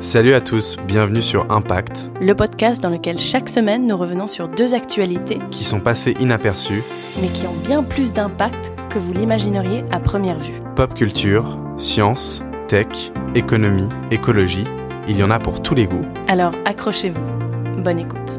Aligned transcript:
Salut 0.00 0.34
à 0.34 0.42
tous, 0.42 0.76
bienvenue 0.86 1.22
sur 1.22 1.50
Impact, 1.50 2.10
le 2.20 2.34
podcast 2.34 2.82
dans 2.82 2.90
lequel 2.90 3.18
chaque 3.18 3.48
semaine 3.48 3.86
nous 3.86 3.96
revenons 3.96 4.26
sur 4.28 4.46
deux 4.46 4.74
actualités 4.74 5.38
qui 5.50 5.64
sont 5.64 5.80
passées 5.80 6.14
inaperçues, 6.20 6.82
mais 7.20 7.28
qui 7.28 7.46
ont 7.46 7.56
bien 7.66 7.82
plus 7.82 8.12
d'impact 8.12 8.72
que 8.90 8.98
vous 8.98 9.14
l'imagineriez 9.14 9.82
à 9.92 9.98
première 9.98 10.38
vue. 10.38 10.60
Pop 10.76 10.92
culture, 10.94 11.58
science, 11.78 12.46
tech, 12.68 13.10
économie, 13.34 13.88
écologie, 14.10 14.64
il 15.08 15.16
y 15.16 15.22
en 15.22 15.30
a 15.30 15.38
pour 15.38 15.62
tous 15.62 15.74
les 15.74 15.86
goûts. 15.86 16.04
Alors 16.28 16.52
accrochez-vous, 16.66 17.82
bonne 17.82 17.98
écoute. 17.98 18.38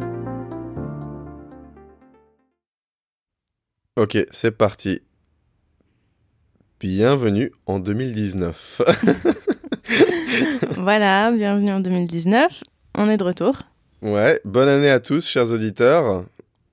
Ok, 3.96 4.18
c'est 4.30 4.52
parti. 4.52 5.02
Bienvenue 6.80 7.52
en 7.66 7.80
2019. 7.80 8.82
voilà, 10.78 11.32
bienvenue 11.32 11.72
en 11.72 11.80
2019. 11.80 12.64
On 12.96 13.10
est 13.10 13.18
de 13.18 13.24
retour. 13.24 13.62
Ouais, 14.02 14.40
bonne 14.46 14.68
année 14.68 14.90
à 14.90 15.00
tous, 15.00 15.28
chers 15.28 15.52
auditeurs. 15.52 16.26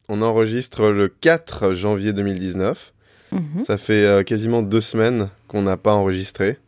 On 0.08 0.22
enregistre 0.22 0.88
le 0.90 1.08
4 1.08 1.74
janvier 1.74 2.12
2019. 2.12 2.92
Mhm. 3.32 3.64
Ça 3.64 3.76
fait 3.76 4.04
euh, 4.04 4.22
quasiment 4.22 4.62
deux 4.62 4.80
semaines 4.80 5.28
qu'on 5.48 5.62
n'a 5.62 5.76
pas 5.76 5.94
enregistré. 5.94 6.58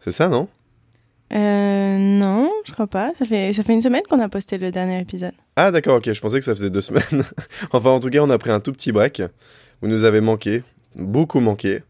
C'est 0.00 0.10
ça, 0.10 0.28
non? 0.28 0.48
Euh, 1.32 1.98
non, 1.98 2.50
je 2.64 2.72
crois 2.72 2.86
pas. 2.86 3.12
Ça 3.18 3.24
fait, 3.24 3.52
ça 3.52 3.62
fait 3.62 3.74
une 3.74 3.82
semaine 3.82 4.02
qu'on 4.08 4.20
a 4.20 4.28
posté 4.28 4.56
le 4.56 4.70
dernier 4.70 5.00
épisode. 5.00 5.34
Ah 5.56 5.70
d'accord, 5.70 5.96
ok, 5.96 6.12
je 6.12 6.20
pensais 6.20 6.38
que 6.38 6.44
ça 6.44 6.54
faisait 6.54 6.70
deux 6.70 6.80
semaines. 6.80 7.24
enfin, 7.72 7.90
en 7.90 8.00
tout 8.00 8.10
cas, 8.10 8.20
on 8.20 8.30
a 8.30 8.38
pris 8.38 8.50
un 8.50 8.60
tout 8.60 8.72
petit 8.72 8.92
break. 8.92 9.22
Vous 9.82 9.88
nous 9.88 10.04
avez 10.04 10.20
manqué, 10.20 10.62
beaucoup 10.96 11.40
manqué 11.40 11.82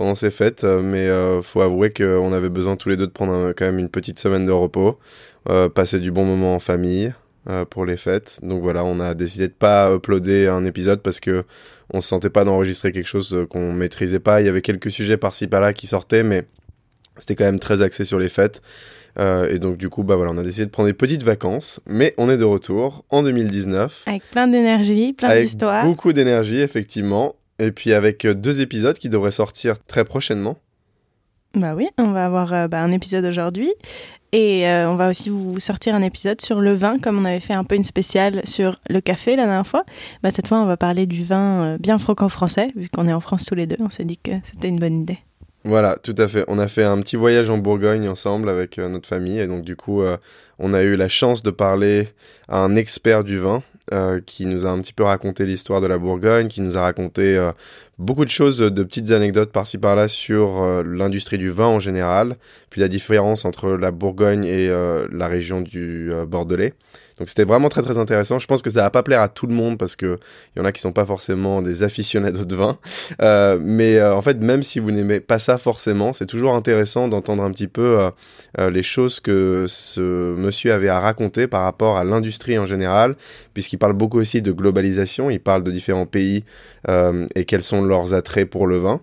pendant 0.00 0.14
ces 0.14 0.30
fêtes, 0.30 0.64
euh, 0.64 0.82
mais 0.82 1.08
euh, 1.08 1.42
faut 1.42 1.60
avouer 1.60 1.90
qu'on 1.90 2.32
avait 2.32 2.48
besoin 2.48 2.76
tous 2.76 2.88
les 2.88 2.96
deux 2.96 3.06
de 3.06 3.12
prendre 3.12 3.52
quand 3.52 3.66
même 3.66 3.78
une 3.78 3.88
petite 3.88 4.18
semaine 4.18 4.46
de 4.46 4.52
repos, 4.52 4.98
euh, 5.48 5.68
passer 5.68 6.00
du 6.00 6.10
bon 6.10 6.24
moment 6.24 6.54
en 6.54 6.58
famille 6.58 7.12
pour 7.70 7.84
les 7.84 7.96
fêtes. 7.96 8.38
Donc 8.42 8.62
voilà, 8.62 8.84
on 8.84 9.00
a 9.00 9.14
décidé 9.14 9.48
de 9.48 9.52
pas 9.52 9.92
uploader 9.92 10.46
un 10.46 10.64
épisode 10.64 11.00
parce 11.00 11.20
que 11.20 11.44
on 11.92 12.00
se 12.00 12.08
sentait 12.08 12.30
pas 12.30 12.44
d'enregistrer 12.44 12.92
quelque 12.92 13.08
chose 13.08 13.46
qu'on 13.48 13.72
maîtrisait 13.72 14.20
pas. 14.20 14.40
Il 14.40 14.46
y 14.46 14.48
avait 14.48 14.60
quelques 14.62 14.90
sujets 14.90 15.16
par-ci 15.16 15.48
par-là 15.48 15.72
qui 15.72 15.86
sortaient, 15.86 16.22
mais 16.22 16.44
c'était 17.18 17.34
quand 17.34 17.46
même 17.46 17.58
très 17.58 17.82
axé 17.82 18.04
sur 18.04 18.18
les 18.18 18.28
fêtes. 18.28 18.62
et 19.18 19.58
donc 19.58 19.78
du 19.78 19.88
coup, 19.88 20.04
bah 20.04 20.16
voilà, 20.16 20.30
on 20.30 20.38
a 20.38 20.42
décidé 20.42 20.66
de 20.66 20.70
prendre 20.70 20.86
des 20.86 20.94
petites 20.94 21.22
vacances, 21.22 21.80
mais 21.86 22.14
on 22.18 22.30
est 22.30 22.36
de 22.36 22.44
retour 22.44 23.04
en 23.08 23.22
2019. 23.22 24.04
Avec 24.06 24.22
plein 24.30 24.46
d'énergie, 24.46 25.14
plein 25.14 25.40
d'histoires. 25.40 25.84
Beaucoup 25.84 26.12
d'énergie, 26.12 26.60
effectivement. 26.60 27.34
Et 27.60 27.72
puis 27.72 27.92
avec 27.92 28.24
euh, 28.24 28.34
deux 28.34 28.62
épisodes 28.62 28.96
qui 28.96 29.10
devraient 29.10 29.30
sortir 29.30 29.74
très 29.84 30.04
prochainement. 30.04 30.56
Bah 31.54 31.74
oui, 31.76 31.88
on 31.98 32.12
va 32.12 32.24
avoir 32.24 32.54
euh, 32.54 32.68
bah, 32.68 32.80
un 32.80 32.90
épisode 32.90 33.24
aujourd'hui 33.26 33.70
et 34.32 34.66
euh, 34.66 34.88
on 34.88 34.94
va 34.94 35.10
aussi 35.10 35.28
vous 35.28 35.60
sortir 35.60 35.94
un 35.94 36.00
épisode 36.00 36.40
sur 36.40 36.60
le 36.60 36.72
vin, 36.72 36.98
comme 36.98 37.18
on 37.18 37.24
avait 37.26 37.40
fait 37.40 37.52
un 37.52 37.64
peu 37.64 37.74
une 37.74 37.84
spéciale 37.84 38.40
sur 38.44 38.80
le 38.88 39.00
café 39.02 39.36
la 39.36 39.44
dernière 39.44 39.66
fois. 39.66 39.84
Bah, 40.22 40.30
cette 40.30 40.46
fois, 40.46 40.62
on 40.62 40.66
va 40.66 40.78
parler 40.78 41.04
du 41.04 41.22
vin 41.22 41.76
bien 41.78 41.98
franco-français, 41.98 42.68
vu 42.76 42.88
qu'on 42.88 43.06
est 43.08 43.12
en 43.12 43.20
France 43.20 43.44
tous 43.44 43.56
les 43.56 43.66
deux. 43.66 43.76
On 43.80 43.90
s'est 43.90 44.04
dit 44.04 44.16
que 44.16 44.32
c'était 44.44 44.68
une 44.68 44.78
bonne 44.78 45.02
idée. 45.02 45.18
Voilà, 45.64 45.96
tout 45.96 46.14
à 46.16 46.28
fait. 46.28 46.44
On 46.48 46.58
a 46.58 46.68
fait 46.68 46.84
un 46.84 46.98
petit 47.00 47.16
voyage 47.16 47.50
en 47.50 47.58
Bourgogne 47.58 48.08
ensemble 48.08 48.48
avec 48.48 48.78
notre 48.78 49.08
famille. 49.08 49.40
Et 49.40 49.46
donc, 49.46 49.62
du 49.62 49.76
coup, 49.76 50.02
on 50.58 50.72
a 50.72 50.82
eu 50.82 50.96
la 50.96 51.08
chance 51.08 51.42
de 51.42 51.50
parler 51.50 52.08
à 52.48 52.60
un 52.60 52.76
expert 52.76 53.24
du 53.24 53.38
vin 53.38 53.62
euh, 53.92 54.20
qui 54.24 54.46
nous 54.46 54.66
a 54.66 54.70
un 54.70 54.80
petit 54.80 54.92
peu 54.92 55.02
raconté 55.02 55.46
l'histoire 55.46 55.80
de 55.80 55.86
la 55.86 55.98
Bourgogne, 55.98 56.46
qui 56.48 56.60
nous 56.60 56.78
a 56.78 56.82
raconté 56.82 57.36
euh, 57.36 57.50
beaucoup 57.98 58.24
de 58.24 58.30
choses, 58.30 58.58
de 58.58 58.82
petites 58.84 59.10
anecdotes 59.10 59.50
par-ci 59.50 59.78
par-là 59.78 60.06
sur 60.06 60.62
euh, 60.62 60.84
l'industrie 60.86 61.38
du 61.38 61.50
vin 61.50 61.66
en 61.66 61.80
général, 61.80 62.36
puis 62.68 62.80
la 62.80 62.88
différence 62.88 63.44
entre 63.44 63.70
la 63.70 63.90
Bourgogne 63.90 64.44
et 64.44 64.68
la 64.68 65.26
région 65.26 65.60
du 65.60 66.12
Bordelais. 66.28 66.74
Donc 67.20 67.28
c'était 67.28 67.44
vraiment 67.44 67.68
très 67.68 67.82
très 67.82 67.98
intéressant. 67.98 68.38
Je 68.38 68.46
pense 68.46 68.62
que 68.62 68.70
ça 68.70 68.80
va 68.80 68.90
pas 68.90 69.02
plaire 69.02 69.20
à 69.20 69.28
tout 69.28 69.46
le 69.46 69.52
monde 69.52 69.76
parce 69.76 69.94
que 69.94 70.18
il 70.56 70.58
y 70.58 70.62
en 70.62 70.64
a 70.64 70.72
qui 70.72 70.80
sont 70.80 70.90
pas 70.90 71.04
forcément 71.04 71.60
des 71.60 71.82
aficionados 71.82 72.46
de 72.46 72.56
vin. 72.56 72.78
Euh, 73.20 73.58
mais 73.60 73.98
euh, 73.98 74.14
en 74.14 74.22
fait, 74.22 74.40
même 74.40 74.62
si 74.62 74.78
vous 74.78 74.90
n'aimez 74.90 75.20
pas 75.20 75.38
ça 75.38 75.58
forcément, 75.58 76.14
c'est 76.14 76.24
toujours 76.24 76.54
intéressant 76.54 77.08
d'entendre 77.08 77.42
un 77.42 77.52
petit 77.52 77.68
peu 77.68 78.08
euh, 78.58 78.70
les 78.70 78.82
choses 78.82 79.20
que 79.20 79.66
ce 79.68 80.34
monsieur 80.34 80.72
avait 80.72 80.88
à 80.88 80.98
raconter 80.98 81.46
par 81.46 81.62
rapport 81.64 81.98
à 81.98 82.04
l'industrie 82.04 82.58
en 82.58 82.64
général, 82.64 83.16
puisqu'il 83.52 83.76
parle 83.76 83.92
beaucoup 83.92 84.18
aussi 84.18 84.40
de 84.40 84.50
globalisation. 84.50 85.28
Il 85.28 85.40
parle 85.40 85.62
de 85.62 85.70
différents 85.70 86.06
pays 86.06 86.44
et 86.88 87.44
quels 87.44 87.62
sont 87.62 87.82
leurs 87.82 88.14
attraits 88.14 88.48
pour 88.48 88.66
le 88.66 88.78
vin. 88.78 89.00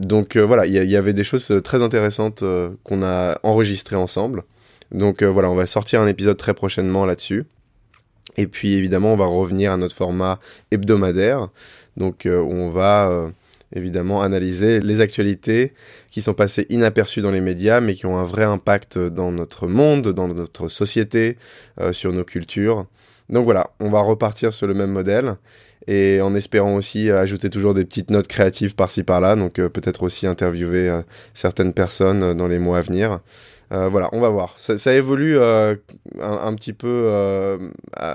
donc 0.00 0.38
voilà, 0.38 0.64
il 0.64 0.72
y, 0.72 0.78
y, 0.78 0.96
avait 0.96 1.12
des 1.12 1.24
choses 1.24 1.52
très 1.62 1.82
intéressantes 1.82 2.42
qu'on 2.84 3.02
a 3.02 3.38
enregistrées 3.42 3.96
ensemble. 3.96 4.44
Donc 4.92 5.22
euh, 5.22 5.26
voilà, 5.26 5.50
on 5.50 5.54
va 5.54 5.66
sortir 5.66 6.00
un 6.00 6.06
épisode 6.06 6.36
très 6.36 6.54
prochainement 6.54 7.04
là-dessus. 7.04 7.44
Et 8.36 8.46
puis 8.46 8.74
évidemment, 8.74 9.12
on 9.12 9.16
va 9.16 9.26
revenir 9.26 9.72
à 9.72 9.76
notre 9.76 9.94
format 9.94 10.38
hebdomadaire, 10.70 11.48
donc 11.96 12.24
euh, 12.24 12.38
on 12.40 12.70
va 12.70 13.08
euh, 13.10 13.28
évidemment 13.74 14.22
analyser 14.22 14.80
les 14.80 15.00
actualités 15.00 15.72
qui 16.10 16.22
sont 16.22 16.32
passées 16.32 16.66
inaperçues 16.70 17.20
dans 17.20 17.30
les 17.30 17.40
médias, 17.40 17.80
mais 17.80 17.94
qui 17.94 18.06
ont 18.06 18.16
un 18.18 18.24
vrai 18.24 18.44
impact 18.44 18.98
dans 18.98 19.32
notre 19.32 19.66
monde, 19.66 20.08
dans 20.08 20.28
notre 20.28 20.68
société, 20.68 21.36
sur 21.90 22.12
nos 22.12 22.24
cultures. 22.24 22.86
Donc 23.28 23.44
voilà, 23.44 23.70
on 23.80 23.90
va 23.90 24.00
repartir 24.00 24.52
sur 24.52 24.66
le 24.66 24.74
même 24.74 24.92
modèle 24.92 25.36
et 25.88 26.20
en 26.20 26.34
espérant 26.34 26.76
aussi 26.76 27.10
ajouter 27.10 27.50
toujours 27.50 27.74
des 27.74 27.84
petites 27.84 28.10
notes 28.10 28.28
créatives 28.28 28.74
par-ci 28.74 29.02
par-là, 29.02 29.36
donc 29.36 29.54
peut-être 29.54 30.02
aussi 30.04 30.26
interviewer 30.26 31.00
certaines 31.34 31.72
personnes 31.72 32.34
dans 32.34 32.46
les 32.46 32.58
mois 32.58 32.78
à 32.78 32.82
venir. 32.82 33.20
Euh, 33.72 33.88
voilà, 33.88 34.08
on 34.12 34.20
va 34.20 34.28
voir. 34.28 34.54
Ça, 34.58 34.94
évolue 34.94 35.38
euh, 35.38 35.74
un, 36.20 36.54
petit 36.54 36.74
peu. 36.74 37.04
Euh, 37.06 37.58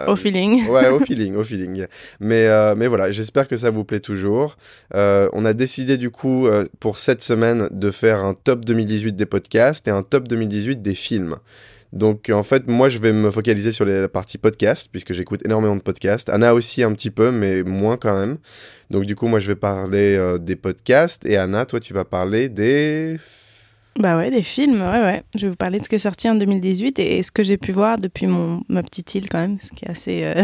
au 0.08 0.16
feeling. 0.16 0.68
ouais, 0.70 0.90
au 0.90 1.00
feeling, 1.00 1.36
au 1.36 1.44
feeling. 1.44 1.88
Mais, 2.20 2.76
mais 2.76 2.88
voilà, 2.88 3.10
j'espère 3.12 3.48
que 3.48 3.58
ça 3.58 3.70
vous 3.70 3.84
plaît 3.84 4.00
toujours. 4.00 4.58
on 4.94 5.46
a 5.46 5.54
décidé 5.54 5.98
du 5.98 6.12
coup 6.12 6.48
pour 6.80 6.98
cette 6.98 7.22
semaine 7.22 7.68
de 7.72 7.92
faire 7.92 8.24
un 8.24 8.34
top 8.34 8.66
2018 8.66 9.16
des 9.16 9.26
podcasts 9.26 9.88
et 9.88 9.92
un 9.92 10.04
top 10.04 10.28
2018 10.28 10.82
des 10.82 10.96
films. 10.96 11.38
Donc 11.94 12.30
en 12.30 12.44
fait, 12.44 12.68
moi 12.68 12.90
je 12.90 13.00
vais 13.00 13.14
me 13.14 13.32
focaliser 13.32 13.72
sur 13.72 13.86
la 13.86 14.10
partie 14.10 14.38
podcast, 14.38 14.90
puisque 14.92 15.14
j'écoute 15.14 15.42
énormément 15.46 15.76
de 15.76 15.82
podcasts. 15.82 16.30
Anna 16.30 16.54
aussi 16.54 16.84
un 16.84 16.94
petit 16.94 17.10
peu, 17.10 17.32
mais 17.32 17.64
moins 17.64 17.98
quand 17.98 18.14
même. 18.14 18.38
Donc 18.92 19.06
du 19.06 19.16
coup, 19.16 19.28
moi 19.28 19.40
je 19.40 19.48
vais 19.48 19.56
parler 19.56 20.38
des 20.40 20.56
podcasts, 20.56 21.26
et 21.26 21.38
Anna, 21.38 21.66
toi 21.66 21.80
tu 21.80 21.94
vas 21.94 22.04
parler 22.04 22.50
des 22.50 23.18
bah 24.00 24.16
ouais, 24.16 24.30
des 24.30 24.44
films, 24.44 24.82
ouais, 24.82 25.02
ouais. 25.02 25.24
Je 25.36 25.44
vais 25.44 25.50
vous 25.50 25.56
parler 25.56 25.80
de 25.80 25.84
ce 25.84 25.90
qui 25.90 25.96
est 25.96 26.00
sorti 26.00 26.30
en 26.30 26.36
2018 26.36 27.00
et, 27.00 27.24
ce 27.24 27.32
que 27.32 27.42
j'ai 27.42 27.58
pu 27.58 27.72
voir 27.72 27.98
depuis 27.98 28.28
mon, 28.28 28.62
ma 28.70 28.84
petite 28.84 29.16
île 29.16 29.28
quand 29.28 29.40
même, 29.40 29.58
ce 29.60 29.72
qui 29.72 29.86
est 29.86 29.90
assez, 29.90 30.24
euh, 30.24 30.44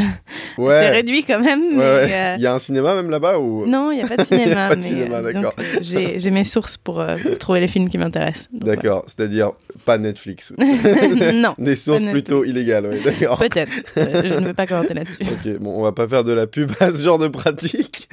réduit 0.58 1.24
quand 1.24 1.40
même. 1.40 1.80
Euh, 1.80 2.36
il 2.38 2.44
y 2.44 2.48
a 2.48 2.54
un 2.54 2.60
cinéma 2.60 2.96
même 2.96 3.12
là-bas 3.12 3.38
ou... 3.40 3.66
Non, 3.68 3.92
il 3.92 3.98
n'y 3.98 4.04
a 4.04 4.08
pas 4.08 4.18
de 4.18 4.24
cinéma. 4.24 4.68
pas 4.70 4.76
de 4.76 4.82
cinéma, 4.82 5.18
euh, 5.18 5.34
d'accord. 5.34 5.54
j'ai 5.82 6.32
mes 6.32 6.44
sources 6.44 6.78
pour, 6.78 7.06
trouver 7.40 7.60
les 7.60 7.68
films 7.68 7.90
qui 7.90 7.98
m'intéressent. 7.98 8.50
D'accord, 8.52 9.04
c'est-à-dire 9.06 9.52
pas 9.86 9.98
Netflix. 9.98 10.54
non. 11.34 11.54
Des 11.60 11.76
sources 11.76 12.04
plutôt 12.04 12.44
illégales, 12.44 12.90
d'accord. 13.04 13.38
Peut-être, 13.38 13.72
je 13.96 14.40
ne 14.40 14.48
veux 14.48 14.54
pas 14.54 14.66
commenter 14.66 14.96
là-dessus. 14.96 15.22
ok, 15.22 15.60
bon, 15.60 15.78
on 15.78 15.84
va 15.84 15.92
pas 15.92 16.08
faire 16.08 16.24
de 16.24 16.34
la 16.34 16.48
pub 16.48 16.72
à 16.80 16.92
ce 16.92 17.04
genre 17.04 17.20
de 17.20 17.28
pratique. 17.28 18.10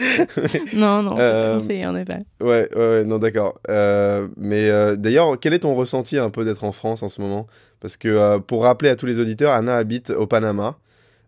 non, 0.75 1.03
non, 1.03 1.17
conseiller 1.55 1.87
en 1.87 1.97
effet. 1.97 2.25
Ouais, 2.41 2.69
ouais, 2.77 3.05
non, 3.05 3.19
d'accord. 3.19 3.59
mais 4.37 4.71
d'ailleurs, 4.97 5.30
quel 5.37 5.55
est 5.55 5.61
ton 5.61 5.75
ressenti 5.75 6.19
un 6.19 6.31
peu 6.31 6.45
d'être 6.45 6.65
en 6.65 6.73
France 6.73 7.03
en 7.03 7.09
ce 7.09 7.21
moment? 7.21 7.47
Parce 7.81 7.97
que 7.97 8.09
euh, 8.09 8.39
pour 8.39 8.65
rappeler 8.65 8.89
à 8.89 8.97
tous 8.97 9.07
les 9.07 9.19
auditeurs, 9.19 9.53
Anna 9.53 9.77
habite 9.77 10.11
au 10.11 10.27
Panama. 10.27 10.77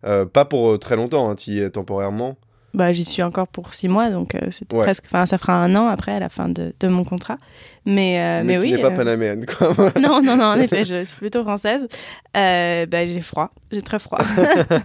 Euh, 0.05 0.25
pas 0.25 0.45
pour 0.45 0.73
euh, 0.73 0.79
très 0.79 0.97
longtemps, 0.97 1.31
hein, 1.31 1.35
tu 1.35 1.53
y 1.53 1.61
es 1.61 1.71
temporairement. 1.71 2.37
Bah, 2.75 2.91
j'y 2.93 3.05
suis 3.05 3.23
encore 3.23 3.49
pour 3.49 3.75
six 3.75 3.89
mois, 3.89 4.09
donc 4.09 4.35
c'est 4.51 4.67
presque. 4.67 5.05
Enfin, 5.07 5.27
ça 5.27 5.37
fera 5.37 5.53
un 5.53 5.75
an 5.77 5.89
après 5.89 6.13
à 6.13 6.21
la 6.21 6.31
fin 6.31 6.49
de, 6.49 6.73
de 6.81 6.89
mon 6.89 7.05
contrat. 7.05 7.37
Mais, 7.85 8.21
euh, 8.21 8.43
mais, 8.45 8.59
mais 8.59 8.59
oui. 8.59 8.71
Tu 8.71 8.77
n'es 8.77 8.83
pas 8.83 8.93
euh, 8.93 8.97
panaméenne, 8.97 9.45
quoi. 9.45 9.73
non, 10.01 10.23
non, 10.23 10.37
non, 10.37 10.45
en 10.45 10.55
effet, 10.61 10.85
je 10.85 11.03
suis 11.05 11.17
plutôt 11.17 11.43
française. 11.43 11.89
Euh, 12.37 12.87
bah, 12.87 13.05
j'ai 13.07 13.21
froid, 13.21 13.51
j'ai 13.73 13.83
très 13.83 13.99
froid. 13.99 14.21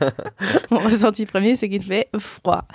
Mon 0.72 0.80
ressenti 0.80 1.26
premier, 1.26 1.56
c'est 1.56 1.70
qu'il 1.70 1.84
fait 1.84 2.10
froid. 2.18 2.66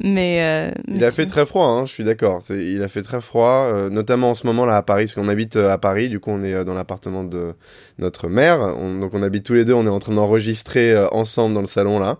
Mais. 0.00 0.72
il 0.88 1.04
a 1.04 1.10
fait 1.10 1.26
très 1.26 1.46
froid, 1.46 1.66
hein, 1.66 1.86
je 1.86 1.92
suis 1.92 2.04
d'accord. 2.04 2.40
Il 2.50 2.82
a 2.82 2.88
fait 2.88 3.02
très 3.02 3.20
froid, 3.20 3.88
notamment 3.90 4.30
en 4.30 4.34
ce 4.34 4.46
moment 4.46 4.66
là 4.66 4.76
à 4.76 4.82
Paris, 4.82 5.04
parce 5.04 5.14
qu'on 5.14 5.28
habite 5.28 5.56
à 5.56 5.78
Paris, 5.78 6.08
du 6.08 6.18
coup, 6.18 6.30
on 6.30 6.42
est 6.42 6.64
dans 6.64 6.74
l'appartement 6.74 7.22
de 7.22 7.54
notre 7.98 8.28
mère. 8.28 8.58
donc, 8.76 9.14
on 9.14 9.22
habite 9.22 9.44
tous 9.44 9.54
les 9.54 9.64
deux, 9.64 9.74
on 9.74 9.86
est 9.86 9.90
en 9.90 9.98
train 10.00 10.14
d'enregistrer 10.14 10.96
ensemble 11.12 11.54
dans 11.54 11.60
le 11.60 11.66
salon 11.66 12.00
là. 12.00 12.18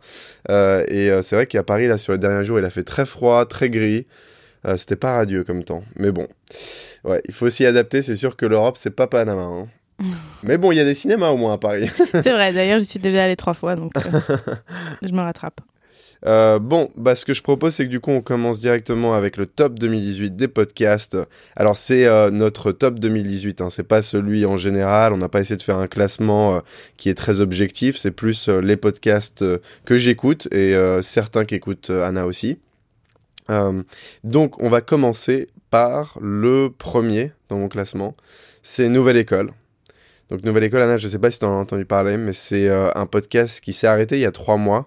et 0.88 1.10
c'est 1.22 1.34
vrai 1.34 1.46
qu'à 1.46 1.62
Paris, 1.64 1.88
là, 1.88 1.98
sur 1.98 2.12
les 2.12 2.18
derniers 2.18 2.44
jours, 2.44 2.58
il 2.58 2.64
a 2.64 2.70
fait 2.70 2.84
très 2.84 3.04
froid, 3.04 3.44
très 3.46 3.68
gris. 3.68 4.06
C'était 4.76 4.96
pas 4.96 5.14
radieux 5.14 5.44
comme 5.44 5.64
temps. 5.64 5.84
Mais 5.96 6.12
bon. 6.12 6.26
Ouais, 7.04 7.22
il 7.28 7.34
faut 7.34 7.46
aussi 7.46 7.64
adapter. 7.64 8.02
C'est 8.02 8.16
sûr 8.16 8.36
que 8.36 8.46
l'Europe, 8.46 8.76
c'est 8.76 8.90
pas 8.90 9.06
Panama. 9.06 9.42
Hein. 9.42 9.68
Mais 10.42 10.58
bon, 10.58 10.72
il 10.72 10.76
y 10.76 10.80
a 10.80 10.84
des 10.84 10.94
cinémas 10.94 11.28
au 11.28 11.36
moins 11.36 11.54
à 11.54 11.58
Paris. 11.58 11.88
c'est 12.12 12.32
vrai, 12.32 12.52
d'ailleurs, 12.52 12.78
j'y 12.78 12.86
suis 12.86 13.00
déjà 13.00 13.24
allé 13.24 13.36
trois 13.36 13.54
fois, 13.54 13.76
donc 13.76 13.92
euh, 13.96 14.36
je 15.02 15.12
me 15.12 15.20
rattrape. 15.20 15.60
Euh, 16.26 16.58
bon, 16.58 16.88
bah, 16.96 17.14
ce 17.14 17.24
que 17.24 17.32
je 17.32 17.42
propose, 17.42 17.74
c'est 17.74 17.84
que 17.84 17.90
du 17.90 18.00
coup, 18.00 18.10
on 18.10 18.20
commence 18.20 18.58
directement 18.58 19.14
avec 19.14 19.36
le 19.36 19.46
top 19.46 19.78
2018 19.78 20.34
des 20.36 20.48
podcasts. 20.48 21.16
Alors, 21.54 21.76
c'est 21.76 22.06
euh, 22.06 22.30
notre 22.30 22.72
top 22.72 22.98
2018, 22.98 23.60
hein, 23.60 23.70
c'est 23.70 23.84
pas 23.86 24.02
celui 24.02 24.44
en 24.44 24.56
général. 24.56 25.12
On 25.12 25.18
n'a 25.18 25.28
pas 25.28 25.40
essayé 25.40 25.56
de 25.56 25.62
faire 25.62 25.78
un 25.78 25.86
classement 25.86 26.56
euh, 26.56 26.60
qui 26.96 27.08
est 27.08 27.14
très 27.14 27.40
objectif. 27.40 27.96
C'est 27.96 28.10
plus 28.10 28.48
les 28.48 28.76
podcasts 28.76 29.44
que 29.84 29.96
j'écoute 29.96 30.48
et 30.52 30.74
certains 31.02 31.44
qu'écoute 31.44 31.90
Anna 31.90 32.26
aussi. 32.26 32.58
Donc, 34.24 34.60
on 34.62 34.68
va 34.68 34.80
commencer 34.80 35.48
par 35.70 36.18
le 36.20 36.70
premier 36.70 37.32
dans 37.48 37.58
mon 37.58 37.68
classement. 37.68 38.14
C'est 38.62 38.88
Nouvelle 38.88 39.16
École. 39.16 39.52
Donc, 40.30 40.44
Nouvelle 40.44 40.64
École, 40.64 40.82
Anna, 40.82 40.98
je 40.98 41.08
sais 41.08 41.18
pas 41.18 41.30
si 41.30 41.38
tu 41.38 41.44
en 41.44 41.56
as 41.56 41.60
entendu 41.60 41.84
parler, 41.84 42.16
mais 42.16 42.32
c'est 42.32 42.68
un 42.68 43.06
podcast 43.06 43.60
qui 43.60 43.72
s'est 43.72 43.86
arrêté 43.86 44.16
il 44.16 44.20
y 44.20 44.26
a 44.26 44.32
trois 44.32 44.56
mois 44.56 44.86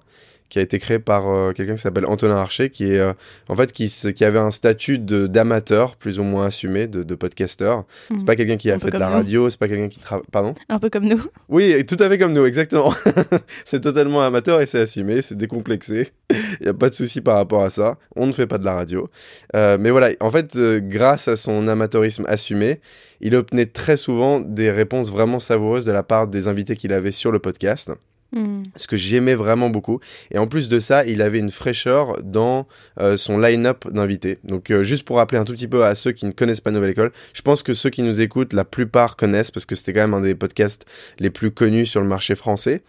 qui 0.52 0.60
a 0.60 0.62
été 0.62 0.80
créé 0.80 1.00
par 1.00 1.30
euh, 1.30 1.54
quelqu'un 1.54 1.76
qui 1.76 1.82
s'appelle 1.82 2.06
Antonin 2.06 2.36
Archer, 2.36 2.70
qui 2.70 2.92
est 2.92 3.00
euh, 3.00 3.14
en 3.48 3.56
fait 3.56 3.72
qui, 3.72 3.88
qui 3.88 4.26
avait 4.26 4.38
un 4.38 4.52
statut 4.52 5.00
d'amateur 5.00 5.96
plus 5.96 6.20
ou 6.20 6.24
moins 6.24 6.48
assumé, 6.48 6.88
de, 6.88 7.04
de 7.04 7.16
podcasteur. 7.16 7.86
C'est 8.10 8.16
mhm. 8.16 8.26
pas 8.26 8.36
quelqu'un 8.36 8.58
qui 8.58 8.70
a 8.70 8.78
fait 8.78 8.92
de 8.92 8.98
la 8.98 9.08
radio, 9.08 9.50
c'est 9.50 9.58
pas 9.58 9.70
quelqu'un 9.70 9.88
qui 9.88 10.02
travaille. 10.02 10.26
Pardon? 10.30 10.54
Un 10.68 10.78
peu 10.78 10.90
comme 10.90 11.06
nous. 11.06 11.24
Oui, 11.48 11.86
tout 11.86 11.96
à 12.00 12.10
fait 12.10 12.18
comme 12.18 12.34
nous, 12.34 12.46
exactement. 12.46 12.94
c'est 13.66 13.80
totalement 13.80 14.22
amateur 14.22 14.60
et 14.60 14.66
c'est 14.66 14.82
assumé, 14.82 15.22
c'est 15.22 15.38
décomplexé. 15.38 16.10
Il 16.30 16.64
n'y 16.64 16.68
a 16.68 16.74
pas 16.74 16.90
de 16.90 16.96
souci 16.96 17.22
par 17.22 17.38
rapport 17.38 17.64
à 17.64 17.70
ça. 17.70 17.98
On 18.18 18.28
ne 18.28 18.34
fait 18.34 18.48
pas 18.48 18.58
de 18.58 18.66
la 18.66 18.74
radio. 18.74 19.10
Euh, 19.56 19.78
mais 19.80 19.90
voilà, 19.90 20.10
en 20.20 20.30
fait, 20.30 20.58
grâce 20.58 21.30
à 21.30 21.38
son 21.38 21.70
amateurisme 21.70 22.26
assumé, 22.28 22.82
il 23.22 23.38
obtenait 23.38 23.68
très 23.68 23.96
souvent 23.96 24.42
des 24.42 24.70
réponses 24.70 25.12
vraiment 25.12 25.40
savoureuses 25.40 25.86
de 25.86 25.94
la 25.94 26.04
part 26.04 26.28
des 26.28 26.50
invités 26.50 26.76
qu'il 26.76 26.92
avait 26.92 27.12
sur 27.12 27.32
le 27.32 27.40
podcast. 27.40 27.92
Mm. 28.34 28.64
Ce 28.76 28.88
que 28.88 28.98
j'aimais 28.98 29.36
vraiment 29.36 29.70
beaucoup. 29.70 30.00
Et 30.32 30.38
en 30.38 30.48
plus 30.48 30.70
de 30.70 30.80
ça, 30.80 31.06
il 31.06 31.22
avait 31.22 31.40
une 31.40 31.52
fraîcheur 31.52 32.22
dans 32.24 32.68
euh, 33.00 33.18
son 33.18 33.38
line-up 33.38 33.88
d'invités. 33.90 34.38
Donc, 34.44 34.72
euh, 34.72 34.84
juste 34.84 35.04
pour 35.04 35.18
rappeler 35.18 35.38
un 35.38 35.44
tout 35.44 35.54
petit 35.54 35.68
peu 35.68 35.84
à 35.86 35.96
ceux 35.96 36.12
qui 36.12 36.26
ne 36.26 36.32
connaissent 36.32 36.62
pas 36.62 36.72
Nouvelle 36.72 36.92
École, 36.92 37.12
je 37.34 37.42
pense 37.42 37.62
que 37.64 37.74
ceux 37.74 37.90
qui 37.90 38.04
nous 38.04 38.22
écoutent, 38.22 38.54
la 38.54 38.66
plupart 38.66 39.18
connaissent 39.18 39.52
parce 39.52 39.66
que 39.66 39.76
c'était 39.76 39.94
quand 39.94 40.02
même 40.02 40.14
un 40.14 40.22
des 40.22 40.36
podcasts 40.36 40.86
les 41.20 41.30
plus 41.30 41.52
connus 41.52 41.86
sur 41.86 42.02
le 42.02 42.08
marché 42.08 42.36
français. 42.36 42.84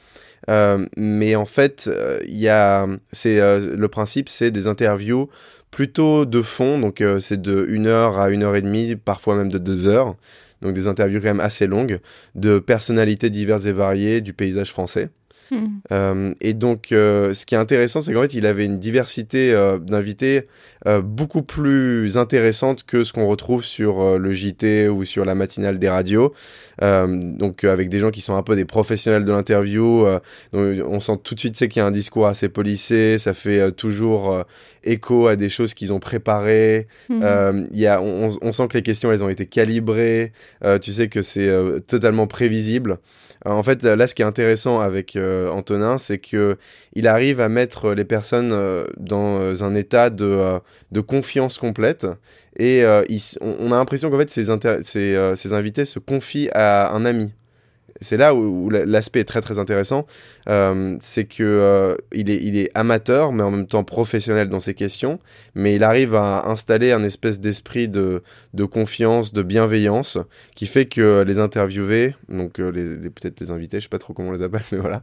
Euh, 0.48 0.86
mais 0.96 1.36
en 1.36 1.46
fait, 1.46 1.90
il 2.26 2.38
y 2.38 2.48
a, 2.48 2.86
c'est 3.12 3.38
le 3.60 3.88
principe, 3.88 4.28
c'est 4.28 4.50
des 4.50 4.66
interviews 4.66 5.28
plutôt 5.70 6.24
de 6.24 6.42
fond. 6.42 6.78
Donc, 6.78 7.02
c'est 7.20 7.40
de 7.40 7.66
1 7.68 7.86
heure 7.86 8.18
à 8.18 8.26
1 8.26 8.42
heure 8.42 8.56
et 8.56 8.62
demie, 8.62 8.96
parfois 8.96 9.36
même 9.36 9.50
de 9.50 9.58
2 9.58 9.86
heures. 9.86 10.16
Donc, 10.60 10.74
des 10.74 10.86
interviews 10.86 11.20
quand 11.20 11.28
même 11.28 11.40
assez 11.40 11.66
longues 11.66 11.98
de 12.36 12.60
personnalités 12.60 13.30
diverses 13.30 13.66
et 13.66 13.72
variées 13.72 14.20
du 14.20 14.32
paysage 14.32 14.70
français. 14.70 15.10
Euh, 15.90 16.34
et 16.40 16.54
donc, 16.54 16.92
euh, 16.92 17.34
ce 17.34 17.46
qui 17.46 17.54
est 17.54 17.58
intéressant, 17.58 18.00
c'est 18.00 18.12
qu'en 18.12 18.22
fait, 18.22 18.34
il 18.34 18.46
avait 18.46 18.64
une 18.64 18.78
diversité 18.78 19.52
euh, 19.52 19.78
d'invités 19.78 20.48
beaucoup 21.04 21.42
plus 21.42 22.18
intéressante 22.18 22.82
que 22.82 23.04
ce 23.04 23.12
qu'on 23.12 23.28
retrouve 23.28 23.64
sur 23.64 24.18
le 24.18 24.32
JT 24.32 24.88
ou 24.88 25.04
sur 25.04 25.24
la 25.24 25.36
matinale 25.36 25.78
des 25.78 25.88
radios. 25.88 26.34
donc, 26.80 27.62
avec 27.62 27.88
des 27.88 28.00
gens 28.00 28.10
qui 28.10 28.20
sont 28.20 28.34
un 28.34 28.42
peu 28.42 28.56
des 28.56 28.64
professionnels 28.64 29.24
de 29.24 29.30
l'interview. 29.30 30.04
on 30.52 31.00
sent 31.00 31.18
tout 31.22 31.36
de 31.36 31.40
suite 31.40 31.54
qu'il 31.54 31.76
y 31.76 31.80
a 31.80 31.86
un 31.86 31.92
discours 31.92 32.26
assez 32.26 32.48
policé. 32.48 33.16
Ça 33.18 33.32
fait 33.32 33.70
toujours 33.70 34.44
écho 34.82 35.28
à 35.28 35.36
des 35.36 35.48
choses 35.48 35.72
qu'ils 35.72 35.92
ont 35.92 36.00
préparées. 36.00 36.88
Hmm. 37.08 37.66
y 37.72 37.86
a, 37.86 38.02
on, 38.02 38.30
on, 38.42 38.50
sent 38.50 38.66
que 38.66 38.76
les 38.76 38.82
questions, 38.82 39.12
elles 39.12 39.22
ont 39.22 39.28
été 39.28 39.46
calibrées. 39.46 40.32
tu 40.80 40.90
sais 40.90 41.06
que 41.06 41.22
c'est 41.22 41.48
totalement 41.86 42.26
prévisible. 42.26 42.98
En 43.44 43.62
fait, 43.62 43.82
là, 43.82 44.06
ce 44.06 44.14
qui 44.14 44.22
est 44.22 44.26
intéressant 44.26 44.80
avec 44.80 45.16
euh, 45.16 45.50
Antonin, 45.50 45.98
c'est 45.98 46.18
que 46.18 46.56
il 46.94 47.08
arrive 47.08 47.40
à 47.40 47.48
mettre 47.48 47.92
les 47.92 48.04
personnes 48.04 48.52
euh, 48.52 48.86
dans 48.98 49.64
un 49.64 49.74
état 49.74 50.10
de, 50.10 50.24
euh, 50.24 51.02
confiance 51.02 51.58
complète. 51.58 52.06
Et 52.56 52.84
on, 53.40 53.72
a 53.72 53.76
l'impression 53.76 54.10
qu'en 54.10 54.18
fait, 54.18 54.30
ces, 54.30 55.52
invités 55.52 55.84
se 55.84 55.98
confient 55.98 56.50
à 56.52 56.94
un 56.94 57.04
ami 57.04 57.32
c'est 58.02 58.16
là 58.16 58.34
où, 58.34 58.68
l'aspect 58.70 59.20
est 59.20 59.24
très 59.24 59.40
très 59.40 59.58
intéressant. 59.58 60.06
Euh, 60.48 60.96
c'est 61.00 61.24
que 61.24 61.42
euh, 61.42 61.96
il, 62.12 62.30
est, 62.30 62.70
amateur, 62.74 63.32
mais 63.32 63.42
en 63.42 63.50
même 63.50 63.66
temps 63.66 63.84
professionnel 63.84 64.48
dans 64.48 64.60
ses 64.60 64.74
questions. 64.74 65.18
Mais 65.54 65.74
il 65.74 65.84
arrive 65.84 66.14
à 66.14 66.48
installer 66.48 66.92
un 66.92 67.02
espèce 67.02 67.40
d'esprit 67.40 67.88
de, 67.88 68.22
confiance, 68.70 69.32
de 69.32 69.42
bienveillance, 69.42 70.18
qui 70.56 70.66
fait 70.66 70.86
que 70.86 71.22
les 71.22 71.38
interviewés, 71.38 72.14
donc 72.28 72.58
euh, 72.58 72.70
peut-être 72.72 73.40
les 73.40 73.50
invités, 73.50 73.78
je 73.78 73.84
sais 73.84 73.88
pas 73.88 73.98
trop 73.98 74.12
comment 74.12 74.30
on 74.30 74.32
les 74.32 74.42
appelle, 74.42 74.62
mais 74.72 74.78
voilà, 74.78 75.02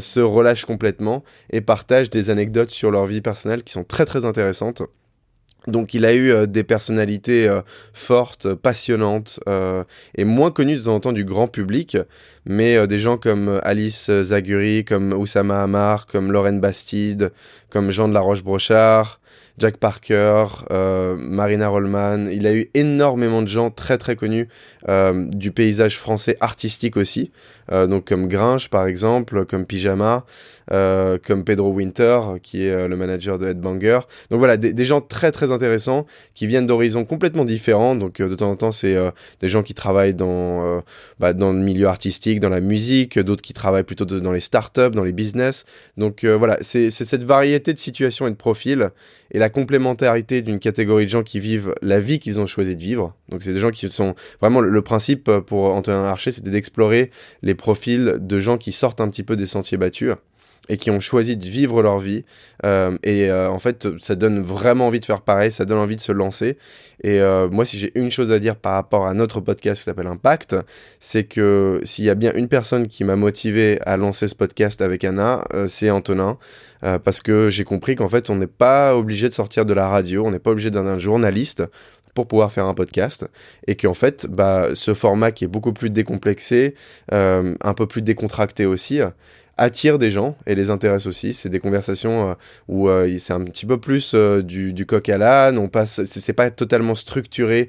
se 0.00 0.20
relâchent 0.20 0.64
complètement 0.64 1.24
et 1.50 1.60
partagent 1.60 2.10
des 2.10 2.30
anecdotes 2.30 2.70
sur 2.70 2.90
leur 2.90 3.06
vie 3.06 3.20
personnelle 3.20 3.62
qui 3.62 3.72
sont 3.72 3.84
très 3.84 4.06
très 4.06 4.24
intéressantes. 4.24 4.82
Donc 5.66 5.94
il 5.94 6.06
a 6.06 6.14
eu 6.14 6.30
euh, 6.30 6.46
des 6.46 6.64
personnalités 6.64 7.46
euh, 7.46 7.60
fortes, 7.92 8.54
passionnantes 8.54 9.40
euh, 9.48 9.84
et 10.14 10.24
moins 10.24 10.50
connues 10.50 10.76
de 10.76 10.82
temps 10.82 10.94
en 10.94 11.00
temps 11.00 11.12
du 11.12 11.24
grand 11.24 11.48
public, 11.48 11.98
mais 12.46 12.86
des 12.86 12.98
gens 12.98 13.18
comme 13.18 13.60
Alice 13.62 14.10
Zaguri, 14.22 14.84
comme 14.84 15.12
Oussama 15.12 15.62
Hamar, 15.62 16.06
comme 16.06 16.32
Lorraine 16.32 16.60
Bastide, 16.60 17.32
comme 17.68 17.90
Jean 17.90 18.08
de 18.08 18.14
la 18.14 18.20
Roche-Brochard, 18.20 19.20
Jack 19.58 19.76
Parker, 19.76 20.46
Marina 21.18 21.68
Rollman. 21.68 22.28
Il 22.30 22.46
a 22.46 22.54
eu 22.54 22.70
énormément 22.72 23.42
de 23.42 23.48
gens 23.48 23.70
très 23.70 23.98
très 23.98 24.16
connus 24.16 24.48
du 24.88 25.50
paysage 25.50 25.98
français 25.98 26.38
artistique 26.40 26.96
aussi, 26.96 27.30
donc 27.70 28.06
comme 28.06 28.26
Grinch 28.28 28.68
par 28.68 28.86
exemple, 28.86 29.44
comme 29.46 29.64
Pyjama. 29.64 30.24
Euh, 30.72 31.18
comme 31.20 31.42
Pedro 31.42 31.72
Winter, 31.72 32.20
qui 32.44 32.64
est 32.64 32.70
euh, 32.70 32.86
le 32.86 32.94
manager 32.94 33.40
de 33.40 33.48
Headbanger. 33.48 34.00
Donc 34.30 34.38
voilà, 34.38 34.56
des, 34.56 34.84
gens 34.84 35.00
très 35.00 35.32
très 35.32 35.50
intéressants 35.50 36.06
qui 36.32 36.46
viennent 36.46 36.66
d'horizons 36.66 37.04
complètement 37.04 37.44
différents. 37.44 37.96
Donc 37.96 38.20
euh, 38.20 38.28
de 38.28 38.36
temps 38.36 38.52
en 38.52 38.54
temps, 38.54 38.70
c'est 38.70 38.96
des 39.40 39.48
gens 39.48 39.64
qui 39.64 39.74
travaillent 39.74 40.14
dans, 40.14 40.80
bah, 41.18 41.32
dans 41.32 41.52
le 41.52 41.58
milieu 41.58 41.88
artistique, 41.88 42.38
dans 42.38 42.48
la 42.48 42.60
musique, 42.60 43.18
d'autres 43.18 43.42
qui 43.42 43.52
travaillent 43.52 43.82
plutôt 43.82 44.04
dans 44.04 44.30
les 44.30 44.40
startups, 44.40 44.90
dans 44.90 45.02
les 45.02 45.12
business. 45.12 45.64
Donc 45.96 46.24
voilà, 46.24 46.56
c'est 46.60 46.90
cette 46.90 47.24
variété 47.24 47.72
de 47.72 47.78
situations 47.78 48.28
et 48.28 48.30
de 48.30 48.36
profils 48.36 48.90
et 49.32 49.38
la 49.38 49.48
complémentarité 49.48 50.42
d'une 50.42 50.58
catégorie 50.58 51.04
de 51.04 51.10
gens 51.10 51.22
qui 51.22 51.40
vivent 51.40 51.74
la 51.82 52.00
vie 52.00 52.18
qu'ils 52.18 52.40
ont 52.40 52.46
choisi 52.46 52.76
de 52.76 52.82
vivre. 52.82 53.14
Donc 53.28 53.42
c'est 53.42 53.52
des 53.52 53.60
gens 53.60 53.70
qui 53.70 53.88
sont 53.88 54.14
vraiment 54.40 54.60
le, 54.60 54.82
principe 54.82 55.30
pour 55.46 55.72
Antonin 55.72 56.04
Archer, 56.04 56.30
c'était 56.30 56.50
d'explorer 56.50 57.10
les 57.42 57.54
profils 57.60 58.16
de 58.18 58.38
gens 58.40 58.58
qui 58.58 58.72
sortent 58.72 59.00
un 59.00 59.08
petit 59.08 59.22
peu 59.22 59.36
des 59.36 59.46
sentiers 59.46 59.78
battus 59.78 60.14
et 60.68 60.76
qui 60.76 60.90
ont 60.90 61.00
choisi 61.00 61.36
de 61.36 61.44
vivre 61.44 61.82
leur 61.82 61.98
vie. 61.98 62.24
Euh, 62.64 62.96
et 63.02 63.28
euh, 63.28 63.50
en 63.50 63.58
fait, 63.58 63.88
ça 63.98 64.14
donne 64.14 64.40
vraiment 64.40 64.86
envie 64.86 65.00
de 65.00 65.04
faire 65.04 65.22
pareil, 65.22 65.50
ça 65.50 65.64
donne 65.64 65.78
envie 65.78 65.96
de 65.96 66.00
se 66.00 66.12
lancer. 66.12 66.58
Et 67.02 67.20
euh, 67.20 67.48
moi, 67.48 67.64
si 67.64 67.76
j'ai 67.76 67.90
une 67.98 68.10
chose 68.10 68.30
à 68.30 68.38
dire 68.38 68.54
par 68.56 68.74
rapport 68.74 69.06
à 69.06 69.14
notre 69.14 69.40
podcast 69.40 69.80
qui 69.80 69.84
s'appelle 69.84 70.06
Impact, 70.06 70.56
c'est 71.00 71.24
que 71.24 71.80
s'il 71.82 72.04
y 72.04 72.10
a 72.10 72.14
bien 72.14 72.32
une 72.34 72.46
personne 72.46 72.86
qui 72.86 73.02
m'a 73.02 73.16
motivé 73.16 73.80
à 73.84 73.96
lancer 73.96 74.28
ce 74.28 74.34
podcast 74.36 74.80
avec 74.80 75.02
Anna, 75.02 75.44
c'est 75.66 75.90
Antonin. 75.90 76.38
parce 76.82 77.20
que 77.22 77.48
j'ai 77.50 77.64
compris 77.64 77.96
qu'en 77.96 78.08
fait, 78.08 78.30
on 78.30 78.36
n'est 78.36 78.46
pas 78.46 78.96
obligé 78.96 79.28
de 79.28 79.34
sortir 79.34 79.64
de 79.64 79.72
la 79.74 79.88
radio, 79.88 80.24
on 80.24 80.30
n'est 80.30 80.38
pas 80.38 80.50
obligé 80.50 80.70
d'un 80.70 80.98
journaliste 80.98 81.64
pour 82.14 82.26
pouvoir 82.26 82.52
faire 82.52 82.66
un 82.66 82.74
podcast 82.74 83.26
et 83.66 83.76
qu'en 83.76 83.94
fait 83.94 84.26
bah, 84.26 84.68
ce 84.74 84.94
format 84.94 85.32
qui 85.32 85.44
est 85.44 85.48
beaucoup 85.48 85.72
plus 85.72 85.90
décomplexé 85.90 86.74
un 87.10 87.74
peu 87.76 87.86
plus 87.86 88.02
décontracté 88.02 88.66
aussi 88.66 89.00
attire 89.60 89.98
des 89.98 90.08
gens 90.10 90.36
et 90.46 90.54
les 90.54 90.70
intéresse 90.70 91.06
aussi. 91.06 91.34
C'est 91.34 91.50
des 91.50 91.60
conversations 91.60 92.30
euh, 92.30 92.34
où 92.66 92.88
euh, 92.88 93.14
c'est 93.18 93.34
un 93.34 93.44
petit 93.44 93.66
peu 93.66 93.78
plus 93.78 94.12
euh, 94.14 94.42
du, 94.42 94.72
du, 94.72 94.86
coq 94.86 95.06
à 95.10 95.18
l'âne. 95.18 95.58
On 95.58 95.68
passe, 95.68 96.02
c'est 96.04 96.32
pas 96.32 96.50
totalement 96.50 96.94
structuré 96.94 97.68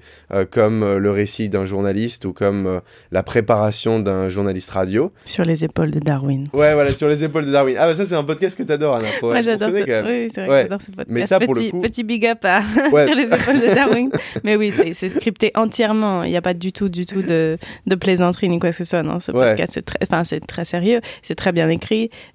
comme 0.50 0.98
le 0.98 1.12
récit 1.12 1.50
d'un 1.50 1.66
journaliste 1.66 2.24
ou 2.24 2.32
comme 2.32 2.82
la 3.12 3.24
préparation 3.24 4.00
d'un 4.00 4.30
journaliste 4.30 4.70
radio. 4.70 5.12
Sur 5.26 5.44
les 5.44 5.66
épaules 5.66 5.92
de 5.92 6.00
Darwin. 6.00 6.46
Ouais, 6.54 6.74
voilà, 6.74 6.92
sur 6.92 7.10
les 7.10 7.24
épaules 7.24 7.46
de 7.46 7.52
Darwin. 7.52 7.76
Ah 7.78 7.86
bah 7.86 7.96
ça 7.96 8.06
c'est 8.06 8.16
un 8.16 8.24
podcast 8.24 8.58
que 8.58 8.64
t'adores, 8.64 8.96
Anna. 8.96 9.08
Moi 9.22 9.42
j'adore. 9.42 9.70
Ce... 9.70 9.74
Oui, 9.74 10.30
c'est 10.34 10.46
vrai 10.46 10.48
que 10.48 10.62
j'adore 10.64 10.82
ce 10.82 10.92
podcast. 10.92 11.10
Mais 11.10 11.28
ça 11.28 11.40
pour 11.40 11.54
petit, 11.54 11.66
le 11.66 11.72
coup... 11.72 11.82
petit 11.82 12.04
big 12.04 12.26
up 12.26 12.46
à... 12.46 12.62
sur 12.90 13.16
les 13.16 13.34
épaules 13.34 13.60
de 13.60 13.76
Darwin. 13.76 14.10
Mais 14.46 14.56
oui, 14.56 14.72
c'est 14.72 15.10
scripté 15.10 15.52
entièrement. 15.56 16.24
Il 16.24 16.30
n'y 16.30 16.38
a 16.38 16.42
pas 16.42 16.54
du 16.54 16.72
tout, 16.72 16.88
du 16.88 17.06
tout 17.06 17.22
de, 17.22 17.58
de 17.86 17.96
plaisanterie 17.96 18.48
ni 18.48 18.60
quoi 18.60 18.70
que 18.70 18.76
ce 18.76 18.86
soit. 18.86 19.04
Non, 19.04 19.20
ce 19.20 19.32
podcast 19.32 19.74
c'est 19.74 19.86
très, 19.86 20.00
enfin 20.04 20.24
c'est 20.24 20.40
très 20.40 20.64
sérieux, 20.64 21.02
c'est 21.22 21.36
très 21.36 21.52
bien 21.52 21.68
écrit 21.70 21.81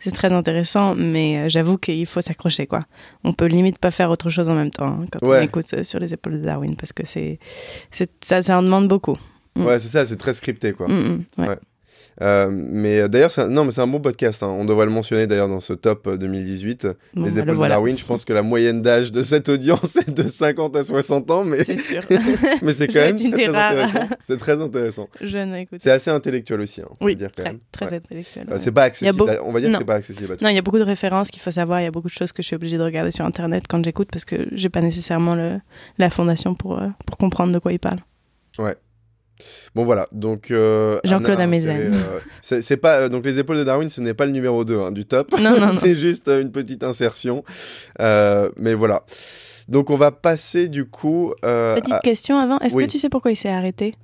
c'est 0.01 0.11
très 0.13 0.33
intéressant, 0.33 0.95
mais 0.95 1.39
euh, 1.39 1.49
j'avoue 1.49 1.79
qu'il 1.79 2.07
faut 2.07 2.21
s'accrocher, 2.21 2.67
quoi. 2.67 2.81
On 3.25 3.33
peut 3.33 3.47
limite 3.47 3.79
pas 3.79 3.91
faire 3.91 4.11
autre 4.11 4.31
chose 4.31 4.49
en 4.49 4.55
même 4.55 4.71
temps 4.71 4.87
hein, 4.87 5.07
quand 5.11 5.27
on 5.27 5.41
écoute 5.41 5.67
euh, 5.75 5.83
sur 5.83 5.99
les 5.99 6.13
épaules 6.13 6.41
de 6.41 6.45
Darwin, 6.45 6.77
parce 6.77 6.93
que 6.93 7.07
c'est, 7.07 7.39
ça, 8.21 8.43
ça 8.43 8.59
en 8.59 8.63
demande 8.63 8.89
beaucoup. 8.89 9.17
Mm. 9.57 9.65
Ouais, 9.65 9.79
c'est 9.79 9.89
ça, 9.89 10.07
c'est 10.07 10.17
très 10.17 10.33
scripté, 10.33 10.73
quoi. 10.73 10.89
Mm, 10.89 11.25
mm, 11.39 11.57
Euh, 12.23 12.49
mais 12.51 13.09
d'ailleurs, 13.11 13.31
c'est 13.31 13.43
un- 13.43 13.49
non, 13.49 13.65
mais 13.67 13.71
c'est 13.71 13.83
un 13.83 13.87
bon 13.87 14.01
podcast. 14.01 14.43
hein. 14.43 14.49
On 14.49 14.65
devrait 14.65 14.87
le 14.87 14.93
mentionner 14.93 15.27
d'ailleurs 15.27 15.49
dans 15.49 15.61
ce 15.61 15.75
top 15.75 16.07
euh, 16.07 16.17
2018. 16.17 16.87
Bon, 17.15 17.25
les 17.25 17.31
bah, 17.31 17.37
le 17.37 17.43
épaules 17.43 17.55
voilà. 17.57 17.75
de 17.75 17.79
Darwin, 17.79 17.99
je 17.99 18.05
pense 18.05 18.25
que 18.25 18.33
la 18.33 18.43
moyenne 18.43 18.81
d'âge 18.81 19.13
de 19.13 19.23
cette 19.23 19.49
audience 19.51 19.97
est 19.97 20.09
de 20.11 20.27
50 20.27 20.75
à 20.77 20.83
60 20.83 21.31
ans, 21.31 21.45
mais 21.45 21.63
C'est 21.65 21.77
sûr. 21.77 22.03
mais 22.63 22.73
c'est 22.73 22.89
quand 22.89 23.01
même 23.01 23.17
très, 23.17 23.47
intéressant. 23.47 24.09
C'est 24.21 24.37
très 24.39 24.61
intéressant. 24.61 25.09
Jeune. 25.21 25.67
C'est 25.79 25.91
assez 25.91 26.11
intellectuel 26.11 26.61
aussi. 26.61 26.81
hein, 26.81 26.89
Oui, 27.01 27.17
dire 27.17 27.31
très, 27.31 27.55
très 27.71 27.87
Ouais. 27.91 27.97
intellectuel. 27.97 28.47
Euh, 28.49 28.53
ouais. 28.55 28.59
C'est 28.61 28.73
pas 28.73 28.85
accessible. 28.85 29.39
On 29.45 29.53
va 29.53 29.61
dire 29.61 29.69
Non. 29.69 29.75
que 29.75 29.79
c'est 29.81 29.85
pas 29.85 29.95
accessible 29.97 30.33
à. 30.41 30.43
Non, 30.45 30.49
il 30.49 30.55
y 30.55 30.59
a 30.59 30.63
beaucoup 30.63 30.79
de 30.79 30.85
références 30.85 31.31
qu'il 31.31 31.43
faut 31.43 31.51
savoir. 31.51 31.81
Il 31.81 31.85
y 31.85 31.87
a 31.89 31.91
beaucoup 31.91 32.09
de 32.09 32.13
choses 32.15 32.33
que 32.33 32.43
je 32.43 32.47
suis 32.47 32.57
obligée 32.57 32.79
de 32.79 32.83
regarder 32.83 33.11
sur 33.11 33.25
Internet 33.27 33.65
quand 33.69 33.85
j'écoute 33.85 34.09
parce 34.11 34.25
que 34.25 34.37
j'ai 34.53 34.69
pas 34.71 34.81
nécessairement 34.81 35.35
le, 35.35 35.59
la 35.99 36.09
fondation 36.11 36.55
pour, 36.55 36.81
euh, 36.81 36.89
pour 37.07 37.17
comprendre 37.19 37.53
de 37.53 37.59
quoi 37.59 37.73
il 37.73 37.79
parle. 37.79 37.99
Bon 39.75 39.83
voilà, 39.85 40.09
donc 40.13 40.51
euh, 40.51 40.99
Jean-Claude 41.05 41.41
Amezen. 41.41 41.93
c'est, 42.43 42.57
euh, 42.57 42.61
c'est 42.63 42.77
pas 42.77 43.01
euh, 43.01 43.09
donc 43.09 43.25
les 43.27 43.39
épaules 43.39 43.59
de 43.59 43.65
Darwin, 43.65 43.89
ce 43.89 44.01
n'est 44.01 44.15
pas 44.15 44.27
le 44.27 44.33
numéro 44.33 44.65
2 44.65 44.79
hein, 44.81 44.93
du 44.93 45.05
top. 45.05 45.33
Non, 45.39 45.59
non, 45.59 45.67
non. 45.75 45.79
c'est 45.81 45.95
juste 45.95 46.29
une 46.29 46.51
petite 46.53 46.83
insertion. 46.83 47.45
Mais 47.99 48.75
voilà. 48.75 49.03
Donc 49.69 49.91
on 49.91 49.97
va 49.97 50.13
passer 50.13 50.69
du 50.69 50.85
coup. 50.85 51.33
Petite 51.43 51.93
à- 51.93 51.99
question 52.01 52.39
avant. 52.39 52.59
Est-ce 52.61 52.75
Oui. 52.77 52.87
que 52.87 52.91
tu 52.91 52.99
sais 52.99 53.09
pourquoi 53.09 53.31
il 53.33 53.37
s'est 53.37 53.49
arrêté? 53.51 53.95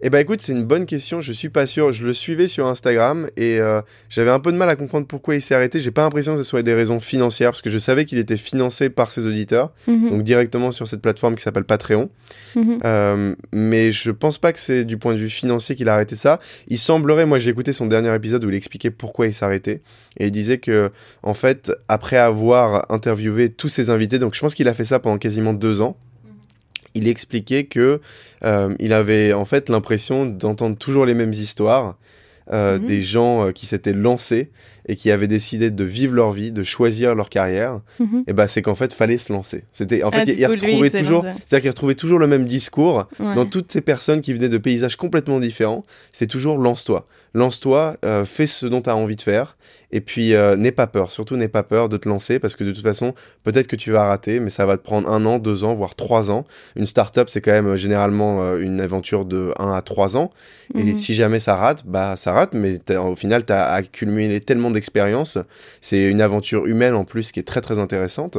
Eh 0.00 0.10
ben 0.10 0.20
écoute, 0.20 0.40
c'est 0.40 0.52
une 0.52 0.64
bonne 0.64 0.86
question. 0.86 1.20
Je 1.20 1.32
suis 1.32 1.48
pas 1.48 1.66
sûr. 1.66 1.90
Je 1.90 2.06
le 2.06 2.12
suivais 2.12 2.46
sur 2.46 2.66
Instagram 2.68 3.28
et 3.36 3.58
euh, 3.58 3.80
j'avais 4.08 4.30
un 4.30 4.38
peu 4.38 4.52
de 4.52 4.56
mal 4.56 4.68
à 4.68 4.76
comprendre 4.76 5.08
pourquoi 5.08 5.34
il 5.34 5.42
s'est 5.42 5.56
arrêté. 5.56 5.80
J'ai 5.80 5.90
pas 5.90 6.02
l'impression 6.02 6.34
que 6.36 6.38
ce 6.38 6.48
soit 6.48 6.62
des 6.62 6.72
raisons 6.74 7.00
financières 7.00 7.50
parce 7.50 7.62
que 7.62 7.70
je 7.70 7.78
savais 7.78 8.04
qu'il 8.04 8.18
était 8.18 8.36
financé 8.36 8.90
par 8.90 9.10
ses 9.10 9.26
auditeurs, 9.26 9.72
Mhm, 9.88 10.10
donc 10.10 10.22
directement 10.22 10.70
sur 10.70 10.86
cette 10.86 11.02
plateforme 11.02 11.34
qui 11.34 11.42
s'appelle 11.42 11.64
Patreon. 11.64 12.10
mhm. 12.54 12.78
Euh, 12.84 13.34
mais 13.52 13.90
je 13.90 14.12
pense 14.12 14.38
pas 14.38 14.52
que 14.52 14.60
c'est 14.60 14.84
du 14.84 14.98
point 14.98 15.14
de 15.14 15.18
vue 15.18 15.28
financier 15.28 15.74
qu'il 15.74 15.88
a 15.88 15.94
arrêté 15.94 16.14
ça. 16.14 16.38
Il 16.68 16.78
semblerait, 16.78 17.26
moi 17.26 17.38
j'ai 17.38 17.50
écouté 17.50 17.72
son 17.72 17.86
dernier 17.86 18.14
épisode 18.14 18.44
où 18.44 18.50
il 18.50 18.54
expliquait 18.54 18.90
pourquoi 18.92 19.26
il 19.26 19.34
s'arrêtait. 19.34 19.82
Et 20.20 20.26
il 20.26 20.30
disait 20.30 20.58
que, 20.58 20.90
en 21.22 21.34
fait, 21.34 21.72
après 21.88 22.16
avoir 22.16 22.86
interviewé 22.92 23.48
tous 23.50 23.68
ses 23.68 23.90
invités, 23.90 24.18
donc 24.20 24.34
je 24.34 24.40
pense 24.40 24.54
qu'il 24.54 24.68
a 24.68 24.74
fait 24.74 24.84
ça 24.84 25.00
pendant 25.00 25.18
quasiment 25.18 25.52
deux 25.54 25.80
ans, 25.80 25.96
il 26.94 27.08
expliquait 27.08 27.64
que 27.64 28.00
euh, 28.44 28.74
il 28.78 28.92
avait 28.92 29.32
en 29.32 29.44
fait 29.44 29.68
l'impression 29.68 30.26
d'entendre 30.26 30.76
toujours 30.76 31.06
les 31.06 31.14
mêmes 31.14 31.32
histoires. 31.32 31.96
euh, 32.50 32.78
Mhm. 32.78 32.86
des 32.86 33.02
gens 33.02 33.46
euh, 33.46 33.52
qui 33.52 33.66
s'étaient 33.66 33.92
lancés 33.92 34.50
et 34.88 34.96
qui 34.96 35.10
avaient 35.10 35.28
décidé 35.28 35.70
de 35.70 35.84
vivre 35.84 36.14
leur 36.14 36.32
vie, 36.32 36.50
de 36.50 36.62
choisir 36.62 37.14
leur 37.14 37.28
carrière, 37.28 37.80
Mhm. 38.00 38.24
et 38.26 38.32
ben 38.32 38.46
c'est 38.46 38.62
qu'en 38.62 38.74
fait 38.74 38.92
fallait 38.94 39.18
se 39.18 39.32
lancer. 39.32 39.64
C'était 39.72 40.02
en 40.02 40.10
fait 40.10 40.16
Ah, 40.18 40.22
il, 40.26 40.34
du 40.36 40.40
il 40.40 40.46
coup, 40.46 40.52
lui, 40.52 40.60
retrouvait 40.60 40.86
il 40.88 40.90
s'est 40.90 40.98
toujours, 40.98 41.22
c'est-à-dire 41.46 41.60
qu'il 41.60 41.70
retrouvait 41.70 41.94
toujours 41.94 42.18
le 42.18 42.26
même 42.26 42.46
discours 42.46 43.06
Ouais. 43.20 43.34
dans 43.34 43.46
toutes 43.46 43.70
ces 43.70 43.80
personnes 43.82 44.20
qui 44.22 44.32
venaient 44.32 44.48
de 44.48 44.58
paysages 44.58 44.96
complètement 44.96 45.40
différents, 45.40 45.84
c'est 46.12 46.26
toujours 46.26 46.58
lance-toi. 46.58 47.06
Lance-toi, 47.34 47.96
euh, 48.04 48.24
fais 48.24 48.46
ce 48.46 48.66
dont 48.66 48.80
tu 48.80 48.88
as 48.88 48.96
envie 48.96 49.14
de 49.16 49.20
faire, 49.20 49.58
et 49.92 50.00
puis 50.00 50.34
euh, 50.34 50.56
n'aie 50.56 50.72
pas 50.72 50.86
peur, 50.86 51.12
surtout 51.12 51.36
n'aie 51.36 51.48
pas 51.48 51.62
peur 51.62 51.90
de 51.90 51.96
te 51.98 52.08
lancer, 52.08 52.38
parce 52.38 52.56
que 52.56 52.64
de 52.64 52.72
toute 52.72 52.82
façon, 52.82 53.14
peut-être 53.44 53.66
que 53.66 53.76
tu 53.76 53.92
vas 53.92 54.06
rater, 54.06 54.40
mais 54.40 54.48
ça 54.50 54.64
va 54.64 54.78
te 54.78 54.82
prendre 54.82 55.08
un 55.10 55.24
an, 55.26 55.38
deux 55.38 55.62
ans, 55.62 55.74
voire 55.74 55.94
trois 55.94 56.30
ans. 56.30 56.46
Une 56.74 56.86
start-up, 56.86 57.28
c'est 57.30 57.42
quand 57.42 57.52
même 57.52 57.68
euh, 57.68 57.76
généralement 57.76 58.42
euh, 58.42 58.58
une 58.60 58.80
aventure 58.80 59.26
de 59.26 59.52
1 59.58 59.72
à 59.74 59.82
3 59.82 60.16
ans, 60.16 60.30
et 60.74 60.82
Mhm. 60.84 60.96
si 60.96 61.14
jamais 61.14 61.38
ça 61.38 61.54
rate, 61.54 61.84
bah 61.86 62.16
ça 62.16 62.32
rate, 62.32 62.54
mais 62.54 62.80
au 62.96 63.14
final, 63.14 63.44
tu 63.44 63.52
as 63.52 63.70
accumulé 63.72 64.40
tellement 64.40 64.70
c'est 65.80 66.10
une 66.10 66.20
aventure 66.20 66.66
humaine 66.66 66.94
en 66.94 67.04
plus 67.04 67.32
qui 67.32 67.40
est 67.40 67.44
très 67.44 67.60
très 67.60 67.78
intéressante, 67.78 68.38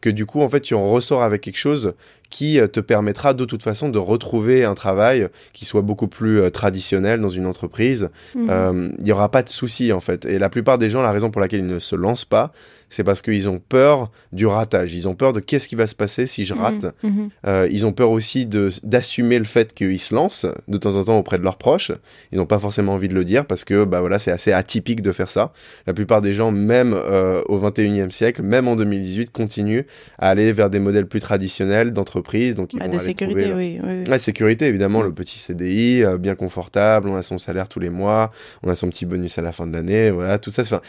que 0.00 0.10
du 0.10 0.26
coup, 0.26 0.42
en 0.42 0.48
fait, 0.48 0.60
tu 0.60 0.74
en 0.74 0.88
ressors 0.88 1.22
avec 1.22 1.40
quelque 1.42 1.58
chose 1.58 1.94
qui 2.30 2.58
euh, 2.60 2.66
te 2.66 2.80
permettra 2.80 3.34
de 3.34 3.44
toute 3.44 3.62
façon 3.62 3.88
de 3.88 3.98
retrouver 3.98 4.64
un 4.64 4.74
travail 4.74 5.28
qui 5.52 5.64
soit 5.64 5.82
beaucoup 5.82 6.08
plus 6.08 6.40
euh, 6.40 6.50
traditionnel 6.50 7.20
dans 7.20 7.28
une 7.28 7.46
entreprise. 7.46 8.08
Mhm. 8.34 8.46
Euh, 8.50 8.88
Il 8.98 9.04
n'y 9.04 9.12
aura 9.12 9.30
pas 9.30 9.42
de 9.42 9.48
souci 9.48 9.92
en 9.92 10.00
fait. 10.00 10.24
Et 10.24 10.38
la 10.38 10.48
plupart 10.48 10.78
des 10.78 10.88
gens, 10.88 11.02
la 11.02 11.12
raison 11.12 11.30
pour 11.30 11.40
laquelle 11.40 11.60
ils 11.60 11.66
ne 11.66 11.78
se 11.78 11.96
lancent 11.96 12.24
pas, 12.24 12.52
c'est 12.88 13.02
parce 13.02 13.20
qu'ils 13.20 13.48
ont 13.48 13.58
peur 13.58 14.12
du 14.32 14.46
ratage. 14.46 14.94
Ils 14.94 15.08
ont 15.08 15.14
peur 15.16 15.32
de 15.32 15.40
qu'est-ce 15.40 15.66
qui 15.66 15.74
va 15.74 15.88
se 15.88 15.94
passer 15.94 16.26
si 16.26 16.44
je 16.44 16.54
rate. 16.54 16.84
Mhm. 17.02 17.10
Mhm. 17.10 17.28
Euh, 17.46 17.68
ils 17.70 17.84
ont 17.84 17.92
peur 17.92 18.10
aussi 18.10 18.46
d'assumer 18.46 19.38
le 19.38 19.44
fait 19.44 19.74
qu'ils 19.74 19.98
se 20.00 20.14
lancent 20.14 20.46
de 20.68 20.78
temps 20.78 20.94
en 20.96 21.04
temps 21.04 21.18
auprès 21.18 21.38
de 21.38 21.42
leurs 21.42 21.58
proches. 21.58 21.92
Ils 22.32 22.38
n'ont 22.38 22.46
pas 22.46 22.58
forcément 22.58 22.94
envie 22.94 23.08
de 23.08 23.14
le 23.14 23.24
dire 23.24 23.46
parce 23.46 23.64
que 23.64 23.84
bah 23.84 24.00
voilà 24.00 24.18
c'est 24.18 24.30
assez 24.30 24.52
atypique 24.52 25.02
de 25.02 25.12
faire 25.12 25.28
ça. 25.28 25.52
La 25.86 25.94
plupart 25.94 26.20
des 26.20 26.32
gens, 26.32 26.50
même 26.52 26.94
au 26.94 27.58
21e 27.58 28.10
siècle, 28.10 28.42
même 28.42 28.68
en 28.68 28.76
2018, 28.76 29.30
continuent 29.30 29.82
à 30.18 30.30
aller 30.30 30.52
vers 30.52 30.70
des 30.70 30.78
modèles 30.78 31.06
plus 31.06 31.20
traditionnels 31.20 31.92
d'entreprise. 31.92 32.15
Donc 32.54 32.72
ils 32.72 32.78
Bah, 32.78 32.86
vont 32.86 32.90
de 32.92 32.96
aller 32.96 33.04
sécurité, 33.04 33.42
trouver, 33.48 33.54
oui. 33.54 33.80
oui, 33.82 33.90
oui. 33.98 34.04
la 34.08 34.18
sécurité, 34.18 34.66
évidemment, 34.66 35.00
Mm. 35.00 35.04
le 35.06 35.12
petit 35.12 35.38
CDI, 35.38 36.02
euh, 36.04 36.18
bien 36.18 36.34
confortable, 36.34 37.08
on 37.08 37.16
a 37.16 37.22
son 37.22 37.38
salaire 37.38 37.68
tous 37.68 37.80
les 37.80 37.90
mois, 37.90 38.30
on 38.62 38.68
a 38.70 38.74
son 38.74 38.88
petit 38.88 39.06
bonus 39.06 39.38
à 39.38 39.42
la 39.42 39.52
fin 39.52 39.66
de 39.66 39.72
l'année, 39.72 40.10
voilà, 40.10 40.38
tout 40.38 40.50
ça, 40.50 40.62
c'est- 40.64 40.80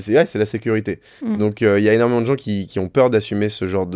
c'est 0.00 0.14
ouais, 0.16 0.24
la 0.34 0.44
sécurité. 0.46 1.00
Mm. 1.24 1.36
Donc 1.38 1.62
euh, 1.62 1.78
il 1.78 1.84
y 1.84 1.88
a 1.88 1.94
énormément 1.94 2.20
de 2.20 2.26
gens 2.26 2.36
qui, 2.36 2.66
qui 2.66 2.78
ont 2.78 2.88
peur 2.88 3.10
d'assumer 3.10 3.48
ce 3.48 3.66
genre 3.66 3.86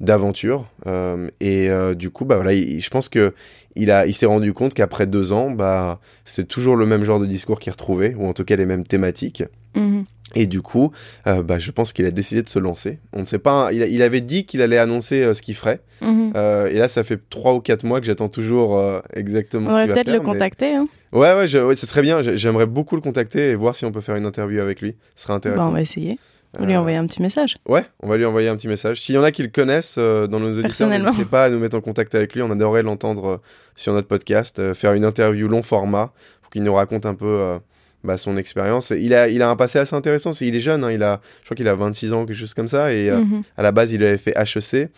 d'aventure, 0.00 0.66
euh, 0.86 1.28
et 1.40 1.70
euh, 1.70 1.94
du 1.94 2.10
coup, 2.10 2.24
bah 2.24 2.36
voilà, 2.36 2.52
il- 2.52 2.80
je 2.80 2.90
pense 2.90 3.08
que 3.08 3.34
il 3.76 3.90
a, 3.90 4.06
il 4.06 4.12
s'est 4.12 4.26
rendu 4.26 4.52
compte 4.52 4.74
qu'après 4.74 5.06
deux 5.06 5.32
ans, 5.32 5.50
bah 5.50 6.00
c'est 6.24 6.46
toujours 6.48 6.76
le 6.76 6.86
même 6.86 7.04
genre 7.04 7.20
de 7.20 7.26
discours 7.26 7.60
qu'il 7.60 7.70
retrouvait, 7.72 8.14
ou 8.18 8.26
en 8.26 8.32
tout 8.32 8.44
cas 8.44 8.56
les 8.56 8.66
mêmes 8.66 8.84
thématiques. 8.86 9.44
Mhm. 9.76 10.04
Et 10.34 10.46
du 10.46 10.62
coup, 10.62 10.92
euh, 11.26 11.42
bah, 11.42 11.58
je 11.58 11.70
pense 11.72 11.92
qu'il 11.92 12.06
a 12.06 12.10
décidé 12.10 12.42
de 12.42 12.48
se 12.48 12.58
lancer. 12.58 12.98
On 13.12 13.20
ne 13.20 13.24
sait 13.26 13.38
pas. 13.40 13.70
Il, 13.72 14.02
avait 14.02 14.20
dit 14.20 14.46
qu'il 14.46 14.62
allait 14.62 14.78
annoncer 14.78 15.22
euh, 15.22 15.34
ce 15.34 15.42
qu'il 15.42 15.54
ferait. 15.56 15.80
Mhm. 16.02 16.32
Euh, 16.36 16.68
et 16.68 16.74
là, 16.74 16.86
ça 16.88 17.02
fait 17.02 17.18
trois 17.30 17.54
ou 17.54 17.60
quatre 17.60 17.84
mois 17.84 18.00
que 18.00 18.06
j'attends 18.06 18.28
toujours 18.28 18.80
exactement 19.14 19.70
On 19.70 19.74
va 19.74 19.86
peut-être 19.86 20.06
le 20.06 20.18
mais- 20.20 20.24
contacter. 20.24 20.74
Hein. 20.74 20.86
Ouais, 21.12 21.34
ouais, 21.34 21.46
je- 21.48 21.58
ouais, 21.58 21.74
ce 21.74 21.86
serait 21.86 22.02
bien. 22.02 22.22
J'ai- 22.22 22.36
J'aimerais 22.36 22.66
beaucoup 22.66 22.94
le 22.94 23.02
contacter 23.02 23.50
et 23.50 23.54
voir 23.56 23.74
si 23.74 23.84
on 23.84 23.90
peut 23.92 24.00
faire 24.00 24.14
une 24.16 24.26
interview 24.26 24.60
avec 24.60 24.80
lui. 24.80 24.94
Ce 25.16 25.24
serait 25.24 25.34
intéressant. 25.34 25.68
on 25.68 25.72
va 25.72 25.80
essayer. 25.82 26.18
On 26.56 26.60
va 26.62 26.66
lui 26.66 26.76
envoyer 26.76 26.96
un 26.96 27.06
petit 27.06 27.22
message. 27.22 27.58
Ouais, 27.68 27.84
on 28.02 28.08
va 28.08 28.16
lui 28.16 28.24
envoyer 28.24 28.48
un 28.48 28.56
petit 28.56 28.66
message. 28.66 29.00
S'il 29.00 29.14
y 29.14 29.18
en 29.18 29.22
a 29.22 29.30
qui 29.30 29.42
le 29.42 29.48
connaissent 29.50 29.98
dans 29.98 30.40
nos 30.40 30.58
auditeurs, 30.58 30.88
n'hésitez 30.88 31.24
pas 31.24 31.44
à 31.44 31.50
nous 31.50 31.60
mettre 31.60 31.76
en 31.76 31.80
contact 31.80 32.12
avec 32.16 32.34
lui. 32.34 32.42
On 32.42 32.50
adorerait 32.50 32.82
l'entendre 32.82 33.40
sur 33.76 33.92
notre 33.94 34.08
podcast, 34.08 34.72
faire 34.74 34.92
une 34.94 35.04
interview 35.04 35.46
long 35.46 35.62
format 35.62 36.12
pour 36.42 36.50
qu'il 36.50 36.64
nous 36.64 36.74
raconte 36.74 37.06
un 37.06 37.14
peu 37.14 37.58
bah, 38.04 38.16
son 38.16 38.36
expérience. 38.36 38.90
Il 38.90 39.14
a, 39.14 39.28
il 39.28 39.42
a 39.42 39.50
un 39.50 39.56
passé 39.56 39.78
assez 39.78 39.94
intéressant. 39.94 40.30
Il 40.40 40.54
est 40.56 40.60
jeune, 40.60 40.84
hein, 40.84 40.90
il 40.92 41.02
a, 41.02 41.20
je 41.40 41.44
crois 41.46 41.54
qu'il 41.56 41.68
a 41.68 41.74
26 41.74 42.12
ans, 42.12 42.24
quelque 42.26 42.36
chose 42.36 42.54
comme 42.54 42.68
ça. 42.68 42.92
Et 42.92 43.10
euh, 43.10 43.18
Mhm. 43.18 43.42
à 43.56 43.62
la 43.62 43.72
base, 43.72 43.92
il 43.92 44.02
avait 44.04 44.18
fait 44.18 44.34
HEC. 44.36 44.88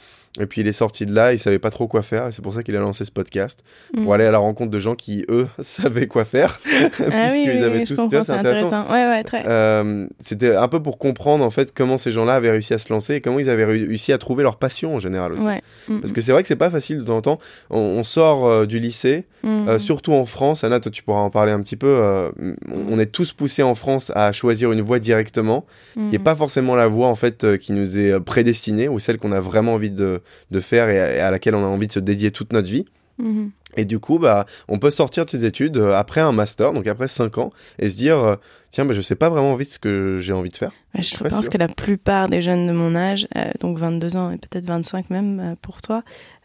Et 0.41 0.47
puis 0.47 0.63
il 0.63 0.67
est 0.67 0.73
sorti 0.73 1.05
de 1.05 1.15
là, 1.15 1.33
il 1.35 1.39
savait 1.39 1.59
pas 1.59 1.71
trop 1.71 1.87
quoi 1.89 2.01
faire, 2.01 2.27
et 2.29 2.33
c'est 2.33 2.41
pour 2.41 2.55
ça 2.55 2.63
qu'il 2.63 2.75
a 2.75 2.81
lancé 2.81 3.05
ce 3.05 3.11
podcast, 3.11 3.63
Mhm. 3.95 4.05
pour 4.05 4.15
aller 4.15 4.25
à 4.25 4.31
la 4.31 4.39
rencontre 4.39 4.71
de 4.71 4.79
gens 4.79 4.95
qui, 4.95 5.27
eux, 5.29 5.47
savaient 5.61 6.07
quoi 6.07 6.25
faire, 6.25 6.59
Ah 6.65 6.69
puisqu'ils 6.89 7.51
oui, 7.51 7.59
avaient 7.63 7.79
oui, 7.81 7.85
tous, 7.85 7.97
comprends, 7.97 8.21
c'est 8.25 8.33
c'est 8.33 8.39
intéressant. 8.39 8.85
Ouais, 8.91 9.07
ouais, 9.09 9.23
très. 9.25 9.43
Euh, 9.47 10.07
C'était 10.21 10.55
un 10.57 10.69
peu 10.69 10.81
pour 10.83 10.97
comprendre, 10.97 11.45
en 11.45 11.51
fait, 11.51 11.75
comment 11.75 11.99
ces 11.99 12.13
gens-là 12.13 12.33
avaient 12.35 12.51
réussi 12.51 12.73
à 12.73 12.79
se 12.79 12.91
lancer, 12.91 13.17
et 13.17 13.21
comment 13.21 13.41
ils 13.41 13.51
avaient 13.51 13.67
réussi 13.67 14.11
à 14.15 14.17
trouver 14.17 14.43
leur 14.43 14.57
passion, 14.57 14.95
en 14.95 14.99
général, 15.01 15.33
aussi. 15.35 15.43
Ouais. 15.45 15.61
Mhm. 15.89 16.01
Parce 16.01 16.13
que 16.13 16.23
c'est 16.23 16.33
vrai 16.33 16.41
que 16.41 16.49
c'est 16.49 16.57
pas 16.57 16.71
facile 16.71 17.01
de 17.01 17.05
temps 17.05 17.17
en 17.19 17.21
temps, 17.23 17.39
on, 17.69 17.79
on 17.79 18.03
sort 18.03 18.47
euh, 18.47 18.65
du 18.65 18.79
lycée, 18.81 19.27
Mhm. 19.45 19.69
euh, 19.69 19.79
surtout 19.79 20.13
en 20.15 20.25
France, 20.25 20.65
Anna, 20.65 20.81
toi 20.81 20.91
tu 20.91 21.03
pourras 21.03 21.21
en 21.21 21.29
parler 21.31 21.53
un 21.53 21.61
petit 21.61 21.77
peu, 21.77 22.31
on 22.71 22.99
est 22.99 23.07
tous 23.07 23.33
poussés 23.33 23.63
en 23.65 23.75
France 23.75 24.11
à 24.15 24.33
choisir 24.33 24.73
une 24.73 24.81
voie 24.81 24.99
directement, 24.99 25.67
qui 25.95 26.01
Mhm. 26.17 26.19
pas 26.21 26.35
forcément 26.37 26.75
la 26.75 26.87
voie 26.87 27.09
en 27.09 27.17
fait 27.17 27.59
qui 27.59 27.73
nous 27.73 27.99
est 27.99 28.19
prédestinée 28.21 28.89
ou 28.89 28.99
celle 28.99 29.19
qu'on 29.19 29.33
a 29.33 29.41
vraiment 29.41 29.75
envie 29.75 29.91
de, 29.91 30.21
de 30.51 30.61
faire 30.61 30.89
et 30.89 31.21
à, 31.21 31.31
laquelle 31.31 31.55
on 31.55 31.65
a 31.65 31.69
envie 31.69 31.87
de 31.87 31.93
se 31.93 32.01
dédier 32.01 32.31
toute 32.31 32.53
notre 32.53 32.69
vie. 32.69 32.85
Mhm. 33.19 33.51
Et 33.77 33.85
du 33.85 33.99
coup, 33.99 34.19
bah, 34.19 34.47
on 34.69 34.79
peut 34.79 34.91
sortir 34.91 35.25
de 35.25 35.31
ses 35.31 35.45
études 35.45 35.79
euh, 35.79 35.93
après 35.93 36.21
un 36.21 36.33
master, 36.33 36.73
donc 36.73 36.87
après 36.87 37.09
5 37.09 37.39
ans, 37.39 37.51
et 37.79 37.89
se 37.89 37.97
dire, 37.97 38.19
euh, 38.19 38.37
tiens, 38.71 38.85
bah, 38.85 38.93
je 38.93 39.01
sais 39.01 39.15
pas 39.15 39.31
vraiment 39.31 39.57
de 39.57 39.63
ce 39.65 39.79
que 39.79 40.19
j'ai 40.21 40.33
envie 40.33 40.51
de 40.51 40.57
faire. 40.57 40.73
Ouais, 40.95 41.03
je 41.03 41.17
pense 41.17 41.45
sûr. 41.45 41.53
que 41.53 41.59
la 41.59 41.69
plupart 41.69 42.29
des 42.29 42.43
jeunes 42.43 42.67
de 42.67 42.73
mon 42.73 42.95
âge, 42.95 43.27
euh, 43.37 43.51
donc 43.61 43.79
22 43.79 44.17
ans 44.17 44.31
et 44.31 44.37
peut-être 44.37 44.67
25 44.67 45.09
même 45.11 45.41
euh, 45.41 45.55
pour 45.61 45.81
toi, 45.81 46.03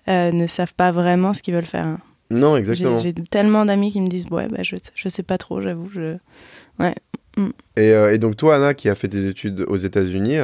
euh, 0.07 0.31
ne 0.31 0.47
savent 0.47 0.73
pas 0.73 0.91
vraiment 0.91 1.33
ce 1.33 1.41
qu'ils 1.41 1.53
veulent 1.53 1.65
faire. 1.65 1.85
hein. 1.85 1.99
Non, 2.29 2.57
exactement. 2.57 2.97
j'ai 2.97 3.13
tellement 3.13 3.65
d'amis 3.65 3.91
qui 3.91 4.01
me 4.01 4.07
disent 4.07 4.27
ouais 4.29 4.47
bah, 4.49 4.61
je 4.61 4.75
je 4.93 5.07
sais 5.09 5.23
pas 5.23 5.37
trop 5.37 5.61
j'avoue 5.61 5.89
je 5.89 6.17
Et, 7.77 7.93
euh, 7.93 8.13
et 8.13 8.17
donc 8.17 8.35
toi, 8.35 8.57
Anna, 8.57 8.73
qui 8.73 8.89
a 8.89 8.95
fait 8.95 9.07
tes 9.07 9.27
études 9.27 9.61
aux 9.67 9.77
États-Unis, 9.77 10.37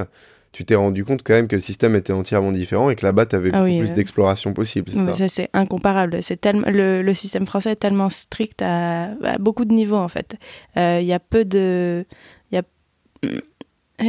tu 0.53 0.63
t'es 0.63 0.75
rendu 0.75 1.03
compte 1.03 1.23
quand 1.23 1.33
même 1.33 1.47
que 1.49 1.55
le 1.57 1.61
système 1.61 1.95
était 1.95 2.13
entièrement 2.13 2.51
différent 2.53 2.89
et 2.91 2.95
que 2.95 3.05
là-bas, 3.05 3.25
tu 3.25 3.35
avais 3.35 3.49
Ah 3.53 3.63
oui, 3.63 3.79
plus 3.79 3.91
euh. 3.91 3.93
d'exploration 3.95 4.53
possible, 4.53 4.91
mais 4.95 5.11
ça 5.13 5.27
c'est 5.27 5.49
incomparable 5.53 6.21
c'est 6.21 6.39
tellement 6.39 6.67
le, 6.69 7.01
le 7.01 7.13
système 7.13 7.45
français 7.45 7.71
est 7.71 7.75
tellement 7.75 8.09
strict 8.09 8.61
à, 8.61 9.05
à 9.23 9.37
beaucoup 9.39 9.65
de 9.65 9.73
niveaux 9.73 9.97
en 9.97 10.07
fait 10.07 10.37
Euh, 10.77 10.99
il 11.01 11.07
y 11.07 11.13
a 11.13 11.19
peu 11.19 11.43
de 11.43 12.05
il 12.51 12.55
y 12.55 12.57
a 12.59 12.63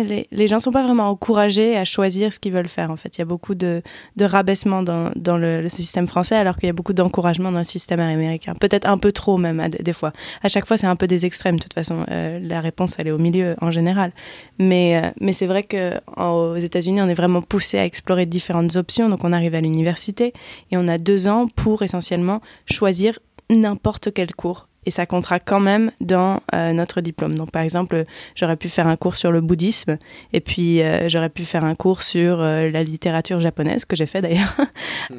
les, 0.02 0.46
gens 0.46 0.58
sont 0.58 0.72
pas 0.72 0.82
vraiment 0.82 1.08
encouragés 1.08 1.76
à 1.76 1.84
choisir 1.84 2.32
ce 2.32 2.38
qu'ils 2.38 2.52
veulent 2.52 2.68
faire 2.68 2.90
en 2.90 2.96
fait. 2.96 3.16
Il 3.16 3.20
y 3.20 3.22
a 3.22 3.26
beaucoup 3.26 3.54
de, 3.54 3.82
de 4.16 4.24
rabaissement 4.24 4.82
dans, 4.82 5.36
le, 5.36 5.68
système 5.68 6.06
français 6.06 6.36
alors 6.36 6.56
qu'il 6.56 6.66
y 6.66 6.70
a 6.70 6.72
beaucoup 6.72 6.92
d'encouragement 6.92 7.52
dans 7.52 7.58
le 7.58 7.64
système 7.64 8.00
américain. 8.00 8.54
Peut-être 8.54 8.88
un 8.88 8.98
peu 8.98 9.12
trop 9.12 9.36
même 9.36 9.60
à 9.60 9.68
des, 9.68 9.92
fois. 9.92 10.12
À 10.42 10.48
chaque 10.48 10.66
fois 10.66 10.76
c'est 10.76 10.86
un 10.86 10.96
peu 10.96 11.06
des 11.06 11.26
extrêmes 11.26 11.56
de 11.56 11.62
toute 11.62 11.74
façon. 11.74 12.04
Euh, 12.10 12.38
la 12.42 12.60
réponse 12.60 12.96
elle 12.98 13.08
est 13.08 13.12
au 13.12 13.18
milieu 13.18 13.56
en 13.60 13.70
général. 13.70 14.12
Mais, 14.58 14.96
euh, 14.96 15.10
mais 15.20 15.32
c'est 15.32 15.46
vrai 15.46 15.62
qu'aux 15.62 16.56
États-Unis, 16.56 17.02
on 17.02 17.08
est 17.08 17.14
vraiment 17.14 17.42
poussé 17.42 17.78
à 17.78 17.84
explorer 17.84 18.26
différentes 18.26 18.76
options. 18.76 19.08
Donc, 19.08 19.24
on 19.24 19.32
arrive 19.32 19.54
à 19.54 19.60
l'université 19.60 20.32
et 20.70 20.76
on 20.76 20.88
a 20.88 20.98
deux 20.98 21.28
ans 21.28 21.46
pour 21.54 21.82
essentiellement 21.82 22.40
choisir 22.66 23.18
n'importe 23.50 24.12
quel 24.12 24.34
cours. 24.34 24.68
Et 24.86 24.90
ça 24.90 25.06
comptera 25.06 25.38
quand 25.38 25.60
même 25.60 25.90
dans 26.00 26.40
euh, 26.54 26.72
notre 26.72 27.00
diplôme. 27.00 27.34
Donc 27.34 27.50
par 27.50 27.62
exemple, 27.62 28.04
j'aurais 28.34 28.56
pu 28.56 28.68
faire 28.68 28.86
un 28.86 28.96
cours 28.96 29.16
sur 29.16 29.32
le 29.32 29.40
bouddhisme 29.40 29.98
et 30.32 30.40
puis 30.40 30.82
euh, 30.82 31.08
j'aurais 31.08 31.30
pu 31.30 31.44
faire 31.44 31.64
un 31.64 31.74
cours 31.74 32.02
sur 32.02 32.40
euh, 32.40 32.70
la 32.70 32.82
littérature 32.82 33.40
japonaise, 33.40 33.84
que 33.84 33.96
j'ai 33.96 34.06
fait 34.06 34.22
d'ailleurs, 34.22 34.54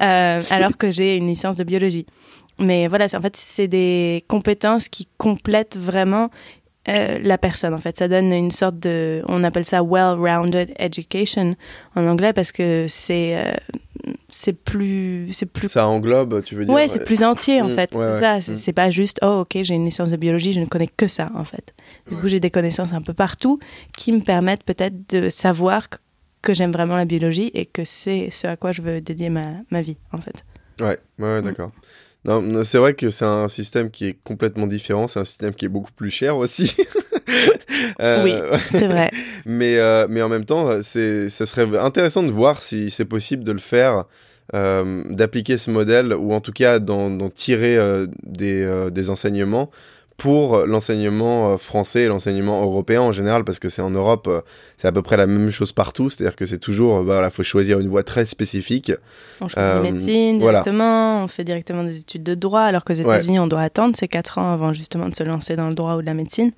alors 0.00 0.76
que 0.76 0.90
j'ai 0.90 1.16
une 1.16 1.26
licence 1.26 1.56
de 1.56 1.64
biologie. 1.64 2.06
Mais 2.58 2.86
voilà, 2.88 3.06
en 3.14 3.20
fait, 3.20 3.36
c'est 3.36 3.68
des 3.68 4.24
compétences 4.28 4.88
qui 4.88 5.08
complètent 5.18 5.76
vraiment 5.76 6.30
la 6.86 7.38
personne. 7.38 7.74
En 7.74 7.78
fait, 7.78 7.98
ça 7.98 8.08
donne 8.08 8.32
une 8.32 8.50
sorte 8.50 8.78
de, 8.78 9.22
on 9.28 9.42
appelle 9.44 9.64
ça 9.64 9.82
well-rounded 9.82 10.72
education 10.78 11.56
en 11.94 12.06
anglais 12.06 12.32
parce 12.32 12.52
que 12.52 12.86
c'est 12.88 13.56
c'est 14.28 14.52
plus 14.52 15.30
c'est 15.32 15.46
plus 15.46 15.68
ça 15.68 15.86
englobe 15.86 16.42
tu 16.42 16.54
veux 16.54 16.64
dire 16.64 16.74
ouais 16.74 16.88
c'est 16.88 17.04
plus 17.04 17.22
entier 17.22 17.62
en 17.62 17.68
mm, 17.68 17.74
fait 17.74 17.92
ça 17.92 18.38
mm. 18.38 18.54
c'est 18.54 18.72
pas 18.72 18.90
juste 18.90 19.18
oh 19.22 19.42
ok 19.42 19.62
j'ai 19.62 19.74
une 19.74 19.84
licence 19.84 20.10
de 20.10 20.16
biologie 20.16 20.52
je 20.52 20.60
ne 20.60 20.66
connais 20.66 20.88
que 20.88 21.08
ça 21.08 21.30
en 21.34 21.44
fait 21.44 21.74
du 22.08 22.16
coup 22.16 22.28
j'ai 22.28 22.40
des 22.40 22.50
connaissances 22.50 22.92
un 22.92 23.02
peu 23.02 23.14
partout 23.14 23.58
qui 23.96 24.12
me 24.12 24.20
permettent 24.20 24.64
peut-être 24.64 25.10
de 25.10 25.28
savoir 25.28 25.88
que, 26.42 26.54
j'aime 26.54 26.70
vraiment 26.70 26.94
la 26.94 27.06
biologie 27.06 27.50
et 27.54 27.66
que 27.66 27.82
c'est 27.84 28.28
ce 28.30 28.46
à 28.46 28.56
quoi 28.56 28.70
je 28.70 28.80
veux 28.80 29.00
dédier 29.00 29.30
ma, 29.30 29.46
ma 29.70 29.80
vie 29.80 29.96
en 30.12 30.18
fait 30.18 30.44
ouais 30.80 30.98
ouais 31.18 31.40
mm. 31.40 31.44
d'accord 31.44 31.72
Non, 32.26 32.62
c'est 32.64 32.78
vrai 32.78 32.94
que 32.94 33.10
c'est 33.10 33.24
un 33.24 33.48
système 33.48 33.90
qui 33.90 34.06
est 34.06 34.16
complètement 34.24 34.66
différent. 34.66 35.06
C'est 35.06 35.20
un 35.20 35.24
système 35.24 35.54
qui 35.54 35.64
est 35.64 35.68
beaucoup 35.68 35.92
plus 35.92 36.10
cher 36.10 36.36
aussi. 36.36 36.74
Euh, 38.00 38.24
oui, 38.24 38.58
c'est 38.70 38.86
vrai. 38.86 39.10
mais, 39.44 39.78
euh, 39.78 40.06
mais 40.08 40.22
en 40.22 40.28
même 40.28 40.44
temps, 40.44 40.82
ça 40.82 41.46
serait 41.46 41.78
intéressant 41.78 42.22
de 42.22 42.30
voir 42.30 42.60
si 42.62 42.90
c'est 42.90 43.04
possible 43.04 43.42
de 43.42 43.52
le 43.52 43.58
faire, 43.58 44.04
euh, 44.54 45.02
d'appliquer 45.10 45.56
ce 45.56 45.70
modèle, 45.70 46.12
ou 46.14 46.32
en 46.32 46.40
tout 46.40 46.52
cas 46.52 46.78
d'en 46.78 47.30
tirer 47.30 47.78
des, 48.22 48.88
des, 48.90 49.10
enseignements 49.10 49.70
pour 50.16 50.66
l'enseignement 50.66 51.58
français 51.58 52.02
et 52.02 52.06
l'enseignement 52.06 52.62
européen 52.62 53.02
en 53.02 53.12
général, 53.12 53.44
parce 53.44 53.58
que 53.58 53.68
c'est 53.68 53.82
en 53.82 53.90
Europe, 53.90 54.28
c'est 54.76 54.88
à 54.88 54.92
peu 54.92 55.02
près 55.02 55.16
la 55.16 55.26
même 55.26 55.50
chose 55.50 55.72
partout, 55.72 56.08
c'est-à-dire 56.08 56.36
que 56.36 56.46
c'est 56.46 56.58
toujours, 56.58 56.98
bah, 56.98 57.14
voilà, 57.14 57.30
faut 57.30 57.42
choisir 57.42 57.80
une 57.80 57.88
voie 57.88 58.02
très 58.02 58.24
spécifique. 58.24 58.92
On 59.40 59.48
choisit 59.48 59.82
médecine 59.82 60.38
directement, 60.38 61.22
on 61.22 61.28
fait 61.28 61.44
directement 61.44 61.84
des 61.84 62.00
études 62.00 62.22
de 62.22 62.34
droit, 62.34 62.62
alors 62.62 62.84
qu'aux 62.84 62.94
États-Unis, 62.94 63.38
on 63.38 63.46
doit 63.46 63.60
attendre 63.60 63.94
ces 63.96 64.08
4 64.08 64.38
ans 64.38 64.52
avant 64.52 64.72
justement 64.72 65.08
de 65.08 65.14
se 65.14 65.22
lancer 65.22 65.54
dans 65.54 65.68
le 65.68 65.74
droit 65.74 65.96
ou 65.96 66.00
de 66.00 66.06
la 66.06 66.14
médecine. 66.14 66.52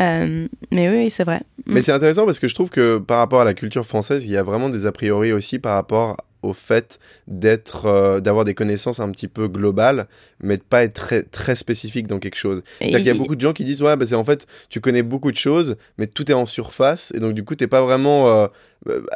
Euh, 0.00 0.46
mais 0.70 0.88
oui, 0.88 1.10
c'est 1.10 1.24
vrai. 1.24 1.40
Mais 1.66 1.82
c'est 1.82 1.92
intéressant 1.92 2.24
parce 2.24 2.38
que 2.38 2.46
je 2.46 2.54
trouve 2.54 2.70
que 2.70 2.98
par 2.98 3.18
rapport 3.18 3.40
à 3.40 3.44
la 3.44 3.54
culture 3.54 3.84
française, 3.84 4.24
il 4.26 4.30
y 4.30 4.36
a 4.36 4.42
vraiment 4.42 4.70
des 4.70 4.86
a 4.86 4.92
priori 4.92 5.32
aussi 5.32 5.58
par 5.58 5.74
rapport 5.74 6.16
au 6.42 6.52
fait 6.52 6.98
d'être 7.26 7.86
euh, 7.86 8.20
d'avoir 8.20 8.44
des 8.44 8.54
connaissances 8.54 9.00
un 9.00 9.10
petit 9.10 9.28
peu 9.28 9.48
globales 9.48 10.06
mais 10.40 10.56
de 10.56 10.62
pas 10.62 10.84
être 10.84 10.94
très, 10.94 11.22
très 11.24 11.56
spécifique 11.56 12.06
dans 12.06 12.20
quelque 12.20 12.36
chose. 12.36 12.62
Il 12.80 12.90
y 12.90 13.10
a 13.10 13.14
beaucoup 13.14 13.34
de 13.34 13.40
gens 13.40 13.52
qui 13.52 13.64
disent 13.64 13.82
ouais 13.82 13.96
bah 13.96 14.06
c'est 14.06 14.14
en 14.14 14.24
fait 14.24 14.46
tu 14.68 14.80
connais 14.80 15.02
beaucoup 15.02 15.32
de 15.32 15.36
choses 15.36 15.76
mais 15.98 16.06
tout 16.06 16.30
est 16.30 16.34
en 16.34 16.46
surface 16.46 17.12
et 17.14 17.20
donc 17.20 17.34
du 17.34 17.44
coup 17.44 17.54
t'es 17.54 17.66
pas 17.66 17.82
vraiment 17.82 18.28
euh, 18.28 18.46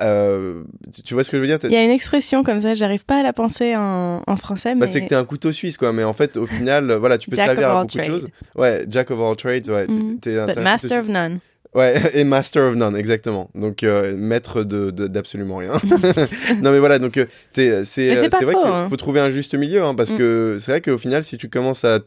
euh, 0.02 0.62
tu 1.04 1.14
vois 1.14 1.22
ce 1.22 1.30
que 1.30 1.36
je 1.36 1.42
veux 1.42 1.46
dire? 1.46 1.58
Il 1.62 1.70
y 1.70 1.76
a 1.76 1.84
une 1.84 1.90
expression 1.90 2.42
comme 2.42 2.60
ça 2.60 2.74
j'arrive 2.74 3.04
pas 3.04 3.20
à 3.20 3.22
la 3.22 3.32
penser 3.32 3.76
en, 3.76 4.22
en 4.26 4.36
français 4.36 4.74
bah, 4.74 4.86
c'est 4.90 5.02
que 5.02 5.08
t'es 5.08 5.14
un 5.14 5.24
couteau 5.24 5.52
suisse 5.52 5.76
quoi 5.76 5.92
mais 5.92 6.04
en 6.04 6.12
fait 6.12 6.36
au 6.36 6.46
final 6.46 6.92
voilà 6.94 7.18
tu 7.18 7.30
peux 7.30 7.36
servir 7.36 7.70
à 7.70 7.82
beaucoup 7.82 7.98
de 7.98 8.02
choses. 8.02 8.28
Ouais 8.56 8.84
jack 8.88 9.10
of 9.10 9.20
all 9.20 9.36
trades 9.36 9.68
ouais 9.68 9.86
mm. 9.86 10.18
But 10.22 10.58
master 10.58 10.98
of 10.98 11.08
none 11.08 11.40
Ouais, 11.74 11.94
et 12.14 12.24
Master 12.24 12.64
of 12.64 12.76
None, 12.76 12.96
exactement. 12.96 13.50
Donc, 13.54 13.82
euh, 13.82 14.14
maître 14.16 14.62
d'absolument 14.62 15.60
de, 15.60 15.66
rien. 15.66 15.72
non, 16.62 16.70
mais 16.70 16.78
voilà, 16.78 16.98
donc, 16.98 17.16
euh, 17.16 17.26
c'est 17.52 17.84
c'est 17.84 18.14
vrai 18.14 18.28
qu'il 18.28 18.58
hein. 18.64 18.86
faut 18.90 18.96
trouver 18.96 19.20
un 19.20 19.30
juste 19.30 19.54
milieu, 19.54 19.82
hein, 19.82 19.94
parce 19.94 20.10
mm. 20.10 20.18
que 20.18 20.56
c'est 20.60 20.72
vrai 20.72 20.80
qu'au 20.80 20.98
final, 20.98 21.24
si 21.24 21.38
tu 21.38 21.48
commences 21.48 21.84
à 21.84 21.98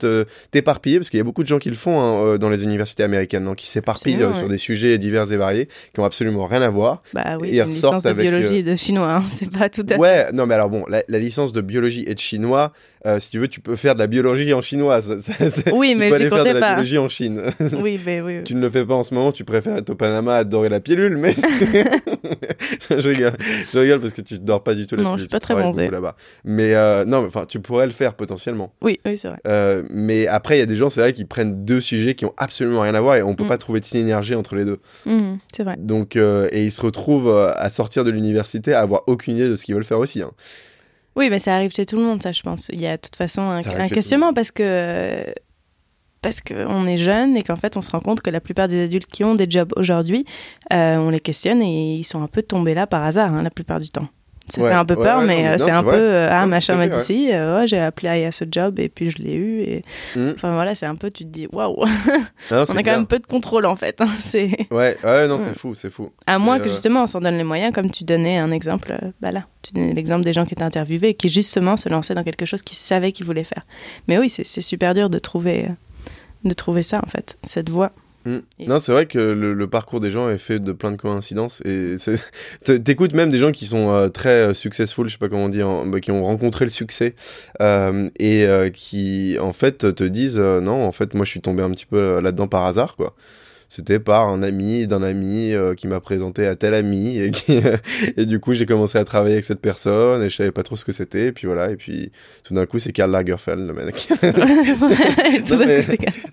t'éparpiller, 0.52 1.00
parce 1.00 1.10
qu'il 1.10 1.18
y 1.18 1.22
a 1.22 1.24
beaucoup 1.24 1.44
de 1.44 1.48
gens 1.48 1.60
qui 1.60 1.70
le 1.70 1.76
font 1.76 2.00
hein, 2.00 2.26
euh, 2.26 2.38
dans 2.38 2.50
les 2.50 2.64
universités 2.64 3.04
américaines, 3.04 3.46
donc, 3.46 3.58
qui 3.58 3.68
s'éparpillent 3.68 4.26
sur 4.36 4.48
des 4.48 4.58
sujets 4.58 4.98
divers 4.98 5.32
et 5.32 5.38
variés, 5.38 5.68
qui 5.94 6.00
ont 6.00 6.06
absolument 6.06 6.46
rien 6.46 6.62
à 6.62 6.70
voir. 6.70 7.02
Bah 7.14 7.38
oui, 7.40 7.50
et 7.50 7.62
une 7.62 7.70
licence 7.70 8.04
de 8.04 8.14
biologie 8.14 8.58
et 8.58 8.64
de 8.64 8.76
chinois, 8.76 9.22
c'est 9.34 9.50
pas 9.50 9.70
tout 9.70 9.86
à 9.90 9.96
fait. 9.96 10.00
Ouais, 10.00 10.32
non, 10.32 10.46
mais 10.46 10.54
alors 10.54 10.70
bon, 10.70 10.86
la, 10.88 11.02
licence 11.18 11.54
de 11.54 11.62
biologie 11.62 12.06
et 12.08 12.14
de 12.14 12.20
chinois, 12.20 12.72
si 13.20 13.30
tu 13.30 13.40
veux, 13.40 13.48
tu 13.48 13.60
peux 13.60 13.76
faire 13.76 13.94
de 13.94 14.00
la 14.00 14.08
biologie 14.08 14.54
en 14.54 14.62
chinois. 14.62 15.00
oui, 15.74 15.96
mais 15.96 16.12
je 16.12 16.30
faire 16.30 16.44
de 16.44 16.60
la 16.60 16.74
biologie 16.74 16.98
en 16.98 17.08
Chine. 17.08 17.42
oui, 17.82 18.00
mais 18.06 18.22
oui. 18.22 18.44
Tu 18.44 18.56
ne 18.56 18.62
le 18.62 18.70
fais 18.70 18.86
pas 18.86 18.96
en 18.96 19.04
ce 19.04 19.14
moment, 19.14 19.32
tu 19.32 19.44
préfères 19.44 19.78
être 19.78 19.90
au 19.90 19.96
Panama 19.96 20.36
à 20.36 20.38
adorer 20.40 20.70
la 20.70 20.80
pilule, 20.80 21.18
mais 21.18 21.34
je 22.90 23.10
rigole, 23.10 23.34
je 23.72 23.80
rigole 23.80 24.02
parce 24.02 24.14
que 24.14 24.22
tu 24.22 24.40
dors 24.40 24.64
pas 24.64 24.74
du 24.74 24.88
tout 24.88 24.96
la 24.96 25.04
non, 25.04 25.10
pilule. 25.12 25.20
je 25.20 25.24
suis 25.24 25.30
pas 25.30 25.40
très 25.40 25.56
bronzé 25.56 25.90
là-bas. 25.90 26.16
Mais 26.44 26.74
euh, 26.74 27.06
non, 27.06 27.26
enfin, 27.26 27.46
tu 27.48 27.60
pourrais 27.60 27.86
le 27.86 27.94
faire 27.94 28.16
potentiellement. 28.16 28.74
Oui, 28.82 29.00
oui, 29.06 29.18
c'est 29.18 29.28
vrai. 29.28 29.38
Euh, 29.48 29.84
mais 29.90 30.28
après, 30.28 30.58
il 30.58 30.60
y 30.60 30.64
a 30.64 30.68
des 30.68 30.78
gens, 30.78 30.90
c'est 30.90 31.02
vrai, 31.02 31.14
qui 31.14 31.26
prennent 31.26 31.66
deux 31.66 31.82
sujets 31.82 32.16
qui 32.16 32.26
ont 32.26 32.34
absolument 32.38 32.82
rien 32.82 32.96
à 32.96 33.02
voir 33.02 33.16
et 33.16 33.24
on 33.24 33.36
peut 33.36 33.44
mm. 33.44 33.50
pas 33.50 33.58
trouver 33.58 33.80
de 33.80 33.86
synergie 33.86 34.36
entre 34.36 34.56
les 34.56 34.66
deux. 34.66 34.80
Mm, 35.06 35.36
c'est 35.56 35.64
vrai. 35.64 35.76
Donc, 35.78 36.16
euh, 36.16 36.50
et 36.52 36.64
ils 36.64 36.72
se 36.72 36.82
retrouvent 36.82 37.32
à 37.56 37.70
sortir 37.70 38.04
de 38.04 38.12
l'université 38.12 38.74
à 38.74 38.82
avoir 38.82 39.04
aucune 39.08 39.36
idée 39.36 39.50
de 39.50 39.56
ce 39.56 39.64
qu'ils 39.64 39.76
veulent 39.76 39.84
faire 39.84 40.00
aussi. 40.00 40.22
Hein. 40.22 40.32
Oui, 41.16 41.30
mais 41.30 41.40
ça 41.40 41.56
arrive 41.56 41.72
chez 41.74 41.86
tout 41.86 41.96
le 41.96 42.04
monde, 42.04 42.22
ça, 42.22 42.32
je 42.32 42.42
pense. 42.42 42.70
Il 42.74 42.82
y 42.82 42.88
a 42.88 42.98
de 42.98 43.02
toute 43.02 43.16
façon 43.16 43.42
un, 43.42 43.60
un 43.66 43.88
questionnement 43.88 44.34
parce 44.34 44.52
que 44.52 45.34
parce 46.22 46.42
qu'on 46.42 46.88
est 46.88 46.98
jeune 46.98 47.38
et 47.38 47.44
qu'en 47.44 47.56
fait 47.56 47.78
on 47.78 47.84
se 47.84 47.92
rend 47.92 48.00
compte 48.00 48.22
que 48.22 48.32
la 48.32 48.42
plupart 48.42 48.68
des 48.68 48.82
adultes 48.84 49.06
qui 49.06 49.24
ont 49.24 49.36
des 49.36 49.46
jobs 49.48 49.72
aujourd'hui, 49.76 50.26
euh, 50.74 50.98
on 50.98 51.12
les 51.12 51.20
questionne 51.20 51.62
et 51.62 51.98
ils 51.98 52.04
sont 52.04 52.24
un 52.24 52.28
peu 52.28 52.42
tombés 52.42 52.74
là 52.74 52.88
par 52.88 53.04
hasard 53.04 53.32
hein, 53.32 53.44
la 53.44 53.52
plupart 53.52 53.80
du 53.80 53.90
temps. 53.90 54.08
Ça 54.48 54.62
fait 54.62 54.72
un 54.72 54.86
peu 54.86 54.96
peur, 54.96 55.22
mais 55.22 55.48
euh, 55.48 55.58
c'est 55.58 55.72
un 55.72 55.84
peu 55.84 55.90
euh, 55.94 56.30
ah 56.32 56.46
machin 56.46 56.76
m'a 56.76 56.88
dit 56.88 57.02
si, 57.02 57.32
j'ai 57.66 57.80
appelé 57.80 58.26
à 58.26 58.32
ce 58.32 58.46
job 58.50 58.80
et 58.80 58.90
puis 58.90 59.12
je 59.12 59.18
l'ai 59.18 59.34
eu 59.34 59.62
et 59.62 59.84
mm. 60.16 60.34
enfin 60.36 60.54
voilà 60.54 60.76
c'est 60.76 60.86
un 60.86 60.96
peu 60.96 61.10
tu 61.10 61.24
te 61.24 61.30
dis 61.30 61.48
waouh, 61.52 61.84
on 62.52 62.56
a 62.56 62.84
quand 62.84 62.92
même 62.92 63.08
peu 63.08 63.20
de 63.20 63.26
contrôle 63.26 63.66
en 63.66 63.76
fait. 63.76 64.02
Hein, 64.02 64.08
c'est 64.20 64.68
ouais 64.72 64.98
ouais 65.04 65.28
non 65.28 65.40
c'est 65.44 65.58
fou 65.58 65.74
c'est 65.74 65.90
fou. 65.90 66.12
À 66.28 66.38
moins 66.38 66.60
que 66.60 66.70
justement 66.70 67.04
on 67.04 67.08
s'en 67.08 67.22
donne 67.22 67.38
les 67.38 67.44
moyens 67.44 67.74
comme 67.74 67.90
tu 67.90 68.04
donnais 68.04 68.38
un 68.38 68.52
exemple 68.52 68.96
bah 69.22 69.32
là 69.32 69.46
tu 69.62 69.74
donnais 69.74 69.94
l'exemple 69.94 70.24
des 70.24 70.34
gens 70.34 70.46
qui 70.46 70.54
étaient 70.54 70.64
interviewés 70.64 71.10
et 71.10 71.14
qui 71.16 71.30
justement 71.30 71.78
se 71.78 71.90
lançaient 71.90 72.14
dans 72.14 72.24
quelque 72.24 72.46
chose 72.46 72.62
qu'ils 72.62 72.78
savaient 72.78 73.12
qu'ils 73.12 73.26
voulaient 73.26 73.44
faire. 73.44 73.66
Mais 74.08 74.18
oui 74.18 74.30
c'est 74.30 74.62
super 74.62 74.94
dur 74.94 75.10
de 75.10 75.20
trouver 75.20 75.70
de 76.46 76.54
trouver 76.54 76.84
ça, 76.84 77.02
en 77.04 77.08
fait, 77.08 77.38
cette 77.44 77.70
voie. 77.70 77.92
Mm. 78.26 78.40
Non, 78.68 78.80
c'est 78.80 78.92
vrai 78.92 79.06
que 79.06 79.20
le, 79.20 79.68
parcours 79.68 80.00
des 80.00 80.10
gens 80.10 80.30
est 80.30 80.38
fait 80.38 80.60
de 80.60 80.72
plein 80.72 80.92
de 80.92 80.98
coïncidences. 80.98 81.62
Et 81.66 81.96
t'écoutes 82.84 83.14
même 83.14 83.30
des 83.30 83.38
gens 83.38 83.52
qui 83.52 83.66
sont 83.66 83.92
euh, 83.92 84.10
très 84.10 84.50
euh, 84.50 84.54
successful, 84.54 85.08
je 85.08 85.14
sais 85.14 85.20
pas 85.20 85.30
comment 85.30 85.50
dire, 85.50 85.86
bah, 85.86 86.00
qui 86.00 86.12
ont 86.12 86.24
rencontré 86.24 86.66
le 86.66 86.72
succès 86.72 87.16
euh, 87.62 88.10
et 88.20 88.46
qui 88.74 89.38
en 89.40 89.54
fait 89.54 89.96
te 89.96 90.04
disent 90.04 90.38
non, 90.38 90.86
en 90.86 90.92
fait 90.92 91.14
moi 91.14 91.26
je 91.26 91.32
suis 91.32 91.42
tombé 91.42 91.64
un 91.64 91.72
petit 91.72 91.86
peu 91.86 92.20
là-dedans 92.20 92.48
par 92.48 92.66
hasard 92.66 92.96
quoi 92.96 93.16
c'était 93.76 94.00
par 94.00 94.30
un 94.30 94.42
ami 94.42 94.88
d'un 94.88 95.04
ami 95.04 95.52
euh, 95.52 95.74
qui 95.74 95.90
m'a 95.90 96.00
présenté 96.00 96.48
à 96.48 96.56
tel 96.56 96.74
ami 96.74 97.18
et, 97.18 97.32
et 98.16 98.26
du 98.26 98.40
coup 98.40 98.54
j'ai 98.54 98.66
commencé 98.66 98.98
à 98.98 99.04
travailler 99.04 99.34
avec 99.34 99.44
cette 99.44 99.60
personne 99.60 100.24
et 100.24 100.30
je 100.30 100.36
savais 100.36 100.52
pas 100.52 100.64
trop 100.64 100.78
ce 100.78 100.86
que 100.86 100.94
c'était 100.94 101.28
et 101.28 101.32
puis 101.34 101.46
voilà 101.46 101.72
et 101.72 101.76
puis 101.76 102.12
tout 102.46 102.54
d'un 102.54 102.66
coup 102.66 102.80
c'est 102.80 102.94
Karl 102.94 103.12
Lagerfeld 103.12 103.68
le 103.68 103.74
mec. 103.74 104.08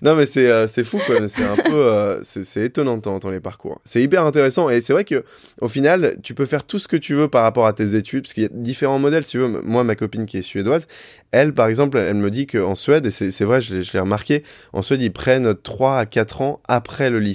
Non, 0.01 0.15
mais, 0.15 0.25
c'est 0.25 0.49
euh, 0.49 0.67
c'est 0.67 0.83
fou 0.83 0.99
quoi 1.05 1.27
c'est 1.27 1.43
un 1.43 1.55
peu 1.55 1.75
euh, 1.75 2.21
c'est 2.23 2.63
étonnant 2.63 2.99
temps 2.99 3.19
les 3.29 3.39
parcours. 3.39 3.81
C'est 3.83 4.01
hyper 4.01 4.25
intéressant 4.25 4.69
et 4.69 4.81
c'est 4.81 4.93
vrai 4.93 5.03
que 5.03 5.23
au 5.59 5.67
final 5.67 6.17
tu 6.23 6.33
peux 6.33 6.45
faire 6.45 6.63
tout 6.63 6.79
ce 6.79 6.87
que 6.87 6.97
tu 6.97 7.13
veux 7.13 7.27
par 7.27 7.43
rapport 7.43 7.67
à 7.67 7.73
tes 7.73 7.95
études 7.95 8.23
parce 8.23 8.33
qu'il 8.33 8.43
y 8.43 8.45
a 8.45 8.49
différents 8.51 8.99
modèles 8.99 9.23
si 9.23 9.31
tu 9.31 9.37
veux. 9.39 9.47
Moi 9.47 9.83
ma 9.83 9.95
copine 9.95 10.25
qui 10.25 10.37
est 10.37 10.43
suédoise 10.43 10.87
elle 11.31 11.53
par 11.53 11.67
exemple 11.67 11.97
elle 11.97 12.15
me 12.15 12.31
dit 12.31 12.47
qu'en 12.47 12.75
Suède 12.75 13.05
et 13.05 13.11
c'est 13.11 13.43
vrai 13.43 13.59
je, 13.59 13.81
je 13.81 13.93
l'ai 13.93 13.99
remarqué 13.99 14.43
en 14.71 14.81
Suède 14.81 15.01
ils 15.01 15.11
prennent 15.11 15.55
3 15.55 15.97
à 15.97 16.05
4 16.05 16.41
ans 16.41 16.61
après 16.67 17.09
le 17.09 17.19
lycée, 17.19 17.32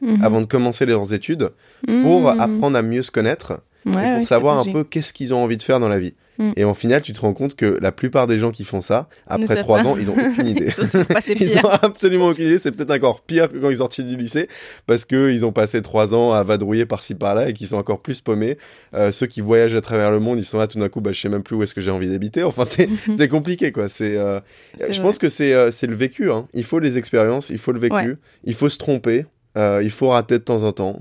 mhm. 0.00 0.22
avant 0.22 0.40
de 0.40 0.46
commencer 0.46 0.86
leurs 0.86 1.12
études, 1.14 1.50
pour 1.86 2.20
mhm. 2.20 2.40
apprendre 2.40 2.76
à 2.76 2.82
mieux 2.82 3.02
se 3.02 3.10
connaître 3.10 3.60
et 3.86 3.90
pour 3.90 4.26
savoir 4.26 4.58
un 4.58 4.70
peu 4.70 4.84
qu'est-ce 4.84 5.12
qu'ils 5.12 5.32
ont 5.32 5.42
envie 5.42 5.56
de 5.56 5.62
faire 5.62 5.80
dans 5.80 5.88
la 5.88 5.98
vie. 5.98 6.14
Mm. 6.40 6.52
Et 6.56 6.64
en 6.64 6.74
final, 6.74 7.02
tu 7.02 7.12
te 7.12 7.20
rends 7.20 7.34
compte 7.34 7.54
que 7.54 7.78
la 7.80 7.92
plupart 7.92 8.26
des 8.26 8.38
gens 8.38 8.50
qui 8.50 8.64
font 8.64 8.80
ça, 8.80 9.08
après 9.26 9.56
trois 9.56 9.80
ans, 9.86 9.96
ils 9.98 10.06
n'ont 10.06 10.14
aucune 10.14 10.46
idée. 10.46 10.70
ils 11.38 11.54
n'ont 11.54 11.68
absolument 11.82 12.28
aucune 12.28 12.46
idée. 12.46 12.58
C'est 12.58 12.72
peut-être 12.72 12.90
encore 12.90 13.20
pire 13.20 13.50
que 13.50 13.58
quand 13.58 13.70
ils 13.70 13.76
sortent 13.76 14.00
du 14.00 14.16
lycée, 14.16 14.48
parce 14.86 15.04
qu'ils 15.04 15.44
ont 15.44 15.52
passé 15.52 15.82
trois 15.82 16.14
ans 16.14 16.32
à 16.32 16.42
vadrouiller 16.42 16.86
par-ci 16.86 17.14
par-là 17.14 17.48
et 17.48 17.52
qu'ils 17.52 17.68
sont 17.68 17.76
encore 17.76 18.00
plus 18.00 18.22
paumés. 18.22 18.56
Euh, 18.94 19.10
ceux 19.10 19.26
qui 19.26 19.42
voyagent 19.42 19.76
à 19.76 19.82
travers 19.82 20.10
le 20.10 20.18
monde, 20.18 20.38
ils 20.38 20.44
sont 20.44 20.58
là 20.58 20.66
tout 20.66 20.78
d'un 20.78 20.88
coup, 20.88 21.00
bah, 21.00 21.12
je 21.12 21.20
sais 21.20 21.28
même 21.28 21.42
plus 21.42 21.56
où 21.56 21.62
est-ce 21.62 21.74
que 21.74 21.82
j'ai 21.82 21.90
envie 21.90 22.08
d'habiter. 22.08 22.42
Enfin, 22.42 22.64
c'est 22.64 23.28
compliqué, 23.28 23.70
quoi. 23.70 23.88
C'est, 23.88 24.16
euh, 24.16 24.40
je 24.90 25.00
pense 25.00 25.18
que 25.18 25.28
c'est 25.28 25.52
euh, 25.52 25.70
le 25.82 25.94
vécu. 25.94 26.30
Hein. 26.30 26.48
Il 26.54 26.64
faut 26.64 26.78
les 26.78 26.96
expériences, 26.96 27.50
il 27.50 27.58
faut 27.58 27.72
le 27.72 27.80
vécu, 27.80 28.16
il 28.44 28.54
faut 28.54 28.70
se 28.70 28.78
tromper, 28.78 29.26
il 29.56 29.90
faut 29.90 30.08
rater 30.08 30.38
de 30.38 30.44
temps 30.44 30.62
en 30.62 30.72
temps. 30.72 31.00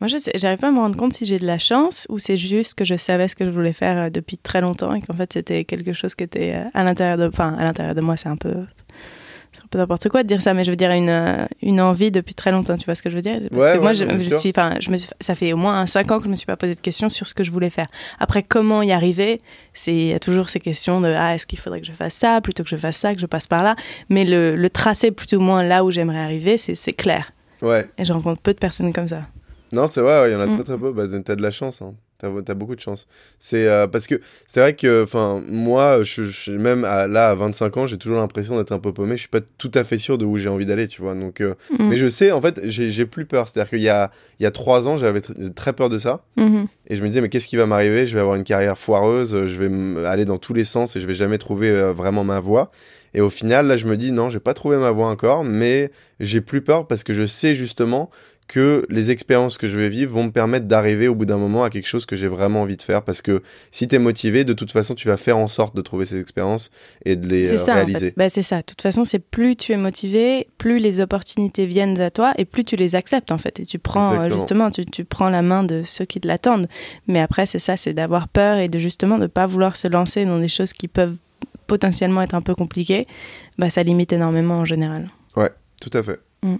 Moi, 0.00 0.08
je 0.08 0.18
j'arrive 0.34 0.58
pas 0.58 0.68
à 0.68 0.72
me 0.72 0.80
rendre 0.80 0.96
compte 0.96 1.12
si 1.12 1.24
j'ai 1.24 1.38
de 1.38 1.46
la 1.46 1.58
chance 1.58 2.06
ou 2.10 2.18
c'est 2.18 2.36
juste 2.36 2.74
que 2.74 2.84
je 2.84 2.94
savais 2.96 3.28
ce 3.28 3.36
que 3.36 3.44
je 3.44 3.50
voulais 3.50 3.72
faire 3.72 3.96
euh, 3.96 4.10
depuis 4.10 4.36
très 4.36 4.60
longtemps 4.60 4.92
et 4.92 5.00
qu'en 5.00 5.14
fait 5.14 5.32
c'était 5.32 5.64
quelque 5.64 5.92
chose 5.92 6.14
qui 6.14 6.24
était 6.24 6.52
euh, 6.54 6.68
à 6.74 6.82
l'intérieur 6.84 7.16
de, 7.16 7.28
enfin 7.28 7.54
à 7.54 7.64
l'intérieur 7.64 7.94
de 7.94 8.00
moi, 8.00 8.16
c'est 8.16 8.28
un 8.28 8.36
peu, 8.36 8.54
c'est 9.54 9.62
un 9.62 9.66
peu 9.70 9.78
n'importe 9.78 10.08
quoi 10.08 10.22
de 10.22 10.28
dire 10.28 10.42
ça, 10.42 10.52
mais 10.52 10.64
je 10.64 10.70
veux 10.70 10.76
dire 10.76 10.90
une, 10.90 11.08
euh, 11.08 11.46
une 11.62 11.80
envie 11.80 12.10
depuis 12.10 12.34
très 12.34 12.50
longtemps, 12.52 12.76
tu 12.76 12.84
vois 12.84 12.94
ce 12.94 13.02
que 13.02 13.08
je 13.10 13.16
veux 13.16 13.22
dire? 13.22 13.40
Parce 13.50 13.64
Ouais, 13.64 13.72
que 13.74 13.78
moi, 13.82 13.92
je, 13.92 14.04
je 14.20 14.34
suis, 14.36 14.52
je 14.80 14.90
me 14.90 14.96
suis, 14.96 15.08
ça 15.20 15.34
fait 15.34 15.52
au 15.52 15.56
moins 15.56 15.86
5 15.86 16.10
ans 16.10 16.18
que 16.18 16.24
je 16.24 16.30
me 16.30 16.34
suis 16.34 16.46
pas 16.46 16.56
posé 16.56 16.74
de 16.74 16.80
questions 16.80 17.08
sur 17.08 17.26
ce 17.26 17.34
que 17.34 17.44
je 17.44 17.50
voulais 17.52 17.70
faire. 17.70 17.86
Après, 18.18 18.42
comment 18.42 18.82
y 18.82 18.92
arriver? 18.92 19.40
Il 19.86 20.06
y 20.08 20.12
a 20.12 20.18
toujours 20.18 20.50
ces 20.50 20.60
questions 20.60 21.00
de 21.00 21.08
ah, 21.08 21.34
est-ce 21.34 21.46
qu'il 21.46 21.58
faudrait 21.58 21.80
que 21.80 21.86
je 21.86 21.92
fasse 21.92 22.14
ça 22.14 22.40
plutôt 22.40 22.62
que 22.64 22.68
je 22.68 22.76
fasse 22.76 22.96
ça, 22.96 23.14
que 23.14 23.20
je 23.20 23.26
passe 23.26 23.46
par 23.46 23.62
là? 23.62 23.76
Mais 24.10 24.24
le, 24.24 24.56
le 24.56 24.70
tracé 24.70 25.10
plus 25.12 25.36
ou 25.36 25.40
moins 25.40 25.62
là 25.62 25.84
où 25.84 25.90
j'aimerais 25.90 26.18
arriver, 26.20 26.56
c'est 26.58 26.92
clair. 26.92 27.32
Ouais. 27.62 27.88
Et 27.98 28.04
je 28.04 28.12
rencontre 28.12 28.42
peu 28.42 28.52
de 28.52 28.58
personnes 28.58 28.92
comme 28.92 29.08
ça. 29.08 29.22
Non, 29.72 29.86
c'est 29.88 30.00
vrai, 30.00 30.30
il 30.30 30.32
y 30.32 30.36
en 30.36 30.40
a 30.40 30.46
Mm. 30.46 30.54
très 30.56 30.64
très 30.64 30.78
peu. 30.78 30.92
Bah, 30.92 31.04
t'as 31.24 31.34
de 31.36 31.42
la 31.42 31.50
chance, 31.50 31.80
hein. 31.82 31.94
T'as, 32.44 32.54
beaucoup 32.54 32.74
de 32.74 32.80
chance. 32.80 33.06
C'est 33.38 33.66
euh, 33.68 33.86
parce 33.86 34.06
que 34.06 34.20
c'est 34.46 34.60
vrai 34.60 34.74
que, 34.74 35.02
enfin, 35.02 35.42
moi, 35.48 36.02
je, 36.02 36.24
je- 36.24 36.52
même 36.52 36.84
à- 36.84 37.06
là, 37.06 37.30
à 37.30 37.34
25 37.34 37.76
ans, 37.76 37.86
j'ai 37.86 37.96
toujours 37.98 38.18
l'impression 38.18 38.56
d'être 38.56 38.72
un 38.72 38.78
peu 38.78 38.92
paumé. 38.92 39.12
Je 39.16 39.20
suis 39.20 39.28
pas 39.28 39.40
tout 39.58 39.70
à 39.74 39.84
fait 39.84 39.98
sûr 39.98 40.18
de 40.18 40.24
où 40.24 40.38
j'ai 40.38 40.48
envie 40.48 40.66
d'aller, 40.66 40.88
tu 40.88 41.02
vois. 41.02 41.14
Donc, 41.14 41.40
euh, 41.40 41.54
Mm. 41.78 41.88
mais 41.88 41.96
je 41.96 42.08
sais, 42.08 42.32
en 42.32 42.40
fait, 42.40 42.60
j'ai, 42.64 43.04
plus 43.06 43.26
peur. 43.26 43.48
C'est-à-dire 43.48 43.70
qu'il 43.70 43.80
y 43.82 43.88
a, 43.88 44.10
il 44.40 44.42
y 44.44 44.46
a 44.46 44.50
trois 44.50 44.88
ans, 44.88 44.96
j'avais 44.96 45.20
tr- 45.20 45.52
très 45.54 45.72
peur 45.72 45.88
de 45.88 45.98
ça. 45.98 46.24
Mhm. 46.36 46.66
Et 46.88 46.96
je 46.96 47.02
me 47.02 47.08
disais, 47.08 47.20
mais 47.20 47.28
qu'est-ce 47.28 47.46
qui 47.46 47.56
va 47.56 47.66
m'arriver? 47.66 48.06
Je 48.06 48.14
vais 48.14 48.20
avoir 48.20 48.36
une 48.36 48.44
carrière 48.44 48.78
foireuse, 48.78 49.30
je 49.46 49.62
vais 49.62 50.06
aller 50.06 50.24
dans 50.24 50.38
tous 50.38 50.54
les 50.54 50.64
sens 50.64 50.96
et 50.96 51.00
je 51.00 51.06
vais 51.06 51.14
jamais 51.14 51.38
trouver 51.38 51.68
euh, 51.70 51.92
vraiment 51.92 52.24
ma 52.24 52.40
voie. 52.40 52.70
Et 53.16 53.20
au 53.20 53.30
final, 53.30 53.68
là, 53.68 53.76
je 53.76 53.86
me 53.86 53.96
dis, 53.96 54.10
non, 54.10 54.28
j'ai 54.28 54.40
pas 54.40 54.54
trouvé 54.54 54.76
ma 54.76 54.90
voie 54.90 55.06
encore, 55.08 55.44
mais 55.44 55.92
j'ai 56.18 56.40
plus 56.40 56.62
peur 56.62 56.86
parce 56.88 57.04
que 57.04 57.12
je 57.12 57.24
sais 57.26 57.54
justement 57.54 58.10
que 58.46 58.86
les 58.90 59.10
expériences 59.10 59.58
que 59.58 59.66
je 59.66 59.78
vais 59.78 59.88
vivre 59.88 60.12
vont 60.12 60.24
me 60.24 60.30
permettre 60.30 60.66
d'arriver 60.66 61.08
au 61.08 61.14
bout 61.14 61.24
d'un 61.24 61.36
moment 61.38 61.64
à 61.64 61.70
quelque 61.70 61.86
chose 61.86 62.06
que 62.06 62.14
j'ai 62.16 62.28
vraiment 62.28 62.62
envie 62.62 62.76
de 62.76 62.82
faire. 62.82 63.02
Parce 63.02 63.22
que 63.22 63.42
si 63.70 63.88
tu 63.88 63.94
es 63.94 63.98
motivé, 63.98 64.44
de 64.44 64.52
toute 64.52 64.72
façon, 64.72 64.94
tu 64.94 65.08
vas 65.08 65.16
faire 65.16 65.38
en 65.38 65.48
sorte 65.48 65.74
de 65.74 65.82
trouver 65.82 66.04
ces 66.04 66.18
expériences 66.20 66.70
et 67.04 67.16
de 67.16 67.26
les 67.26 67.52
euh, 67.52 67.56
ça, 67.56 67.72
en 67.72 67.74
réaliser. 67.76 67.98
fait. 68.10 68.14
Bah, 68.16 68.28
c'est 68.28 68.42
ça. 68.42 68.58
De 68.58 68.62
toute 68.62 68.82
façon, 68.82 69.04
c'est 69.04 69.18
plus 69.18 69.56
tu 69.56 69.72
es 69.72 69.76
motivé, 69.76 70.48
plus 70.58 70.78
les 70.78 71.00
opportunités 71.00 71.66
viennent 71.66 72.00
à 72.00 72.10
toi 72.10 72.32
et 72.38 72.44
plus 72.44 72.64
tu 72.64 72.76
les 72.76 72.94
acceptes, 72.94 73.32
en 73.32 73.38
fait. 73.38 73.60
Et 73.60 73.66
tu 73.66 73.78
prends, 73.78 74.08
euh, 74.10 74.24
Exactement. 74.26 74.38
justement, 74.38 74.70
tu, 74.70 74.86
tu 74.86 75.04
prends 75.04 75.30
la 75.30 75.42
main 75.42 75.64
de 75.64 75.82
ceux 75.84 76.04
qui 76.04 76.20
te 76.20 76.28
l'attendent. 76.28 76.66
Mais 77.08 77.20
après, 77.20 77.46
c'est 77.46 77.58
ça, 77.58 77.76
c'est 77.76 77.94
d'avoir 77.94 78.28
peur 78.28 78.58
et 78.58 78.68
de 78.68 78.78
justement 78.78 79.18
ne 79.18 79.26
pas 79.26 79.46
vouloir 79.46 79.76
se 79.76 79.88
lancer 79.88 80.24
dans 80.24 80.38
des 80.38 80.48
choses 80.48 80.72
qui 80.72 80.88
peuvent 80.88 81.16
potentiellement 81.66 82.22
être 82.22 82.34
un 82.34 82.42
peu 82.42 82.54
compliquées. 82.54 83.06
Bah, 83.58 83.70
ça 83.70 83.82
limite 83.82 84.12
énormément 84.12 84.58
en 84.58 84.64
général. 84.64 85.08
Tout 85.80 85.98
à 85.98 86.02
fait. 86.02 86.20
Mm. 86.42 86.56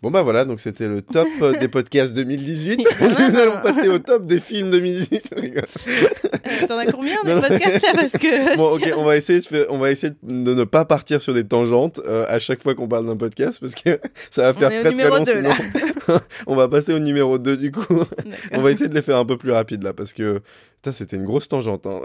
Bon 0.00 0.12
bah 0.12 0.22
voilà, 0.22 0.44
donc 0.44 0.60
c'était 0.60 0.86
le 0.86 1.02
top 1.02 1.26
euh, 1.42 1.58
des 1.58 1.66
podcasts 1.66 2.14
2018. 2.14 2.86
Ah. 2.88 3.04
Nous 3.18 3.36
allons 3.36 3.60
passer 3.60 3.88
au 3.88 3.98
top 3.98 4.26
des 4.26 4.38
films 4.38 4.70
2018. 4.70 5.30
Je 5.34 5.40
rigole. 5.40 5.64
Euh, 5.88 6.66
T'en 6.68 6.78
as 6.78 6.86
combien 6.92 7.16
Non, 7.24 7.34
de 7.36 7.40
podcasts 7.40 7.82
là 7.82 7.92
Parce 7.96 8.12
que. 8.12 8.56
Bon, 8.56 8.70
ok, 8.76 8.92
on 8.96 9.04
va 9.04 9.16
essayer 9.16 9.40
de, 9.40 9.44
faire- 9.44 9.66
on 9.70 9.78
va 9.78 9.90
essayer 9.90 10.12
de 10.22 10.54
ne 10.54 10.62
pas 10.62 10.84
partir 10.84 11.20
sur 11.20 11.34
des 11.34 11.42
tangentes 11.42 12.00
euh, 12.06 12.24
à 12.28 12.38
chaque 12.38 12.62
fois 12.62 12.76
qu'on 12.76 12.86
parle 12.86 13.06
d'un 13.06 13.16
podcast 13.16 13.58
parce 13.60 13.74
que 13.74 13.98
ça 14.30 14.52
va 14.52 14.54
faire 14.54 14.68
On 14.70 14.72
est 14.72 14.78
au 14.78 14.82
très 14.82 14.90
très 14.90 14.90
numéro 14.92 15.16
long. 15.16 15.22
deux, 15.24 15.32
sinon. 15.32 16.18
on 16.46 16.54
va 16.54 16.68
passer 16.68 16.92
au 16.94 17.00
numéro 17.00 17.38
2 17.38 17.56
du 17.56 17.72
coup. 17.72 18.04
on 18.52 18.60
va 18.60 18.70
essayer 18.70 18.88
de 18.88 18.94
les 18.94 19.02
faire 19.02 19.16
un 19.18 19.24
peu 19.24 19.36
plus 19.36 19.50
rapide 19.50 19.82
là 19.82 19.92
parce 19.94 20.12
que 20.12 20.40
putain, 20.76 20.92
c'était 20.92 21.16
une 21.16 21.24
grosse 21.24 21.48
tangente. 21.48 21.86
hein. 21.88 21.98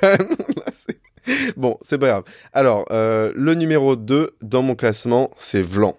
Quand 0.00 0.18
même, 0.18 0.30
là, 0.56 0.72
c'est- 0.72 0.98
bon, 1.56 1.78
c'est 1.82 1.98
pas 1.98 2.08
grave. 2.08 2.22
Alors, 2.52 2.86
euh, 2.90 3.30
le 3.36 3.54
numéro 3.54 3.94
2 3.94 4.30
dans 4.42 4.62
mon 4.62 4.74
classement, 4.74 5.30
c'est 5.36 5.62
Vlan. 5.62 5.96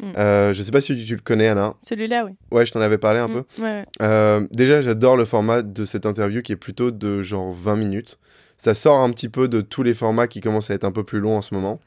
Mm. 0.00 0.12
Euh, 0.18 0.52
je 0.52 0.62
sais 0.62 0.70
pas 0.72 0.80
si 0.80 0.94
tu, 1.04 1.14
le 1.14 1.20
connais, 1.22 1.48
Anna. 1.48 1.74
Celui-là, 1.82 2.24
oui. 2.24 2.32
Ouais, 2.50 2.64
je 2.66 2.72
t'en 2.72 2.80
avais 2.80 2.98
parlé 2.98 3.18
un 3.20 3.28
Mm, 3.28 3.32
peu. 3.32 3.62
ouais, 3.62 3.68
ouais. 3.80 3.84
Euh, 4.02 4.46
déjà, 4.50 4.80
j'adore 4.80 5.16
le 5.16 5.24
format 5.24 5.62
de 5.62 5.84
cette 5.84 6.06
interview 6.06 6.42
qui 6.42 6.52
est 6.52 6.56
plutôt 6.56 6.90
de 6.90 7.20
genre 7.22 7.52
20 7.52 7.76
minutes. 7.76 8.18
Ça 8.56 8.74
sort 8.74 9.00
un 9.00 9.10
petit 9.10 9.28
peu 9.28 9.48
de 9.48 9.60
tous 9.62 9.82
les 9.82 9.94
formats 9.94 10.26
qui 10.26 10.40
commencent 10.40 10.70
à 10.70 10.74
être 10.74 10.84
un 10.84 10.92
peu 10.92 11.02
plus 11.04 11.18
longs 11.20 11.36
en 11.38 11.40
ce 11.42 11.54
moment. 11.54 11.80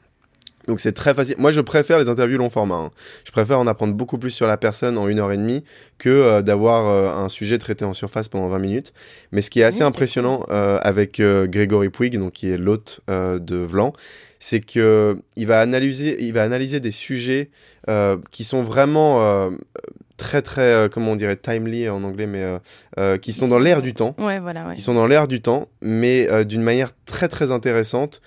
Donc 0.66 0.80
c'est 0.80 0.92
très 0.92 1.14
facile. 1.14 1.34
Moi, 1.38 1.50
je 1.50 1.60
préfère 1.60 1.98
les 1.98 2.08
interviews 2.08 2.38
long 2.38 2.50
format. 2.50 2.76
hein. 2.76 2.90
Je 3.24 3.30
préfère 3.32 3.58
en 3.58 3.66
apprendre 3.66 3.94
beaucoup 3.94 4.18
plus 4.18 4.30
sur 4.30 4.46
la 4.46 4.56
personne 4.56 4.96
en 4.96 5.08
une 5.08 5.18
heure 5.18 5.32
et 5.32 5.36
demie 5.36 5.64
que 5.98 6.08
euh, 6.08 6.42
d'avoir 6.42 6.86
euh, 6.88 7.24
un 7.24 7.28
sujet 7.28 7.58
traité 7.58 7.84
en 7.84 7.92
surface 7.92 8.28
pendant 8.28 8.48
20 8.48 8.58
minutes. 8.58 8.92
Mais 9.32 9.42
ce 9.42 9.50
qui 9.50 9.60
est 9.60 9.64
assez 9.64 9.76
Oui, 9.76 9.78
c'est 9.80 9.84
impressionnant 9.84 10.46
euh, 10.50 10.78
avec 10.82 11.20
Grégory 11.20 11.90
Puig, 11.90 12.18
donc 12.18 12.32
qui 12.32 12.50
est 12.50 12.56
l'hôte 12.56 13.00
de 13.08 13.56
Vlan, 13.56 13.92
c'est 14.38 14.60
que 14.60 15.16
il 15.36 15.46
va 15.46 15.60
analyser, 15.60 16.16
il 16.22 16.32
va 16.32 16.42
analyser 16.42 16.80
des 16.80 16.90
sujets 16.90 17.50
qui 18.30 18.44
sont 18.44 18.62
vraiment 18.62 19.50
très 20.16 20.42
très 20.42 20.62
euh, 20.62 20.88
comment 20.88 21.12
on 21.12 21.16
dirait 21.16 21.36
timely 21.36 21.88
en 21.88 22.02
anglais, 22.04 22.26
mais 22.26 22.42
euh, 22.42 22.58
euh, 22.98 23.18
qui 23.18 23.32
sont 23.32 23.48
dans 23.48 23.58
l'air 23.58 23.82
du 23.82 23.94
temps 23.94 24.14
Ouais, 24.18 24.38
voilà, 24.38 24.66
ouais. 24.68 24.74
qui 24.74 24.82
sont 24.82 24.94
dans 24.94 25.06
l'air 25.06 25.28
du 25.28 25.40
temps, 25.40 25.68
mais 25.82 26.44
d'une 26.44 26.62
manière 26.62 26.90
très 27.04 27.28
très 27.28 27.50
intéressante, 27.50 28.20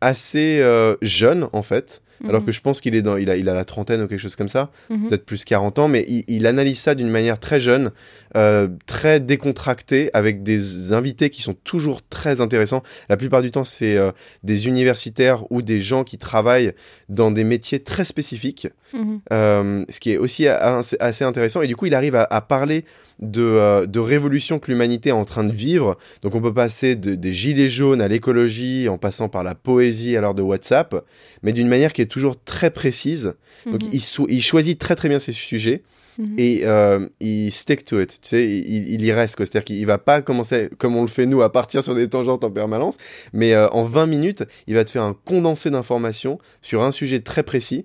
assez 0.00 0.60
euh, 0.60 0.96
jeune 1.02 1.48
en 1.52 1.62
fait. 1.62 2.02
Alors 2.28 2.40
Mhm, 2.40 2.46
que 2.46 2.52
je 2.52 2.60
pense 2.60 2.80
qu'il 2.80 2.94
est 2.94 3.02
dans, 3.02 3.16
il 3.16 3.30
a, 3.30 3.36
il 3.36 3.48
a 3.48 3.54
la 3.54 3.64
trentaine 3.64 4.02
ou 4.02 4.06
quelque 4.06 4.20
chose 4.20 4.36
comme 4.36 4.48
ça, 4.48 4.70
mhm. 4.90 5.08
peut-être 5.08 5.24
plus 5.24 5.44
40 5.44 5.78
ans, 5.78 5.88
mais 5.88 6.04
il, 6.06 6.24
il 6.28 6.46
analyse 6.46 6.78
ça 6.78 6.94
d'une 6.94 7.08
manière 7.08 7.38
très 7.38 7.60
jeune, 7.60 7.92
euh, 8.36 8.68
très 8.86 9.20
décontractée, 9.20 10.10
avec 10.12 10.42
des 10.42 10.92
invités 10.92 11.30
qui 11.30 11.40
sont 11.40 11.54
toujours 11.54 12.02
très 12.02 12.40
intéressants. 12.40 12.82
La 13.08 13.16
plupart 13.16 13.40
du 13.42 13.50
temps, 13.50 13.64
c'est 13.64 13.96
euh, 13.96 14.12
des 14.42 14.66
universitaires 14.66 15.50
ou 15.50 15.62
des 15.62 15.80
gens 15.80 16.04
qui 16.04 16.18
travaillent 16.18 16.74
dans 17.08 17.30
des 17.30 17.44
métiers 17.44 17.80
très 17.80 18.04
spécifiques. 18.04 18.68
Mhm. 18.92 19.20
Euh, 19.32 19.84
ce 19.88 20.00
qui 20.00 20.12
est 20.12 20.18
aussi 20.18 20.46
assez 20.46 21.24
intéressant. 21.24 21.62
Et 21.62 21.68
du 21.68 21.76
coup, 21.76 21.86
il 21.86 21.94
arrive 21.94 22.16
à, 22.16 22.24
à 22.24 22.40
parler 22.42 22.84
de, 23.20 23.42
euh, 23.42 23.86
de 23.86 23.98
révolution 24.00 24.58
que 24.58 24.70
l'humanité 24.70 25.10
est 25.10 25.12
en 25.12 25.24
train 25.24 25.44
de 25.44 25.52
vivre. 25.52 25.96
Donc, 26.22 26.34
on 26.34 26.40
peut 26.40 26.54
passer 26.54 26.96
de- 26.96 27.14
des 27.14 27.32
gilets 27.32 27.68
jaunes 27.68 28.00
à 28.00 28.08
l'écologie, 28.08 28.88
en 28.88 28.98
passant 28.98 29.28
par 29.28 29.44
la 29.44 29.54
poésie 29.54 30.16
à 30.16 30.20
l'heure 30.20 30.34
de 30.34 30.42
WhatsApp, 30.42 31.04
mais 31.42 31.52
d'une 31.52 31.68
manière 31.68 31.92
qui 31.92 32.00
est 32.02 32.06
toujours 32.06 32.42
très 32.42 32.70
précise. 32.70 33.34
Donc, 33.66 33.82
Mhm. 33.84 33.90
il, 33.92 34.00
so- 34.00 34.26
il 34.28 34.42
choisit 34.42 34.78
très 34.78 34.96
très 34.96 35.08
bien 35.08 35.18
ses 35.18 35.32
sujets 35.32 35.82
Mhm. 36.18 36.34
et 36.38 36.60
euh, 36.64 37.06
il 37.20 37.50
stick 37.50 37.84
to 37.84 38.00
it. 38.00 38.18
Tu 38.22 38.28
sais, 38.28 38.44
il, 38.48 38.92
il 38.94 39.02
y 39.02 39.12
reste. 39.12 39.36
C'est-à-dire 39.38 39.64
qu'il 39.64 39.84
va 39.86 39.98
pas 39.98 40.22
commencer, 40.22 40.68
comme 40.78 40.96
on 40.96 41.02
le 41.02 41.08
fait 41.08 41.26
nous, 41.26 41.42
à 41.42 41.52
partir 41.52 41.82
sur 41.84 41.94
des 41.94 42.08
tangentes 42.08 42.42
en 42.44 42.50
permanence, 42.50 42.96
mais 43.32 43.52
euh, 43.54 43.68
en 43.68 43.84
20 43.84 44.06
minutes, 44.06 44.44
il 44.66 44.74
va 44.74 44.84
te 44.84 44.90
faire 44.90 45.02
un 45.02 45.14
condensé 45.24 45.70
d'informations 45.70 46.38
sur 46.62 46.82
un 46.82 46.90
sujet 46.90 47.20
très 47.20 47.42
précis 47.42 47.84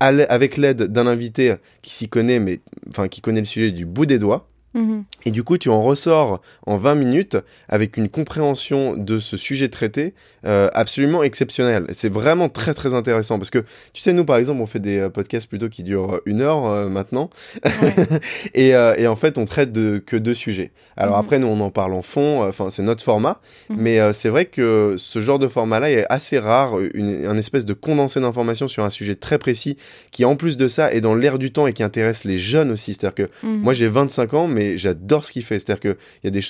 avec 0.00 0.56
l'aide 0.58 0.82
d'un 0.82 1.06
invité 1.06 1.54
qui 1.80 1.94
s'y 1.94 2.08
connaît, 2.08 2.38
mais 2.38 2.60
enfin 2.88 3.08
qui 3.08 3.20
connaît 3.22 3.40
le 3.40 3.46
sujet 3.46 3.70
du 3.70 3.86
bout 3.86 4.04
des 4.06 4.18
doigts. 4.18 4.48
Mm-hmm. 4.74 5.02
Et 5.26 5.30
du 5.30 5.42
coup, 5.42 5.56
tu 5.58 5.68
en 5.68 5.82
ressors 5.82 6.40
en 6.66 6.76
20 6.76 6.94
minutes 6.96 7.36
avec 7.68 7.96
une 7.96 8.08
compréhension 8.08 8.96
de 8.96 9.18
ce 9.18 9.36
sujet 9.36 9.68
traité 9.68 10.14
euh, 10.46 10.68
absolument 10.74 11.22
exceptionnelle. 11.22 11.86
C'est 11.92 12.12
vraiment 12.12 12.48
très 12.48 12.74
très 12.74 12.94
intéressant 12.94 13.38
parce 13.38 13.50
que, 13.50 13.64
tu 13.92 14.02
sais, 14.02 14.12
nous 14.12 14.24
par 14.24 14.36
exemple, 14.36 14.60
on 14.60 14.66
fait 14.66 14.80
des 14.80 14.98
euh, 14.98 15.08
podcasts 15.10 15.48
plutôt 15.48 15.68
qui 15.68 15.82
durent 15.82 16.20
une 16.26 16.40
heure 16.40 16.66
euh, 16.66 16.88
maintenant. 16.88 17.30
Ouais. 17.64 17.94
et, 18.54 18.74
euh, 18.74 18.94
et 18.96 19.06
en 19.06 19.16
fait, 19.16 19.38
on 19.38 19.44
traite 19.44 19.72
de, 19.72 20.02
que 20.04 20.16
deux 20.16 20.34
sujets. 20.34 20.72
Alors 20.96 21.14
Mhm. 21.16 21.20
après, 21.24 21.38
nous, 21.38 21.46
on 21.46 21.60
en 21.60 21.70
parle 21.70 21.94
en 21.94 22.02
fond, 22.02 22.42
euh, 22.42 22.48
enfin, 22.48 22.70
c'est 22.70 22.82
notre 22.82 23.02
format. 23.02 23.40
Mhm. 23.70 23.76
Mais 23.78 24.00
euh, 24.00 24.12
c'est 24.12 24.28
vrai 24.28 24.46
que 24.46 24.94
ce 24.98 25.20
genre 25.20 25.38
de 25.38 25.48
format-là 25.48 25.90
est 25.90 26.04
assez 26.10 26.38
rare, 26.38 26.78
une, 26.94 27.26
un 27.26 27.36
espèce 27.36 27.64
de 27.64 27.72
condensé 27.72 28.20
d'informations 28.20 28.68
sur 28.68 28.84
un 28.84 28.90
sujet 28.90 29.14
très 29.14 29.38
précis 29.38 29.76
qui, 30.10 30.24
en 30.24 30.36
plus 30.36 30.56
de 30.56 30.68
ça, 30.68 30.92
est 30.92 31.00
dans 31.00 31.14
l'air 31.14 31.38
du 31.38 31.52
temps 31.52 31.66
et 31.66 31.72
qui 31.72 31.82
intéresse 31.82 32.24
les 32.24 32.38
jeunes 32.38 32.70
aussi. 32.72 32.94
C'est-à-dire 32.94 33.14
que 33.14 33.46
Mhm. 33.46 33.60
moi, 33.60 33.72
j'ai 33.72 33.86
25 33.88 34.34
ans, 34.34 34.46
mais 34.48 34.76
j'adore 34.76 35.13
ce 35.22 35.30
qu'il 35.30 35.44
fait. 35.44 35.60
C'est-à-dire 35.60 35.78
qu'il 35.80 35.96
y 36.24 36.26
a 36.28 36.30
des 36.30 36.40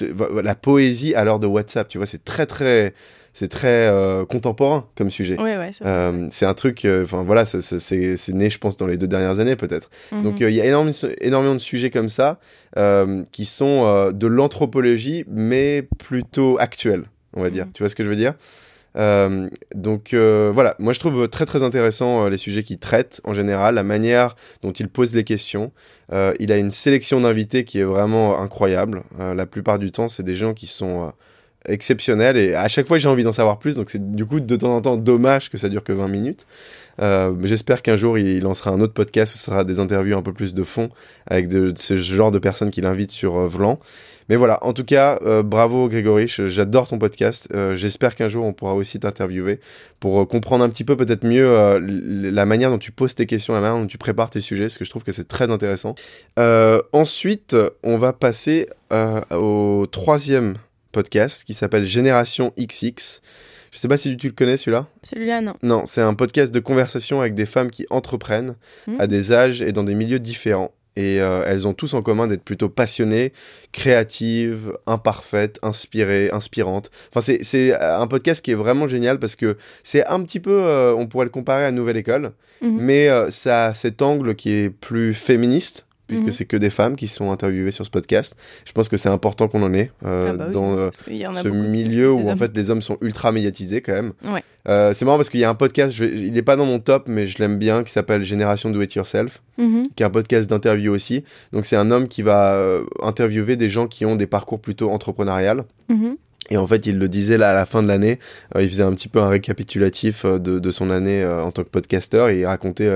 la 0.42 0.54
poésie 0.54 1.14
à 1.16 1.24
l'heure 1.24 1.40
de 1.40 1.46
WhatsApp, 1.48 1.88
tu 1.88 1.98
vois, 1.98 2.06
c'est 2.06 2.24
très, 2.24 2.46
très, 2.46 2.94
c'est 3.34 3.48
très 3.48 3.88
euh, 3.88 4.24
contemporain 4.24 4.86
comme 4.96 5.10
sujet. 5.10 5.36
Ouais, 5.40 5.58
ouais, 5.58 5.70
c'est 5.72 5.82
vrai. 5.82 5.92
Euh, 5.92 6.28
c'est 6.30 6.46
un 6.46 6.54
truc, 6.54 6.84
euh, 6.84 7.02
enfin 7.02 7.24
voilà, 7.24 7.44
c'est 7.44 8.28
né, 8.28 8.48
je 8.48 8.58
pense, 8.58 8.76
dans 8.76 8.86
les 8.86 8.96
deux 8.96 9.08
dernières 9.08 9.40
années 9.40 9.56
peut-être. 9.56 9.90
Donc 10.12 10.38
Mhm. 10.40 10.46
euh, 10.46 10.50
il 10.50 10.54
y 10.56 10.60
a 10.60 10.64
énormément, 10.66 10.96
énormément 11.20 11.54
de 11.54 11.58
sujets 11.60 11.90
comme 11.90 12.08
ça 12.08 12.38
qui 13.32 13.44
sont 13.44 14.10
de 14.12 14.26
l'anthropologie, 14.26 15.24
mais 15.28 15.86
plutôt 15.98 16.56
actuels, 16.60 17.04
on 17.34 17.42
va 17.42 17.50
dire. 17.50 17.66
Mhm. 17.66 17.72
Tu 17.72 17.82
vois 17.82 17.90
ce 17.90 17.94
que 17.96 18.04
je 18.04 18.08
veux 18.08 18.16
dire? 18.16 18.34
Euh, 18.96 19.48
donc 19.74 20.14
euh, 20.14 20.52
voilà, 20.54 20.76
moi 20.78 20.92
je 20.92 21.00
trouve 21.00 21.28
très 21.28 21.46
très 21.46 21.64
intéressant 21.64 22.24
euh, 22.24 22.28
les 22.28 22.36
sujets 22.36 22.62
qu'il 22.62 22.78
traite 22.78 23.20
en 23.24 23.34
général, 23.34 23.74
la 23.74 23.82
manière 23.82 24.36
dont 24.62 24.70
il 24.70 24.88
pose 24.88 25.14
les 25.14 25.24
questions. 25.24 25.72
Il 26.38 26.52
a 26.52 26.58
une 26.58 26.70
sélection 26.70 27.20
d'invités 27.20 27.64
qui 27.64 27.80
est 27.80 27.84
vraiment 27.84 28.40
incroyable. 28.40 29.02
La 29.18 29.46
plupart 29.46 29.78
du 29.80 29.90
temps, 29.90 30.06
c'est 30.06 30.22
des 30.22 30.34
gens 30.34 30.54
qui 30.54 30.68
sont 30.68 31.12
exceptionnels 31.66 32.36
et 32.36 32.54
à 32.54 32.68
chaque 32.68 32.86
fois 32.86 32.98
j'ai 32.98 33.08
envie 33.08 33.24
d'en 33.24 33.32
savoir 33.32 33.58
plus. 33.58 33.74
Donc 33.76 33.90
c'est 33.90 34.12
du 34.12 34.24
coup 34.24 34.38
de 34.38 34.56
temps 34.56 34.76
en 34.76 34.80
temps 34.80 34.96
dommage 34.96 35.50
que 35.50 35.56
ça 35.56 35.68
dure 35.68 35.82
que 35.82 35.92
20 35.92 36.06
minutes. 36.08 36.46
J'espère 37.42 37.82
qu'un 37.82 37.96
jour 37.96 38.16
il 38.16 38.42
lancera 38.42 38.70
un 38.70 38.80
autre 38.80 38.92
podcast 38.92 39.34
où 39.34 39.38
ce 39.38 39.44
sera 39.44 39.64
des 39.64 39.80
interviews 39.80 40.16
un 40.16 40.22
peu 40.22 40.32
plus 40.32 40.54
de 40.54 40.62
fond 40.62 40.90
avec 41.26 41.50
ce 41.50 41.96
genre 41.96 42.30
de 42.30 42.38
personnes 42.38 42.70
qu'il 42.70 42.86
invite 42.86 43.10
sur 43.10 43.38
Vlan. 43.48 43.80
Mais 44.28 44.36
voilà, 44.36 44.58
en 44.64 44.72
tout 44.72 44.84
cas, 44.84 45.18
euh, 45.22 45.42
bravo 45.42 45.88
Grégory, 45.88 46.26
j'adore 46.28 46.88
ton 46.88 46.98
podcast. 46.98 47.48
Euh, 47.54 47.74
J'espère 47.74 48.14
qu'un 48.14 48.28
jour 48.28 48.44
on 48.46 48.52
pourra 48.52 48.74
aussi 48.74 48.98
t'interviewer 48.98 49.60
pour 50.00 50.22
euh, 50.22 50.24
comprendre 50.24 50.64
un 50.64 50.68
petit 50.70 50.84
peu 50.84 50.96
peut-être 50.96 51.24
mieux 51.24 51.78
la 52.30 52.46
manière 52.46 52.70
dont 52.70 52.78
tu 52.78 52.90
poses 52.92 53.14
tes 53.14 53.26
questions, 53.26 53.52
la 53.54 53.60
manière 53.60 53.78
dont 53.78 53.86
tu 53.86 53.98
prépares 53.98 54.30
tes 54.30 54.40
sujets, 54.40 54.64
parce 54.64 54.78
que 54.78 54.84
je 54.84 54.90
trouve 54.90 55.04
que 55.04 55.12
c'est 55.12 55.28
très 55.28 55.50
intéressant. 55.50 55.94
Ensuite, 56.92 57.56
on 57.82 57.96
va 57.98 58.12
passer 58.12 58.66
au 59.30 59.86
troisième 59.90 60.56
podcast 60.92 61.44
qui 61.44 61.54
s'appelle 61.54 61.84
Génération 61.84 62.52
XX. 62.58 63.20
Je 63.72 63.78
sais 63.78 63.88
pas 63.88 63.96
si 63.96 64.16
tu 64.16 64.28
le 64.28 64.32
connais 64.32 64.56
celui-là? 64.56 64.86
Celui-là, 65.02 65.40
non. 65.40 65.54
Non, 65.64 65.82
c'est 65.84 66.00
un 66.00 66.14
podcast 66.14 66.54
de 66.54 66.60
conversation 66.60 67.20
avec 67.20 67.34
des 67.34 67.46
femmes 67.46 67.70
qui 67.72 67.86
entreprennent 67.90 68.54
Hmm. 68.86 69.00
à 69.00 69.06
des 69.08 69.32
âges 69.32 69.62
et 69.62 69.72
dans 69.72 69.82
des 69.82 69.94
milieux 69.94 70.18
différents. 70.20 70.70
Et 70.96 71.20
euh, 71.20 71.42
elles 71.46 71.66
ont 71.66 71.74
tous 71.74 71.94
en 71.94 72.02
commun 72.02 72.26
d'être 72.28 72.44
plutôt 72.44 72.68
passionnées, 72.68 73.32
créatives, 73.88 74.76
imparfaites, 74.86 75.58
inspirées, 75.62 76.30
inspirantes. 76.32 76.90
Enfin, 77.10 77.20
c'est- 77.20 77.42
c'est 77.42 77.74
un 77.74 78.06
podcast 78.06 78.44
qui 78.44 78.52
est 78.52 78.54
vraiment 78.54 78.88
génial 78.88 79.18
parce 79.18 79.36
que 79.36 79.56
c'est 79.82 80.06
un 80.06 80.20
petit 80.22 80.40
peu, 80.40 80.52
euh, 80.62 80.94
on 80.94 81.06
pourrait 81.06 81.26
le 81.26 81.30
comparer 81.30 81.64
à 81.64 81.70
Nouvelle 81.72 81.96
École, 81.96 82.32
Mhm. 82.62 82.78
mais 82.80 83.08
euh, 83.08 83.30
ça 83.30 83.66
a 83.66 83.74
cet 83.74 84.02
angle 84.02 84.34
qui 84.36 84.52
est 84.52 84.70
plus 84.70 85.14
féministe, 85.14 85.84
puisque 86.06 86.24
Mhm. 86.24 86.32
c'est 86.32 86.44
que 86.44 86.56
des 86.56 86.70
femmes 86.70 86.96
qui 86.96 87.06
sont 87.06 87.30
interviewées 87.32 87.70
sur 87.70 87.84
ce 87.84 87.90
podcast. 87.90 88.36
Je 88.66 88.72
pense 88.72 88.88
que 88.88 88.96
c'est 88.96 89.08
important 89.08 89.48
qu'on 89.48 89.62
en 89.62 89.72
ait 89.72 89.90
euh, 90.04 90.30
Ah 90.30 90.32
bah 90.36 90.44
oui, 90.48 90.52
dans 90.52 90.76
euh, 90.76 90.90
ce 90.92 91.48
milieu 91.48 92.12
où 92.12 92.28
en 92.30 92.36
fait 92.36 92.54
les 92.56 92.70
hommes 92.70 92.82
sont 92.82 92.98
ultra 93.00 93.32
médiatisés 93.32 93.80
quand 93.80 93.92
même. 93.94 94.12
Ouais. 94.24 94.42
Euh, 94.68 94.92
c'est 94.94 95.04
marrant 95.04 95.16
parce 95.18 95.30
qu'il 95.30 95.40
y 95.40 95.44
a 95.44 95.50
un 95.50 95.54
podcast, 95.54 95.94
je 95.94 96.04
vais- 96.04 96.12
il 96.18 96.32
n'est 96.32 96.42
pas 96.42 96.56
dans 96.56 96.64
mon 96.66 96.78
top, 96.78 97.04
mais 97.06 97.26
je 97.26 97.38
l'aime 97.38 97.58
bien, 97.58 97.82
qui 97.84 97.92
s'appelle 97.92 98.22
Génération 98.24 98.70
Do 98.70 98.80
It 98.82 98.94
Yourself, 98.94 99.42
Mhm. 99.58 99.84
qui 99.94 100.02
est 100.02 100.06
un 100.06 100.10
podcast 100.10 100.48
d'interview 100.48 100.92
aussi. 100.92 101.24
Donc 101.52 101.66
c'est 101.66 101.76
un 101.76 101.90
homme 101.90 102.08
qui 102.08 102.22
va 102.22 102.78
interviewer 103.02 103.56
des 103.56 103.68
gens 103.68 103.86
qui 103.86 104.04
ont 104.06 104.16
des 104.16 104.26
parcours 104.26 104.60
plutôt 104.60 104.90
entrepreneurial. 104.90 105.64
Mhm. 105.88 106.16
Et 106.50 106.56
en 106.58 106.66
fait, 106.66 106.86
il 106.86 106.98
le 106.98 107.08
disait 107.08 107.38
là 107.38 107.50
à 107.50 107.54
la 107.54 107.64
fin 107.64 107.82
de 107.82 107.88
l'année, 107.88 108.18
euh, 108.54 108.62
il 108.62 108.68
faisait 108.68 108.82
un 108.82 108.92
petit 108.92 109.08
peu 109.08 109.18
un 109.20 109.28
récapitulatif 109.28 110.26
euh, 110.26 110.38
de, 110.38 110.58
de 110.58 110.70
son 110.70 110.90
année 110.90 111.22
euh, 111.22 111.42
en 111.42 111.50
tant 111.52 111.64
que 111.64 111.70
podcasteur 111.70 112.28
et 112.28 112.40
il 112.40 112.46
racontait, 112.46 112.90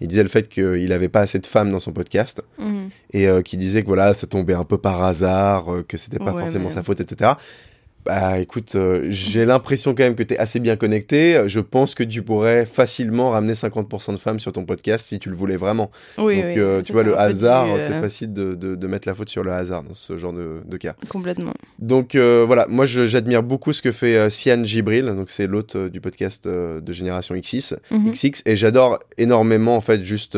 il 0.00 0.06
disait 0.06 0.22
le 0.22 0.28
fait 0.28 0.48
qu'il 0.48 0.88
n'avait 0.88 1.08
pas 1.08 1.20
assez 1.20 1.40
de 1.40 1.46
femmes 1.46 1.70
dans 1.72 1.80
son 1.80 1.92
podcast 1.92 2.42
Mhm. 2.58 2.90
et 3.12 3.26
euh, 3.28 3.42
qui 3.42 3.56
disait 3.56 3.82
que 3.82 3.88
voilà, 3.88 4.14
ça 4.14 4.26
tombait 4.28 4.54
un 4.54 4.64
peu 4.64 4.78
par 4.78 5.02
hasard, 5.02 5.66
que 5.88 5.96
c'était 5.96 6.18
pas 6.18 6.32
Ouais, 6.32 6.42
forcément 6.42 6.66
mais- 6.68 6.74
sa 6.74 6.82
faute, 6.84 7.00
etc. 7.00 7.32
Bah 8.04 8.40
écoute, 8.40 8.74
euh, 8.74 9.06
j'ai 9.10 9.44
l'impression 9.44 9.94
quand 9.94 10.02
même 10.02 10.16
que 10.16 10.24
tu 10.24 10.34
es 10.34 10.38
assez 10.38 10.58
bien 10.58 10.74
connecté. 10.76 11.42
Je 11.46 11.60
pense 11.60 11.94
que 11.94 12.02
tu 12.02 12.22
pourrais 12.22 12.64
facilement 12.64 13.30
ramener 13.30 13.52
50% 13.52 14.12
de 14.12 14.16
femmes 14.18 14.40
sur 14.40 14.52
ton 14.52 14.64
podcast 14.64 15.06
si 15.06 15.20
tu 15.20 15.30
le 15.30 15.36
voulais 15.36 15.56
vraiment. 15.56 15.90
Oui, 16.18 16.36
Donc 16.36 16.44
oui, 16.46 16.58
euh, 16.58 16.82
tu 16.82 16.92
vois, 16.92 17.04
le 17.04 17.16
hasard, 17.16 17.66
du, 17.66 17.80
c'est 17.80 17.92
euh, 17.92 18.00
facile 18.00 18.32
de, 18.32 18.54
de- 18.56 18.74
de 18.74 18.86
mettre 18.88 19.06
la 19.06 19.14
faute 19.14 19.28
sur 19.28 19.44
le 19.44 19.52
hasard 19.52 19.84
dans 19.84 19.94
ce 19.94 20.16
genre 20.16 20.32
de, 20.32 20.62
de 20.66 20.76
cas. 20.76 20.94
Complètement. 21.08 21.52
Donc 21.78 22.16
euh, 22.16 22.42
voilà, 22.46 22.66
moi 22.68 22.86
j'admire 22.86 23.42
beaucoup 23.44 23.72
ce 23.72 23.80
que 23.82 23.92
fait 23.92 24.28
Sian 24.30 24.64
Gibril, 24.64 25.04
donc 25.06 25.30
c'est 25.30 25.46
l'hôte 25.46 25.76
du 25.76 26.00
podcast 26.00 26.48
de 26.48 26.92
Génération 26.92 27.36
XX, 27.36 27.74
Mhm. 27.92 28.10
XX, 28.10 28.42
et 28.46 28.56
j'adore 28.56 28.98
énormément 29.18 29.76
en 29.76 29.80
fait 29.80 30.02
juste 30.02 30.36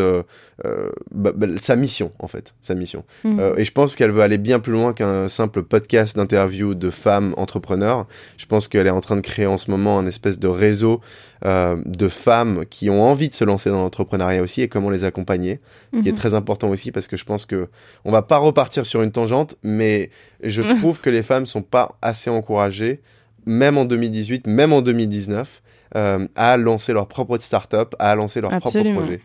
bah, 1.12 1.32
bah, 1.34 1.46
sa 1.60 1.76
mission 1.76 2.12
en 2.18 2.26
fait, 2.26 2.54
sa 2.62 2.74
mission. 2.74 3.04
Mhm. 3.24 3.54
Et 3.56 3.64
je 3.64 3.72
pense 3.72 3.96
qu'elle 3.96 4.10
veut 4.10 4.22
aller 4.22 4.38
bien 4.38 4.60
plus 4.60 4.72
loin 4.72 4.92
qu'un 4.92 5.28
simple 5.28 5.62
podcast 5.62 6.16
d'interview 6.16 6.74
de 6.74 6.90
femmes 6.90 7.34
entrepreneurs. 7.54 8.06
Je 8.36 8.46
pense 8.46 8.66
qu'elle 8.68 8.86
est 8.86 8.90
en 8.90 9.00
train 9.00 9.16
de 9.16 9.20
créer 9.20 9.46
en 9.46 9.56
ce 9.58 9.70
moment 9.70 9.98
un 9.98 10.06
espèce 10.06 10.38
de 10.40 10.48
réseau 10.48 11.00
euh, 11.44 11.76
de 11.86 12.08
femmes 12.08 12.64
qui 12.68 12.90
ont 12.90 13.02
envie 13.02 13.28
de 13.28 13.34
se 13.34 13.44
lancer 13.44 13.70
dans 13.70 13.82
l'entrepreneuriat 13.82 14.42
aussi 14.42 14.62
et 14.62 14.68
comment 14.68 14.90
les 14.90 15.04
accompagner. 15.04 15.60
Ce 15.94 16.00
qui 16.00 16.08
est 16.08 16.12
Mhm. 16.12 16.18
très 16.18 16.34
important 16.34 16.68
aussi 16.68 16.90
parce 16.90 17.06
que 17.06 17.16
je 17.16 17.24
pense 17.24 17.46
que 17.46 17.68
on 18.04 18.10
va 18.10 18.22
pas 18.22 18.38
repartir 18.38 18.86
sur 18.86 19.02
une 19.02 19.12
tangente, 19.12 19.54
mais 19.62 20.10
je 20.42 20.62
trouve 20.80 21.00
que 21.00 21.10
les 21.10 21.22
femmes 21.22 21.46
sont 21.46 21.62
pas 21.62 21.90
assez 22.02 22.30
encouragées, 22.30 23.00
même 23.46 23.78
en 23.78 23.84
2018, 23.84 24.46
même 24.46 24.72
en 24.72 24.82
2019, 24.82 25.62
euh, 25.96 26.26
à 26.34 26.56
lancer 26.56 26.92
leur 26.92 27.06
propre 27.06 27.36
start-up, 27.38 27.94
à 28.00 28.14
lancer 28.16 28.40
leur 28.40 28.52
Absolument. 28.52 29.00
propre 29.00 29.06
projet. 29.06 29.22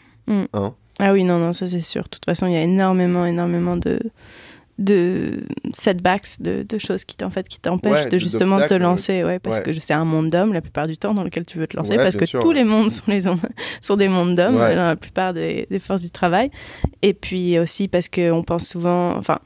Ah 1.01 1.13
oui, 1.13 1.23
non, 1.23 1.39
non, 1.39 1.53
ça 1.53 1.65
c'est 1.65 1.81
sûr. 1.81 2.03
De 2.03 2.09
toute 2.09 2.25
façon, 2.25 2.45
il 2.47 2.51
y 2.53 2.57
a 2.57 2.61
énormément, 2.61 3.25
énormément 3.25 3.77
de, 3.77 3.99
de 4.79 5.43
setbacks, 5.73 6.39
de, 6.39 6.63
de 6.67 6.77
choses 6.77 7.03
qui, 7.03 7.21
en 7.23 7.29
fait, 7.29 7.47
qui 7.47 7.59
t'empêchent 7.59 8.05
Ouais, 8.05 8.07
de 8.07 8.17
justement 8.17 8.65
te 8.65 8.73
lancer. 8.73 9.23
Ouais, 9.23 9.37
parce 9.37 9.57
ouais. 9.57 9.63
que 9.63 9.73
c'est 9.73 9.93
un 9.93 10.05
monde 10.05 10.29
d'hommes 10.29 10.53
la 10.53 10.61
plupart 10.61 10.87
du 10.87 10.97
temps 10.97 11.13
dans 11.13 11.23
lequel 11.23 11.45
tu 11.45 11.59
veux 11.59 11.67
te 11.67 11.75
lancer. 11.75 11.97
Parce 11.97 12.15
que 12.15 12.25
sûr, 12.25 12.39
tous 12.39 12.51
les 12.51 12.63
mondes 12.63 12.89
sont, 12.89 13.03
les, 13.07 13.21
sont 13.81 13.95
des 13.97 14.07
mondes 14.07 14.35
d'hommes 14.35 14.55
dans 14.55 14.87
la 14.87 14.95
plupart 14.95 15.33
des, 15.33 15.67
des 15.69 15.79
forces 15.79 16.01
du 16.01 16.11
travail. 16.11 16.49
Et 17.01 17.13
puis 17.13 17.59
aussi 17.59 17.87
parce 17.87 18.07
qu'on 18.07 18.43
pense 18.43 18.67
souvent. 18.67 19.15
Enfin, 19.17 19.39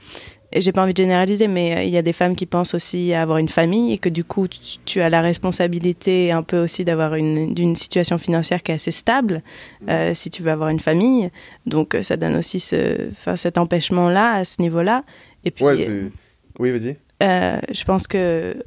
j'ai 0.61 0.71
pas 0.71 0.83
envie 0.83 0.93
de 0.93 0.97
généraliser, 0.97 1.47
mais 1.47 1.77
euh, 1.77 1.83
il 1.83 1.89
y 1.89 1.97
a 1.97 2.01
des 2.01 2.13
femmes 2.13 2.35
qui 2.35 2.45
pensent 2.45 2.73
aussi 2.73 3.13
à 3.13 3.21
avoir 3.21 3.37
une 3.37 3.47
famille 3.47 3.93
et 3.93 3.97
que 3.97 4.09
du 4.09 4.23
coup, 4.23 4.47
tu, 4.47 4.59
tu 4.85 5.01
as 5.01 5.09
la 5.09 5.21
responsabilité 5.21 6.31
un 6.31 6.43
peu 6.43 6.59
aussi 6.59 6.83
d'avoir 6.85 7.15
une, 7.15 7.53
d'une 7.53 7.75
situation 7.75 8.17
financière 8.17 8.61
qui 8.63 8.71
est 8.71 8.75
assez 8.75 8.91
stable 8.91 9.41
euh, 9.89 10.13
si 10.13 10.29
tu 10.29 10.43
veux 10.43 10.51
avoir 10.51 10.69
une 10.69 10.79
famille. 10.79 11.29
Donc, 11.65 11.95
euh, 11.95 12.01
ça 12.01 12.17
donne 12.17 12.35
aussi 12.35 12.59
ce, 12.59 13.09
enfin, 13.11 13.35
cet 13.35 13.57
empêchement-là, 13.57 14.33
à 14.33 14.43
ce 14.43 14.61
niveau-là. 14.61 15.03
Et 15.45 15.51
puis, 15.51 15.63
Ouais, 15.65 16.11
oui, 16.59 16.71
vas-y. 16.71 16.97
euh, 17.23 17.59
je 17.71 17.83
pense 17.83 18.05
que, 18.07 18.53
de 18.53 18.63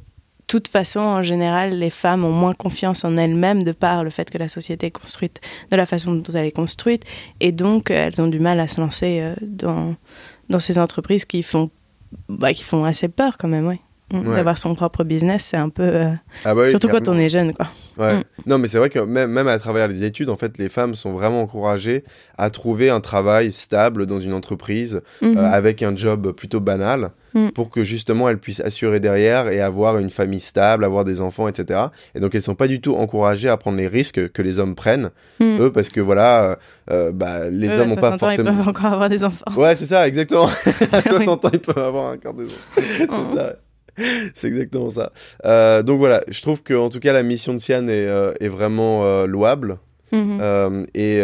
toute 0.47 0.67
façon, 0.69 1.01
en 1.01 1.23
général, 1.23 1.71
les 1.77 1.89
femmes 1.89 2.23
ont 2.23 2.31
moins 2.31 2.53
confiance 2.53 3.03
en 3.03 3.17
elles-mêmes 3.17 3.63
de 3.63 3.73
par 3.73 4.03
le 4.03 4.09
fait 4.09 4.29
que 4.29 4.37
la 4.37 4.47
société 4.47 4.87
est 4.87 4.91
construite 4.91 5.41
de 5.71 5.75
la 5.75 5.85
façon 5.85 6.13
dont 6.13 6.33
elle 6.33 6.45
est 6.45 6.51
construite. 6.55 7.03
Et 7.41 7.51
donc, 7.51 7.91
elles 7.91 8.21
ont 8.21 8.27
du 8.27 8.39
mal 8.39 8.59
à 8.61 8.67
se 8.69 8.79
lancer 8.79 9.33
dans, 9.41 9.95
dans 10.49 10.59
ces 10.59 10.79
entreprises 10.79 11.25
qui 11.25 11.43
font, 11.43 11.69
bah, 12.29 12.53
qui 12.53 12.63
font 12.63 12.83
assez 12.83 13.07
peur 13.07 13.37
quand 13.37 13.47
même, 13.47 13.67
ouais. 13.67 13.81
Mm, 14.13 14.25
Ouais. 14.27 14.35
D'avoir 14.37 14.57
son 14.57 14.73
propre 14.73 15.03
business, 15.03 15.43
c'est 15.43 15.57
un 15.57 15.67
peu. 15.67 15.83
euh, 15.83 16.11
Ah 16.45 16.55
bah 16.55 16.61
oui, 16.63 16.69
surtout 16.69 16.87
quand 16.87 17.09
on 17.09 17.17
est 17.17 17.27
jeune, 17.27 17.51
quoi. 17.53 17.67
Ouais. 17.97 18.15
Mm. 18.19 18.23
Non, 18.45 18.57
mais 18.57 18.69
c'est 18.69 18.77
vrai 18.77 18.89
que 18.89 18.99
même, 18.99 19.29
même 19.31 19.49
à 19.49 19.59
travers 19.59 19.89
les 19.89 20.03
études, 20.05 20.29
en 20.29 20.35
fait, 20.37 20.57
les 20.57 20.69
femmes 20.69 20.95
sont 20.95 21.11
vraiment 21.11 21.41
encouragées 21.41 22.05
à 22.37 22.49
trouver 22.49 22.89
un 22.89 23.01
travail 23.01 23.51
stable 23.51 24.05
dans 24.05 24.21
une 24.21 24.31
entreprise 24.33 25.01
Mhm. 25.21 25.37
euh, 25.37 25.51
avec 25.51 25.83
un 25.83 25.93
job 25.95 26.31
plutôt 26.31 26.61
banal 26.61 27.09
Mm. 27.33 27.49
pour 27.49 27.69
que 27.69 27.83
justement 27.83 28.29
elles 28.29 28.37
puissent 28.39 28.61
assurer 28.61 29.01
derrière 29.01 29.49
et 29.49 29.59
avoir 29.59 29.97
une 29.99 30.09
famille 30.09 30.39
stable, 30.39 30.85
avoir 30.85 31.03
des 31.03 31.19
enfants, 31.19 31.49
etc. 31.49 31.81
Et 32.15 32.21
donc 32.21 32.33
elles 32.33 32.41
sont 32.41 32.55
pas 32.55 32.67
du 32.69 32.79
tout 32.79 32.95
encouragées 32.95 33.49
à 33.49 33.57
prendre 33.57 33.77
les 33.77 33.87
risques 33.89 34.31
que 34.31 34.41
les 34.41 34.57
hommes 34.59 34.73
prennent, 34.75 35.11
eux, 35.41 35.69
parce 35.71 35.89
que 35.89 35.99
voilà, 35.99 36.57
euh, 36.89 37.11
bah, 37.11 37.49
les 37.49 37.67
Ouais, 37.67 37.79
hommes 37.79 37.89
n'ont 37.89 37.95
pas 37.97 38.11
60 38.11 38.13
ans, 38.13 38.17
forcément. 38.19 38.51
Ils 38.51 38.57
peuvent 38.57 38.67
encore 38.69 38.93
avoir 38.93 39.09
des 39.09 39.25
enfants. 39.25 39.43
Ouais, 39.57 39.75
c'est 39.75 39.85
ça, 39.85 40.07
exactement. 40.07 40.45
à 40.65 41.01
C'est 41.01 41.09
60 41.09 41.43
ans, 41.45 41.49
ils 41.51 41.59
peuvent 41.59 41.77
avoir 41.77 42.11
un 42.11 42.17
quart 42.17 42.33
de 42.33 42.47
C'est 42.77 43.11
Mhm. 43.11 43.35
ça. 43.35 43.53
C'est 44.35 44.47
exactement 44.47 44.89
ça. 44.89 45.11
Euh, 45.45 45.83
donc 45.83 45.99
voilà, 45.99 46.23
je 46.27 46.41
trouve 46.41 46.63
que 46.63 46.73
en 46.73 46.89
tout 46.89 46.99
cas 46.99 47.13
la 47.13 47.23
mission 47.23 47.53
de 47.53 47.59
Sian 47.59 47.87
est, 47.87 48.07
euh, 48.07 48.33
est 48.39 48.47
vraiment 48.47 49.05
euh, 49.05 49.25
louable. 49.25 49.79
Mhm. 50.11 50.39
Euh, 50.41 50.85
et, 50.93 51.21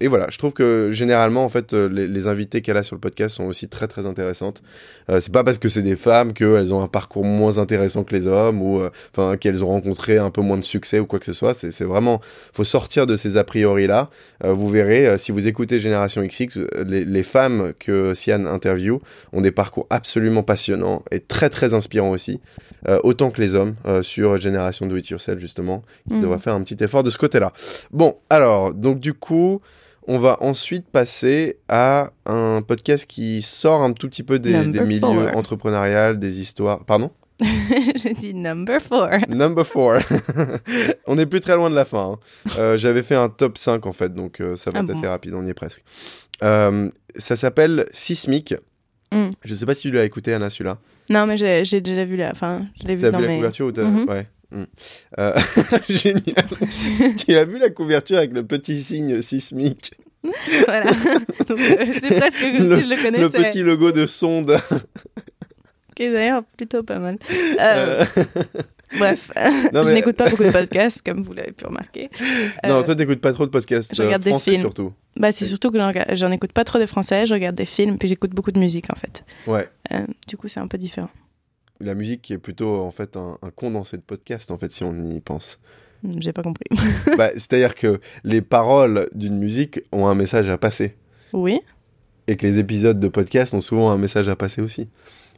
et 0.00 0.08
voilà, 0.08 0.26
je 0.30 0.38
trouve 0.38 0.52
que 0.52 0.90
généralement, 0.92 1.44
en 1.44 1.48
fait, 1.48 1.74
euh, 1.74 1.88
les, 1.88 2.06
les 2.06 2.26
invités 2.26 2.62
qu'elle 2.62 2.76
a 2.76 2.82
sur 2.82 2.96
le 2.96 3.00
podcast 3.00 3.36
sont 3.36 3.44
aussi 3.44 3.68
très 3.68 3.86
très 3.86 4.06
intéressantes. 4.06 4.62
Euh, 5.10 5.20
c'est 5.20 5.32
pas 5.32 5.44
parce 5.44 5.58
que 5.58 5.68
c'est 5.68 5.82
des 5.82 5.96
femmes 5.96 6.32
qu'elles 6.32 6.72
ont 6.72 6.82
un 6.82 6.88
parcours 6.88 7.24
moins 7.24 7.58
intéressant 7.58 8.04
que 8.04 8.14
les 8.14 8.26
hommes 8.26 8.62
ou 8.62 8.80
euh, 8.80 8.90
enfin 9.14 9.36
qu'elles 9.36 9.62
ont 9.62 9.68
rencontré 9.68 10.18
un 10.18 10.30
peu 10.30 10.40
moins 10.40 10.56
de 10.58 10.64
succès 10.64 11.00
ou 11.00 11.06
quoi 11.06 11.18
que 11.18 11.26
ce 11.26 11.32
soit. 11.32 11.54
C'est 11.54 11.70
c'est 11.70 11.84
vraiment, 11.84 12.20
faut 12.52 12.64
sortir 12.64 13.06
de 13.06 13.16
ces 13.16 13.36
a 13.36 13.44
priori 13.44 13.86
là. 13.86 14.10
vous 14.42 14.68
verrez, 14.68 15.06
euh, 15.06 15.18
si 15.18 15.32
vous 15.32 15.46
écoutez 15.46 15.78
Génération 15.78 16.22
XX, 16.24 16.56
euh, 16.56 16.84
les, 16.86 17.04
les 17.04 17.22
femmes 17.22 17.72
que 17.78 18.14
Sian 18.14 18.46
interview 18.46 19.00
ont 19.32 19.40
des 19.40 19.52
parcours 19.52 19.86
absolument 19.90 20.42
passionnants 20.42 21.02
et 21.10 21.20
très 21.20 21.50
très 21.50 21.74
inspirants 21.74 22.10
aussi, 22.10 22.40
euh, 22.88 22.98
autant 23.04 23.30
que 23.30 23.40
les 23.40 23.54
hommes 23.54 23.74
euh, 23.86 24.02
sur 24.02 24.36
Génération 24.38 24.86
Do 24.86 24.96
It 24.96 25.08
Yourself 25.08 25.38
justement 25.38 25.82
qui 26.08 26.20
devrait 26.20 26.38
faire 26.38 26.54
un 26.54 26.62
petit 26.62 26.82
effort 26.82 27.02
de 27.02 27.10
ce 27.10 27.18
côté-là. 27.18 27.52
Bon, 27.90 28.16
alors, 28.30 28.74
donc 28.74 29.00
du 29.00 29.14
coup, 29.14 29.60
on 30.06 30.18
va 30.18 30.36
ensuite 30.42 30.86
passer 30.88 31.58
à 31.68 32.10
un 32.26 32.62
podcast 32.66 33.06
qui 33.06 33.42
sort 33.42 33.82
un 33.82 33.92
tout 33.92 34.08
petit 34.08 34.22
peu 34.22 34.38
des, 34.38 34.56
milieux 34.66 34.98
four. 35.00 35.36
entrepreneuriales, 35.36 36.18
des 36.18 36.40
histoires. 36.40 36.84
Pardon 36.84 37.10
J'ai 37.96 38.12
dit 38.12 38.34
number 38.34 38.80
four. 38.82 39.08
Number 39.28 39.64
4. 39.66 40.02
on 41.06 41.14
n'est 41.16 41.24
plus 41.26 41.40
très 41.40 41.56
loin 41.56 41.70
de 41.70 41.74
la 41.74 41.84
fin. 41.86 42.12
hein. 42.12 42.18
Euh, 42.58 42.76
J'avais 42.76 43.02
fait 43.02 43.14
un 43.14 43.28
top 43.30 43.56
5 43.56 43.86
en 43.86 43.92
fait, 43.92 44.14
donc 44.14 44.40
euh, 44.40 44.56
ça 44.56 44.70
va 44.70 44.80
Ah 44.80 44.82
être 44.82 44.88
bon. 44.88 44.98
assez 44.98 45.06
rapide, 45.08 45.32
on 45.34 45.46
y 45.46 45.50
est 45.50 45.54
presque. 45.54 45.82
Euh, 46.42 46.90
ça 47.16 47.36
s'appelle 47.36 47.86
Sismic. 47.92 48.54
Mm. 49.12 49.30
Je 49.42 49.54
sais 49.54 49.64
pas 49.66 49.74
si 49.74 49.82
tu 49.82 49.90
l'as 49.90 50.04
écouté, 50.04 50.34
Anna, 50.34 50.50
celui-là. 50.50 50.78
Non, 51.08 51.26
mais 51.26 51.36
j'ai 51.36 51.80
déjà 51.80 52.04
vu 52.04 52.16
la. 52.16 52.30
Enfin, 52.30 52.62
je 52.80 52.86
l'ai 52.86 52.94
vu 52.94 53.02
T'as 53.02 53.10
dans 53.10 53.18
vu 53.18 53.24
la 53.24 53.30
mes. 53.30 53.36
couverture 53.36 53.66
ou 53.66 53.72
t'as... 53.72 53.82
Mhm. 53.84 54.08
Ouais. 54.08 54.28
Mm. 54.52 54.64
Euh, 55.18 55.32
Génial. 55.88 56.46
tu 57.16 57.34
as 57.36 57.44
vu 57.44 57.58
la 57.58 57.70
couverture 57.70 58.18
avec 58.18 58.32
le 58.32 58.44
petit 58.44 58.82
signe 58.82 59.20
sismique? 59.22 59.92
Voilà. 60.66 60.90
Euh, 60.90 61.86
c'est 61.98 62.18
presque 62.18 62.40
comme 62.40 62.68
Le- 62.68 62.82
si 62.82 62.88
je 62.88 62.88
le 62.88 62.96
Le 62.96 63.02
connaissais. 63.28 63.48
petit 63.50 63.62
logo 63.62 63.90
de 63.92 64.06
sonde. 64.06 64.58
Qui 65.96 66.04
est 66.04 66.12
d'ailleurs 66.12 66.42
plutôt 66.56 66.82
pas 66.82 66.98
mal. 66.98 67.18
Euh, 67.60 68.04
Bref, 68.98 69.30
non, 69.72 69.84
je 69.84 69.90
n'écoute 69.94 70.16
pas 70.16 70.28
beaucoup 70.28 70.42
de 70.42 70.50
podcasts, 70.50 71.00
comme 71.02 71.22
vous 71.22 71.32
l'avez 71.32 71.52
pu 71.52 71.64
remarquer. 71.64 72.10
Non, 72.66 72.80
Euh, 72.80 72.82
toi, 72.82 72.96
t'écoutes 72.96 73.20
pas 73.20 73.32
trop 73.32 73.46
de 73.46 73.50
podcasts 73.50 73.94
je 73.94 74.02
regarde 74.02 74.22
des 74.22 74.36
films. 74.38 74.60
surtout. 74.62 74.92
Bah, 75.16 75.30
c'est 75.32 75.44
surtout 75.44 75.70
que 75.70 75.78
j'en 76.14 76.32
écoute 76.32 76.52
pas 76.52 76.64
trop 76.64 76.78
des 76.78 76.88
français, 76.88 77.24
je 77.26 77.32
regarde 77.34 77.54
des 77.54 77.66
films, 77.66 77.98
puis 77.98 78.08
j'écoute 78.08 78.32
beaucoup 78.32 78.50
de 78.52 78.58
musique 78.58 78.86
en 78.92 78.96
fait. 78.96 79.24
Ouais. 79.46 79.68
Du 80.26 80.36
coup, 80.36 80.48
c'est 80.48 80.60
un 80.60 80.66
peu 80.66 80.76
différent. 80.78 81.10
La 81.80 81.94
musique 81.94 82.22
qui 82.22 82.32
est 82.34 82.38
plutôt 82.38 82.76
en 82.80 82.90
fait 82.90 83.16
un, 83.16 83.38
un 83.42 83.50
condensé 83.50 83.96
de 83.96 84.02
podcast 84.02 84.50
en 84.50 84.58
fait 84.58 84.70
si 84.70 84.84
on 84.84 84.94
y 85.10 85.20
pense. 85.20 85.58
J'ai 86.18 86.32
pas 86.32 86.42
compris. 86.42 86.64
bah, 87.18 87.30
C'est-à-dire 87.34 87.74
que 87.74 88.00
les 88.24 88.40
paroles 88.42 89.08
d'une 89.14 89.38
musique 89.38 89.80
ont 89.92 90.06
un 90.06 90.14
message 90.14 90.48
à 90.48 90.56
passer 90.58 90.94
Oui. 91.32 91.60
et 92.26 92.36
que 92.36 92.46
les 92.46 92.58
épisodes 92.58 92.98
de 92.98 93.08
podcast 93.08 93.52
ont 93.54 93.60
souvent 93.60 93.90
un 93.90 93.98
message 93.98 94.28
à 94.28 94.36
passer 94.36 94.62
aussi. 94.62 94.88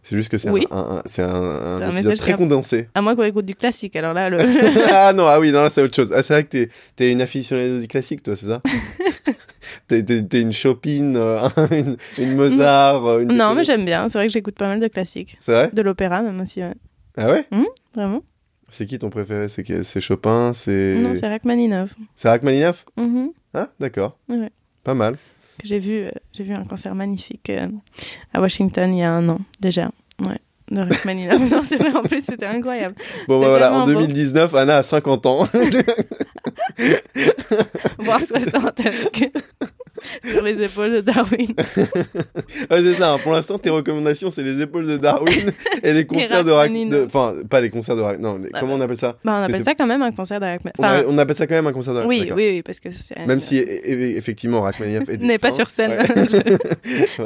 C'est 0.04 0.16
juste 0.16 0.30
que 0.30 0.36
c'est 0.36 0.50
Oui. 0.50 0.66
un, 0.72 1.00
un- 1.16 1.22
un, 1.22 1.82
un 1.82 1.94
épisode 1.96 2.16
très 2.16 2.34
condensé. 2.34 2.88
À 2.94 3.00
moins 3.02 3.14
qu'on 3.14 3.22
écoute 3.22 3.44
du 3.46 3.54
classique, 3.54 3.94
alors 3.94 4.12
là, 4.14 4.28
le... 4.30 4.38
ah 4.92 5.12
non, 5.12 5.26
ah 5.26 5.38
oui, 5.38 5.52
non, 5.52 5.68
c'est 5.70 5.80
autre 5.82 5.94
chose. 5.94 6.12
Ah, 6.14 6.22
c'est 6.22 6.34
vrai 6.34 6.42
que 6.42 6.48
t'es, 6.48 6.68
t'es 6.96 7.12
une 7.12 7.22
aficionado 7.22 7.78
du 7.80 7.86
classique, 7.86 8.22
toi, 8.22 8.34
c'est 8.34 8.46
ça 8.46 8.60
t'es, 9.88 10.40
une 10.40 10.52
Chopin, 10.52 11.14
euh, 11.14 11.48
une, 11.70 11.96
une 12.18 12.34
Mozart. 12.34 13.06
euh, 13.06 13.22
une 13.22 13.32
non, 13.36 13.54
mais 13.54 13.64
j'aime 13.64 13.84
bien. 13.84 14.08
C'est 14.08 14.18
vrai 14.18 14.26
que 14.26 14.32
j'écoute 14.32 14.56
pas 14.56 14.66
mal 14.66 14.80
de 14.80 14.88
classiques. 14.88 15.36
C'est 15.40 15.52
vrai 15.52 15.70
De 15.72 15.82
l'opéra, 15.82 16.20
même 16.22 16.40
aussi, 16.40 16.60
ouais. 16.62 16.74
Ah 17.16 17.30
ouais 17.30 17.46
Vraiment 17.94 18.22
C'est 18.70 18.86
qui 18.86 18.98
ton 18.98 19.10
préféré? 19.10 19.48
C'est, 19.48 20.00
Chopin 20.00 20.52
C'est, 20.54 20.94
Non, 20.96 21.14
c'est 21.14 21.28
Rachmaninoff. 21.28 21.90
c'est 22.16 22.28
Rachmaninoff? 22.28 22.86
Mhm. 22.96 23.30
Ah, 23.54 23.68
d'accord. 23.78 24.18
Ouais. 24.28 24.50
Pas 24.82 24.94
mal. 24.94 25.14
Que 25.62 25.68
J'ai 25.68 25.78
vu, 25.78 26.06
euh, 26.06 26.10
j'ai 26.32 26.42
vu 26.42 26.54
un 26.54 26.64
concert 26.64 26.92
magnifique 26.96 27.48
euh, 27.48 27.68
à 28.34 28.40
Washington 28.40 28.92
il 28.92 28.98
y 28.98 29.02
a 29.04 29.12
un 29.12 29.28
an, 29.28 29.38
déjà. 29.60 29.92
Ouais. 30.18 30.38
De 30.72 30.80
Rachmaninoff. 30.80 31.40
non, 31.50 31.62
c'est 31.62 31.76
vrai, 31.76 31.92
en 31.94 32.02
plus, 32.02 32.24
c'était 32.24 32.46
incroyable. 32.46 32.96
Bon, 33.28 33.40
bah 33.40 33.48
voilà, 33.48 33.72
en 33.72 33.84
vraiment 33.84 34.00
beau. 34.00 34.06
2019, 34.06 34.54
Anna 34.56 34.78
a 34.78 34.82
50 34.82 35.26
ans. 35.26 35.44
Voir 37.98 38.20
60 38.20 38.80
avec... 38.80 39.32
sur 40.26 40.42
les 40.42 40.62
épaules 40.62 40.92
de 40.92 41.00
Darwin. 41.00 41.54
Ouais, 41.56 41.84
c'est 42.82 42.94
ça, 42.94 43.12
hein. 43.14 43.18
pour 43.22 43.32
l'instant, 43.32 43.58
tes 43.58 43.70
recommandations, 43.70 44.30
c'est 44.30 44.42
les 44.42 44.60
épaules 44.60 44.86
de 44.86 44.96
Darwin 44.96 45.52
et 45.82 45.92
les 45.92 46.06
concerts 46.06 46.44
Rachmaninoff. 46.46 47.00
de 47.00 47.04
Enfin, 47.06 47.34
pas 47.48 47.60
les 47.60 47.70
concerts 47.70 47.96
de 47.96 48.02
Non, 48.18 48.38
les- 48.38 48.50
Ah 48.52 48.60
comment 48.60 48.74
on 48.74 48.80
appelle 48.80 48.96
ça? 48.96 49.16
Bah, 49.24 49.38
on 49.40 49.42
appelle 49.42 49.64
ça 49.64 49.74
quand 49.74 49.86
même 49.86 50.02
un 50.02 50.12
concert 50.12 50.40
de 50.40 50.46
Rachmaninoff. 50.46 51.04
on, 51.08 51.18
appelle 51.18 51.36
ça 51.36 51.46
quand 51.46 51.54
même 51.54 51.66
un 51.66 51.72
concert 51.72 51.94
de 51.94 52.04
oui, 52.04 52.22
oui, 52.34 52.34
oui, 52.34 52.62
parce 52.62 52.80
que 52.80 52.90
c'est... 52.90 53.18
Même 53.26 53.40
si, 53.40 53.58
e- 53.58 53.62
e- 53.64 54.16
effectivement, 54.16 54.60
Rachmaninoff 54.62 55.08
est 55.08 55.20
n'est 55.22 55.38
pas 55.38 55.52
sur 55.52 55.68
scène. 55.70 55.90
Ouais. 55.92 56.56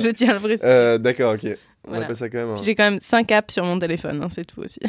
Je 0.00 0.10
tiens 0.10 0.30
à 0.30 0.34
le 0.34 0.40
préciser. 0.40 0.66
Euh, 0.66 0.98
D'accord, 0.98 1.34
ok. 1.34 1.46
On 1.86 1.90
Voilà. 1.90 2.04
appelle 2.04 2.16
ça 2.16 2.28
quand 2.28 2.38
même. 2.38 2.50
un- 2.50 2.56
J'ai 2.62 2.74
quand 2.74 2.90
même 2.90 3.00
5 3.00 3.30
apps 3.32 3.54
sur 3.54 3.64
mon 3.64 3.78
téléphone, 3.78 4.20
hein, 4.22 4.28
c'est 4.30 4.44
tout 4.44 4.60
aussi. 4.60 4.80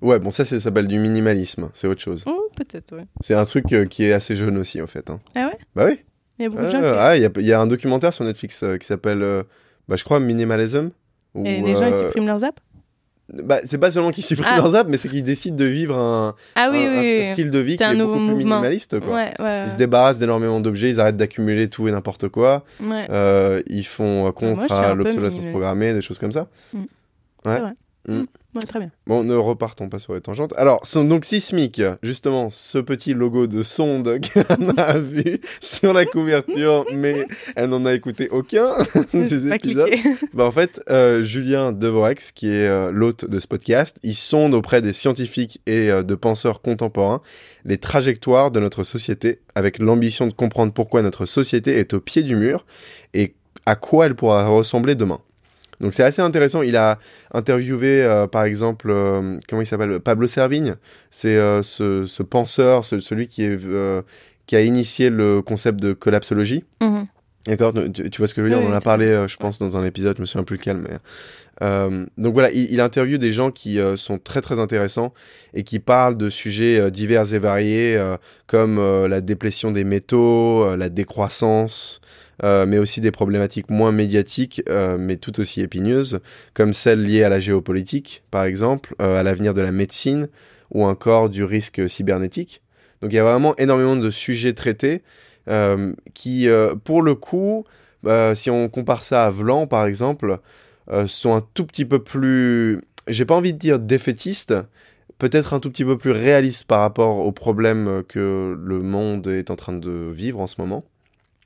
Ouais, 0.00 0.18
bon, 0.18 0.30
ça, 0.30 0.44
ça 0.44 0.58
s'appelle 0.58 0.88
du 0.88 0.98
minimalisme. 0.98 1.68
C'est 1.74 1.86
autre 1.86 2.00
chose. 2.00 2.24
Oh, 2.26 2.48
peut-être, 2.56 2.96
ouais. 2.96 3.04
C'est 3.20 3.34
un 3.34 3.44
truc 3.44 3.72
euh, 3.72 3.84
qui 3.84 4.04
est 4.04 4.12
assez 4.12 4.34
jeune 4.34 4.56
aussi, 4.58 4.80
en 4.82 4.86
fait. 4.86 5.08
hein. 5.10 5.20
Ah 5.36 5.46
ouais? 5.46 5.58
Bah 5.76 5.84
oui. 5.88 6.00
Il 6.42 6.44
y 6.44 6.46
a 6.46 6.48
beaucoup 6.50 6.62
Ah, 6.62 6.66
de 6.66 6.70
gens 6.70 6.80
qui... 6.80 6.86
ah, 6.98 7.16
il 7.16 7.22
y, 7.22 7.26
a- 7.26 7.30
il 7.36 7.46
y 7.46 7.52
a 7.52 7.60
un 7.60 7.66
documentaire 7.66 8.12
sur 8.12 8.24
Netflix 8.24 8.62
euh, 8.62 8.76
qui 8.78 8.86
s'appelle, 8.86 9.22
euh, 9.22 9.42
bah, 9.88 9.96
je 9.96 10.04
crois, 10.04 10.18
Minimalism. 10.20 10.90
où, 11.34 11.46
Et 11.46 11.60
les 11.60 11.74
gens, 11.74 11.86
ils 11.86 11.94
euh, 11.94 11.98
suppriment 12.06 12.26
leurs 12.26 12.42
apps 12.44 12.60
bah, 13.32 13.60
c'est 13.64 13.78
pas 13.78 13.90
seulement 13.90 14.10
qu'ils 14.10 14.24
suppriment 14.24 14.50
Ah. 14.52 14.56
leurs 14.56 14.74
apps, 14.74 14.90
mais 14.90 14.96
c'est 14.98 15.08
qu'ils 15.08 15.22
décident 15.22 15.56
de 15.56 15.64
vivre 15.64 15.96
un, 15.96 16.34
Ah 16.54 16.68
oui, 16.70 16.84
un- 16.84 16.90
oui, 16.90 16.96
un 16.98 17.20
oui. 17.20 17.24
style 17.26 17.50
de 17.50 17.58
vie 17.60 17.76
qui 17.76 17.84
un 17.84 17.92
est 17.92 17.94
nouveau 17.94 18.14
beaucoup 18.14 18.26
plus 18.34 18.44
minimaliste. 18.44 19.00
Quoi. 19.00 19.14
Ouais, 19.14 19.32
ouais, 19.38 19.62
Ils 19.66 19.70
se 19.70 19.76
débarrassent 19.76 20.18
d'énormément 20.18 20.60
d'objets, 20.60 20.90
ils 20.90 21.00
arrêtent 21.00 21.16
d'accumuler 21.16 21.68
tout 21.68 21.88
et 21.88 21.92
n'importe 21.92 22.28
quoi. 22.28 22.64
Euh, 22.82 23.62
ils 23.68 23.86
font 23.86 24.26
euh, 24.26 24.32
contre 24.32 24.66
moi, 24.68 24.78
à 24.80 24.94
l'obsolescence 24.94 25.46
programmée, 25.46 25.94
des 25.94 26.02
choses 26.02 26.18
comme 26.18 26.32
ça. 26.32 26.48
Ouais, 27.46 27.60
très 28.60 28.78
bien. 28.78 28.90
Bon, 29.06 29.24
ne 29.24 29.34
repartons 29.34 29.88
pas 29.88 29.98
sur 29.98 30.14
les 30.14 30.20
tangentes. 30.20 30.52
Alors, 30.56 30.82
donc 30.94 31.24
Sismic, 31.24 31.82
justement, 32.02 32.50
ce 32.50 32.78
petit 32.78 33.14
logo 33.14 33.46
de 33.46 33.62
sonde 33.62 34.20
qu'elle 34.20 34.72
a 34.76 34.98
vu 34.98 35.40
sur 35.60 35.92
la 35.92 36.04
couverture, 36.04 36.84
mais 36.92 37.26
elle 37.56 37.70
n'en 37.70 37.84
a 37.86 37.94
écouté 37.94 38.28
aucun 38.30 38.72
des 39.14 39.52
épisodes. 39.52 39.90
Bah, 40.34 40.44
en 40.44 40.50
fait, 40.50 40.80
euh, 40.88 41.22
Julien 41.22 41.72
Devorex, 41.72 42.32
qui 42.32 42.48
est 42.48 42.66
euh, 42.66 42.90
l'hôte 42.90 43.28
de 43.28 43.38
ce 43.38 43.46
podcast, 43.46 43.98
il 44.02 44.14
sonde 44.14 44.54
auprès 44.54 44.80
des 44.80 44.92
scientifiques 44.92 45.60
et 45.66 45.90
euh, 45.90 46.02
de 46.02 46.14
penseurs 46.14 46.62
contemporains 46.62 47.20
les 47.64 47.78
trajectoires 47.78 48.50
de 48.50 48.60
notre 48.60 48.82
société 48.82 49.40
avec 49.54 49.78
l'ambition 49.78 50.26
de 50.26 50.32
comprendre 50.32 50.72
pourquoi 50.72 51.02
notre 51.02 51.26
société 51.26 51.78
est 51.78 51.94
au 51.94 52.00
pied 52.00 52.22
du 52.22 52.36
mur 52.36 52.64
et 53.14 53.34
à 53.66 53.76
quoi 53.76 54.06
elle 54.06 54.14
pourra 54.14 54.46
ressembler 54.48 54.94
demain. 54.94 55.20
Donc 55.82 55.92
c'est 55.94 56.02
assez 56.04 56.22
intéressant. 56.22 56.62
Il 56.62 56.76
a 56.76 56.98
interviewé, 57.34 58.02
euh, 58.02 58.26
par 58.26 58.44
exemple, 58.44 58.88
euh, 58.90 59.38
comment 59.48 59.60
il 59.60 59.66
s'appelle 59.66 60.00
Pablo 60.00 60.26
Servigne. 60.26 60.76
C'est 61.10 61.36
euh, 61.36 61.62
ce, 61.62 62.04
ce 62.06 62.22
penseur, 62.22 62.84
ce- 62.86 63.00
celui 63.00 63.26
qui, 63.28 63.42
est, 63.44 63.58
qui 64.46 64.56
a 64.56 64.62
initié 64.62 65.10
le 65.10 65.42
concept 65.42 65.80
de 65.80 65.92
collapsologie. 65.92 66.64
Mhm. 66.80 67.06
D'accord, 67.48 67.74
tu, 67.92 68.08
tu 68.08 68.18
vois 68.18 68.28
ce 68.28 68.34
que 68.34 68.40
je 68.40 68.44
veux 68.44 68.50
dire? 68.50 68.60
Oui, 68.60 68.66
On 68.68 68.72
en 68.72 68.76
a 68.76 68.80
parlé, 68.80 69.24
je 69.26 69.36
pense, 69.36 69.58
dans 69.58 69.76
un 69.76 69.84
épisode, 69.84 70.14
je 70.16 70.20
me 70.20 70.26
souviens 70.26 70.44
plus 70.44 70.56
lequel, 70.58 70.76
mais... 70.76 70.96
Donc 72.16 72.34
voilà, 72.34 72.50
il, 72.52 72.72
il 72.72 72.80
interviewe 72.80 73.18
des 73.18 73.32
gens 73.32 73.50
qui 73.50 73.78
sont 73.96 74.18
très 74.18 74.40
très 74.40 74.60
intéressants 74.60 75.12
et 75.54 75.64
qui 75.64 75.80
parlent 75.80 76.16
de 76.16 76.28
sujets 76.30 76.90
divers 76.92 77.34
et 77.34 77.38
variés 77.40 78.00
comme 78.46 78.78
la 79.06 79.20
déplétion 79.20 79.72
des 79.72 79.82
métaux, 79.84 80.76
la 80.76 80.88
décroissance, 80.88 82.00
euh, 82.44 82.66
mais 82.66 82.78
aussi 82.78 83.00
des 83.00 83.12
problématiques 83.12 83.70
moins 83.70 83.92
médiatiques 83.92 84.62
euh, 84.68 84.96
mais 84.98 85.16
tout 85.16 85.38
aussi 85.38 85.60
épineuses 85.60 86.18
comme 86.54 86.72
celles 86.72 87.00
liées 87.04 87.22
à 87.22 87.28
la 87.28 87.38
géopolitique 87.38 88.24
par 88.32 88.44
exemple, 88.44 88.96
euh, 89.00 89.20
à 89.20 89.22
l'avenir 89.22 89.54
de 89.54 89.60
la 89.60 89.70
médecine 89.70 90.28
ou 90.72 90.84
encore 90.84 91.30
du 91.30 91.44
risque 91.44 91.88
cybernétique. 91.88 92.62
Donc 93.00 93.12
il 93.12 93.16
y 93.16 93.18
a 93.20 93.24
vraiment 93.24 93.54
énormément 93.56 93.96
de 93.96 94.10
sujets 94.10 94.54
traités 94.54 95.02
qui, 96.14 96.48
pour 96.84 97.02
le 97.02 97.16
coup, 97.16 97.64
bah, 98.04 98.36
si 98.36 98.48
on 98.48 98.68
compare 98.68 99.02
ça 99.02 99.26
à 99.26 99.30
Vlan, 99.30 99.66
par 99.66 99.86
exemple, 99.86 100.38
sont 101.06 101.34
un 101.34 101.42
tout 101.52 101.66
petit 101.66 101.84
peu 101.84 101.98
plus, 101.98 102.80
j'ai 103.08 103.24
pas 103.24 103.34
envie 103.34 103.52
de 103.52 103.58
dire 103.58 103.80
défaitistes, 103.80 104.54
peut-être 105.18 105.52
un 105.52 105.58
tout 105.58 105.68
petit 105.68 105.84
peu 105.84 105.98
plus 105.98 106.12
réalistes 106.12 106.64
par 106.64 106.80
rapport 106.80 107.18
aux 107.18 107.32
problèmes 107.32 108.04
que 108.08 108.56
le 108.56 108.78
monde 108.78 109.26
est 109.26 109.50
en 109.50 109.56
train 109.56 109.72
de 109.72 110.10
vivre 110.12 110.40
en 110.40 110.46
ce 110.46 110.60
moment. 110.60 110.84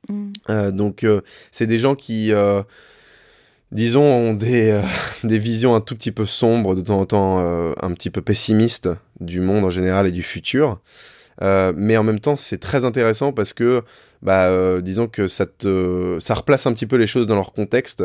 Mhm. 0.09 0.33
Euh, 0.51 0.71
donc, 0.71 1.05
euh, 1.05 1.21
c'est 1.51 1.67
des 1.67 1.79
gens 1.79 1.95
qui, 1.95 2.33
euh, 2.33 2.63
disons, 3.73 4.03
ont 4.03 4.35
des, 4.35 4.81
visions 5.25 5.75
un 5.75 5.81
tout 5.81 5.95
petit 5.95 6.13
peu 6.13 6.27
sombres, 6.27 6.75
de 6.75 6.81
temps 6.81 7.01
en 7.01 7.07
temps 7.07 7.39
un 7.83 7.93
petit 7.93 8.11
peu 8.11 8.23
pessimistes 8.23 8.89
du 9.21 9.41
monde 9.41 9.65
en 9.65 9.71
général 9.71 10.07
et 10.07 10.13
du 10.13 10.23
futur. 10.23 10.81
Mais 11.41 11.97
en 11.97 12.03
même 12.03 12.21
temps, 12.21 12.37
c'est 12.37 12.59
très 12.59 12.85
intéressant 12.85 13.33
parce 13.33 13.53
que, 13.53 13.83
bah, 14.23 14.81
disons 14.81 15.07
que 15.07 15.27
ça, 15.27 15.45
replace 16.31 16.67
un 16.67 16.73
petit 16.73 16.87
peu 16.87 16.97
les 16.97 17.07
choses 17.07 17.27
dans 17.27 17.35
leur 17.35 17.53
contexte. 17.53 18.05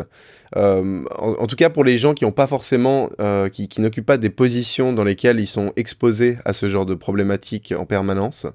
En, 0.54 1.46
tout 1.48 1.56
cas, 1.56 1.70
pour 1.70 1.84
les 1.84 1.96
gens 1.96 2.12
qui 2.12 2.24
n'occupent 2.24 4.06
pas 4.06 4.18
des 4.18 4.30
positions 4.30 4.92
dans 4.92 5.04
lesquelles 5.04 5.40
ils 5.40 5.46
sont 5.46 5.72
exposés 5.76 6.38
à 6.44 6.52
ce 6.52 6.68
genre 6.68 6.84
de 6.84 6.94
problématiques 6.94 7.72
en 7.76 7.86
permanence. 7.86 8.46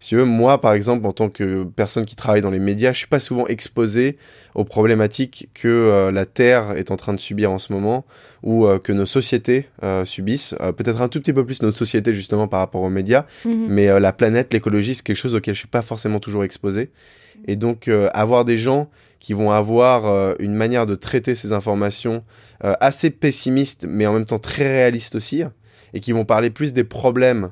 Si 0.00 0.08
tu 0.08 0.16
veux, 0.16 0.24
moi, 0.24 0.62
par 0.62 0.72
exemple, 0.72 1.06
en 1.06 1.12
tant 1.12 1.28
que 1.28 1.62
personne 1.62 2.06
qui 2.06 2.16
travaille 2.16 2.40
dans 2.40 2.50
les 2.50 2.58
médias, 2.58 2.90
je 2.92 2.98
suis 2.98 3.06
pas 3.06 3.20
souvent 3.20 3.46
exposé 3.46 4.16
aux 4.54 4.64
problématiques 4.64 5.50
que 5.52 5.68
euh, 5.68 6.10
la 6.10 6.24
Terre 6.24 6.72
est 6.72 6.90
en 6.90 6.96
train 6.96 7.12
de 7.12 7.20
subir 7.20 7.52
en 7.52 7.58
ce 7.58 7.70
moment 7.70 8.06
ou 8.42 8.66
euh, 8.66 8.78
que 8.78 8.92
nos 8.92 9.04
sociétés 9.04 9.68
euh, 9.82 10.06
subissent. 10.06 10.54
Peut-être 10.78 11.02
un 11.02 11.08
tout 11.08 11.20
petit 11.20 11.34
peu 11.34 11.44
plus 11.44 11.60
nos 11.60 11.70
sociétés, 11.70 12.14
justement, 12.14 12.48
par 12.48 12.60
rapport 12.60 12.80
aux 12.80 12.88
médias. 12.88 13.26
Mhm. 13.44 13.66
Mais 13.68 14.00
la 14.00 14.12
planète, 14.14 14.54
l'écologie, 14.54 14.94
c'est 14.94 15.02
quelque 15.02 15.16
chose 15.16 15.34
auquel 15.34 15.52
je 15.52 15.58
suis 15.58 15.68
pas 15.68 15.82
forcément 15.82 16.18
toujours 16.18 16.44
exposé. 16.44 16.90
Et 17.46 17.56
donc, 17.56 17.88
avoir 18.14 18.46
des 18.46 18.56
gens 18.56 18.88
qui 19.18 19.34
vont 19.34 19.50
avoir 19.50 20.34
une 20.40 20.54
manière 20.54 20.86
de 20.86 20.94
traiter 20.94 21.34
ces 21.34 21.52
informations 21.52 22.24
assez 22.60 23.10
pessimiste, 23.10 23.86
mais 23.88 24.06
en 24.06 24.14
même 24.14 24.24
temps 24.24 24.38
très 24.38 24.68
réaliste 24.68 25.14
aussi, 25.14 25.42
et 25.92 26.00
qui 26.00 26.12
vont 26.12 26.24
parler 26.24 26.50
plus 26.50 26.72
des 26.72 26.84
problèmes 26.84 27.50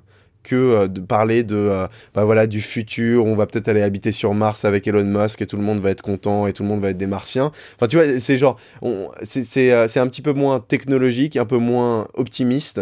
que 0.48 0.54
euh, 0.56 0.88
de 0.88 1.00
parler 1.00 1.42
de 1.44 1.56
euh, 1.56 1.86
bah 2.14 2.24
voilà 2.24 2.46
du 2.46 2.60
futur 2.60 3.24
on 3.26 3.34
va 3.34 3.46
peut-être 3.46 3.68
aller 3.68 3.82
habiter 3.82 4.12
sur 4.12 4.32
Mars 4.34 4.64
avec 4.64 4.86
Elon 4.86 5.04
Musk 5.04 5.42
et 5.42 5.46
tout 5.46 5.56
le 5.56 5.62
monde 5.62 5.80
va 5.80 5.90
être 5.90 6.02
content 6.02 6.46
et 6.46 6.52
tout 6.52 6.62
le 6.62 6.68
monde 6.68 6.80
va 6.80 6.90
être 6.90 6.96
des 6.96 7.06
martiens 7.06 7.52
enfin 7.76 7.86
tu 7.88 7.96
vois 7.96 8.18
c'est 8.20 8.36
genre 8.36 8.56
on- 8.82 9.08
c'est 9.22 9.44
c'est 9.44 9.72
euh, 9.72 9.86
c'est 9.88 10.00
un 10.00 10.06
petit 10.08 10.22
peu 10.22 10.32
moins 10.32 10.60
technologique 10.60 11.36
un 11.36 11.44
peu 11.46 11.58
moins 11.58 12.08
optimiste 12.14 12.80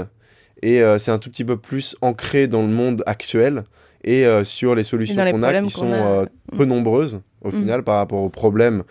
et 0.63 0.83
euh, 0.83 0.99
c'est 0.99 1.11
un 1.11 1.19
tout 1.19 1.31
petit 1.31 1.45
peu 1.45 1.57
plus 1.57 1.97
ancré 2.01 2.47
dans 2.49 2.63
le 2.63 2.69
monde 2.73 3.03
actuel 3.07 3.65
et 4.05 4.25
euh, 4.25 4.45
sur 4.45 4.75
les 4.75 4.85
solutions 4.85 5.17
qu'on 5.33 5.43
a 5.43 5.49
qui 5.69 5.71
sont 5.71 5.93
a. 5.93 5.97
euh, 6.23 6.25
peu 6.57 6.65
nombreuses 6.65 7.21
au 7.43 7.49
Mm. 7.49 7.53
final 7.61 7.83
par 7.85 7.97
rapport 7.99 8.23
aux 8.23 8.29
problèmes 8.29 8.83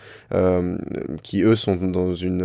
qui 1.23 1.41
eux 1.41 1.55
sont 1.55 1.75
dans 1.75 2.13
une 2.13 2.41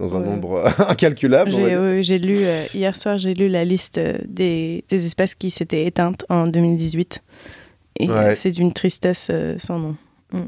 dans 0.00 0.16
un 0.16 0.20
Ouais. 0.20 0.26
nombre 0.26 0.64
incalculable 0.88 1.52
on 1.54 1.60
va 1.60 2.02
J'ai 2.02 2.18
lu, 2.18 2.36
euh, 2.38 2.64
hier 2.74 2.96
soir, 2.96 3.18
j'ai 3.18 3.34
lu 3.34 3.48
la 3.48 3.64
liste 3.64 3.98
euh, 3.98 4.16
des, 4.26 4.84
des 4.88 5.06
espèces 5.06 5.34
qui 5.34 5.50
s'étaient 5.50 5.84
éteintes 5.86 6.24
en 6.28 6.46
2018. 6.46 7.22
Et 8.00 8.08
euh, 8.10 8.34
c'est 8.34 8.50
d'une 8.50 8.72
tristesse 8.72 9.28
euh, 9.30 9.56
sans 9.58 9.78
nom. 9.78 9.96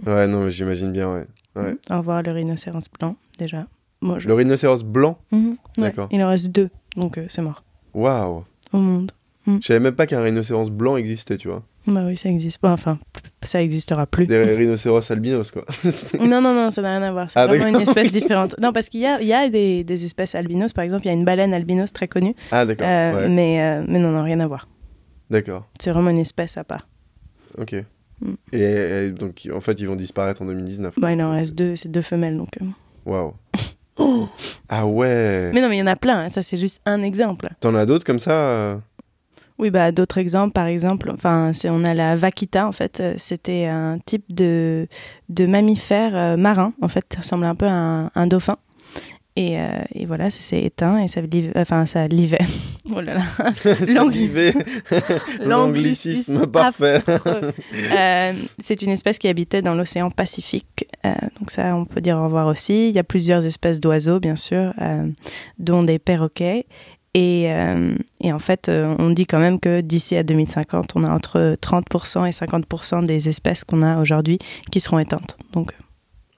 ouais 0.07 0.27
non 0.27 0.41
mais 0.45 0.51
j'imagine 0.51 0.91
bien 0.93 1.13
ouais 1.13 1.27
Ouais. 1.55 1.75
Au 1.91 1.99
revoir 1.99 2.23
le 2.23 2.33
rhinocéros 2.33 2.87
blanc, 2.99 3.15
déjà. 3.39 3.67
Moi, 4.01 4.19
je... 4.19 4.27
le 4.27 4.33
rhinocéros 4.33 4.83
blanc? 4.85 5.19
Mhm. 5.33 5.57
D'accord. 5.77 6.09
Il 6.11 6.23
en 6.25 6.29
reste 6.29 6.49
deux, 6.51 6.71
donc 6.97 7.19
euh, 7.19 7.27
c'est 7.29 7.43
mort. 7.43 7.63
waouh 7.93 8.45
Au 8.73 8.79
monde. 8.79 9.13
Je 9.47 9.61
savais 9.61 9.81
même 9.81 9.95
pas 9.95 10.07
qu'un 10.07 10.23
rhinocéros 10.23 10.71
blanc 10.71 10.97
existait, 10.97 11.37
tu 11.37 11.49
vois. 11.49 11.63
Bah 11.87 12.03
oui, 12.07 12.17
ça 12.17 12.29
existe 12.29 12.59
pas. 12.59 12.71
Enfin, 12.73 12.99
ça 13.43 13.61
existera 13.61 14.07
plus. 14.07 14.27
Des 14.27 14.43
rhinocéros 14.55 15.11
albinos, 15.11 15.51
quoi. 15.51 15.65
Non, 16.21 16.41
non, 16.41 16.55
non, 16.55 16.71
ça 16.71 16.81
n'a 16.83 16.91
rien 16.99 17.03
à 17.03 17.11
voir. 17.13 17.29
C'est 17.31 17.39
Ah, 17.41 17.47
vraiment 17.49 17.67
une 17.67 17.81
espèce 17.81 18.11
différente. 18.13 18.55
Non, 18.61 18.73
parce 18.73 18.89
qu'il 18.89 19.01
y 19.01 19.07
a, 19.07 19.21
il 19.21 19.27
y 19.27 19.33
a 19.33 19.49
des, 19.49 19.83
des 19.83 20.05
espèces 20.05 20.35
albinos. 20.37 20.73
Par 20.73 20.85
exemple, 20.85 21.05
il 21.05 21.09
y 21.09 21.11
a 21.11 21.15
une 21.15 21.25
baleine 21.25 21.53
albinos 21.53 21.93
très 21.93 22.07
connue. 22.09 22.35
ah, 22.53 22.65
d'accord. 22.65 22.87
Euh, 22.87 23.15
ouais. 23.23 23.29
mais, 23.29 23.61
euh, 23.63 23.85
mais 23.89 23.99
non, 23.99 24.11
non, 24.11 24.23
rien 24.23 24.39
à 24.41 24.47
voir. 24.47 24.69
D'accord. 25.29 25.67
C'est 25.81 25.91
vraiment 25.91 26.11
une 26.11 26.19
espèce 26.19 26.57
à 26.57 26.63
part. 26.65 26.87
Ok. 27.59 27.75
Mm. 28.21 28.33
Et, 28.53 28.63
et 29.07 29.11
donc, 29.11 29.49
en 29.53 29.61
fait, 29.61 29.81
ils 29.81 29.89
vont 29.89 29.97
disparaître 29.97 30.41
en 30.43 30.47
2019. 30.47 30.95
Bah, 30.99 31.13
il 31.13 31.21
en 31.23 31.33
reste 31.33 31.57
deux, 31.57 31.75
c'est 31.75 31.91
deux 31.91 32.03
femelles. 32.03 32.37
Donc, 32.37 32.51
euh, 32.61 32.67
Waouh. 33.07 33.35
Ah 34.69 34.87
ouais. 34.87 35.51
Mais 35.53 35.61
non, 35.61 35.69
mais 35.69 35.77
il 35.77 35.81
y 35.81 35.83
en 35.83 35.87
a 35.87 35.97
plein. 35.97 36.21
hein, 36.25 36.29
Ça, 36.31 36.41
c'est 36.43 36.57
juste 36.57 36.81
un 36.87 37.03
exemple. 37.03 37.51
T'en 37.61 37.75
as 37.75 37.85
d'autres 37.87 38.05
comme 38.07 38.19
ça 38.19 38.81
Oui, 39.59 39.71
bah 39.71 39.93
d'autres 39.93 40.19
exemples, 40.19 40.53
par 40.53 40.67
exemple, 40.67 41.11
enfin, 41.13 41.53
c'est- 41.53 41.71
on 41.71 41.85
a 41.85 41.95
la 41.95 42.17
vaquita, 42.17 42.67
en 42.67 42.73
fait, 42.73 43.01
euh, 43.01 43.15
c'était 43.17 43.67
un 43.67 43.99
type 44.05 44.25
de, 44.29 44.89
de 45.29 45.47
mammifère 45.47 46.17
euh, 46.17 46.37
marin, 46.37 46.73
en 46.83 46.89
fait, 46.89 47.05
ça 47.15 47.21
ressemble 47.21 47.45
un 47.45 47.55
peu 47.55 47.67
à 47.67 47.73
un, 47.73 48.11
un 48.15 48.27
dauphin. 48.27 48.57
Et, 49.35 49.59
euh, 49.59 49.69
et 49.95 50.05
voilà, 50.05 50.29
ça 50.29 50.41
s'est 50.41 50.61
éteint 50.61 50.99
et 50.99 51.09
ça, 51.09 51.23
liv- 51.23 51.53
enfin, 51.57 51.87
ça 51.87 52.07
livait. 52.07 52.37
oh 52.95 53.01
là 53.01 53.15
là, 53.15 53.23
L'angli- 53.95 54.53
L'anglicisme 55.45 56.47
parfait. 56.47 57.03
Euh, 57.93 58.33
c'est 58.63 58.83
une 58.83 58.91
espèce 58.91 59.19
qui 59.19 59.29
habitait 59.29 59.63
dans 59.63 59.75
l'océan 59.75 60.11
Pacifique, 60.11 60.87
euh, 61.07 61.15
donc 61.41 61.51
ça, 61.51 61.75
on 61.77 61.85
peut 61.87 62.01
dire 62.03 62.19
au 62.19 62.25
revoir 62.25 62.47
aussi. 62.47 62.89
Il 62.91 62.95
y 62.95 62.99
a 62.99 63.05
plusieurs 63.05 63.45
espèces 63.47 63.81
d'oiseaux, 63.81 64.21
bien 64.21 64.37
sûr, 64.37 64.75
dont 65.59 65.83
des 65.83 65.99
perroquets. 65.99 66.67
Et, 67.15 67.53
euh, 67.53 67.95
et 68.21 68.33
en 68.33 68.39
fait, 68.39 68.69
euh, 68.71 68.95
on 68.99 69.11
dit 69.11 69.27
quand 69.27 69.39
même 69.39 69.61
que 69.61 69.83
d'ici 69.83 70.17
à 70.17 70.23
2050, 70.23 70.93
on 70.95 71.05
a 71.05 71.11
entre 71.11 71.57
30% 71.61 72.27
et 72.27 72.31
50% 72.31 73.05
des 73.05 73.29
espèces 73.29 73.65
qu'on 73.65 73.83
a 73.83 74.01
aujourd'hui 74.01 74.39
qui 74.71 74.81
seront 74.81 74.99
éteintes. 74.99 75.37
Donc 75.53 75.73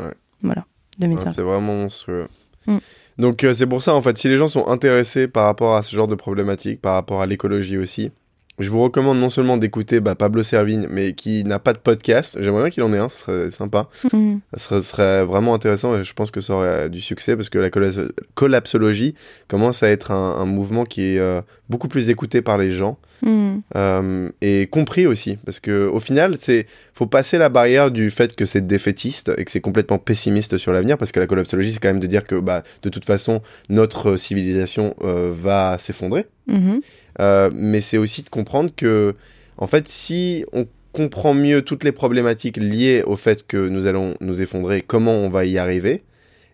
euh, 0.00 0.06
Ouais. 0.06 0.14
voilà, 0.42 0.62
Ouais, 1.00 1.06
2050. 1.06 1.34
c'est 1.34 1.42
vraiment 1.42 1.74
monstrueux. 1.76 2.26
Mm. 2.66 2.78
Donc 3.18 3.44
euh, 3.44 3.54
c'est 3.54 3.66
pour 3.68 3.82
ça 3.82 3.94
en 3.94 4.02
fait, 4.02 4.18
si 4.18 4.28
les 4.28 4.36
gens 4.36 4.48
sont 4.48 4.66
intéressés 4.66 5.28
par 5.28 5.44
rapport 5.44 5.76
à 5.76 5.82
ce 5.84 5.94
genre 5.94 6.08
de 6.08 6.16
problématique, 6.16 6.80
par 6.80 6.94
rapport 6.94 7.22
à 7.22 7.26
l'écologie 7.26 7.78
aussi, 7.78 8.10
je 8.58 8.70
vous 8.70 8.80
recommande 8.82 9.18
non 9.18 9.28
seulement 9.28 9.56
d'écouter 9.56 9.98
bah, 10.00 10.14
Pablo 10.14 10.42
Servigne, 10.42 10.86
mais 10.90 11.12
qui 11.12 11.42
n'a 11.44 11.58
pas 11.58 11.72
de 11.72 11.78
podcast. 11.78 12.38
J'aimerais 12.40 12.62
bien 12.62 12.70
qu'il 12.70 12.82
en 12.84 12.92
ait 12.92 12.98
un, 12.98 13.08
ce 13.08 13.16
serait 13.18 13.50
sympa. 13.50 13.88
Mhm. 14.12 14.40
Ça 14.54 14.58
serait, 14.58 14.80
serait 14.80 15.24
vraiment 15.24 15.54
intéressant 15.54 15.96
et 15.98 16.02
je 16.04 16.12
pense 16.14 16.30
que 16.30 16.40
ça 16.40 16.54
aurait 16.54 16.90
du 16.90 17.00
succès 17.00 17.34
parce 17.36 17.48
que 17.48 17.58
la 17.58 17.70
colla- 17.70 18.08
collapsologie 18.34 19.14
commence 19.48 19.82
à 19.82 19.88
être 19.90 20.10
un, 20.10 20.36
un 20.38 20.44
mouvement 20.44 20.84
qui 20.84 21.02
est 21.02 21.18
euh, 21.18 21.40
beaucoup 21.68 21.88
plus 21.88 22.10
écouté 22.10 22.42
par 22.42 22.58
les 22.58 22.70
gens. 22.70 22.98
Mhm. 23.22 23.62
Euh, 23.76 24.28
et 24.42 24.66
compris 24.66 25.06
aussi 25.06 25.38
parce 25.46 25.58
que 25.60 25.86
au 25.86 26.00
final 26.00 26.34
c'est 26.38 26.66
faut 26.92 27.06
passer 27.06 27.38
la 27.38 27.48
barrière 27.48 27.90
du 27.90 28.10
fait 28.10 28.34
que 28.36 28.44
c'est 28.44 28.66
défaitiste 28.66 29.32
et 29.38 29.44
que 29.44 29.50
c'est 29.50 29.60
complètement 29.60 29.98
pessimiste 29.98 30.56
sur 30.58 30.72
l'avenir 30.72 30.98
parce 30.98 31.10
que 31.12 31.20
la 31.20 31.26
collapsologie 31.26 31.72
c'est 31.72 31.78
quand 31.80 31.88
même 31.88 32.00
de 32.00 32.06
dire 32.08 32.26
que 32.26 32.34
bah 32.34 32.64
de 32.82 32.88
toute 32.90 33.04
façon 33.06 33.40
notre 33.70 34.16
civilisation 34.16 34.94
euh, 35.02 35.30
va 35.34 35.76
s'effondrer 35.78 36.26
Mhm. 36.46 36.82
Euh, 37.20 37.50
mais 37.54 37.80
c'est 37.80 37.98
aussi 37.98 38.22
de 38.22 38.28
comprendre 38.28 38.70
que 38.74 39.14
en 39.56 39.66
fait 39.66 39.88
si 39.88 40.44
on 40.52 40.66
comprend 40.92 41.34
mieux 41.34 41.62
toutes 41.62 41.84
les 41.84 41.92
problématiques 41.92 42.56
liées 42.56 43.02
au 43.04 43.16
fait 43.16 43.46
que 43.46 43.68
nous 43.68 43.86
allons 43.86 44.14
nous 44.20 44.42
effondrer 44.42 44.82
comment 44.82 45.12
on 45.12 45.28
va 45.28 45.44
y 45.44 45.58
arriver 45.58 46.02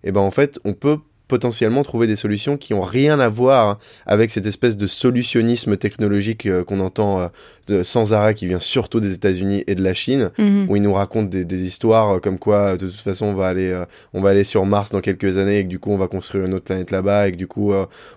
et 0.05 0.13
ben 0.13 0.21
en 0.21 0.31
fait 0.31 0.59
on 0.65 0.75
peut 0.75 0.99
potentiellement 1.31 1.85
trouver 1.85 2.09
des 2.09 2.17
solutions 2.17 2.57
qui 2.57 2.75
ont 2.75 2.81
rien 2.83 3.21
à 3.21 3.29
voir 3.29 3.79
avec 4.05 4.33
cette 4.33 4.47
espèce 4.47 4.77
de 4.77 4.87
solutionnisme 4.87 5.77
technologique 5.77 6.47
euh, 6.47 6.65
qu'on 6.65 6.81
entend 6.81 7.21
euh, 7.21 7.29
de, 7.69 7.83
sans 7.85 8.13
arrêt 8.13 8.35
qui 8.35 8.47
vient 8.47 8.59
surtout 8.59 8.99
des 8.99 9.15
États-Unis 9.15 9.63
et 9.69 9.77
de 9.77 9.83
la 9.83 9.95
Chine 9.95 10.31
Mhm. 10.39 10.67
où 10.69 10.75
ils 10.77 10.83
nous 10.83 10.93
racontent 10.93 11.29
des, 11.31 11.45
des 11.45 11.63
histoires 11.63 12.17
euh, 12.17 12.19
comme 12.19 12.39
quoi 12.39 12.77
de 12.77 12.87
toute 12.87 13.01
façon 13.01 13.27
on 13.27 13.35
va 13.35 13.47
aller 13.47 13.73
on 14.13 14.21
va 14.21 14.31
aller 14.31 14.43
sur 14.45 14.67
Mars 14.67 14.91
dans 14.91 15.01
quelques 15.01 15.39
années 15.39 15.59
et 15.59 15.63
que 15.63 15.69
du 15.69 15.79
coup 15.79 15.91
on 15.93 15.99
va 15.99 16.09
construire 16.09 16.45
une 16.47 16.55
autre 16.55 16.65
planète 16.65 16.91
là-bas 16.91 17.29
et 17.29 17.33
que 17.33 17.37
du 17.37 17.47
coup 17.47 17.73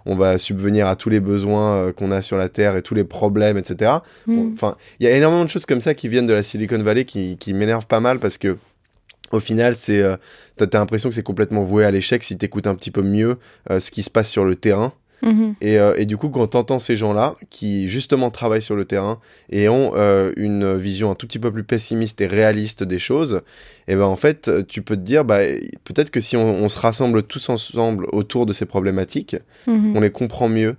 on 0.05 0.15
va 0.15 0.37
subvenir 0.39 0.87
à 0.87 0.95
tous 0.95 1.09
les 1.09 1.19
besoins 1.19 1.91
qu'on 1.93 2.09
a 2.11 2.21
sur 2.23 2.37
la 2.37 2.49
Terre 2.49 2.75
et 2.75 2.81
tous 2.81 2.95
les 2.95 3.03
problèmes 3.03 3.57
etc. 3.57 3.91
Mhm. 4.25 4.53
Enfin, 4.55 4.75
il 4.99 5.05
y 5.05 5.09
a 5.09 5.15
énormément 5.15 5.45
de 5.45 5.49
choses 5.49 5.67
comme 5.67 5.81
ça 5.81 5.93
qui 5.93 6.07
viennent 6.07 6.25
de 6.25 6.33
la 6.33 6.41
Silicon 6.43 6.81
Valley 6.81 7.05
qui, 7.05 7.37
qui 7.37 7.53
m'énervent 7.53 7.87
pas 7.87 7.99
mal 7.99 8.19
parce 8.19 8.37
que 8.39 8.57
au 9.33 9.39
final, 9.39 9.75
c'est 9.75 10.01
euh, 10.01 10.15
t'as 10.55 10.67
t'as 10.67 10.79
l'impression 10.79 11.09
que 11.09 11.15
c'est 11.15 11.23
complètement 11.23 11.63
voué 11.63 11.85
à 11.85 11.91
l'échec 11.91 12.23
si 12.23 12.37
t'écoutes 12.37 12.67
un 12.67 12.75
petit 12.75 12.91
peu 12.91 13.01
mieux 13.01 13.37
euh, 13.69 13.79
ce 13.79 13.91
qui 13.91 14.03
se 14.03 14.09
passe 14.09 14.29
sur 14.29 14.45
le 14.45 14.55
terrain. 14.55 14.93
Mhm. 15.21 15.55
Et, 15.61 15.79
euh, 15.79 15.95
et 15.97 16.05
du 16.05 16.17
coup, 16.17 16.27
quand 16.27 16.47
t'entends 16.47 16.79
ces 16.79 16.97
gens-là 16.97 17.35
qui 17.49 17.87
justement 17.87 18.29
travaillent 18.29 18.61
sur 18.61 18.75
le 18.75 18.83
terrain 18.83 19.19
et 19.49 19.69
ont 19.69 19.93
euh, 19.95 20.33
une 20.35 20.75
vision 20.75 21.11
un 21.11 21.15
tout 21.15 21.27
petit 21.27 21.39
peu 21.39 21.49
plus 21.49 21.63
pessimiste 21.63 22.19
et 22.19 22.27
réaliste 22.27 22.83
des 22.83 22.99
choses, 22.99 23.41
et 23.87 23.95
ben 23.95 24.03
en 24.03 24.17
fait, 24.17 24.51
tu 24.67 24.81
peux 24.81 24.97
te 24.97 25.01
dire, 25.01 25.23
bah 25.23 25.39
peut-être 25.85 26.09
que 26.11 26.19
si 26.19 26.35
on, 26.35 26.45
on 26.45 26.67
se 26.67 26.77
rassemble 26.77 27.23
tous 27.23 27.47
ensemble 27.47 28.05
autour 28.11 28.45
de 28.45 28.51
ces 28.51 28.65
problématiques, 28.65 29.37
Mhm. 29.65 29.95
on 29.95 30.01
les 30.01 30.11
comprend 30.11 30.49
mieux. 30.49 30.75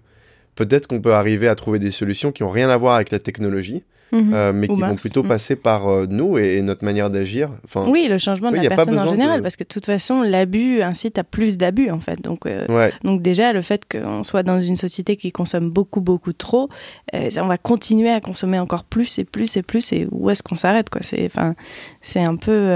Peut-être 0.57 0.87
qu'on 0.89 1.01
peut 1.01 1.15
arriver 1.15 1.49
à 1.49 1.55
trouver 1.55 1.79
des 1.79 1.91
solutions 1.91 2.31
qui 2.31 2.43
ont 2.43 2.51
rien 2.51 2.69
à 2.69 2.77
voir 2.77 2.97
avec 2.97 3.11
la 3.11 3.19
technologie, 3.19 3.83
Mhm. 4.15 4.33
euh, 4.35 4.53
mais 4.55 4.71
Ou 4.71 4.75
qui 4.77 4.81
vont 4.81 4.95
plutôt 4.95 5.23
Mm. 5.25 5.29
passer 5.29 5.57
par 5.57 5.89
euh, 5.89 6.07
nous 6.09 6.39
et, 6.39 6.57
et 6.57 6.63
notre 6.63 6.85
manière 6.85 7.11
d'agir. 7.11 7.51
Enfin, 7.65 7.87
Oui, 7.89 8.07
le 8.09 8.19
changement 8.19 8.51
de 8.53 8.57
Oui, 8.59 8.63
la 8.63 8.75
personne 8.77 8.99
en 8.99 9.07
général, 9.07 9.39
de- 9.39 9.43
parce 9.43 9.57
que 9.57 9.65
de 9.65 9.69
toute 9.69 9.85
façon, 9.87 10.23
l'abus 10.23 10.83
incite 10.83 11.19
à 11.19 11.25
plus 11.25 11.57
d'abus, 11.57 11.91
en 11.91 12.01
fait. 12.01 12.21
Donc, 12.23 12.47
euh, 12.47 12.67
ouais, 12.69 12.93
donc 13.03 13.21
déjà, 13.23 13.53
le 13.53 13.61
fait 13.63 13.83
qu'on 13.91 14.23
soit 14.23 14.43
dans 14.43 14.61
une 14.61 14.77
société 14.77 15.17
qui 15.17 15.33
consomme 15.33 15.71
beaucoup, 15.71 16.01
beaucoup 16.01 16.33
trop, 16.33 16.69
on 17.13 17.47
va 17.47 17.59
continuer 17.59 18.11
à 18.11 18.21
consommer 18.21 18.59
encore 18.59 18.85
plus 18.85 19.19
et 19.19 19.25
plus 19.25 19.57
et 19.57 19.63
plus, 19.63 19.93
et 19.93 20.07
où 20.11 20.31
est-ce 20.31 20.43
qu'on 20.43 20.55
s'arrête, 20.55 20.89
quoi? 20.91 21.01
C'est 21.03 22.21
un 22.21 22.37
peu... 22.37 22.69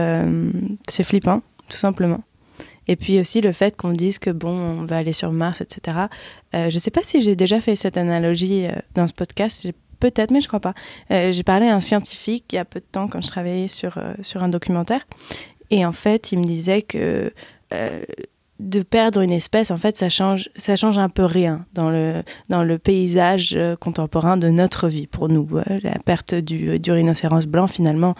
c'est 0.89 1.05
flippant, 1.05 1.43
tout 1.68 1.76
simplement. 1.76 2.20
Et 2.91 2.97
puis 2.97 3.20
aussi 3.20 3.43
le 3.43 3.53
fait 3.53 3.76
qu'on 3.76 3.93
dise 3.93 4.18
que, 4.18 4.30
bon, 4.30 4.49
on 4.80 4.84
va 4.86 4.97
aller 4.97 5.12
sur 5.12 5.30
Mars, 5.30 5.61
etc. 5.61 5.97
Euh, 6.55 6.70
je 6.70 6.78
sais 6.78 6.91
pas 6.91 7.03
si 7.03 7.20
j'ai 7.20 7.36
déjà 7.36 7.61
fait 7.61 7.76
cette 7.76 7.99
analogie 7.99 8.64
euh, 8.66 8.70
dans 8.95 9.07
ce 9.07 9.12
podcast, 9.12 9.61
j'ai 9.62 9.74
Peut-être, 10.01 10.31
mais 10.31 10.41
je 10.41 10.49
crois 10.49 10.61
pas. 10.61 10.75
Euh, 11.11 11.33
j'ai 11.33 11.43
parlé 11.43 11.67
à 11.67 11.75
un 11.75 11.81
scientifique 11.81 12.45
il 12.53 12.57
y 12.57 12.59
a 12.59 12.65
peu 12.65 12.81
de 12.81 12.85
temps 12.91 13.09
quand 13.09 13.21
je 13.21 13.29
travaillais 13.29 13.69
sur, 13.69 13.99
euh, 13.99 14.15
sur 14.23 14.43
un 14.43 14.49
documentaire. 14.49 15.07
Et 15.71 15.85
en 15.85 15.93
fait, 15.93 16.33
il 16.33 16.39
me 16.39 16.45
disait 16.45 16.83
que 16.83 17.33
euh, 17.75 18.03
de 18.61 18.83
perdre 18.83 19.21
une 19.21 19.33
espèce, 19.33 19.71
en 19.71 19.77
fait, 19.77 19.97
ça 19.97 20.09
change, 20.09 20.49
ça 20.57 20.75
change 20.77 20.99
un 20.99 21.09
peu 21.09 21.25
rien 21.25 21.67
dans 21.75 21.91
le, 21.91 22.23
dans 22.49 22.65
le 22.65 22.79
paysage 22.79 23.57
contemporain 23.81 24.37
de 24.37 24.49
notre 24.49 24.89
vie 24.89 25.07
pour 25.07 25.29
nous. 25.29 25.49
La 25.83 25.93
perte 26.05 26.35
du, 26.35 26.79
du 26.81 26.91
rhinocéros 26.91 27.47
blanc, 27.47 27.67
finalement, 27.69 28.15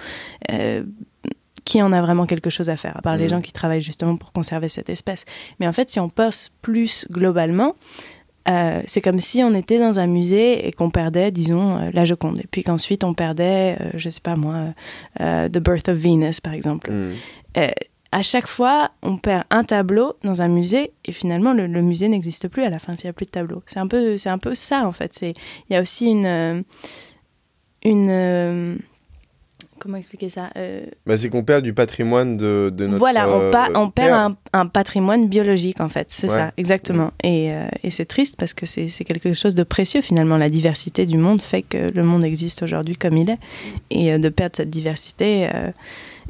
qui 1.65 1.83
en 1.83 1.93
a 1.93 2.01
vraiment 2.01 2.25
quelque 2.27 2.51
chose 2.51 2.71
à 2.71 2.77
faire, 2.77 2.97
à 2.97 3.03
part 3.03 3.17
les 3.17 3.25
Mhm. 3.25 3.31
gens 3.31 3.41
qui 3.41 3.53
travaillent 3.53 3.83
justement 3.83 4.17
pour 4.17 4.33
conserver 4.33 4.69
cette 4.69 4.89
espèce. 4.89 5.25
Mais 5.61 5.67
en 5.69 5.73
fait, 5.73 5.91
si 5.91 6.01
on 6.01 6.09
pense 6.09 6.51
plus 6.63 7.07
globalement, 7.11 7.75
euh, 8.49 8.83
c'est 8.87 9.01
comme 9.01 9.21
si 9.21 9.43
on 9.43 9.53
était 9.55 9.79
dans 9.79 9.99
un 10.01 10.07
musée 10.07 10.67
et 10.67 10.73
qu'on 10.73 10.91
perdait, 10.91 11.31
disons, 11.31 11.77
euh, 11.77 11.91
la 11.93 12.05
Joconde. 12.05 12.39
Et 12.41 12.47
puis 12.51 12.63
qu'ensuite 12.63 13.05
on 13.05 13.15
perdait, 13.15 13.77
euh, 13.81 13.91
je 13.95 14.09
sais 14.09 14.21
pas 14.21 14.37
moi, 14.37 14.75
euh, 15.21 15.49
The 15.49 15.59
Birth 15.59 15.89
of 15.89 15.97
Venus, 15.97 16.41
par 16.41 16.53
exemple. 16.55 16.91
mm, 16.91 17.13
Euh, 17.59 17.69
à 18.11 18.23
chaque 18.23 18.47
fois, 18.47 18.93
on 19.03 19.19
perd 19.19 19.45
un 19.51 19.65
tableau 19.65 20.15
dans 20.25 20.41
un 20.41 20.49
musée 20.49 20.93
et 21.05 21.13
finalement 21.13 21.53
le, 21.53 21.67
le 21.67 21.83
musée 21.83 22.09
n'existe 22.09 22.49
plus 22.49 22.63
à 22.63 22.71
la 22.71 22.79
fin 22.79 22.97
s'il 22.97 23.05
n'y 23.07 23.11
a 23.11 23.13
plus 23.13 23.27
de 23.27 23.31
tableau. 23.31 23.63
C'est 23.67 23.81
un 23.81 23.87
peu, 23.87 24.17
c'est 24.17 24.31
un 24.31 24.39
peu 24.39 24.55
ça 24.55 24.87
en 24.87 24.93
fait. 24.93 25.19
Il 25.21 25.35
y 25.69 25.77
a 25.77 25.81
aussi 25.83 26.07
une, 26.07 26.25
euh, 26.25 26.63
une, 27.85 28.07
euh, 28.09 28.77
comment 29.79 29.97
expliquer 29.97 30.29
ça 30.29 30.51
Euh, 30.57 30.83
bah, 31.07 31.17
c'est 31.17 31.29
qu'on 31.31 31.43
perd 31.45 31.63
du 31.65 31.73
patrimoine 31.73 32.37
de, 32.37 32.71
de 32.75 32.87
notre. 32.87 32.99
Voilà, 32.99 33.29
on, 33.29 33.41
euh, 33.43 33.51
pa- 33.51 33.69
on 33.75 33.91
perd 33.91 34.13
un, 34.13 34.37
un 34.53 34.67
patrimoine 34.67 35.29
biologique 35.29 35.81
en 35.81 35.89
fait. 35.89 36.09
C'est 36.11 36.29
Ouais. 36.29 36.35
ça, 36.35 36.53
exactement. 36.57 37.11
Et, 37.25 37.53
euh, 37.53 37.67
et 37.83 37.91
c'est 37.91 38.05
triste 38.05 38.37
parce 38.39 38.53
que 38.55 38.67
c'est, 38.67 38.89
quelque 39.05 39.33
chose 39.35 39.55
de 39.55 39.63
précieux 39.63 40.03
finalement. 40.03 40.37
La 40.37 40.51
diversité 40.51 41.07
du 41.07 41.17
monde 41.19 41.41
fait 41.41 41.63
que 41.63 41.91
le 41.91 42.03
monde 42.03 42.25
existe 42.25 42.63
aujourd'hui 42.63 42.97
comme 42.97 43.17
il 43.17 43.31
est. 43.31 43.39
Et 43.91 44.13
euh, 44.13 44.19
de 44.19 44.29
perdre 44.29 44.57
cette 44.57 44.71
diversité. 44.71 45.49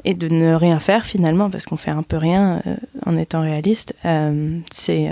et 0.05 0.13
de 0.13 0.29
ne 0.29 0.53
rien 0.53 0.79
faire 0.79 1.05
finalement 1.05 1.49
parce 1.49 1.65
qu'on 1.65 1.75
fait 1.75 1.91
un 1.91 2.03
peu 2.03 2.15
rien 2.15 2.63
en 3.05 3.17
étant 3.17 3.41
réaliste 3.41 3.93
c'est 4.71 5.09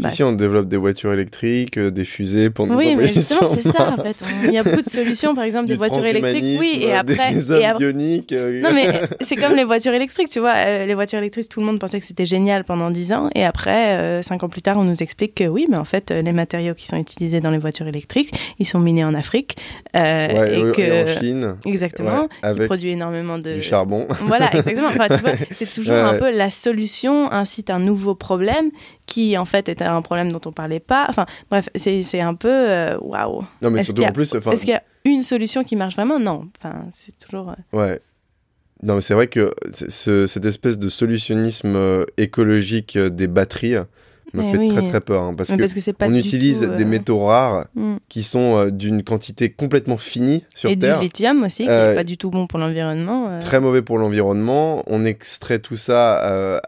bah, 0.00 0.10
si, 0.10 0.22
on 0.22 0.32
développe 0.32 0.68
des 0.68 0.76
voitures 0.76 1.12
électriques, 1.12 1.76
euh, 1.78 1.90
des 1.90 2.04
fusées 2.04 2.50
pour 2.50 2.66
nous 2.66 2.74
oui 2.76 2.94
mais 2.96 3.12
justement 3.12 3.50
c'est 3.54 3.70
ça 3.70 3.94
en 3.98 4.02
fait. 4.02 4.18
Il 4.44 4.52
y 4.52 4.58
a 4.58 4.62
beaucoup 4.62 4.82
de 4.82 4.88
solutions 4.88 5.34
par 5.34 5.44
exemple 5.44 5.66
des 5.68 5.74
voitures 5.76 6.04
électriques. 6.04 6.58
Oui 6.58 6.80
et 6.82 6.92
après, 6.92 7.32
des 7.32 7.52
et 7.52 7.54
hommes 7.56 7.62
après- 7.64 7.78
bioniques. 7.78 8.32
euh, 8.32 8.60
non 8.60 8.72
mais 8.72 8.88
c'est 9.20 9.36
comme 9.36 9.54
les 9.54 9.64
voitures 9.64 9.92
électriques 9.94 10.28
tu 10.28 10.40
vois. 10.40 10.54
Euh, 10.56 10.86
les 10.86 10.94
voitures 10.94 11.18
électriques 11.18 11.48
tout 11.48 11.60
le 11.60 11.66
monde 11.66 11.78
pensait 11.78 12.00
que 12.00 12.06
c'était 12.06 12.26
génial 12.26 12.64
pendant 12.64 12.90
10 12.90 13.12
ans. 13.12 13.30
Et 13.34 13.44
après 13.44 13.96
euh, 13.98 14.22
5 14.22 14.42
ans 14.44 14.48
plus 14.48 14.62
tard 14.62 14.76
on 14.78 14.84
nous 14.84 15.02
explique 15.02 15.34
que 15.34 15.44
oui 15.44 15.66
mais 15.70 15.76
en 15.76 15.84
fait 15.84 16.10
euh, 16.10 16.22
les 16.22 16.32
matériaux 16.32 16.74
qui 16.74 16.86
sont 16.86 16.96
utilisés 16.96 17.40
dans 17.40 17.50
les 17.50 17.58
voitures 17.58 17.86
électriques 17.88 18.32
ils 18.58 18.66
sont 18.66 18.80
minés 18.80 19.04
en 19.04 19.14
Afrique 19.14 19.56
euh, 19.96 20.28
ouais, 20.28 20.54
et 20.54 20.68
et, 20.68 20.72
que 20.72 20.82
et 20.82 21.02
en 21.02 21.06
Chine, 21.20 21.56
exactement. 21.66 22.22
Ouais, 22.22 22.28
qui 22.40 22.46
avec 22.46 22.66
produit 22.66 22.90
énormément 22.90 23.38
de 23.38 23.54
du 23.54 23.62
charbon. 23.62 24.06
Voilà, 24.20 24.50
exactement. 24.54 24.88
Enfin, 24.88 25.08
c'est 25.50 25.70
toujours 25.72 25.94
Ouais, 25.94 26.00
un 26.00 26.14
peu 26.14 26.30
la 26.30 26.50
solution 26.50 27.30
incite 27.32 27.70
un 27.70 27.78
nouveau 27.80 28.14
problème 28.14 28.70
qui, 29.10 29.36
en 29.36 29.44
fait, 29.44 29.68
était 29.68 29.84
un 29.84 30.00
problème 30.02 30.30
dont 30.32 30.40
on 30.46 30.52
parlait 30.52 30.80
pas. 30.80 31.04
Enfin, 31.10 31.26
bref, 31.50 31.68
c'est 31.74 32.20
un 32.20 32.34
peu 32.34 32.48
euh, 32.48 32.96
waouh. 33.02 33.42
Non, 33.60 33.70
mais 33.70 33.80
Est-ce 33.80 33.86
surtout 33.88 33.94
qu'il 33.96 34.02
y 34.02 34.06
a- 34.06 34.10
en 34.10 34.12
plus, 34.12 34.34
Est-ce 34.34 34.60
qu'il 34.64 34.70
y 34.70 34.74
a 34.74 34.82
une 35.04 35.22
solution 35.22 35.64
qui 35.64 35.76
marche 35.76 35.94
vraiment? 35.96 36.18
Non. 36.18 36.46
Enfin, 36.58 36.84
c'est 36.92 37.18
toujours. 37.18 37.50
euh, 37.50 37.76
Ouais. 37.78 38.00
Non, 38.82 38.94
mais 38.94 39.00
c'est 39.02 39.12
vrai 39.14 39.26
que 39.26 39.52
ce- 39.70 40.26
cette 40.26 40.44
espèce 40.46 40.78
de 40.78 40.88
solutionnisme 40.88 41.74
euh, 41.76 42.04
écologique 42.16 42.96
euh, 42.96 43.10
des 43.10 43.26
batteries, 43.26 43.74
me 44.32 44.42
Eh 44.44 44.52
fait 44.52 44.58
oui. 44.58 44.68
très 44.68 44.88
très 44.88 45.00
peur. 45.00 45.22
hein, 45.24 45.34
parce 45.36 45.50
que 45.50 45.92
parce 45.92 46.10
on 46.10 46.14
utilise 46.14 46.60
tout, 46.60 46.64
euh, 46.70 46.76
des 46.76 46.84
métaux 46.84 47.18
rares 47.26 47.66
mm. 47.74 47.96
qui 48.08 48.22
sont 48.22 48.66
d'une 48.70 49.02
quantité 49.02 49.50
complètement 49.50 49.96
finie 49.96 50.44
sur 50.54 50.70
Et 50.70 50.78
Terre. 50.78 50.98
du 51.00 51.06
lithium 51.06 51.42
aussi, 51.42 51.64
qui 51.64 51.68
Euh, 51.70 51.92
est 51.92 51.96
pas 51.96 52.04
du 52.04 52.16
tout 52.16 52.30
bon 52.30 52.46
pour 52.46 52.58
l'environnement. 52.60 53.38
Très 53.40 53.58
mauvais 53.60 53.82
pour 53.82 53.98
l'environnement. 53.98 54.84
On 54.86 55.04
extrait 55.04 55.58
tout 55.58 55.76
ça 55.76 56.14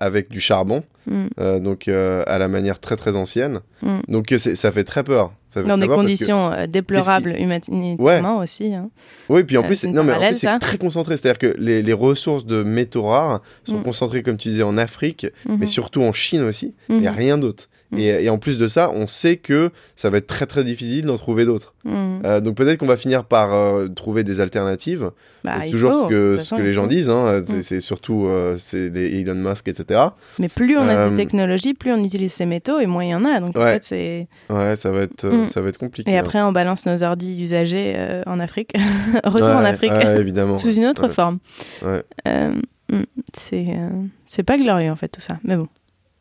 avec 0.01 0.29
du 0.29 0.41
charbon, 0.41 0.83
Mm. 1.07 1.27
euh, 1.41 1.59
donc 1.59 1.89
euh, 1.89 2.23
à 2.27 2.39
la 2.39 2.47
manière 2.49 2.79
très 2.79 2.97
très 2.97 3.17
ancienne. 3.17 3.61
Mm. 3.83 3.99
Donc 4.09 4.31
euh, 4.33 4.39
ça 4.39 4.71
fait 4.71 4.85
très 4.85 5.03
peur. 5.03 5.33
Ça 5.49 5.61
fait 5.63 5.69
Dans 5.69 5.75
très 5.77 5.83
des 5.83 5.87
peur 5.89 5.97
parce 5.97 6.07
que- 6.07 6.11
conditions 6.17 6.67
déplorables 6.69 7.37
humanitairement 7.39 8.39
aussi. 8.39 8.75
hein. 8.75 8.89
Oui, 9.29 9.45
puis 9.45 9.57
en 9.59 9.63
plus, 9.63 9.85
non, 9.85 9.93
mais 10.05 10.13
en 10.13 10.15
parallèle, 10.15 10.31
plus, 10.35 10.39
c'est 10.41 10.59
très 10.59 10.79
concentré. 10.79 11.17
C'est-à-dire 11.17 11.39
que 11.39 11.55
les, 11.59 11.83
les 11.83 11.93
ressources 11.93 12.47
de 12.47 12.63
métaux 12.63 13.03
rares 13.09 13.43
sont 13.65 13.79
Mm. 13.79 13.83
concentrées, 13.83 14.23
comme 14.23 14.37
tu 14.37 14.49
disais, 14.49 14.63
en 14.63 14.79
Afrique, 14.79 15.27
mais 15.49 15.57
Mhm. 15.57 15.67
surtout 15.67 16.03
en 16.03 16.13
Chine 16.13 16.43
aussi. 16.43 16.75
A 16.89 16.93
Mhm. 16.95 17.09
rien 17.09 17.39
d'autre. 17.39 17.69
Mm. 17.93 17.99
Et, 17.99 18.25
et 18.25 18.31
en 18.31 18.39
plus 18.39 18.59
de 18.59 18.67
ça, 18.67 18.91
on 18.91 19.07
sait 19.07 19.37
que 19.37 19.71
ça 19.97 20.11
va 20.11 20.19
être 20.19 20.27
très 20.27 20.47
très 20.47 20.65
difficile 20.65 21.05
d'en 21.07 21.17
trouver 21.19 21.45
d'autres. 21.45 21.75
Mhm. 21.85 22.23
Euh, 22.25 22.41
donc 22.41 22.57
peut-être 22.57 22.79
qu'on 22.79 22.87
va 22.87 22.97
finir 22.97 23.25
par 23.25 23.53
euh, 23.53 23.89
trouver 23.89 24.25
des 24.25 24.41
alternatives. 24.41 25.11
Bah, 25.45 25.55
c'est 25.61 25.71
toujours 25.71 25.93
faut, 25.93 26.03
ce 26.05 26.09
que, 26.09 26.37
ce 26.39 26.55
les 26.55 26.73
gens 26.73 26.87
disent. 26.87 27.11
hein. 27.11 27.41
C'est 27.45 27.53
Mm. 27.57 27.63
c'est 27.63 27.81
surtout 27.81 28.27
euh, 28.27 28.57
c'est 28.59 28.89
les 28.89 29.21
Elon 29.21 29.35
Musk, 29.35 29.69
etc. 29.69 30.01
Mais 30.39 30.49
plus 30.49 30.77
on 30.79 30.89
a 30.89 30.95
Euh, 30.95 31.11
ces 31.11 31.17
technologies, 31.17 31.75
plus 31.75 31.93
on 31.93 32.03
utilise 32.03 32.33
ces 32.33 32.47
métaux 32.47 32.79
et 32.81 32.87
moins 32.87 33.05
il 33.05 33.11
y 33.11 33.15
en 33.15 33.25
a. 33.25 33.41
Donc 33.41 33.57
en 33.59 33.63
fait, 33.67 33.85
c'est. 33.85 34.27
Ouais, 34.49 34.75
ça 34.77 34.91
va 34.91 35.01
être, 35.03 35.25
euh, 35.25 35.43
Mm. 35.43 35.47
ça 35.47 35.61
va 35.61 35.69
être 35.69 35.79
compliqué. 35.79 36.11
Et 36.11 36.17
hein. 36.17 36.21
après, 36.21 36.41
on 36.41 36.53
balance 36.53 36.87
nos 36.87 37.03
ordis 37.03 37.41
usagés 37.43 37.95
euh, 37.97 38.23
en 38.27 38.39
Afrique. 38.41 38.73
Retour 39.25 39.49
en 39.49 39.65
Afrique. 39.65 39.93
évidemment. 40.19 40.57
Sous 40.59 40.73
une 40.75 40.87
autre 40.87 41.09
forme. 41.09 41.39
Ouais. 41.85 42.03
Euh, 42.29 42.53
mm, 42.93 43.03
c'est 43.35 43.67
euh, 43.71 43.89
c'est 44.27 44.43
pas 44.45 44.57
glorieux 44.57 44.91
en 44.91 44.97
fait 44.97 45.09
tout 45.09 45.21
ça. 45.21 45.39
Mais 45.45 45.57
bon. 45.57 45.69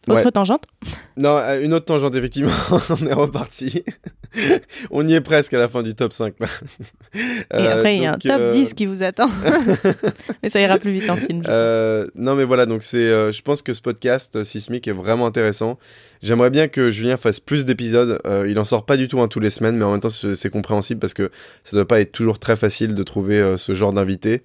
Autre 0.08 0.26
Ouais. 0.26 0.32
tangente 0.32 0.64
Non, 1.16 1.38
euh, 1.38 1.64
une 1.64 1.74
autre 1.74 1.86
tangente, 1.86 2.16
effectivement. 2.16 2.52
on 2.90 3.06
est 3.06 3.14
reparti. 3.14 3.84
on 4.92 5.08
y 5.08 5.14
est 5.14 5.22
presque 5.22 5.54
à 5.54 5.60
la 5.60 5.68
fin 5.68 5.84
du 5.84 5.94
top 5.94 6.14
5. 6.14 6.36
là. 6.40 6.48
Et 7.54 7.68
après, 7.68 7.98
il 7.98 8.04
y 8.04 8.06
a 8.06 8.14
un 8.14 8.18
top 8.18 8.32
euh, 8.32 8.52
10 8.52 8.74
qui 8.74 8.86
vous 8.86 9.04
attend. 9.04 9.30
Mais 10.44 10.50
ça 10.50 10.60
ira 10.60 10.78
plus 10.80 10.92
vite 10.92 11.10
en 11.10 11.18
film. 11.18 11.44
Euh, 11.48 12.08
non 12.16 12.36
mais 12.36 12.44
voilà 12.46 12.66
donc 12.66 12.84
c'est 12.84 12.98
euh, 12.98 13.32
je 13.32 13.42
pense 13.42 13.62
que 13.62 13.74
ce 13.74 13.82
podcast 13.82 14.36
euh, 14.36 14.44
sismique 14.44 14.88
est 14.88 14.92
vraiment 14.94 15.26
intéressant 15.26 15.78
j'aimerais 16.22 16.50
bien 16.50 16.68
que 16.68 16.90
Julien 16.90 17.18
fasse 17.18 17.40
plus 17.40 17.66
d'épisodes 17.66 18.20
il 18.48 18.58
en 18.60 18.64
sort 18.64 18.86
pas 18.86 18.96
du 18.98 19.08
tout 19.08 19.22
un 19.22 19.28
tous 19.28 19.40
les 19.40 19.50
semaines 19.50 19.76
mais 19.78 19.84
en 19.84 19.92
même 19.92 20.00
temps 20.00 20.10
c'est 20.10 20.50
compréhensible 20.50 21.00
parce 21.00 21.14
que 21.14 21.30
ça 21.64 21.76
doit 21.78 21.88
pas 21.88 22.00
être 22.00 22.12
toujours 22.12 22.40
très 22.40 22.56
facile 22.56 22.94
de 22.94 23.04
trouver 23.04 23.56
ce 23.58 23.74
genre 23.74 23.92
d'invité 23.94 24.44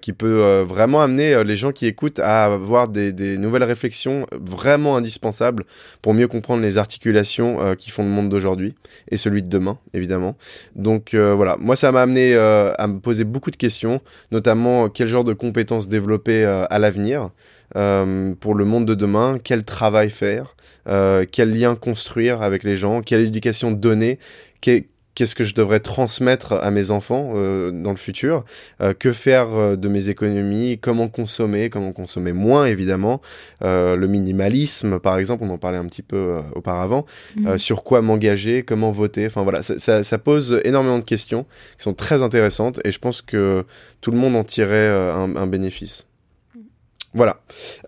qui 0.00 0.12
peut 0.12 0.60
vraiment 0.66 1.02
amener 1.02 1.42
les 1.44 1.56
gens 1.56 1.72
qui 1.72 1.86
écoutent 1.86 2.18
à 2.18 2.44
avoir 2.44 2.88
des, 2.88 3.12
des 3.12 3.38
nouvelles 3.38 3.64
réflexions 3.64 4.26
vraiment 4.32 4.85
indispensables 4.94 5.64
pour 6.02 6.14
mieux 6.14 6.28
comprendre 6.28 6.62
les 6.62 6.78
articulations 6.78 7.60
euh, 7.60 7.74
qui 7.74 7.90
font 7.90 8.02
le 8.02 8.10
monde 8.10 8.28
d'aujourd'hui 8.28 8.74
et 9.10 9.16
celui 9.16 9.42
de 9.42 9.48
demain 9.48 9.78
évidemment. 9.94 10.36
Donc 10.74 11.14
euh, 11.14 11.34
voilà. 11.34 11.56
Moi 11.58 11.74
ça 11.74 11.90
m'a 11.90 12.02
amené 12.02 12.34
euh, 12.34 12.72
à 12.78 12.86
me 12.86 13.00
poser 13.00 13.24
beaucoup 13.24 13.50
de 13.50 13.56
questions 13.56 14.00
notamment 14.30 14.88
quel 14.88 15.08
genre 15.08 15.24
de 15.24 15.32
compétences 15.32 15.88
développer 15.88 16.44
à 16.44 16.78
l'avenir 16.78 17.30
pour 17.72 18.54
le 18.54 18.64
monde 18.64 18.84
de 18.84 18.94
demain, 18.94 19.38
quel 19.42 19.64
travail 19.64 20.10
faire, 20.10 20.54
quel 20.84 21.58
lien 21.58 21.74
construire 21.74 22.42
avec 22.42 22.62
les 22.62 22.76
gens, 22.76 23.00
quelle 23.00 23.22
éducation 23.22 23.72
donner, 23.72 24.18
qu'est-ce 25.16 25.34
que 25.34 25.42
je 25.42 25.54
devrais 25.56 25.80
transmettre 25.80 26.52
à 26.52 26.70
mes 26.70 26.92
enfants 26.92 27.32
euh, 27.34 27.72
dans 27.72 27.90
le 27.90 27.96
futur, 27.96 28.44
euh, 28.80 28.92
que 28.94 29.12
faire 29.12 29.48
euh, 29.52 29.74
de 29.74 29.88
mes 29.88 30.08
économies, 30.10 30.78
comment 30.80 31.08
consommer, 31.08 31.70
comment 31.70 31.90
consommer 31.92 32.30
moins 32.32 32.66
évidemment, 32.66 33.20
euh, 33.64 33.96
le 33.96 34.06
minimalisme 34.06 35.00
par 35.00 35.18
exemple, 35.18 35.42
on 35.44 35.50
en 35.50 35.58
parlait 35.58 35.78
un 35.78 35.86
petit 35.86 36.02
peu 36.02 36.16
euh, 36.16 36.40
auparavant, 36.54 37.04
Mhm. 37.36 37.46
euh, 37.48 37.58
sur 37.58 37.82
quoi 37.82 38.02
m'engager, 38.02 38.62
comment 38.62 38.92
voter, 38.92 39.26
enfin 39.26 39.42
voilà, 39.42 39.62
ça, 39.62 39.78
ça- 39.80 40.02
ça 40.04 40.18
pose 40.18 40.60
énormément 40.64 40.98
de 41.00 41.04
questions 41.04 41.44
qui 41.78 41.82
sont 41.82 41.94
très 41.94 42.22
intéressantes 42.22 42.78
et 42.84 42.90
je 42.92 42.98
pense 42.98 43.22
que 43.22 43.64
tout 44.02 44.10
le 44.12 44.18
monde 44.18 44.36
en 44.36 44.44
tirait 44.44 44.88
un, 44.88 45.34
un 45.34 45.46
bénéfice. 45.48 46.06
Voilà. 47.16 47.38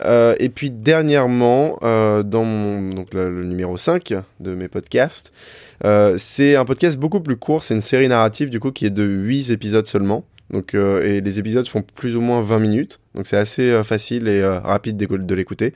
Euh, 0.07 0.35
et 0.41 0.49
puis 0.49 0.70
dernièrement, 0.70 1.79
euh, 1.83 2.22
dans 2.22 2.45
mon, 2.45 3.05
le, 3.12 3.45
numéro 3.45 3.76
5 3.76 4.14
de 4.41 4.55
mes 4.55 4.68
podcasts, 4.68 5.35
euh, 5.85 6.14
c'est 6.16 6.57
un 6.57 6.64
podcast 6.64 6.97
beaucoup 6.97 7.20
plus 7.20 7.37
court, 7.37 7.62
c'est 7.62 7.74
une 7.74 7.83
série 7.83 8.09
narrative 8.09 8.49
du 8.49 8.59
coup 8.59 8.72
qui 8.72 8.87
est 8.87 8.91
de 8.91 9.05
8 9.05 9.51
épisodes 9.51 9.87
seulement. 9.87 10.24
Et 10.72 11.20
les 11.20 11.39
épisodes 11.39 11.68
font 11.68 11.83
plus 11.83 12.16
ou 12.16 12.22
moins 12.22 12.41
20 12.41 12.59
minutes, 12.59 13.01
donc 13.14 13.26
c'est 13.26 13.37
assez 13.37 13.83
facile 13.85 14.29
et 14.29 14.43
rapide 14.43 14.97
de 14.97 15.35
l'écouter. 15.35 15.74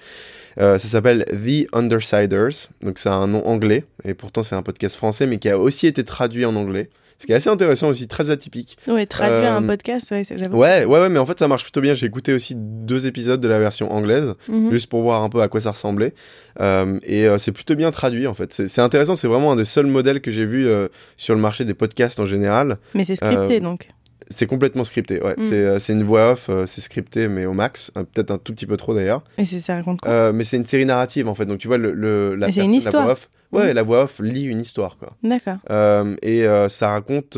Ça 0.56 0.78
s'appelle 0.78 1.26
The 1.26 1.68
Undersiders, 1.74 2.70
donc 2.80 2.96
c'est 2.96 3.10
un 3.10 3.26
nom 3.26 3.46
anglais, 3.46 3.84
et 4.06 4.14
pourtant 4.14 4.42
c'est 4.42 4.54
un 4.54 4.62
podcast 4.62 4.96
français, 4.96 5.26
mais 5.26 5.36
qui 5.36 5.50
a 5.50 5.58
aussi 5.58 5.86
été 5.86 6.04
traduit 6.04 6.46
en 6.46 6.56
anglais. 6.56 6.88
Ce 7.22 7.26
qui 7.26 7.30
est 7.30 7.36
assez 7.36 7.50
intéressant 7.50 7.88
aussi, 7.88 8.08
très 8.08 8.30
atypique. 8.30 8.76
Ouais, 8.88 9.06
traduire 9.06 9.52
Euh, 9.52 9.58
un 9.58 9.62
podcast, 9.62 10.10
ouais, 10.10 10.24
j'avoue. 10.28 10.58
Ouais, 10.58 10.84
ouais, 10.84 11.00
ouais, 11.02 11.08
mais 11.08 11.20
en 11.20 11.24
fait 11.26 11.38
ça 11.38 11.46
marche 11.46 11.62
plutôt 11.62 11.80
bien. 11.80 11.94
J'ai 11.94 12.06
écouté 12.06 12.32
aussi 12.32 12.54
deux 12.56 13.06
épisodes 13.06 13.40
de 13.40 13.46
la 13.46 13.60
version 13.60 13.92
anglaise, 13.92 14.34
Mhm. 14.48 14.72
juste 14.72 14.88
pour 14.90 15.02
voir 15.02 15.22
un 15.22 15.28
peu 15.28 15.40
à 15.40 15.46
quoi 15.46 15.60
ça 15.60 15.70
ressemblait. 15.70 16.14
Euh, 16.60 16.98
et 17.04 17.28
euh, 17.28 17.38
c'est 17.38 17.52
plutôt 17.52 17.76
bien 17.76 17.92
traduit 17.92 18.26
en 18.26 18.34
fait. 18.34 18.52
C'est 18.52 18.80
intéressant, 18.80 19.14
c'est 19.14 19.28
vraiment 19.28 19.52
un 19.52 19.56
des 19.56 19.64
seuls 19.64 19.86
modèles 19.86 20.20
que 20.20 20.32
j'ai 20.32 20.44
vu 20.44 20.66
euh, 20.66 20.88
sur 21.16 21.36
le 21.36 21.40
marché 21.40 21.64
des 21.64 21.74
podcasts 21.74 22.18
en 22.18 22.26
général. 22.26 22.78
Mais 22.94 23.04
c'est 23.04 23.14
scripté 23.14 23.58
euh, 23.58 23.60
donc. 23.60 23.88
C'est 24.30 24.46
complètement 24.46 24.84
scripté, 24.84 25.20
ouais. 25.22 25.34
Mm. 25.36 25.46
C'est 25.48 25.54
euh, 25.54 25.78
c'est 25.78 25.92
une 25.92 26.02
voix 26.04 26.32
off, 26.32 26.46
euh, 26.48 26.66
c'est 26.66 26.80
scripté, 26.80 27.28
mais 27.28 27.46
au 27.46 27.52
max. 27.52 27.90
Peut-être 28.12 28.30
un 28.30 28.38
tout 28.38 28.52
petit 28.52 28.66
peu 28.66 28.76
trop 28.76 28.94
d'ailleurs. 28.94 29.22
Et 29.38 29.44
c'est- 29.44 29.60
ça 29.60 29.74
raconte 29.76 30.00
quoi? 30.00 30.10
Euh, 30.10 30.32
mais 30.32 30.44
c'est 30.44 30.56
une 30.56 30.66
série 30.66 30.86
narrative 30.86 31.28
en 31.28 31.34
fait. 31.34 31.46
Donc 31.46 31.58
tu 31.58 31.68
vois, 31.68 31.78
le, 31.78 31.92
le- 31.92 32.34
la, 32.34 32.46
Mais 32.46 32.52
c'est 32.52 32.60
une 32.64 32.72
personne- 32.72 32.72
la 32.72 32.78
histoire. 32.78 33.02
voix 33.04 33.12
off, 33.12 33.28
ouais, 33.52 33.70
Mm. 33.72 33.74
la 33.76 33.82
voix 33.82 34.02
off 34.04 34.20
lit 34.20 34.44
une 34.44 34.60
histoire 34.60 34.96
quoi. 34.98 35.12
D'accord. 35.22 35.56
Euh, 35.70 36.16
et 36.22 36.44
euh, 36.46 36.68
ça 36.68 36.88
raconte 36.90 37.36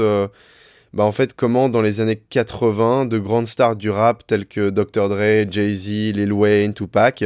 bah, 0.92 1.02
en 1.04 1.10
fait 1.12 1.34
comment 1.34 1.68
dans 1.68 1.82
les 1.82 2.00
années 2.00 2.20
80 2.30 3.06
de 3.06 3.18
grandes 3.18 3.46
stars 3.48 3.74
du 3.76 3.90
rap 3.90 4.24
telles 4.26 4.46
que 4.46 4.70
Dr 4.70 5.08
Dre, 5.08 5.44
Jay-Z, 5.50 6.12
Lil 6.14 6.32
Wayne, 6.32 6.72
Tupac 6.74 7.24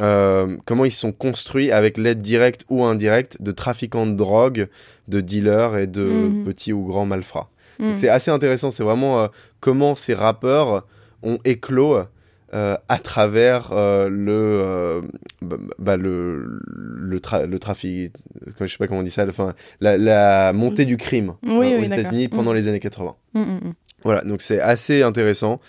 euh, 0.00 0.56
comment 0.64 0.84
ils 0.84 0.92
sont 0.92 1.10
construits 1.12 1.72
avec 1.72 1.98
l'aide 1.98 2.22
directe 2.22 2.64
ou 2.70 2.84
indirecte 2.84 3.42
de 3.42 3.50
trafiquants 3.50 4.06
de 4.06 4.14
drogue, 4.14 4.68
de 5.08 5.20
dealers 5.20 5.76
et 5.76 5.86
de 5.88 6.04
Mhm. 6.04 6.44
petits 6.44 6.72
ou 6.72 6.86
grands 6.86 7.04
malfrats. 7.06 7.48
Donc, 7.80 7.96
C'est 7.96 8.08
assez 8.08 8.30
intéressant, 8.30 8.70
c'est 8.70 8.82
vraiment 8.84 9.20
euh, 9.20 9.28
comment 9.60 9.94
ces 9.94 10.14
rappeurs 10.14 10.86
ont 11.22 11.38
éclos 11.44 11.98
euh, 12.52 12.76
à 12.88 12.98
travers 12.98 13.70
euh, 13.72 14.08
le, 14.08 14.32
euh, 14.32 15.00
bah, 15.40 15.56
bah, 15.78 15.96
le, 15.96 16.58
le, 16.66 17.18
tra- 17.20 17.46
le 17.46 17.58
trafic, 17.60 18.12
je 18.60 18.66
sais 18.66 18.76
pas 18.76 18.88
comment 18.88 19.00
on 19.00 19.04
dit 19.04 19.10
ça, 19.12 19.24
enfin, 19.28 19.54
la, 19.80 19.96
la 19.96 20.52
montée 20.52 20.84
du 20.84 20.96
crime 20.96 21.34
Oui, 21.44 21.52
oui, 21.58 21.74
aux. 21.78 21.82
États-Unis 21.84 22.26
pendant 22.28 22.50
Mhm. 22.50 22.56
les 22.56 22.68
années 22.68 22.80
80. 22.80 23.14
Mhm, 23.34 23.42
mhm. 23.44 23.72
Voilà, 24.02 24.22
donc 24.22 24.40
c'est 24.42 24.60
assez 24.60 25.02
intéressant. 25.02 25.60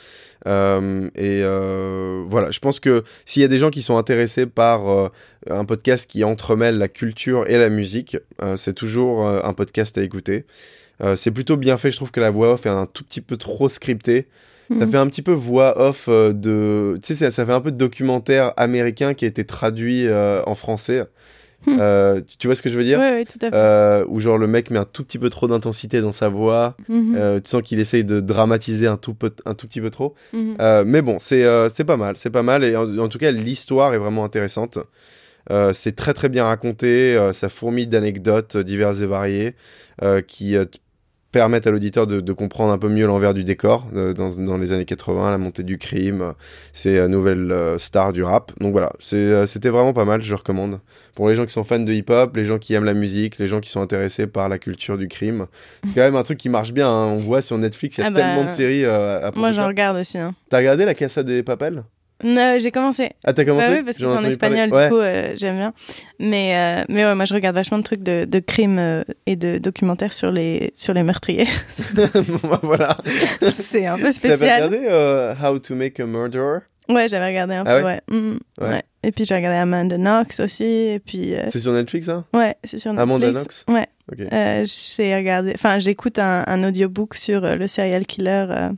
Euh, 0.47 1.07
et 1.15 1.41
euh, 1.43 2.23
voilà, 2.25 2.49
je 2.49 2.57
pense 2.59 2.79
que 2.79 3.03
s'il 3.25 3.43
y 3.43 3.45
a 3.45 3.47
des 3.47 3.59
gens 3.59 3.69
qui 3.69 3.83
sont 3.83 3.97
intéressés 3.97 4.47
par 4.47 4.89
euh, 4.89 5.09
un 5.49 5.65
podcast 5.65 6.09
qui 6.09 6.23
entremêle 6.23 6.77
la 6.79 6.87
culture 6.87 7.47
et 7.47 7.57
la 7.59 7.69
musique, 7.69 8.17
c'est 8.55 8.73
toujours 8.73 9.27
un 9.27 9.53
podcast 9.53 9.97
à 9.99 10.01
écouter. 10.01 10.45
Euh, 11.03 11.15
c'est 11.15 11.31
plutôt 11.31 11.57
bien 11.57 11.77
fait, 11.77 11.89
je 11.91 11.95
trouve 11.97 12.11
que 12.11 12.19
la 12.19 12.29
voix 12.29 12.53
off 12.53 12.65
est 12.65 12.69
un 12.69 12.85
tout 12.85 13.03
petit 13.03 13.21
peu 13.21 13.37
trop 13.37 13.69
scriptée. 13.69 14.27
Ça 14.69 14.85
Mhm. 14.85 14.91
fait 14.91 14.97
un 14.97 15.07
petit 15.07 15.21
peu 15.21 15.33
voix 15.33 15.77
off 15.81 16.05
euh, 16.07 16.31
de. 16.31 16.97
Tu 17.03 17.07
sais, 17.07 17.15
ça, 17.25 17.31
ça 17.31 17.45
fait 17.45 17.51
un 17.51 17.59
peu 17.59 17.71
de 17.71 17.77
documentaire 17.77 18.53
américain 18.55 19.13
qui 19.13 19.25
a 19.25 19.27
été 19.27 19.43
traduit 19.45 20.07
euh, 20.07 20.41
en 20.45 20.55
français. 20.55 21.03
Hmm. 21.67 21.77
Euh, 21.79 22.21
tu, 22.39 22.47
vois 22.47 22.55
ce 22.55 22.61
que 22.63 22.69
je 22.69 22.77
veux 22.77 22.83
dire? 22.83 22.97
Oui, 22.99 23.05
oui, 23.17 23.25
tout 23.25 23.37
à 23.45 23.49
fait. 23.49 23.55
euh, 23.55 24.05
Où 24.07 24.19
genre 24.19 24.37
le 24.37 24.47
mec 24.47 24.71
met 24.71 24.79
un 24.79 24.85
tout 24.85 25.03
petit 25.03 25.19
peu 25.19 25.29
trop 25.29 25.47
d'intensité 25.47 26.01
dans 26.01 26.11
sa 26.13 26.29
voix. 26.29 26.75
Mhm, 26.87 27.15
Euh, 27.17 27.39
tu 27.39 27.49
sens 27.51 27.61
qu'il 27.61 27.79
essaye 27.79 28.03
de 28.05 28.19
dramatiser 28.19 28.87
un 28.87 28.97
tout, 28.97 29.13
peu- 29.13 29.29
un 29.45 29.53
tout 29.55 29.67
petit 29.67 29.81
peu 29.81 29.89
trop. 29.91 30.15
mhm. 30.33 30.55
Mais 30.85 31.01
bon, 31.01 31.17
c'est 31.19 31.43
pas 31.85 31.97
mal, 31.97 32.15
c'est 32.17 32.29
pas 32.31 32.41
mal. 32.43 32.63
Et 32.63 32.75
en, 32.75 32.97
en 32.97 33.09
tout 33.09 33.17
cas, 33.19 33.31
l'histoire 33.31 33.93
est 33.93 33.97
vraiment 33.99 34.23
intéressante. 34.23 34.79
C'est 35.73 35.95
très 35.95 36.13
très 36.13 36.29
bien 36.29 36.45
raconté, 36.45 37.19
ça 37.33 37.49
fourmille 37.49 37.87
d'anecdotes 37.87 38.55
diverses 38.57 39.01
et 39.01 39.05
variées 39.05 39.55
qui 40.27 40.55
permettent 41.31 41.65
à 41.67 41.71
l'auditeur 41.71 42.07
de, 42.07 42.19
de 42.19 42.33
comprendre 42.33 42.71
un 42.73 42.77
peu 42.77 42.89
mieux 42.89 43.05
l'envers 43.07 43.33
du 43.33 43.43
décor 43.43 43.87
euh, 43.95 44.13
dans, 44.13 44.29
dans 44.35 44.57
les 44.57 44.71
années 44.73 44.85
80, 44.85 45.31
la 45.31 45.37
montée 45.37 45.63
du 45.63 45.77
crime, 45.77 46.21
euh, 46.21 46.31
ces 46.73 46.97
euh, 46.97 47.07
nouvelles 47.07 47.51
euh, 47.51 47.77
stars 47.77 48.11
du 48.13 48.23
rap. 48.23 48.51
Donc 48.59 48.71
voilà, 48.73 48.91
c'était 48.99 49.69
vraiment 49.69 49.93
pas 49.93 50.05
mal, 50.05 50.21
je 50.21 50.29
le 50.29 50.35
recommande. 50.35 50.79
Pour 51.15 51.29
les 51.29 51.35
gens 51.35 51.45
qui 51.45 51.53
sont 51.53 51.63
fans 51.63 51.79
de 51.79 51.91
hip-hop, 51.93 52.35
les 52.35 52.43
gens 52.45 52.57
qui 52.57 52.73
aiment 52.73 52.83
la 52.85 52.93
musique, 52.93 53.37
les 53.37 53.47
gens 53.47 53.59
qui 53.59 53.69
sont 53.69 53.81
intéressés 53.81 54.27
par 54.27 54.49
la 54.49 54.57
culture 54.57 54.97
du 54.97 55.07
crime, 55.07 55.47
c'est 55.85 55.93
quand 55.95 56.01
même 56.01 56.15
un 56.15 56.23
truc 56.23 56.37
qui 56.37 56.49
marche 56.49 56.71
bien. 56.73 56.87
hein. 56.89 57.05
On 57.07 57.17
voit 57.17 57.41
sur 57.41 57.57
Netflix, 57.57 57.97
il 57.97 58.01
y 58.01 58.03
a 58.03 58.07
Ah 58.07 58.09
bah, 58.11 58.19
tellement 58.21 58.45
de 58.45 58.49
séries 58.51 58.85
à 58.85 59.31
Moi, 59.35 59.51
j'en 59.51 59.67
regarde 59.67 59.97
aussi. 59.97 60.17
Hein. 60.17 60.33
T'as 60.49 60.57
regardé 60.57 60.85
la 60.85 60.93
Casa 60.93 61.23
des 61.23 61.43
Papel 61.43 61.83
Non, 62.23 62.57
j'ai 62.59 62.71
commencé. 62.71 63.11
Ah, 63.23 63.33
t'as 63.33 63.45
commencé 63.45 63.67
Bah 63.67 63.73
oui, 63.77 63.83
parce 63.83 63.97
que 63.97 64.03
c'est 64.03 64.09
en 64.09 64.13
parler. 64.15 64.27
espagnol, 64.29 64.65
du 64.69 64.89
coup, 64.89 64.99
euh, 64.99 65.33
j'aime 65.35 65.57
bien. 65.57 65.73
Mais, 66.19 66.55
euh, 66.55 66.85
mais 66.89 67.05
ouais, 67.05 67.15
moi, 67.15 67.25
je 67.25 67.33
regarde 67.33 67.55
vachement 67.55 67.77
de 67.77 67.83
trucs 67.83 68.03
de, 68.03 68.25
de 68.25 68.39
crimes 68.39 68.79
euh, 68.79 69.03
et 69.25 69.35
de 69.35 69.57
documentaires 69.57 70.13
sur 70.13 70.31
les, 70.31 70.71
sur 70.75 70.93
les 70.93 71.03
meurtriers. 71.03 71.47
Bon, 71.95 72.39
bah, 72.49 72.59
voilà. 72.63 72.97
c'est 73.51 73.85
un 73.85 73.95
peu 73.95 74.01
T'avais 74.01 74.11
spécial. 74.11 74.63
regardé 74.65 74.79
euh, 74.89 75.33
How 75.41 75.59
to 75.59 75.75
Make 75.75 75.99
a 75.99 76.05
Murderer? 76.05 76.59
Ouais, 76.89 77.07
j'avais 77.07 77.27
regardé 77.27 77.55
un 77.55 77.63
Ah 77.65 77.77
peu, 77.79 77.85
ouais? 77.85 77.99
ouais. 78.09 78.17
Ouais. 78.61 78.67
Ouais. 78.69 78.81
Et 79.03 79.11
puis 79.11 79.23
j'ai 79.25 79.35
regardé 79.35 79.57
Amanda 79.57 79.97
Knox 79.97 80.39
aussi. 80.41 80.63
Et 80.65 80.99
puis. 80.99 81.33
C'est 81.49 81.59
sur 81.59 81.71
Netflix, 81.71 82.05
ça 82.07 82.25
Ouais, 82.33 82.55
c'est 82.63 82.77
sur 82.77 82.91
Netflix. 82.93 83.01
Amanda 83.15 83.31
Knox? 83.31 83.65
Ouais. 83.67 83.87
Ok. 84.11 84.27
Euh, 84.33 84.65
j'écoute 85.79 86.19
un, 86.19 86.43
un 86.45 86.67
audiobook 86.67 87.15
sur 87.15 87.45
euh, 87.45 87.55
le 87.55 87.67
serial 87.67 88.05
killer 88.05 88.45
euh, 88.49 88.69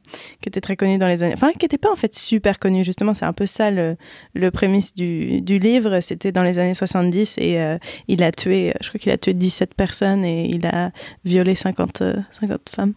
qui 0.41 0.49
était 0.49 0.61
très 0.61 0.75
connu 0.75 0.97
dans 0.97 1.07
les 1.07 1.23
années, 1.23 1.33
enfin, 1.33 1.51
qui 1.53 1.65
n'était 1.65 1.77
pas 1.77 1.91
en 1.91 1.95
fait 1.95 2.15
super 2.15 2.59
connu. 2.59 2.83
Justement, 2.83 3.13
c'est 3.13 3.25
un 3.25 3.33
peu 3.33 3.45
ça 3.45 3.71
le, 3.71 3.95
le 4.35 4.51
prémisse 4.51 4.93
du, 4.93 5.41
du 5.41 5.57
livre. 5.57 6.01
C'était 6.01 6.31
dans 6.31 6.43
les 6.43 6.59
années 6.59 6.75
70 6.75 7.37
et 7.39 7.59
euh, 7.59 7.77
il 8.07 8.21
a 8.21 8.31
tué, 8.31 8.73
je 8.81 8.89
crois 8.89 8.99
qu'il 8.99 9.11
a 9.11 9.17
tué 9.17 9.33
17 9.33 9.73
personnes 9.73 10.23
et 10.23 10.45
il 10.45 10.67
a 10.67 10.91
violé 11.25 11.55
50, 11.55 12.01
euh, 12.01 12.15
50 12.31 12.69
femmes. 12.69 12.93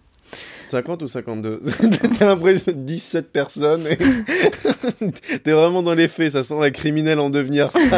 50 0.71 1.03
ou 1.03 1.09
52 1.09 1.61
T'as 2.19 2.27
l'impression 2.27 2.73
de 2.73 2.77
17 2.79 3.31
personnes. 3.33 3.83
et- 3.89 3.97
T'es 5.45 5.53
vraiment 5.53 5.83
dans 5.83 5.95
les 5.95 6.09
faits, 6.09 6.33
ça 6.33 6.43
sent 6.43 6.55
la 6.61 6.71
criminelle 6.71 7.19
en 7.19 7.31
devenir. 7.31 7.71
Ça, 7.71 7.79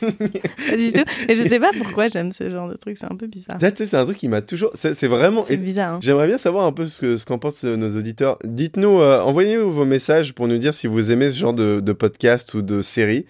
Pas 0.00 0.76
du 0.76 0.92
tout. 0.92 1.02
Et 1.28 1.34
je 1.36 1.48
sais 1.48 1.60
pas 1.60 1.70
pourquoi 1.76 2.08
j'aime 2.08 2.32
ce 2.32 2.48
genre 2.50 2.68
de 2.68 2.74
truc. 2.76 2.96
C'est 2.96 3.10
un 3.10 3.16
peu 3.16 3.26
bizarre. 3.26 3.58
C'est 3.60 3.94
un 3.94 4.04
truc 4.04 4.16
qui 4.18 4.28
m'a 4.28 4.42
toujours. 4.42 4.70
C'est 4.74 5.06
vraiment. 5.06 5.42
C'est 5.44 5.56
bizarre. 5.56 5.94
hein. 5.94 6.00
J'aimerais 6.02 6.26
bien 6.26 6.38
savoir 6.38 6.66
un 6.66 6.72
peu 6.72 6.86
ce 6.86 7.00
que- 7.00 7.16
ce 7.16 7.24
qu'en 7.26 7.38
pensent 7.38 7.64
euh, 7.64 7.76
nos 7.76 7.96
auditeurs. 7.96 8.38
Dites-nous, 8.44 9.00
euh, 9.00 9.20
envoyez-nous 9.20 9.70
vos 9.70 9.84
messages 9.84 10.32
pour 10.34 10.48
nous 10.48 10.58
dire 10.58 10.74
si 10.74 10.86
vous 10.86 11.10
aimez 11.10 11.30
ce 11.30 11.38
genre 11.38 11.54
de, 11.54 11.80
de 11.80 11.92
podcast 11.92 12.54
ou 12.54 12.62
de 12.62 12.82
série. 12.82 13.26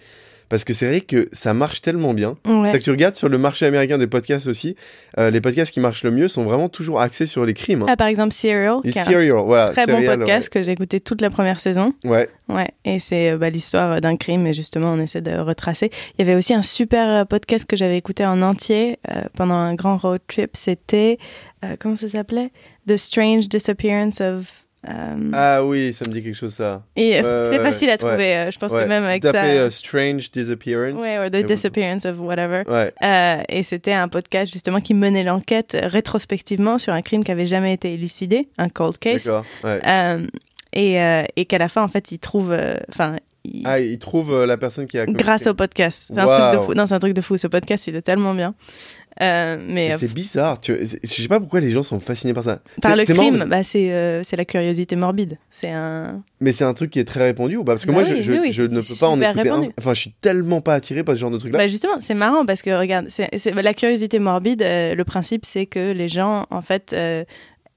Parce 0.53 0.65
que 0.65 0.73
c'est 0.75 0.87
vrai 0.87 1.01
que 1.01 1.27
ça 1.31 1.55
marche 1.55 1.81
tellement 1.81 2.13
bien. 2.13 2.35
Ouais. 2.45 2.73
Que 2.73 2.77
tu 2.77 2.91
regardes 2.91 3.15
sur 3.15 3.27
le 3.27 3.39
marché 3.39 3.65
américain 3.65 3.97
des 3.97 4.05
podcasts 4.05 4.45
aussi, 4.45 4.75
euh, 5.17 5.31
les 5.31 5.41
podcasts 5.41 5.73
qui 5.73 5.79
marchent 5.79 6.03
le 6.03 6.11
mieux 6.11 6.27
sont 6.27 6.43
vraiment 6.43 6.69
toujours 6.69 7.01
axés 7.01 7.25
sur 7.25 7.43
les 7.43 7.55
crimes. 7.55 7.81
hein. 7.81 7.87
Ah, 7.89 7.97
par 7.97 8.05
exemple, 8.05 8.33
Serial, 8.33 8.81
serial, 8.85 9.37
voilà. 9.43 9.71
très 9.71 9.87
bon 9.87 10.05
podcast 10.05 10.49
que 10.49 10.61
j'ai 10.61 10.73
écouté 10.73 10.99
toute 10.99 11.21
la 11.21 11.31
première 11.31 11.59
saison. 11.59 11.95
Ouais. 12.05 12.29
Ouais, 12.49 12.69
et 12.85 12.99
c'est 12.99 13.31
euh, 13.31 13.37
bah, 13.39 13.49
l'histoire 13.49 13.99
d'un 13.99 14.15
crime 14.15 14.45
et 14.45 14.53
justement 14.53 14.93
on 14.93 14.99
essaie 14.99 15.21
de 15.21 15.35
retracer. 15.39 15.89
Il 16.19 16.25
y 16.27 16.29
avait 16.29 16.37
aussi 16.37 16.53
un 16.53 16.61
super 16.61 17.09
euh, 17.09 17.25
podcast 17.25 17.65
que 17.65 17.75
j'avais 17.75 17.97
écouté 17.97 18.23
en 18.23 18.43
entier 18.43 18.99
euh, 19.09 19.23
pendant 19.35 19.55
un 19.55 19.73
grand 19.73 19.97
road 19.97 20.21
trip. 20.27 20.51
C'était 20.53 21.17
euh, 21.65 21.75
comment 21.79 21.95
ça 21.95 22.09
s'appelait? 22.09 22.51
The 22.87 22.95
Strange 22.95 23.49
Disappearance 23.49 24.21
of. 24.21 24.62
Euh, 24.89 25.29
Ah 25.33 25.63
oui, 25.63 25.93
ça 25.93 26.05
me 26.07 26.13
dit 26.13 26.21
quelque 26.23 26.35
chose 26.35 26.53
ça. 26.53 26.83
et 26.95 27.21
ouais, 27.21 27.21
c'est 27.49 27.57
ouais, 27.57 27.63
facile 27.63 27.89
à 27.89 27.93
ouais. 27.93 27.97
trouver. 27.97 28.35
euh, 28.37 28.51
je 28.51 28.59
pense 28.59 28.71
Ouais. 28.73 28.83
que 28.83 28.87
même 28.89 29.03
avec 29.03 29.23
ça. 29.23 29.31
euh, 29.33 29.69
Strange 29.69 30.29
Disappearance. 30.31 31.01
Ouais, 31.01 31.17
or 31.17 31.25
Et 31.25 31.31
The 31.31 31.35
vous- 31.37 31.43
Disappearance 31.47 32.05
of 32.05 32.19
whatever. 32.19 32.63
Ouais. 32.67 32.93
Euh, 33.03 33.41
et 33.49 33.63
c'était 33.63 33.93
un 33.93 34.07
podcast 34.07 34.51
justement 34.51 34.81
qui 34.81 34.93
menait 34.93 35.23
l'enquête 35.23 35.77
rétrospectivement 35.81 36.77
sur 36.77 36.93
un 36.93 37.01
crime 37.01 37.23
qui 37.23 37.31
avait 37.31 37.45
jamais 37.45 37.73
été 37.73 37.93
élucidé, 37.93 38.47
un 38.57 38.69
cold 38.69 38.97
case. 38.97 39.25
D'accord. 39.25 39.45
Ouais. 39.63 39.79
Euh, 39.85 40.25
et 40.73 40.99
euh, 41.01 41.23
et 41.35 41.45
qu'à 41.45 41.57
la 41.59 41.67
fin, 41.67 41.83
en 41.83 41.87
fait, 41.87 42.11
il 42.11 42.19
trouve. 42.19 42.51
euh, 42.51 42.75
Enfin. 42.89 43.15
il- 43.45 43.61
Ah, 43.65 43.79
il 43.79 43.99
trouve 43.99 44.33
euh, 44.33 44.45
la 44.45 44.57
personne 44.57 44.87
qui 44.87 44.97
a. 44.97 45.05
grâce 45.05 45.47
au 45.47 45.53
podcast. 45.53 46.05
C'est 46.07 46.17
un 46.19 46.25
truc 46.27 46.59
de 46.59 46.65
fou. 46.65 46.73
Non, 46.73 46.85
c'est 46.85 46.95
un 46.95 46.99
truc 46.99 47.13
de 47.13 47.21
fou. 47.21 47.37
Ce 47.37 47.47
podcast, 47.47 47.87
il 47.87 47.95
est 47.95 48.01
tellement 48.01 48.33
bien. 48.33 48.55
Euh, 49.21 49.57
mais 49.67 49.93
euh, 49.93 49.97
C'est 49.99 50.11
bizarre. 50.11 50.59
Tu... 50.59 50.75
Je 51.03 51.07
sais 51.07 51.27
pas 51.27 51.39
pourquoi 51.39 51.59
les 51.59 51.71
gens 51.71 51.83
sont 51.83 51.99
fascinés 51.99 52.33
par 52.33 52.43
ça. 52.43 52.59
par 52.81 52.95
le 52.95 53.05
c'est 53.05 53.13
marrant, 53.13 53.29
crime, 53.29 53.45
bah, 53.47 53.63
c'est 53.63 53.91
euh, 53.91 54.23
c'est 54.23 54.35
la 54.35 54.45
curiosité 54.45 54.95
morbide. 54.95 55.37
C'est 55.49 55.69
un. 55.69 56.23
Mais 56.39 56.51
c'est 56.51 56.63
un 56.63 56.73
truc 56.73 56.89
qui 56.89 56.99
est 56.99 57.05
très 57.05 57.21
répandu 57.23 57.57
ou 57.57 57.63
pas? 57.63 57.73
Parce 57.73 57.85
que 57.85 57.91
Bah 57.91 57.99
moi, 57.99 58.03
je, 58.03 58.15
oui, 58.15 58.21
je, 58.23 58.31
oui, 58.31 58.39
oui, 58.41 58.51
je 58.51 58.63
ne 58.63 58.67
peux 58.69 58.99
pas 58.99 59.07
en 59.07 59.21
écouter 59.21 59.49
un. 59.49 59.63
Enfin, 59.77 59.93
je 59.93 59.99
suis 60.01 60.13
tellement 60.19 60.61
pas 60.61 60.73
attiré 60.75 61.03
par 61.03 61.15
ce 61.15 61.19
genre 61.21 61.31
de 61.31 61.37
truc-là. 61.37 61.57
Bah 61.59 61.67
justement, 61.67 61.99
c'est 61.99 62.13
marrant 62.15 62.45
parce 62.45 62.61
que 62.61 62.71
regarde, 62.77 63.05
c'est 63.09 63.29
c'est- 63.37 63.51
la 63.51 63.73
curiosité 63.73 64.19
morbide. 64.19 64.61
euh, 64.61 64.95
le 64.95 65.03
principe, 65.03 65.45
c'est 65.45 65.65
que 65.67 65.91
les 65.91 66.07
gens, 66.07 66.45
en 66.49 66.61
fait, 66.61 66.95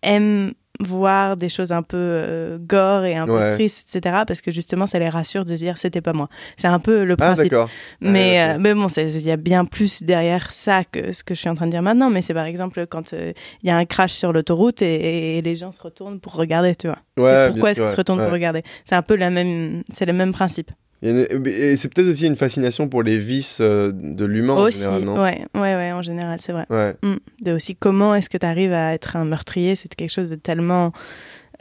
aiment 0.02 0.52
voir 0.80 1.36
des 1.36 1.48
choses 1.48 1.72
un 1.72 1.82
peu 1.82 1.96
euh, 1.96 2.58
gore 2.60 3.04
et 3.04 3.16
un 3.16 3.26
peu 3.26 3.54
tristes, 3.54 3.94
etc. 3.94 4.22
Parce 4.26 4.40
que 4.40 4.50
justement, 4.50 4.86
ça 4.86 4.98
les 4.98 5.08
rassure 5.08 5.44
de 5.44 5.56
se 5.56 5.60
dire 5.60 5.78
c'était 5.78 6.00
pas 6.00 6.12
moi. 6.12 6.28
C'est 6.56 6.68
un 6.68 6.78
peu 6.78 7.04
le 7.04 7.14
ah, 7.14 7.16
principe. 7.16 7.50
d'accord. 7.50 7.68
Mais, 8.00 8.40
euh, 8.40 8.56
mais 8.58 8.74
bon, 8.74 8.86
il 8.86 9.22
y 9.22 9.30
a 9.30 9.36
bien 9.36 9.64
plus 9.64 10.02
derrière 10.02 10.52
ça 10.52 10.84
que 10.84 11.12
ce 11.12 11.24
que 11.24 11.34
je 11.34 11.40
suis 11.40 11.48
en 11.48 11.54
train 11.54 11.66
de 11.66 11.72
dire 11.72 11.82
maintenant. 11.82 12.10
Mais 12.10 12.22
c'est 12.22 12.34
par 12.34 12.46
exemple 12.46 12.86
quand 12.86 13.12
euh, 13.12 13.32
il 13.62 13.68
y 13.68 13.70
a 13.70 13.76
un 13.76 13.84
crash 13.84 14.12
sur 14.12 14.32
l'autoroute 14.32 14.82
et, 14.82 15.38
et 15.38 15.42
les 15.42 15.56
gens 15.56 15.72
se 15.72 15.80
retournent 15.80 16.20
pour 16.20 16.34
regarder, 16.34 16.74
tu 16.74 16.88
vois. 16.88 16.98
Ouais, 17.16 17.50
pourquoi 17.50 17.70
est-ce 17.70 17.80
qu'ils 17.80 17.90
se 17.90 17.96
retournent 17.96 18.22
pour 18.22 18.32
regarder? 18.32 18.62
C'est 18.84 18.94
un 18.94 19.02
peu 19.02 19.16
la 19.16 19.30
même, 19.30 19.82
c'est 19.92 20.06
le 20.06 20.12
même 20.12 20.32
principe. 20.32 20.70
Et 21.02 21.76
c'est 21.76 21.92
peut-être 21.92 22.08
aussi 22.08 22.26
une 22.26 22.36
fascination 22.36 22.88
pour 22.88 23.02
les 23.02 23.18
vices 23.18 23.58
euh, 23.60 23.92
de 23.94 24.24
l'humain 24.24 24.54
en 24.54 24.62
aussi, 24.64 24.78
général, 24.80 25.02
non? 25.02 25.22
ouais, 25.22 25.44
ouais, 25.54 25.60
ouais, 25.76 25.92
en 25.92 26.02
général, 26.02 26.40
c'est 26.40 26.52
vrai. 26.52 26.64
Ouais. 26.70 26.94
Mm. 27.02 27.16
De 27.42 27.52
aussi 27.52 27.76
comment 27.76 28.14
est-ce 28.14 28.30
que 28.30 28.38
tu 28.38 28.46
arrives 28.46 28.72
à 28.72 28.94
être 28.94 29.14
un 29.16 29.24
meurtrier? 29.26 29.76
C'est 29.76 29.94
quelque 29.94 30.10
chose 30.10 30.30
de 30.30 30.36
tellement. 30.36 30.92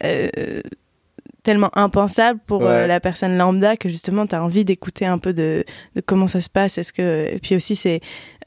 euh, 0.04 0.62
tellement 1.44 1.70
impensable 1.78 2.40
pour 2.48 2.66
euh, 2.66 2.88
la 2.88 3.00
personne 3.00 3.38
lambda 3.38 3.78
que 3.78 3.88
justement 3.88 4.26
tu 4.26 4.34
as 4.34 4.44
envie 4.44 4.66
d'écouter 4.66 5.06
un 5.06 5.20
peu 5.20 5.32
de, 5.32 5.64
de 5.96 6.02
comment 6.02 6.28
ça 6.28 6.42
se 6.42 6.50
passe 6.50 6.80
est-ce 6.80 6.92
que 6.92 7.28
et 7.32 7.38
puis 7.40 7.56
aussi 7.56 7.76
c'est 7.76 8.02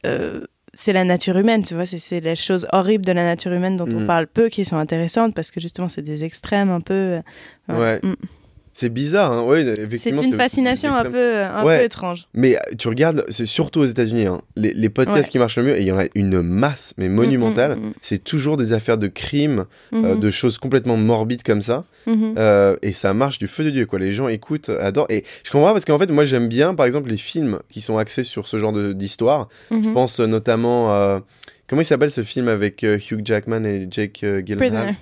euh, 0.05 0.41
c'est 0.75 0.93
la 0.93 1.05
nature 1.05 1.39
humaine 1.39 1.63
tu 1.63 1.75
vois 1.75 1.87
c'est 1.87 2.19
les 2.19 2.35
choses 2.35 2.67
horribles 2.73 3.05
de 3.05 3.13
la 3.13 3.23
nature 3.23 3.53
humaine 3.53 3.77
dont 3.77 3.87
on 3.87 4.01
Mm. 4.01 4.07
parle 4.07 4.27
peu 4.27 4.49
qui 4.49 4.65
sont 4.65 4.77
intéressantes 4.79 5.33
parce 5.33 5.53
que 5.53 5.61
justement 5.61 5.89
c'est 5.89 6.03
des 6.03 6.25
extrêmes 6.25 6.71
un 6.71 6.81
peu 6.81 7.21
Ouais. 7.69 8.01
Mm. 8.03 8.15
C'est 8.81 8.91
bizarre, 8.91 9.33
hein 9.33 9.43
ouais, 9.43 9.65
c'est 9.97 10.11
une 10.11 10.37
fascination 10.37 10.95
un 10.95 11.05
peu 11.05 11.43
un 11.43 11.65
Ouais. 11.65 11.79
peu 11.79 11.85
étrange 11.87 12.29
Mais 12.33 12.55
euh, 12.55 12.61
tu 12.79 12.87
regardes, 12.87 13.25
c'est 13.29 13.45
surtout 13.45 13.81
aux 13.81 13.87
États-Unis, 13.87 14.27
hein, 14.27 14.41
les, 14.55 14.73
les 14.73 14.89
podcasts 14.89 15.19
Ouais. 15.25 15.29
qui 15.29 15.39
marchent 15.41 15.57
le 15.59 15.65
mieux, 15.65 15.77
et 15.77 15.81
il 15.81 15.87
y 15.89 15.91
en 15.91 15.99
a 15.99 16.05
une 16.15 16.43
masse, 16.43 16.95
mais 16.97 17.09
monumentale. 17.09 17.75
Mm, 17.77 17.87
mm, 17.89 17.93
C'est 18.03 18.23
toujours 18.23 18.57
des 18.57 18.73
affaires 18.73 18.97
de 18.97 19.09
crimes, 19.09 19.65
mm, 19.91 20.05
euh, 20.05 20.15
mhm, 20.15 20.21
de 20.21 20.31
choses 20.31 20.59
complètement 20.59 20.97
morbides 20.97 21.43
comme 21.43 21.61
ça. 21.61 21.87
mhm. 22.07 22.35
Euh, 22.39 22.77
et 22.83 22.93
ça 22.93 23.15
marche 23.15 23.39
du 23.41 23.49
feu 23.49 23.65
de 23.65 23.71
Dieu, 23.71 23.85
quoi. 23.87 23.99
Les 23.99 24.13
gens 24.13 24.29
écoutent, 24.29 24.69
adorent. 24.69 25.11
Et 25.11 25.25
je 25.45 25.51
comprends 25.51 25.73
parce 25.73 25.85
qu'en 25.85 25.99
fait, 25.99 26.11
moi, 26.13 26.25
j'aime 26.25 26.47
bien, 26.47 26.77
par 26.77 26.87
exemple, 26.87 27.11
les 27.11 27.17
films 27.17 27.59
qui 27.69 27.81
sont 27.81 27.99
axés 27.99 28.23
sur 28.23 28.47
ce 28.47 28.59
genre 28.59 28.73
d'histoire. 28.95 29.49
Je 29.73 29.77
Mhm. 29.77 29.93
pense 29.93 30.21
notamment. 30.21 30.95
euh, 30.95 31.19
comment 31.67 31.83
il 31.83 31.85
s'appelle 31.85 32.13
ce 32.13 32.23
film 32.23 32.47
avec 32.47 32.85
Hugh 32.85 33.23
Jackman 33.25 33.65
et 33.65 33.89
Jake 33.91 34.21
Gyllenhaal? 34.21 34.57
Prisoner 34.57 34.97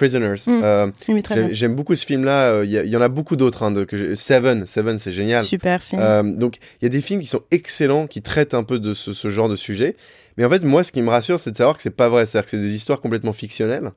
Prisoners. 0.00 0.40
Mm. 0.46 0.60
Euh, 0.64 0.86
oui 1.08 1.22
j'aime- 1.50 1.74
beaucoup 1.74 1.94
ce 1.94 2.06
film-là. 2.06 2.52
euh, 2.52 2.64
Il 2.64 2.72
y, 2.72 2.96
en 2.96 3.02
a 3.02 3.08
beaucoup 3.08 3.36
d'autres. 3.36 3.62
hein, 3.64 3.74
Seven, 4.14 4.66
Seven, 4.66 4.98
c'est 4.98 5.12
génial. 5.12 5.44
super 5.44 5.82
film 5.82 6.00
Euh, 6.00 6.22
donc, 6.22 6.56
il 6.80 6.84
y 6.84 6.86
a 6.86 6.88
des 6.88 7.02
films 7.02 7.20
qui 7.20 7.26
sont 7.26 7.42
excellents, 7.50 8.06
qui 8.06 8.22
traitent 8.22 8.54
un 8.54 8.62
peu 8.64 8.78
de 8.78 8.94
ce, 8.94 9.12
ce 9.12 9.28
genre 9.28 9.50
de 9.50 9.56
sujet. 9.56 9.96
Mais 10.38 10.46
en 10.46 10.48
fait, 10.48 10.64
moi, 10.64 10.82
ce 10.84 10.90
qui 10.92 11.02
me 11.02 11.10
rassure, 11.10 11.38
c'est 11.38 11.50
de 11.50 11.56
savoir 11.56 11.76
que 11.76 11.82
c'est 11.82 11.90
pas 11.94 12.08
vrai. 12.08 12.24
C'est-à-dire 12.24 12.44
que 12.44 12.50
c'est 12.50 12.62
des 12.62 12.74
histoires 12.74 13.02
complètement 13.02 13.34
fictionnelles. 13.34 13.90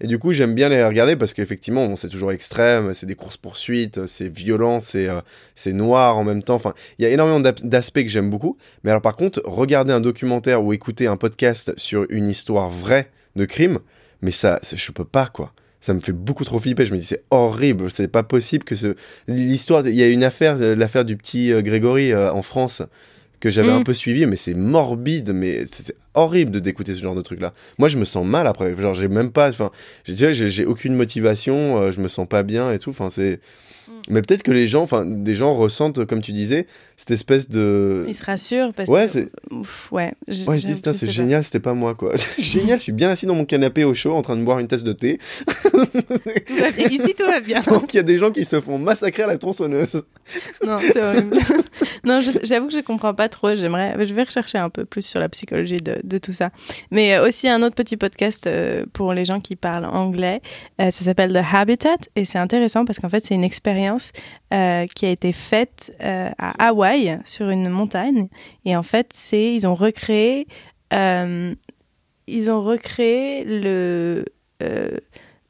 Et 0.00 0.06
du 0.06 0.18
coup, 0.18 0.32
j'aime 0.32 0.54
bien 0.54 0.70
les 0.70 0.82
regarder 0.82 1.14
parce 1.14 1.34
qu'effectivement, 1.34 1.86
bon, 1.86 1.94
c'est 1.96 2.08
toujours 2.08 2.32
extrême. 2.32 2.94
C'est 2.94 3.04
des 3.04 3.14
courses-poursuites, 3.16 4.06
c'est 4.06 4.34
violent, 4.34 4.80
c'est 4.80 5.10
euh, 5.10 5.20
c'est 5.54 5.74
noir 5.74 6.16
en 6.16 6.24
même 6.24 6.42
temps. 6.42 6.54
Enfin, 6.54 6.72
il 6.98 7.02
y 7.02 7.06
a 7.06 7.10
énormément 7.10 7.40
d'aspects 7.40 8.00
que 8.02 8.08
j'aime 8.08 8.30
beaucoup. 8.30 8.56
Mais 8.82 8.90
alors, 8.92 9.02
par 9.02 9.14
contre, 9.16 9.42
regarder 9.44 9.92
un 9.92 10.00
documentaire 10.00 10.64
ou 10.64 10.72
écouter 10.72 11.06
un 11.06 11.16
podcast 11.18 11.74
sur 11.76 12.06
une 12.08 12.28
histoire 12.30 12.70
vraie 12.70 13.10
de 13.36 13.44
crime, 13.44 13.78
mais 14.22 14.30
ça, 14.30 14.58
je 14.74 14.92
peux 14.92 15.04
pas, 15.04 15.26
quoi. 15.26 15.52
Ça 15.80 15.94
me 15.94 16.00
fait 16.00 16.12
beaucoup 16.12 16.44
trop 16.44 16.58
flipper. 16.58 16.84
Je 16.84 16.92
me 16.92 16.98
dis, 16.98 17.04
c'est 17.04 17.24
horrible. 17.30 17.90
C'est 17.90 18.08
pas 18.08 18.22
possible 18.22 18.64
que 18.64 18.74
ce. 18.74 18.96
L'histoire, 19.28 19.86
il 19.88 19.94
y 19.94 20.02
a 20.02 20.08
une 20.08 20.24
affaire, 20.24 20.58
euh, 20.60 20.74
l'affaire 20.76 21.06
du 21.06 21.16
petit 21.16 21.52
euh, 21.52 21.62
Grégory 21.62 22.12
euh, 22.12 22.30
en 22.32 22.42
France, 22.42 22.82
que 23.40 23.48
j'avais 23.48 23.72
Mm. 23.72 23.76
un 23.76 23.82
peu 23.82 23.94
suivi, 23.94 24.26
mais 24.26 24.36
c'est 24.36 24.52
morbide, 24.52 25.32
mais 25.32 25.64
c'est 25.64 25.96
horrible 26.12 26.50
de 26.50 26.58
d'écouter 26.58 26.94
ce 26.94 27.00
genre 27.00 27.14
de 27.14 27.22
truc-là. 27.22 27.54
Moi, 27.78 27.88
je 27.88 27.96
me 27.96 28.04
sens 28.04 28.26
mal 28.26 28.46
après. 28.46 28.74
Genre, 28.76 28.92
j'ai 28.92 29.08
même 29.08 29.32
pas. 29.32 29.48
Enfin, 29.48 29.70
j'ai 30.04 30.66
aucune 30.66 30.94
motivation, 30.94 31.78
euh, 31.80 31.92
je 31.92 32.00
me 32.00 32.08
sens 32.08 32.28
pas 32.28 32.42
bien 32.42 32.70
et 32.72 32.78
tout. 32.78 32.90
Enfin, 32.90 33.08
c'est. 33.08 33.40
Mm. 33.90 34.12
Mais 34.12 34.22
peut-être 34.22 34.42
que 34.42 34.52
les 34.52 34.66
gens, 34.66 34.82
enfin, 34.82 35.04
des 35.04 35.34
gens 35.34 35.54
ressentent, 35.54 36.04
comme 36.04 36.22
tu 36.22 36.32
disais, 36.32 36.66
cette 36.96 37.10
espèce 37.10 37.48
de. 37.48 38.04
il 38.08 38.14
se 38.14 38.24
rassure 38.24 38.72
parce 38.74 38.88
Ouais, 38.88 39.08
que 39.08 39.30
Ouf, 39.54 39.88
ouais 39.92 40.12
Ouais, 40.46 40.58
je 40.58 40.66
dis, 40.66 40.74
c'est 40.74 41.10
génial, 41.10 41.44
c'était 41.44 41.60
pas 41.60 41.74
moi, 41.74 41.94
quoi. 41.94 42.12
Génial, 42.38 42.78
je 42.78 42.84
suis 42.84 42.92
bien 42.92 43.10
assis 43.10 43.26
dans 43.26 43.34
mon 43.34 43.44
canapé 43.44 43.84
au 43.84 43.94
chaud 43.94 44.14
en 44.14 44.22
train 44.22 44.36
de 44.36 44.44
boire 44.44 44.58
une 44.58 44.68
tasse 44.68 44.84
de 44.84 44.92
thé. 44.92 45.18
Tout 45.46 46.56
va 46.56 46.70
bien. 46.70 46.86
Ici, 46.90 47.14
tout 47.16 47.26
va 47.26 47.40
bien. 47.40 47.60
Donc, 47.62 47.94
il 47.94 47.96
y 47.96 48.00
a 48.00 48.04
des 48.04 48.16
gens 48.16 48.30
qui 48.30 48.44
se 48.44 48.60
font 48.60 48.78
massacrer 48.78 49.22
à 49.22 49.26
la 49.26 49.38
tronçonneuse. 49.38 50.02
Non, 50.64 50.78
c'est 50.80 51.02
horrible. 51.02 51.38
non, 52.04 52.20
j'avoue 52.42 52.68
que 52.68 52.74
je 52.74 52.80
comprends 52.80 53.14
pas 53.14 53.28
trop. 53.28 53.54
J'aimerais, 53.54 54.04
je 54.04 54.14
vais 54.14 54.22
rechercher 54.22 54.58
un 54.58 54.70
peu 54.70 54.84
plus 54.84 55.02
sur 55.02 55.20
la 55.20 55.28
psychologie 55.28 55.78
de, 55.78 55.98
de 56.02 56.18
tout 56.18 56.32
ça. 56.32 56.50
Mais 56.90 57.14
euh, 57.14 57.26
aussi 57.26 57.48
un 57.48 57.62
autre 57.62 57.74
petit 57.74 57.96
podcast 57.96 58.46
euh, 58.46 58.84
pour 58.92 59.12
les 59.12 59.24
gens 59.24 59.40
qui 59.40 59.56
parlent 59.56 59.86
anglais. 59.86 60.40
Euh, 60.80 60.90
ça 60.90 61.04
s'appelle 61.04 61.32
The 61.32 61.54
Habitat 61.54 61.96
et 62.16 62.24
c'est 62.24 62.38
intéressant 62.38 62.84
parce 62.84 62.98
qu'en 62.98 63.08
fait 63.08 63.24
c'est 63.24 63.34
une 63.34 63.44
expérience 63.44 63.79
euh, 63.88 64.86
qui 64.94 65.06
a 65.06 65.10
été 65.10 65.32
faite 65.32 65.92
euh, 66.02 66.30
à 66.38 66.68
Hawaï 66.68 67.18
sur 67.24 67.50
une 67.50 67.68
montagne 67.68 68.28
et 68.64 68.76
en 68.76 68.82
fait 68.82 69.10
c'est 69.14 69.54
ils 69.54 69.66
ont 69.66 69.74
recréé 69.74 70.46
euh, 70.92 71.54
ils 72.26 72.50
ont 72.50 72.62
recréé 72.62 73.44
le 73.44 74.24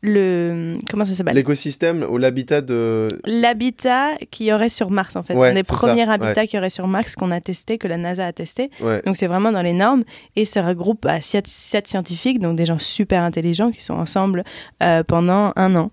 le 0.03 0.79
comment 0.89 1.05
ça 1.05 1.13
s'appelle? 1.13 1.35
L'écosystème 1.35 2.07
ou 2.09 2.17
l'habitat 2.17 2.61
de. 2.63 3.09
l'habitat 3.27 4.17
qu'il 4.31 4.47
y 4.47 4.53
aurait 4.53 4.69
sur 4.69 4.91
Mars 4.91 5.17
en 5.17 5.23
fait. 5.23 5.35
Ouais, 5.35 5.51
un 5.51 5.55
des 5.55 5.65
ça, 5.65 5.75
premiers 5.75 6.07
ouais. 6.07 6.13
habitats 6.13 6.47
qu'il 6.47 6.57
y 6.57 6.59
aurait 6.59 6.71
sur 6.71 6.87
Mars 6.87 7.17
qu'on 7.17 7.31
a 7.31 7.41
testé, 7.41 7.77
que 7.77 7.87
la 7.87 7.99
NASA 7.99 8.27
a 8.27 8.33
testé. 8.33 8.71
Ouais. 8.81 9.03
Donc 9.05 9.17
c'est 9.17 9.27
vraiment 9.27 9.53
dans 9.53 9.63
les 9.63 9.75
normes 9.75 10.05
et 10.37 10.45
ça 10.45 10.67
regroupe 10.67 11.03
bah, 11.03 11.21
sept, 11.21 11.47
sept 11.47 11.87
scientifiques, 11.87 12.39
donc 12.39 12.57
des 12.57 12.65
gens 12.65 12.79
super 12.79 13.23
intelligents 13.23 13.71
qui 13.71 13.85
sont 13.85 13.95
ensemble 13.95 14.45
euh, 14.83 15.03
pendant 15.03 15.53
un 15.57 15.77
an. 15.77 15.91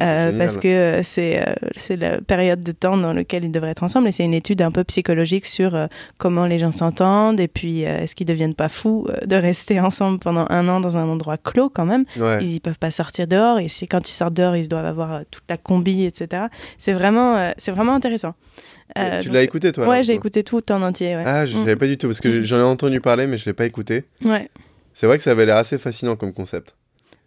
Euh, 0.00 0.30
génial. 0.30 0.38
parce 0.38 0.56
que 0.56 0.68
euh, 0.68 1.02
c'est 1.02 1.46
euh, 1.46 1.96
la 1.96 2.20
période 2.22 2.60
de 2.62 2.72
temps 2.72 2.96
dans 2.96 3.12
laquelle 3.12 3.44
ils 3.44 3.50
devraient 3.52 3.72
être 3.72 3.82
ensemble 3.82 4.08
et 4.08 4.12
c'est 4.12 4.24
une 4.24 4.32
étude 4.32 4.62
un 4.62 4.70
peu 4.70 4.84
psychologique 4.84 5.44
sur 5.44 5.74
euh, 5.74 5.86
comment 6.16 6.46
les 6.46 6.58
gens 6.58 6.72
s'entendent 6.72 7.38
et 7.40 7.46
puis 7.48 7.84
euh, 7.84 7.98
est-ce 8.00 8.14
qu'ils 8.14 8.26
deviennent 8.26 8.54
pas 8.54 8.70
fous 8.70 9.06
euh, 9.10 9.26
de 9.26 9.36
rester 9.36 9.80
ensemble 9.88 10.18
pendant 10.18 10.46
un 10.48 10.66
an 10.70 10.80
dans 10.80 10.96
un 10.96 11.04
endroit 11.06 11.36
clos 11.36 11.68
quand 11.68 11.84
même 11.84 12.04
Ouais. 12.18 12.38
ils 12.42 12.54
ne 12.54 12.58
peuvent 12.60 12.78
pas 12.78 12.90
sortir 12.90 13.26
dehors 13.26 13.58
et 13.58 13.68
c'est 13.68 13.86
quand 13.86 14.08
ils 14.08 14.12
sortent 14.14 14.32
dehors 14.32 14.56
ils 14.56 14.66
doivent 14.68 14.86
avoir 14.86 15.12
euh, 15.12 15.20
toute 15.30 15.44
la 15.50 15.58
combi 15.58 16.04
etc 16.06 16.44
c'est 16.78 16.94
vraiment 16.94 17.36
euh, 17.36 17.50
c'est 17.58 17.72
vraiment 17.72 17.94
intéressant 17.94 18.34
Euh, 18.98 19.20
tu 19.20 19.28
l'as 19.28 19.42
écouté 19.42 19.72
toi 19.72 19.86
ouais 19.88 20.02
j'ai 20.02 20.14
écouté 20.14 20.42
tout 20.42 20.72
en 20.72 20.80
entier 20.82 21.16
ouais, 21.16 21.22
Ah, 21.26 21.44
je 21.44 21.54
Mm. 21.56 21.60
savais 21.60 21.76
pas 21.76 21.86
du 21.86 21.98
tout 21.98 22.06
parce 22.08 22.20
que 22.20 22.40
j'en 22.48 22.58
ai 22.58 22.62
entendu 22.62 23.00
parler, 23.02 23.26
mais 23.26 23.36
je 23.36 23.44
l'ai 23.44 23.52
pas 23.54 23.66
écouté. 23.66 24.04
ouais. 24.24 24.48
C'est 24.94 25.06
vrai 25.06 25.16
que 25.18 25.22
ça 25.24 25.30
avait 25.32 25.46
l'air 25.46 25.56
assez 25.56 25.78
fascinant 25.78 26.16
comme 26.16 26.32
concept. 26.34 26.74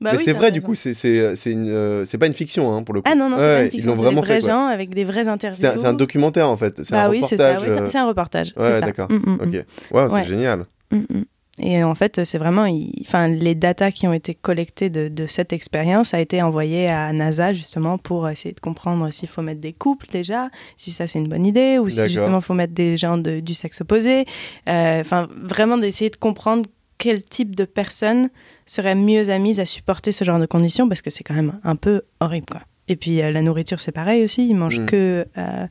Bah 0.02 0.12
mais 0.12 0.18
oui, 0.18 0.24
c'est 0.26 0.34
vrai, 0.34 0.52
du 0.52 0.62
coup, 0.62 0.76
c'est 0.76 0.94
euh, 1.06 2.06
pas 2.20 2.28
une 2.28 2.34
fiction 2.34 2.76
hein, 2.76 2.84
pour 2.84 2.94
le 2.94 3.02
coup. 3.02 3.10
ah 3.10 3.16
non 3.16 3.30
non 3.30 3.38
c'est 3.38 3.44
Ouais, 3.44 3.70
pas 3.70 3.74
une 3.76 3.80
ils 3.80 3.86
l'ont 3.86 3.94
vraiment 3.96 4.22
des 4.22 4.28
vrais 4.28 4.42
fait. 4.42 4.48
gens 4.48 4.66
avec 4.68 4.94
des 4.94 5.04
vraies 5.06 5.28
interviews 5.28 5.58
C'est 5.62 5.86
un, 5.86 5.94
documentaire 5.94 6.50
en 6.50 6.58
fait. 6.58 6.84
C'est 6.84 6.92
bah 6.94 7.06
un 7.06 7.10
oui 7.10 7.22
c'est 7.24 7.38
ça 7.38 7.54
reportage. 7.58 7.92
c'est 7.92 7.98
un 7.98 8.08
reportage 8.08 8.54
Ouais, 8.58 8.82
d'accord. 8.82 9.10
Mm, 9.10 9.16
mm, 9.16 9.36
mm. 9.36 9.40
Ok. 9.60 9.66
Waouh, 9.92 10.12
Ouais. 10.14 10.24
c'est 10.24 10.30
génial. 10.30 10.66
Mm. 10.92 11.22
Et 11.58 11.82
en 11.86 11.96
fait, 11.96 12.26
c'est 12.26 12.38
vraiment, 12.38 12.68
enfin, 13.04 13.30
les 13.30 13.56
datas 13.56 13.92
qui 13.92 14.06
ont 14.10 14.12
été 14.12 14.34
collectées 14.34 14.90
de, 14.90 15.08
de 15.08 15.26
cette 15.26 15.54
expérience 15.54 16.14
a 16.14 16.20
été 16.20 16.42
envoyée 16.42 16.90
à 16.90 17.14
NASA 17.14 17.54
justement 17.54 17.98
pour 17.98 18.28
essayer 18.28 18.54
de 18.54 18.60
comprendre 18.60 19.10
s'il 19.10 19.30
faut 19.30 19.42
mettre 19.42 19.62
des 19.62 19.72
couples 19.72 20.08
déjà, 20.12 20.50
si 20.76 20.92
ça 20.92 21.08
c'est 21.08 21.18
une 21.18 21.30
bonne 21.30 21.46
idée, 21.46 21.80
ou 21.80 21.88
si 21.90 22.02
justement 22.10 22.40
il 22.40 22.44
faut 22.44 22.54
mettre 22.54 22.74
des 22.74 22.98
gens 22.98 23.18
de- 23.18 23.40
du 23.40 23.54
sexe 23.54 23.80
opposé. 23.80 24.26
Euh, 24.68 25.00
Enfin, 25.00 25.30
vraiment 25.42 25.78
d'essayer 25.78 26.10
de 26.10 26.18
comprendre 26.18 26.64
quel 26.98 27.24
type 27.24 27.56
de 27.56 27.66
personnes 27.66 28.30
seraient 28.66 28.96
mieux 28.96 29.30
amises 29.30 29.60
à 29.60 29.66
supporter 29.66 30.12
ce 30.12 30.24
genre 30.24 30.40
de 30.40 30.46
conditions, 30.46 30.88
parce 30.88 31.02
que 31.02 31.10
c'est 31.10 31.24
quand 31.24 31.34
même 31.34 31.60
un 31.64 31.76
peu 31.76 32.04
horrible, 32.20 32.48
quoi. 32.50 32.62
Et 32.88 32.96
puis 32.96 33.20
euh, 33.22 33.32
la 33.32 33.42
nourriture, 33.42 33.80
c'est 33.80 33.92
pareil 33.92 34.24
aussi. 34.24 34.48
Ils 34.48 34.54
mangent 34.56 34.80
Mm. 34.82 34.86
que 34.86 35.26
euh, 35.40 35.66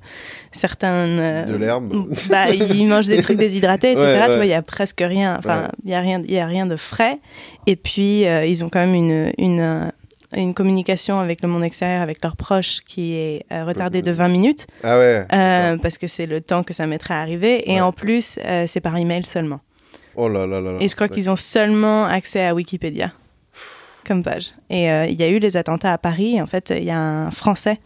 certaines. 0.53 1.19
euh, 1.21 1.45
De 1.45 1.55
l'herbe. 1.57 1.93
bah, 2.29 2.51
ils 2.51 2.87
mangent 2.89 3.07
des 3.07 3.21
trucs 3.23 3.39
déshydratés, 3.39 3.93
etc. 3.93 4.05
Ouais, 4.05 4.15
Tu 4.25 4.31
ouais. 4.31 4.37
vois, 4.37 4.47
il 4.47 4.51
y 4.51 4.53
a 4.55 4.63
presque 4.63 5.01
rien. 5.01 5.37
Enfin, 5.39 5.63
Ouais. 5.63 5.69
il 5.85 5.91
y 5.91 5.95
a 5.95 6.01
rien, 6.01 6.23
il 6.25 6.33
y 6.35 6.39
a 6.39 6.47
rien 6.47 6.67
de 6.67 6.77
frais. 6.77 7.19
Et 7.67 7.77
puis, 7.77 8.27
euh, 8.27 8.45
ils 8.45 8.65
ont 8.65 8.69
quand 8.69 8.81
même 8.85 8.95
une, 8.97 9.33
une, 9.39 9.61
euh, 9.61 9.89
une 10.37 10.55
communication 10.55 11.21
avec 11.21 11.41
le 11.43 11.49
monde 11.49 11.63
extérieur, 11.63 12.03
avec 12.03 12.19
leurs 12.23 12.37
proches, 12.37 12.81
qui 12.81 13.15
est 13.15 13.45
retardée 13.51 14.03
de 14.03 14.11
20 14.11 14.27
minutes, 14.29 14.67
Ah 14.83 14.99
ouais. 14.99 15.25
parce 15.81 15.99
que 15.99 16.09
c'est 16.09 16.27
le 16.27 16.41
temps 16.41 16.65
que 16.65 16.75
ça 16.75 16.87
mettrait 16.89 17.15
à 17.15 17.21
arriver. 17.21 17.71
Et 17.71 17.75
Ouais. 17.77 17.81
en 17.81 17.93
plus, 17.93 18.41
c'est 18.67 18.81
par 18.81 18.97
email 18.97 19.25
seulement. 19.25 19.61
Oh 20.17 20.29
là 20.29 20.47
là 20.47 20.61
là 20.61 20.73
là. 20.73 20.79
Et 20.81 20.89
je 20.89 20.95
crois 20.95 21.09
qu'ils 21.09 21.29
ont 21.31 21.37
seulement 21.37 22.05
accès 22.07 22.45
à 22.47 22.55
Wikipédia 22.55 23.13
comme 24.07 24.23
page. 24.23 24.53
Et 24.71 24.91
euh, 24.91 25.07
il 25.07 25.19
y 25.19 25.23
a 25.23 25.29
eu 25.29 25.39
les 25.39 25.57
attentats 25.57 25.93
à 25.95 25.99
Paris. 25.99 26.37
Et 26.37 26.43
en 26.43 26.47
fait, 26.47 26.71
il 26.77 26.85
y 26.85 26.91
a 26.91 26.99
un 26.99 27.31
Français, 27.31 27.79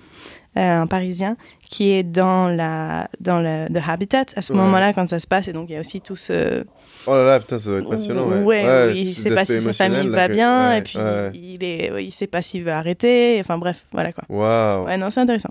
euh, 0.56 0.80
un 0.82 0.86
Parisien, 0.88 1.36
qui 1.70 1.92
est 1.92 2.02
dans, 2.02 2.48
la, 2.48 3.08
dans 3.20 3.40
le 3.40 3.66
The 3.72 3.80
Habitat 3.88 4.24
à 4.34 4.42
ce 4.42 4.52
Ouais. 4.52 4.58
moment-là 4.58 4.92
quand 4.92 5.08
ça 5.08 5.20
se 5.20 5.28
passe. 5.28 5.46
Et 5.46 5.52
donc, 5.52 5.70
il 5.70 5.74
y 5.74 5.76
a 5.76 5.80
aussi 5.80 6.00
tout 6.00 6.16
ce... 6.16 6.64
Oh 7.06 7.12
là 7.14 7.24
là, 7.24 7.38
putain, 7.40 7.58
ça 7.58 7.70
doit 7.70 7.78
être 7.78 7.88
passionnant. 7.90 8.26
Ouais, 8.26 8.42
Ouais, 8.42 8.88
oui, 8.92 9.02
il 9.06 9.14
tout 9.14 9.20
sait 9.20 9.32
pas 9.34 9.44
si 9.44 9.60
sa 9.60 9.72
famille 9.72 10.08
va 10.08 10.26
que- 10.28 10.32
bien. 10.32 10.70
ouais, 10.70 10.78
et 10.78 10.82
puis, 10.82 10.98
ouais. 10.98 11.30
il 11.34 11.62
est, 11.62 11.92
ouais, 11.92 12.04
il 12.04 12.10
sait 12.10 12.26
pas 12.26 12.42
s'il 12.42 12.64
veut 12.64 12.72
arrêter. 12.72 13.36
Enfin, 13.40 13.56
bref, 13.56 13.84
voilà 13.92 14.12
quoi. 14.12 14.24
Waouh. 14.28 14.86
Ouais, 14.86 14.96
non, 14.96 15.10
c'est 15.10 15.20
intéressant. 15.20 15.50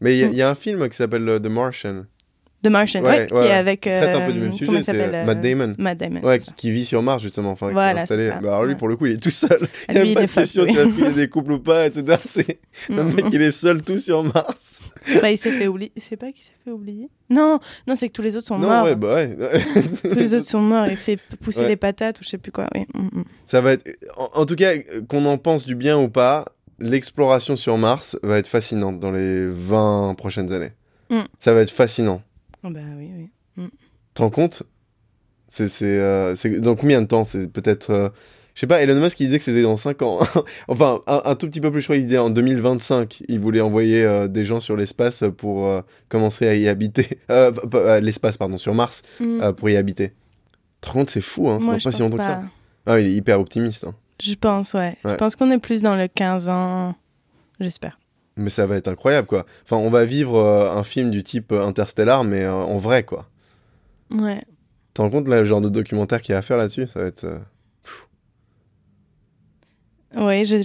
Mais 0.00 0.14
il 0.14 0.20
y, 0.20 0.24
a- 0.24 0.28
Mm. 0.28 0.32
il 0.32 0.36
y 0.38 0.42
a 0.42 0.48
un 0.50 0.54
film 0.54 0.88
qui 0.88 0.96
s'appelle 0.96 1.28
euh, 1.28 1.40
The 1.40 1.46
Martian. 1.48 2.04
The 2.62 2.68
Martian, 2.68 3.02
Ouais, 3.02 3.10
ouais, 3.20 3.26
qui 3.28 3.34
ouais. 3.34 3.46
est 3.48 3.52
avec... 3.52 3.82
Traite 3.82 4.16
un 4.16 4.26
peu 4.26 4.32
du 4.32 4.38
euh, 4.40 4.42
même 4.44 4.52
sujet, 4.52 4.82
c'est 4.82 4.94
euh, 4.94 5.24
Matt 5.24 5.40
Damon. 5.40 5.74
Matt 5.78 5.98
Damon. 5.98 6.20
Ouais, 6.22 6.38
qui, 6.38 6.70
vit 6.70 6.84
sur 6.84 7.02
Mars 7.02 7.22
justement. 7.22 7.50
Enfin, 7.50 7.66
qui 7.66 7.70
est 7.70 7.74
Voilà, 7.74 8.02
installé. 8.02 8.28
ça. 8.28 8.36
Bah, 8.40 8.48
alors 8.48 8.64
lui, 8.64 8.74
pour 8.74 8.88
le 8.88 8.96
coup, 8.96 9.06
il 9.06 9.12
est 9.12 9.22
tout 9.22 9.30
seul. 9.30 9.68
Il 9.88 9.94
n'y 9.94 10.00
a 10.00 10.04
lui, 10.04 10.14
pas 10.14 10.22
de 10.22 10.26
question 10.32 10.64
s'il 10.64 10.74
va 10.76 10.82
trouver 10.84 11.10
des 11.12 11.28
couples 11.28 11.52
ou 11.52 11.60
pas, 11.60 11.86
etc. 11.86 12.18
C'est... 12.26 12.58
Le 12.88 13.02
Mm, 13.04 13.12
mec, 13.14 13.24
il 13.32 13.42
est 13.42 13.50
seul 13.50 13.82
tout 13.82 13.98
sur 13.98 14.22
Mars. 14.24 14.80
Bah, 15.22 15.30
il 15.30 15.38
s'est 15.38 15.52
fait 15.52 15.68
oublier. 15.68 15.92
C'est 16.02 16.16
pas 16.16 16.32
qu'il 16.32 16.42
s'est 16.42 16.50
fait 16.64 16.72
oublier? 16.72 17.08
Non, 17.30 17.60
non, 17.86 17.94
c'est 17.94 18.08
que 18.08 18.12
tous 18.12 18.22
les 18.22 18.36
autres 18.36 18.48
sont 18.48 18.58
non, 18.58 18.66
morts. 18.68 18.84
ouais, 18.86 18.96
bah 18.96 19.14
ouais. 19.14 19.36
Tous 20.02 20.18
les 20.18 20.34
autres 20.34 20.46
sont 20.46 20.60
morts. 20.60 20.88
Il 20.88 20.96
fait 20.96 21.16
pousser 21.42 21.64
des 21.64 21.76
patates 21.76 22.18
ou 22.20 22.24
je 22.24 22.30
sais 22.30 22.38
plus 22.38 22.50
quoi. 22.50 22.66
Oui. 22.74 22.86
Mm, 22.92 23.20
mm. 23.20 23.24
Ça 23.44 23.60
va 23.60 23.72
être. 23.74 23.86
En, 24.16 24.40
en 24.40 24.46
tout 24.46 24.56
cas, 24.56 24.72
qu'on 25.08 25.24
en 25.26 25.38
pense 25.38 25.64
du 25.64 25.76
bien 25.76 25.96
ou 25.96 26.08
pas, 26.08 26.46
l'exploration 26.80 27.54
sur 27.54 27.78
Mars 27.78 28.18
va 28.24 28.38
être 28.38 28.48
fascinante 28.48 28.98
dans 28.98 29.12
les 29.12 29.46
20 29.46 30.14
prochaines 30.16 30.52
années. 30.52 30.72
Mm. 31.10 31.20
Ça 31.38 31.54
va 31.54 31.60
être 31.60 31.70
fascinant. 31.70 32.20
Oh, 32.66 32.70
bah 32.70 32.80
oui, 32.98 33.10
oui. 33.56 33.68
te 34.14 34.22
rends 34.22 34.30
compte? 34.30 34.62
C'est 35.48 35.68
c'est, 35.68 35.84
euh, 35.86 36.34
c'est 36.34 36.60
dans 36.60 36.74
combien 36.74 37.00
de 37.02 37.06
temps? 37.06 37.24
C'est 37.24 37.46
peut-être. 37.46 37.90
euh, 37.90 38.08
je 38.54 38.60
sais 38.60 38.66
pas, 38.66 38.80
Elon 38.82 38.98
Musk 39.00 39.20
il 39.20 39.26
disait 39.26 39.38
que 39.38 39.44
c'était 39.44 39.62
dans 39.62 39.76
5 39.76 40.00
ans. 40.02 40.18
enfin, 40.68 41.00
un, 41.06 41.22
un 41.26 41.34
tout 41.36 41.46
petit 41.46 41.60
peu 41.60 41.70
plus, 41.70 41.82
je 41.82 41.86
crois, 41.86 41.96
il 41.96 42.04
disait 42.06 42.18
en 42.18 42.30
2025. 42.30 43.22
Il 43.28 43.38
voulait 43.38 43.60
envoyer 43.60 44.02
euh, 44.02 44.28
des 44.28 44.44
gens 44.46 44.60
sur 44.60 44.76
l'espace 44.76 45.22
pour 45.36 45.66
euh, 45.66 45.82
commencer 46.08 46.48
à 46.48 46.54
y 46.54 46.66
habiter. 46.68 47.18
L'espace, 48.00 48.36
pardon, 48.38 48.56
sur 48.58 48.74
Mars, 48.74 49.02
Mm. 49.20 49.52
pour 49.52 49.68
y 49.70 49.76
habiter. 49.76 50.08
Tu 50.10 50.14
te 50.80 50.86
rends 50.88 50.92
compte, 51.00 51.10
c'est 51.10 51.20
fou, 51.20 51.48
hein, 51.50 51.58
Moi, 51.60 51.74
dans 51.74 51.78
je 51.78 51.84
pas 51.84 51.92
si 51.92 52.00
longtemps 52.02 52.16
que 52.18 52.24
ça. 52.24 52.42
pas. 52.84 52.92
Ah, 52.94 53.00
il 53.00 53.06
est 53.06 53.12
hyper 53.14 53.38
optimiste. 53.40 53.84
hein. 53.84 53.94
Je 54.22 54.34
pense, 54.34 54.72
ouais. 54.74 54.96
Ouais. 55.04 55.10
Je 55.12 55.14
pense 55.16 55.36
qu'on 55.36 55.50
est 55.50 55.58
plus 55.58 55.82
dans 55.82 55.94
le 55.96 56.08
15 56.08 56.48
ans. 56.48 56.94
J'espère. 57.60 57.98
Mais 58.36 58.50
ça 58.50 58.66
va 58.66 58.76
être 58.76 58.88
incroyable, 58.88 59.26
quoi. 59.26 59.46
Enfin, 59.64 59.76
on 59.76 59.88
va 59.90 60.04
vivre 60.04 60.36
euh, 60.38 60.70
un 60.70 60.82
film 60.84 61.10
du 61.10 61.22
type 61.22 61.52
euh, 61.52 61.66
Interstellar, 61.66 62.22
mais 62.24 62.42
euh, 62.44 62.52
en 62.52 62.76
vrai, 62.76 63.02
quoi. 63.02 63.26
Ouais. 64.14 64.40
Tu 64.40 64.92
te 64.94 65.02
rends 65.02 65.10
compte, 65.10 65.28
là, 65.28 65.38
le 65.38 65.44
genre 65.44 65.60
de 65.62 65.68
documentaire 65.70 66.20
qu'il 66.20 66.32
y 66.32 66.36
a 66.36 66.38
à 66.38 66.42
faire 66.42 66.56
là-dessus 66.58 66.86
Ça 66.86 67.00
va 67.00 67.06
être. 67.06 67.24
euh, 67.24 67.38
Oui, 70.16 70.44
j'ai 70.44 70.60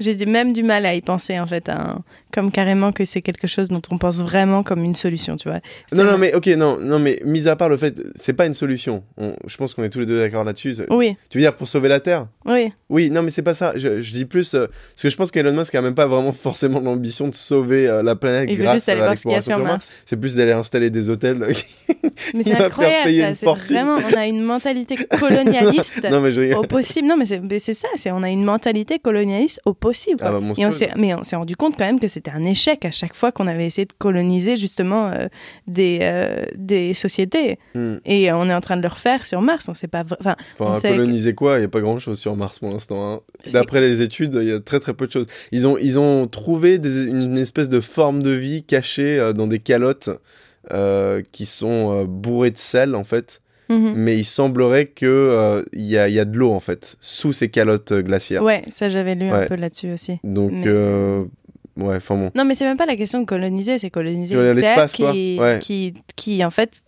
j'ai- 0.00 0.26
même 0.26 0.52
du 0.52 0.62
mal 0.62 0.84
à 0.86 0.94
y 0.94 1.00
penser, 1.00 1.38
en 1.38 1.46
fait. 1.46 1.68
hein. 1.68 2.00
Comme 2.32 2.52
carrément 2.52 2.92
que 2.92 3.04
c'est 3.04 3.22
quelque 3.22 3.48
chose 3.48 3.68
dont 3.70 3.82
on 3.90 3.98
pense 3.98 4.18
vraiment 4.22 4.62
comme 4.62 4.84
une 4.84 4.94
solution, 4.94 5.36
tu 5.36 5.48
vois. 5.48 5.58
Non, 5.92 6.04
non, 6.04 6.16
mais 6.16 6.32
ok, 6.34 6.46
non, 6.56 6.78
non, 6.80 6.98
mais 7.00 7.20
mis 7.24 7.48
à 7.48 7.56
part 7.56 7.68
le 7.68 7.76
fait, 7.76 8.00
c'est 8.14 8.32
pas 8.34 8.46
une 8.46 8.54
solution. 8.54 9.02
On- 9.18 9.34
je 9.48 9.56
pense 9.56 9.74
qu'on 9.74 9.82
est 9.82 9.88
tous 9.90 9.98
les 10.00 10.06
deux 10.06 10.18
d'accord 10.20 10.44
là-dessus. 10.44 10.76
Oui, 10.90 11.16
Tu 11.28 11.38
veux 11.38 11.42
dire 11.42 11.56
pour 11.56 11.66
sauver 11.68 11.88
la 11.88 11.98
Terre? 11.98 12.26
Oui. 12.46 12.72
Oui, 12.88 13.10
non, 13.10 13.22
mais 13.22 13.30
c'est 13.30 13.42
pas 13.42 13.54
ça. 13.54 13.72
Je, 13.76 14.00
je 14.00 14.12
dis 14.12 14.24
plus 14.26 14.54
euh, 14.54 14.66
parce 14.68 15.02
que 15.02 15.08
je 15.10 15.16
pense 15.16 15.30
qu'Elon 15.32 15.52
Musk 15.52 15.74
a 15.74 15.82
même 15.82 15.94
pas 15.96 16.06
vraiment 16.06 16.32
forcément 16.32 16.78
l'ambition 16.80 17.26
de 17.28 17.34
sauver 17.34 17.88
euh, 17.88 18.02
la 18.02 18.14
planète 18.14 18.48
Il 18.48 18.56
veut 18.58 18.62
grâce 18.64 18.76
juste 18.76 18.88
aller 18.90 19.00
à 19.00 19.04
voir 19.06 19.16
ce 19.18 19.22
qu'il 19.22 19.30
y 19.32 19.34
a 19.34 19.38
l'exploration 19.38 19.50
sur 19.50 19.64
sur 19.66 19.72
Mars. 19.72 19.92
C'est 20.06 20.16
plus 20.16 20.34
d'aller 20.36 20.52
installer 20.52 20.90
des 20.90 21.10
hôtels. 21.10 21.38
Mais 22.34 22.40
Il 22.40 22.44
c'est 22.44 22.62
incroyable, 22.62 23.04
payer 23.04 23.22
ça. 23.22 23.34
C'est 23.34 23.46
vraiment, 23.74 23.96
on 23.96 24.16
a 24.16 24.26
une 24.26 24.42
mentalité 24.42 24.94
colonialiste 25.18 26.06
non, 26.10 26.20
mais 26.20 26.32
je 26.32 26.54
au 26.54 26.62
possible. 26.62 27.08
Non, 27.08 27.16
mais 27.16 27.24
c'est 27.24 27.40
mais 27.40 27.58
c'est 27.58 27.72
ça. 27.72 27.88
C'est 27.96 28.10
on 28.12 28.22
a 28.22 28.28
une 28.30 28.44
mentalité 28.44 28.98
colonialiste 28.98 29.60
au 29.64 29.74
possible. 29.74 29.89
Ah 30.20 30.30
bah, 30.30 30.30
Et 30.32 30.36
on 30.36 30.40
monstrueux. 30.40 30.70
s'est, 30.70 30.90
mais 30.96 31.14
on 31.14 31.22
s'est 31.22 31.36
rendu 31.36 31.56
compte 31.56 31.76
quand 31.76 31.84
même 31.84 32.00
que 32.00 32.08
c'était 32.08 32.30
un 32.30 32.42
échec 32.44 32.84
à 32.84 32.90
chaque 32.90 33.14
fois 33.14 33.32
qu'on 33.32 33.46
avait 33.46 33.66
essayé 33.66 33.84
de 33.86 33.92
coloniser 33.98 34.56
justement 34.56 35.08
euh, 35.08 35.28
des, 35.66 35.98
euh, 36.02 36.44
des 36.56 36.94
sociétés. 36.94 37.58
Hmm. 37.74 37.96
Et 38.04 38.32
on 38.32 38.48
est 38.48 38.54
en 38.54 38.60
train 38.60 38.76
de 38.76 38.82
le 38.82 38.88
refaire 38.88 39.26
sur 39.26 39.40
Mars. 39.42 39.68
On 39.68 39.74
sait 39.74 39.88
pas. 39.88 40.04
Enfin, 40.20 40.36
on 40.58 40.72
que- 40.72 40.80
coloniser 40.88 41.34
quoi? 41.34 41.58
Il 41.58 41.62
y 41.62 41.64
a 41.64 41.68
pas 41.68 41.80
grand-chose 41.80 42.18
sur 42.18 42.36
Mars 42.36 42.58
pour 42.58 42.70
l'instant. 42.70 43.14
hein. 43.14 43.20
D'après 43.52 43.80
les 43.80 44.02
études, 44.02 44.34
il 44.40 44.48
y 44.48 44.52
a 44.52 44.60
très 44.60 44.80
très 44.80 44.94
peu 44.94 45.06
de 45.06 45.12
choses. 45.12 45.26
Ils 45.52 45.66
ont, 45.66 45.76
ils 45.78 45.98
ont 45.98 46.26
trouvé 46.26 46.78
des- 46.78 47.04
une 47.04 47.38
espèce 47.38 47.68
de 47.68 47.80
forme 47.80 48.22
de 48.22 48.30
vie 48.30 48.62
cachée 48.62 49.18
euh, 49.18 49.32
dans 49.32 49.46
des 49.46 49.58
calottes 49.60 50.10
qui 51.32 51.46
sont 51.46 52.04
bourrées 52.04 52.50
de 52.50 52.56
sel 52.58 52.94
en 52.94 53.04
fait. 53.04 53.40
Mhm. 53.70 53.94
mais 53.96 54.18
il 54.18 54.24
semblerait 54.24 54.86
que 54.86 55.06
euh, 55.06 55.62
il 55.72 55.82
y, 55.86 55.96
a, 55.96 56.08
y 56.08 56.18
a 56.18 56.24
de 56.24 56.36
l'eau 56.36 56.50
en 56.52 56.60
fait 56.60 56.96
sous 57.00 57.32
ces 57.32 57.48
calottes 57.48 57.92
euh, 57.92 58.02
glaciaires. 58.02 58.42
Ouais, 58.42 58.62
ça 58.70 58.88
j'avais 58.88 59.14
lu 59.14 59.30
un 59.30 59.46
peu 59.46 59.54
là-dessus 59.54 59.92
aussi. 59.92 60.18
Donc 60.24 60.50
Mais- 60.52 60.64
euh, 60.66 61.22
ouais, 61.76 61.96
enfin 61.96 62.16
bon. 62.16 62.30
Non, 62.34 62.44
mais 62.44 62.54
c'est 62.54 62.64
même 62.64 62.76
pas 62.76 62.86
la 62.86 62.96
question 62.96 63.20
de 63.20 63.26
coloniser, 63.26 63.78
c'est 63.78 63.90
coloniser 63.90 64.34
l'espace, 64.54 64.96
quoi 64.96 65.12
qui, 65.12 65.38
Ouais. 65.40 65.58
qui, 65.62 65.94
qui, 66.16 66.44
en 66.44 66.50
fait. 66.50 66.82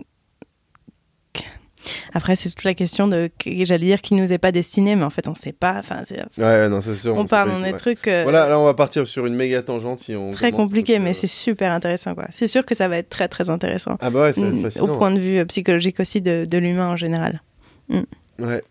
Après, 2.15 2.37
c'est 2.37 2.49
toute 2.51 2.65
la 2.65 2.75
question 2.75 3.07
de, 3.09 3.31
j'allais 3.45 3.87
dire, 3.87 4.01
qui 4.03 4.15
nous 4.15 4.33
est 4.33 4.39
pas 4.39 4.53
destiné, 4.53 4.95
mais 4.97 5.05
en 5.05 5.11
fait, 5.11 5.29
on 5.29 5.35
sait 5.35 5.53
pas. 5.53 5.77
Enfin, 5.79 6.03
c'est- 6.07 6.21
Ouais, 6.39 6.45
ouais, 6.45 6.69
non, 6.69 6.81
c'est 6.81 6.95
sûr. 6.95 7.17
on 7.17 7.25
parle 7.27 7.51
dans 7.51 7.59
des 7.61 7.71
ouais. 7.73 7.77
trucs 7.77 8.07
euh, 8.09 8.23
Voilà, 8.23 8.49
là 8.49 8.59
on 8.59 8.65
va 8.65 8.75
partir 8.75 9.07
sur 9.07 9.27
une 9.27 9.35
méga 9.35 9.63
tangente 9.63 9.99
si 9.99 10.15
on. 10.15 10.31
très 10.31 10.51
donc, 10.51 10.59
mais 11.01 11.11
euh, 11.11 11.13
c'est 11.13 11.27
super 11.27 11.73
intéressant, 11.73 12.15
quoi. 12.15 12.27
C'est 12.31 12.47
sûr 12.47 12.65
que 12.65 12.75
ça 12.75 12.89
va 12.89 12.99
être 12.99 13.09
très, 13.11 13.29
très 13.29 13.51
intéressant. 13.51 13.97
Ah 14.01 14.11
bah 14.11 14.23
ouais, 14.23 14.33
ça 14.33 14.41
va 14.43 14.49
être 14.49 14.81
Mm, 14.81 14.83
Au 14.83 14.97
point 14.97 15.11
de 15.11 15.21
vue 15.21 15.39
euh, 15.39 15.45
psychologique 15.45 15.99
aussi 16.01 16.21
de, 16.21 16.45
de 16.49 16.59
l'humain 16.59 16.89
en 16.91 16.97
général. 16.97 17.43
Ouais. 18.39 18.63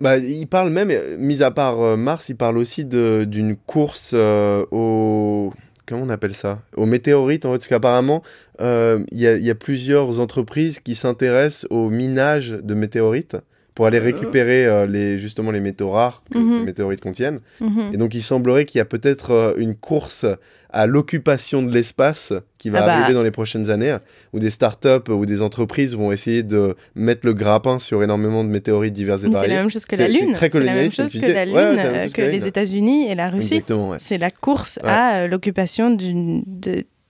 Bah, 0.00 0.16
il 0.18 0.46
parle 0.46 0.70
même, 0.70 0.90
euh, 0.92 1.16
mis 1.18 1.42
à 1.42 1.50
part 1.50 1.80
euh, 1.80 1.96
Mars, 1.96 2.28
il 2.28 2.36
parle 2.36 2.58
aussi 2.58 2.84
de- 2.84 3.24
d'une 3.28 3.56
course 3.56 4.12
euh, 4.14 4.64
au. 4.70 5.52
Comment 5.88 6.02
on 6.02 6.10
appelle 6.10 6.34
ça? 6.34 6.60
Aux 6.76 6.84
météorites, 6.84 7.46
en 7.46 7.52
fait, 7.52 7.58
parce 7.58 7.66
qu'apparemment, 7.66 8.22
euh, 8.60 9.02
il 9.10 9.20
y, 9.20 9.26
a, 9.26 9.36
il 9.36 9.44
y 9.44 9.48
a 9.48 9.54
plusieurs 9.54 10.20
entreprises 10.20 10.80
qui 10.80 10.94
s'intéressent 10.94 11.66
au 11.70 11.88
minage 11.88 12.50
de 12.50 12.74
météorites, 12.74 13.38
pour 13.78 13.86
aller 13.86 14.00
récupérer 14.00 14.66
euh, 14.66 14.86
les, 14.86 15.20
justement 15.20 15.52
les 15.52 15.60
métaux 15.60 15.90
rares 15.92 16.24
que 16.32 16.38
Mhm. 16.38 16.58
ces 16.58 16.64
météorites 16.64 17.00
contiennent. 17.00 17.38
Mhm. 17.60 17.90
Et 17.92 17.96
donc 17.96 18.12
il 18.12 18.22
semblerait 18.24 18.64
qu'il 18.64 18.80
y 18.80 18.82
a 18.82 18.84
peut-être 18.84 19.30
euh, 19.30 19.54
une 19.56 19.76
course 19.76 20.26
à 20.70 20.88
l'occupation 20.88 21.62
de 21.62 21.72
l'espace 21.72 22.32
qui 22.58 22.70
va 22.70 22.80
Ah 22.82 22.86
bah. 22.86 22.94
arriver 22.96 23.14
dans 23.14 23.22
les 23.22 23.30
prochaines 23.30 23.70
années, 23.70 23.96
où 24.32 24.40
des 24.40 24.50
startups 24.50 25.08
ou 25.10 25.26
des 25.26 25.42
entreprises 25.42 25.94
vont 25.96 26.10
essayer 26.10 26.42
de 26.42 26.74
mettre 26.96 27.20
le 27.24 27.34
grappin 27.34 27.78
sur 27.78 28.02
énormément 28.02 28.42
de 28.42 28.48
météorites 28.48 28.94
diverses 28.94 29.22
et 29.22 29.28
Mais 29.28 29.34
C'est 29.34 29.38
variées. 29.42 29.54
la 29.54 29.60
même 29.60 29.70
chose 29.70 29.84
que 29.86 29.94
la 29.94 30.08
Lune. 30.08 30.32
très 30.32 30.50
C'est 30.50 30.58
la 30.58 30.74
même 30.74 30.90
chose 30.90 31.12
que 31.12 31.18
la. 31.26 31.44
Lune, 31.44 31.54
Ouais, 31.54 31.74
la 31.76 31.84
euh, 31.84 32.06
que 32.08 32.12
que 32.14 32.22
la 32.22 32.30
les. 32.32 32.46
États-Unis 32.48 33.08
et 33.08 33.14
la 33.14 33.28
Russie. 33.28 33.62
Ouais. 33.70 33.96
C'est 34.00 34.18
la 34.18 34.30
course 34.30 34.80
Ouais. 34.82 34.90
à 34.90 35.18
euh, 35.20 35.28
l'occupation 35.28 35.90
d'une- 35.90 36.42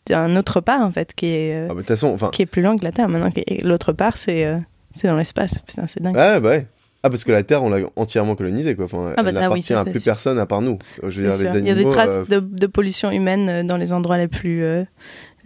d'un 0.06 0.36
autre 0.36 0.60
part, 0.60 0.82
en 0.82 0.90
fait, 0.90 1.14
qui 1.14 1.26
est, 1.28 1.54
euh, 1.54 1.68
Ah 1.70 1.74
bah, 1.74 1.82
façon, 1.82 2.14
qui 2.30 2.42
est 2.42 2.46
plus 2.46 2.60
loin 2.62 2.76
que 2.76 2.84
la 2.84 2.92
Terre. 2.92 3.08
Maintenant, 3.08 3.30
l'autre 3.62 3.92
part, 3.94 4.18
c'est 4.18 4.44
euh, 4.44 4.58
c'est 5.00 5.08
dans 5.08 5.16
l'espace. 5.16 5.60
Putain, 5.62 5.86
c'est 5.86 6.02
dingue. 6.02 6.14
Ouais, 6.16 6.40
bah 6.40 6.48
ouais. 6.50 6.66
Ah, 7.04 7.10
parce 7.10 7.22
que 7.22 7.30
la 7.30 7.44
Terre, 7.44 7.62
on 7.62 7.70
l'a 7.70 7.86
entièrement 7.94 8.34
colonisée, 8.34 8.74
quoi. 8.74 8.86
Enfin, 8.86 9.14
Ah 9.16 9.22
bah 9.22 9.28
elle 9.28 9.34
ça, 9.34 9.40
oui, 9.42 9.60
n'appartient 9.60 9.62
ça, 9.72 9.80
à 9.80 9.84
c'est 9.84 9.90
plus 9.92 10.00
sûr. 10.00 10.12
personne 10.12 10.38
à 10.38 10.46
part 10.46 10.62
nous. 10.62 10.78
Je 11.06 11.22
veux 11.22 11.30
dire, 11.30 11.38
Il 11.40 11.44
y 11.44 11.46
a 11.46 11.52
des 11.60 11.70
animaux, 11.70 11.92
traces 11.92 12.24
euh, 12.30 12.40
de, 12.40 12.40
de 12.40 12.66
pollution 12.66 13.10
humaine 13.12 13.48
euh, 13.48 13.62
dans 13.62 13.76
les 13.76 13.92
endroits 13.92 14.18
les 14.18 14.26
plus, 14.26 14.64
euh, 14.64 14.82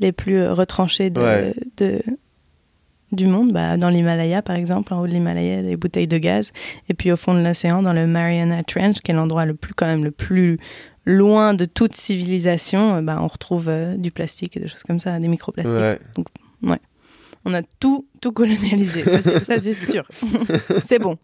les 0.00 0.12
plus 0.12 0.38
euh, 0.38 0.54
retranchés 0.54 1.10
de, 1.10 1.20
Ouais. 1.20 1.54
de- 1.76 2.00
du 3.12 3.26
monde. 3.26 3.52
Bah, 3.52 3.76
dans 3.76 3.90
l'Himalaya, 3.90 4.40
par 4.40 4.56
exemple, 4.56 4.94
en 4.94 5.00
haut 5.02 5.06
de 5.06 5.12
l'Himalaya, 5.12 5.52
il 5.52 5.56
y 5.56 5.58
a 5.58 5.62
des 5.62 5.76
bouteilles 5.76 6.06
de 6.06 6.16
gaz. 6.16 6.52
Et 6.88 6.94
puis 6.94 7.12
au 7.12 7.16
fond 7.18 7.34
de 7.34 7.40
l'océan, 7.46 7.82
dans 7.82 7.92
le 7.92 8.06
Mariana 8.06 8.62
Trench, 8.64 9.00
qui 9.02 9.10
est 9.10 9.14
l'endroit 9.14 9.44
le 9.44 9.52
plus, 9.52 9.74
quand 9.74 9.84
même, 9.86 10.04
le 10.04 10.10
plus 10.10 10.56
loin 11.04 11.52
de 11.52 11.66
toute 11.66 11.94
civilisation, 11.94 12.94
euh, 12.94 13.02
bah, 13.02 13.18
on 13.20 13.26
retrouve 13.26 13.68
euh, 13.68 13.96
du 13.98 14.10
plastique 14.10 14.56
et 14.56 14.60
des 14.60 14.68
choses 14.68 14.84
comme 14.84 14.98
ça, 15.00 15.18
des 15.18 15.28
microplastiques. 15.28 15.76
Ouais. 16.62 16.78
On 17.44 17.54
a 17.54 17.62
tout, 17.80 18.06
tout 18.20 18.30
colonialisé, 18.32 19.02
ça 19.42 19.58
c'est- 19.58 19.74
sûr. 19.74 20.06
c'est 20.84 20.98
bon. 21.00 21.16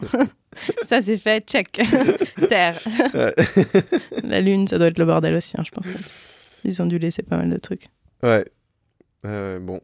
ça 0.82 1.00
c'est 1.00 1.16
fait, 1.16 1.44
check. 1.48 1.80
Terre. 2.48 2.76
La 4.24 4.40
Lune, 4.40 4.66
ça 4.66 4.78
doit 4.78 4.88
être 4.88 4.98
le 4.98 5.04
bordel 5.04 5.34
aussi, 5.34 5.54
hein, 5.58 5.62
je 5.64 5.70
pense. 5.70 5.86
Ils 6.64 6.82
ont 6.82 6.86
dû 6.86 6.98
laisser 6.98 7.22
pas 7.22 7.36
mal 7.36 7.48
de 7.50 7.58
trucs. 7.58 7.86
Ouais. 8.22 8.44
Euh, 9.26 9.58
bon. 9.58 9.80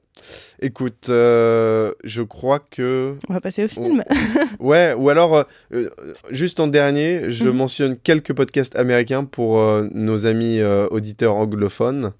Écoute, 0.60 1.06
euh, 1.08 1.92
je 2.04 2.22
crois 2.22 2.60
que. 2.60 3.16
On 3.28 3.34
va 3.34 3.40
passer 3.40 3.64
au 3.64 3.68
film. 3.68 4.02
Ouais, 4.60 4.94
ou 4.96 5.10
alors, 5.10 5.34
euh, 5.36 5.42
euh, 5.74 5.90
juste 6.30 6.60
en 6.60 6.68
dernier, 6.68 7.28
je 7.30 7.44
Mhm. 7.44 7.56
mentionne 7.56 7.96
quelques 7.98 8.32
podcasts 8.32 8.76
américains 8.76 9.24
pour 9.24 9.60
nos 9.92 10.24
amis 10.26 10.62
auditeurs 10.90 11.34
anglophones. 11.34 12.12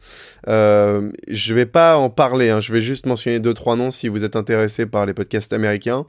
Euh, 0.49 1.11
je 1.29 1.55
vais 1.55 1.67
pas 1.67 1.97
en 1.97 2.11
parler, 2.11 2.51
hein, 2.51 2.61
je 2.61 2.73
vais 2.73 2.81
juste 2.81 3.07
mentionner 3.07 3.39
deux, 3.39 3.55
trois 3.55 3.77
noms 3.77 3.91
si 3.93 4.09
vous 4.09 4.25
êtes 4.25 4.35
intéressés 4.37 4.85
par 4.87 5.07
les 5.07 5.15
podcasts 5.15 5.53
américains. 5.53 6.05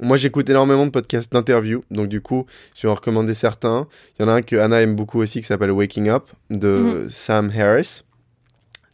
Moi, 0.00 0.16
j'écoute 0.16 0.48
énormément 0.50 0.84
de 0.86 0.90
podcasts 0.90 1.32
d'interviews, 1.32 1.82
donc 1.90 2.08
du 2.08 2.20
coup, 2.20 2.46
je 2.76 2.82
vais 2.86 2.90
en 2.90 2.94
recommander 2.94 3.34
certains. 3.34 3.86
Il 4.18 4.22
y 4.22 4.24
en 4.24 4.28
a 4.28 4.34
un 4.34 4.42
que 4.42 4.56
Anna 4.56 4.80
aime 4.82 4.94
beaucoup 4.94 5.20
aussi 5.20 5.40
qui 5.40 5.46
s'appelle 5.46 5.70
Waking 5.72 6.08
Up 6.08 6.24
de 6.50 7.06
Sam 7.10 7.50
Harris. 7.56 8.02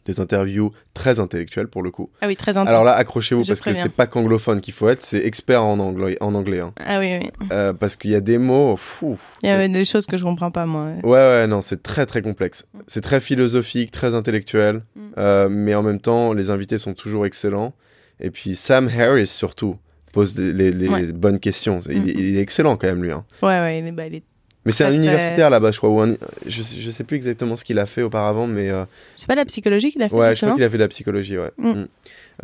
Des 0.05 0.19
interviews 0.19 0.71
très 0.93 1.19
intellectuelles 1.19 1.67
pour 1.67 1.81
le 1.81 1.89
coup. 1.89 2.11
Ah 2.21 2.27
oui, 2.27 2.35
très. 2.35 2.55
Alors 2.57 2.83
là, 2.83 2.93
accrochez-vous 2.93 3.41
parce 3.43 3.59
que 3.59 3.63
préviens. 3.65 3.83
c'est 3.83 3.91
pas 3.91 4.05
qu'anglophone 4.05 4.61
qu'il 4.61 4.73
faut 4.75 4.87
être, 4.87 5.01
c'est 5.01 5.25
expert 5.25 5.63
en 5.63 5.79
anglais. 5.79 6.15
En 6.21 6.35
anglais 6.35 6.59
hein. 6.59 6.73
Ah 6.85 6.99
oui, 6.99 7.17
oui. 7.21 7.29
Euh, 7.51 7.73
parce 7.73 7.95
qu'il 7.95 8.11
y 8.11 8.15
a 8.15 8.21
des 8.21 8.37
mots. 8.37 8.75
Fou. 8.77 9.17
Il 9.41 9.49
y 9.49 9.51
avait 9.51 9.67
des 9.67 9.83
choses 9.83 10.05
que 10.05 10.15
je 10.15 10.23
comprends 10.23 10.51
pas, 10.51 10.65
moi. 10.67 10.91
Ouais, 11.03 11.09
ouais, 11.11 11.47
non, 11.47 11.61
c'est 11.61 11.81
très 11.81 12.05
très 12.05 12.21
complexe. 12.21 12.67
C'est 12.87 13.01
très 13.01 13.19
philosophique, 13.19 13.89
très 13.91 14.13
intellectuel, 14.13 14.83
Mm. 14.95 15.01
euh, 15.17 15.47
mais 15.49 15.73
en 15.73 15.81
même 15.81 15.99
temps, 15.99 16.33
les 16.33 16.49
invités 16.51 16.77
sont 16.77 16.93
toujours 16.93 17.25
excellents. 17.25 17.73
Et 18.19 18.29
puis 18.29 18.55
Sam 18.55 18.87
Harris, 18.95 19.27
surtout, 19.27 19.75
pose 20.13 20.35
des- 20.35 20.53
les, 20.53 20.71
les 20.71 20.87
Ouais. 20.87 21.11
bonnes 21.13 21.39
questions. 21.39 21.79
Il, 21.89 22.01
Mm. 22.01 22.07
il 22.07 22.37
est 22.37 22.41
excellent 22.41 22.77
quand 22.77 22.87
même, 22.87 23.03
lui. 23.03 23.11
hein. 23.11 23.25
Ouais, 23.41 23.59
ouais, 23.59 23.79
il 23.79 23.87
est, 23.87 23.91
bah, 23.91 24.05
il 24.05 24.15
est- 24.15 24.23
Mais 24.65 24.71
c'est 24.71 24.83
un 24.83 24.93
universitaire 24.93 25.49
là-bas, 25.49 25.71
je 25.71 25.77
crois. 25.77 25.89
Ou 25.89 26.01
un- 26.01 26.13
je, 26.47 26.61
sais- 26.61 26.79
je 26.81 26.89
sais 26.89 27.03
plus 27.03 27.15
exactement 27.17 27.55
ce 27.55 27.63
qu'il 27.63 27.77
a 27.79 27.85
fait 27.85 28.01
auparavant, 28.01 28.47
mais 28.47 28.69
euh, 28.71 28.83
C'est 29.15 29.27
pas 29.27 29.35
la 29.35 29.45
psychologie 29.45 29.91
qu'il 29.91 30.01
a 30.01 30.09
fait, 30.09 30.15
ouais, 30.15 30.33
je 30.33 30.39
crois 30.41 30.55
qu'il 30.55 30.63
a 30.63 30.69
fait 30.69 30.77
de 30.77 30.83
la 30.83 30.87
psychologie, 30.89 31.37
ouais. 31.37 31.51
Mm. 31.57 31.69
Mm. 31.71 31.87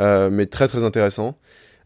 Euh, 0.02 0.30
mais 0.32 0.46
très 0.46 0.68
très 0.68 0.84
intéressant. 0.84 1.36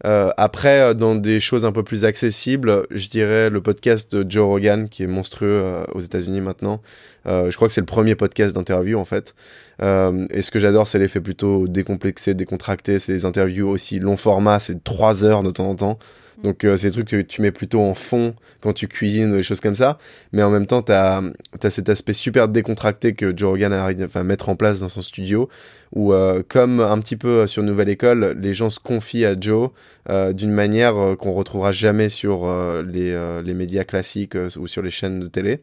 Euh, 0.06 0.30
après, 0.36 0.82
euh, 0.82 0.94
dans 0.94 1.16
des 1.16 1.40
choses 1.40 1.64
un 1.64 1.72
peu 1.72 1.82
plus 1.82 2.04
accessibles, 2.04 2.86
je 2.92 3.08
dirais 3.08 3.50
le 3.50 3.62
podcast 3.62 4.14
de 4.14 4.30
Joe 4.30 4.46
Rogan, 4.46 4.90
qui 4.90 5.04
est 5.04 5.08
monstrueux 5.08 5.62
euh, 5.64 5.84
aux 5.94 6.02
États-Unis 6.02 6.42
maintenant. 6.42 6.82
Euh, 7.28 7.50
je 7.50 7.56
crois 7.56 7.70
que 7.70 7.74
c'est 7.74 7.82
le 7.82 7.86
premier 7.88 8.14
podcast 8.16 8.54
d'interview 8.56 9.00
en 9.00 9.06
fait. 9.06 9.34
Euh, 9.82 10.28
et 10.32 10.42
ce 10.42 10.52
que 10.52 10.60
j'adore, 10.60 10.86
c'est 10.88 11.00
l'effet 11.00 11.22
plutôt 11.22 11.68
décomplexé, 11.70 12.34
décontracté. 12.34 13.00
C'est 13.00 13.14
des 13.14 13.26
interviews 13.26 13.70
aussi 13.70 14.00
long 14.00 14.18
format, 14.18 14.60
c'est 14.60 14.84
trois 14.84 15.24
heures 15.24 15.44
de 15.44 15.50
temps 15.52 15.70
en 15.70 15.76
temps. 15.76 15.98
Donc 16.44 16.64
euh, 16.64 16.78
c'est 16.78 16.88
des 16.88 16.94
trucs 16.94 17.08
que 17.08 17.22
tu 17.22 17.42
mets 17.42 17.52
plutôt 17.52 17.82
en 17.82 17.94
fond 17.96 18.36
quand 18.62 18.74
tu 18.74 18.88
cuisines 18.88 19.32
ou 19.34 19.36
des 19.38 19.44
choses 19.44 19.62
comme 19.62 19.76
ça. 19.76 19.98
Mais 20.32 20.44
en 20.44 20.50
même 20.50 20.68
temps, 20.68 20.82
tu 20.82 20.92
as, 20.92 21.22
cet 21.70 21.90
aspect 21.90 22.14
super 22.14 22.48
décontracté 22.48 23.14
que 23.14 23.36
Joe 23.36 23.50
Rogan 23.52 23.74
a 23.74 23.86
à 23.86 24.24
mettre 24.24 24.50
en 24.50 24.56
place 24.56 24.80
dans 24.82 24.90
son 24.90 25.02
studio. 25.02 25.50
Où, 25.94 26.12
euh, 26.14 26.44
comme 26.48 26.82
un 26.82 27.00
petit 27.00 27.16
peu 27.16 27.48
sur 27.48 27.64
Nouvelle 27.64 27.88
École, 27.90 28.38
les 28.42 28.54
gens 28.54 28.70
se 28.70 28.80
confient 28.80 29.24
à 29.26 29.40
Joe 29.40 29.70
euh, 30.10 30.34
d'une 30.34 30.52
manière 30.52 30.98
euh, 30.98 31.16
qu'on 31.16 31.32
retrouvera 31.32 31.72
jamais 31.72 32.10
sur 32.10 32.48
euh, 32.50 32.84
les, 32.84 33.12
euh, 33.14 33.42
les 33.42 33.54
médias 33.54 33.86
classiques 33.86 34.36
euh, 34.36 34.50
ou 34.60 34.68
sur 34.68 34.82
les 34.82 34.90
chaînes 34.90 35.20
de 35.22 35.28
télé. 35.28 35.62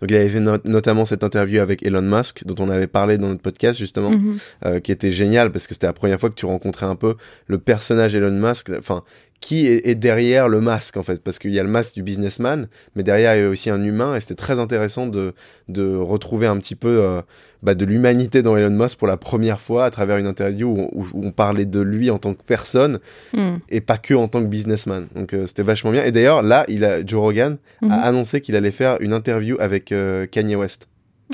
Donc 0.00 0.10
il 0.10 0.16
avait 0.16 0.28
fait 0.28 0.40
no- 0.40 0.58
notamment 0.64 1.04
cette 1.06 1.24
interview 1.24 1.60
avec 1.60 1.82
Elon 1.84 2.02
Musk, 2.02 2.44
dont 2.44 2.56
on 2.62 2.68
avait 2.68 2.86
parlé 2.88 3.16
dans 3.16 3.28
notre 3.28 3.40
podcast 3.42 3.78
justement, 3.78 4.10
Mhm. 4.10 4.38
euh, 4.66 4.80
qui 4.80 4.92
était 4.92 5.10
génial 5.12 5.50
parce 5.52 5.66
que 5.66 5.74
c'était 5.74 5.86
la 5.86 5.92
première 5.94 6.18
fois 6.20 6.28
que 6.28 6.34
tu 6.34 6.44
rencontrais 6.46 6.86
un 6.86 6.96
peu 6.96 7.14
le 7.46 7.58
personnage 7.58 8.14
Elon 8.14 8.32
Musk, 8.32 8.70
enfin 8.76 9.02
qui 9.42 9.66
est, 9.66 9.86
est 9.88 9.94
derrière 9.96 10.48
le 10.48 10.60
masque 10.62 10.96
en 10.96 11.02
fait, 11.02 11.20
parce 11.22 11.38
qu'il 11.38 11.50
y 11.50 11.58
a 11.60 11.62
le 11.64 11.68
masque 11.68 11.94
du 11.94 12.02
businessman, 12.02 12.68
mais 12.96 13.02
derrière 13.02 13.34
il 13.36 13.42
y 13.42 13.44
a 13.44 13.48
aussi 13.50 13.68
un 13.68 13.82
humain 13.82 14.14
et 14.16 14.20
c'était 14.20 14.36
très 14.36 14.58
intéressant 14.60 15.06
de, 15.08 15.34
de 15.68 15.94
retrouver 15.96 16.46
un 16.46 16.56
petit 16.58 16.76
peu 16.76 16.88
euh, 17.02 17.20
bah, 17.62 17.74
de 17.74 17.84
l'humanité 17.84 18.40
dans 18.40 18.56
Elon 18.56 18.70
Musk 18.70 18.98
pour 18.98 19.08
la 19.08 19.16
première 19.16 19.60
fois 19.60 19.84
à 19.84 19.90
travers 19.90 20.16
une 20.16 20.26
interview 20.28 20.88
où, 20.92 21.06
on 21.14 21.32
parlait 21.32 21.64
de 21.66 21.80
lui 21.80 22.08
en 22.10 22.18
tant 22.18 22.34
que 22.34 22.42
personne 22.46 23.00
Mhm. 23.34 23.58
et 23.68 23.80
pas 23.80 23.98
que 23.98 24.14
en 24.14 24.28
tant 24.28 24.40
que 24.42 24.46
businessman. 24.48 25.08
Donc 25.16 25.34
euh, 25.34 25.44
c'était 25.46 25.62
vachement 25.64 25.90
bien. 25.90 26.04
Et 26.04 26.12
d'ailleurs 26.12 26.42
là, 26.42 26.64
il 26.68 26.84
a, 26.84 27.04
Joe 27.04 27.20
Rogan 27.20 27.58
Mhm. 27.82 27.90
a 27.90 27.96
annoncé 28.02 28.40
qu'il 28.40 28.54
allait 28.56 28.70
faire 28.70 28.96
une 29.00 29.12
interview 29.12 29.56
avec 29.58 29.90
euh, 29.90 30.26
Kanye 30.26 30.54
West. 30.56 30.86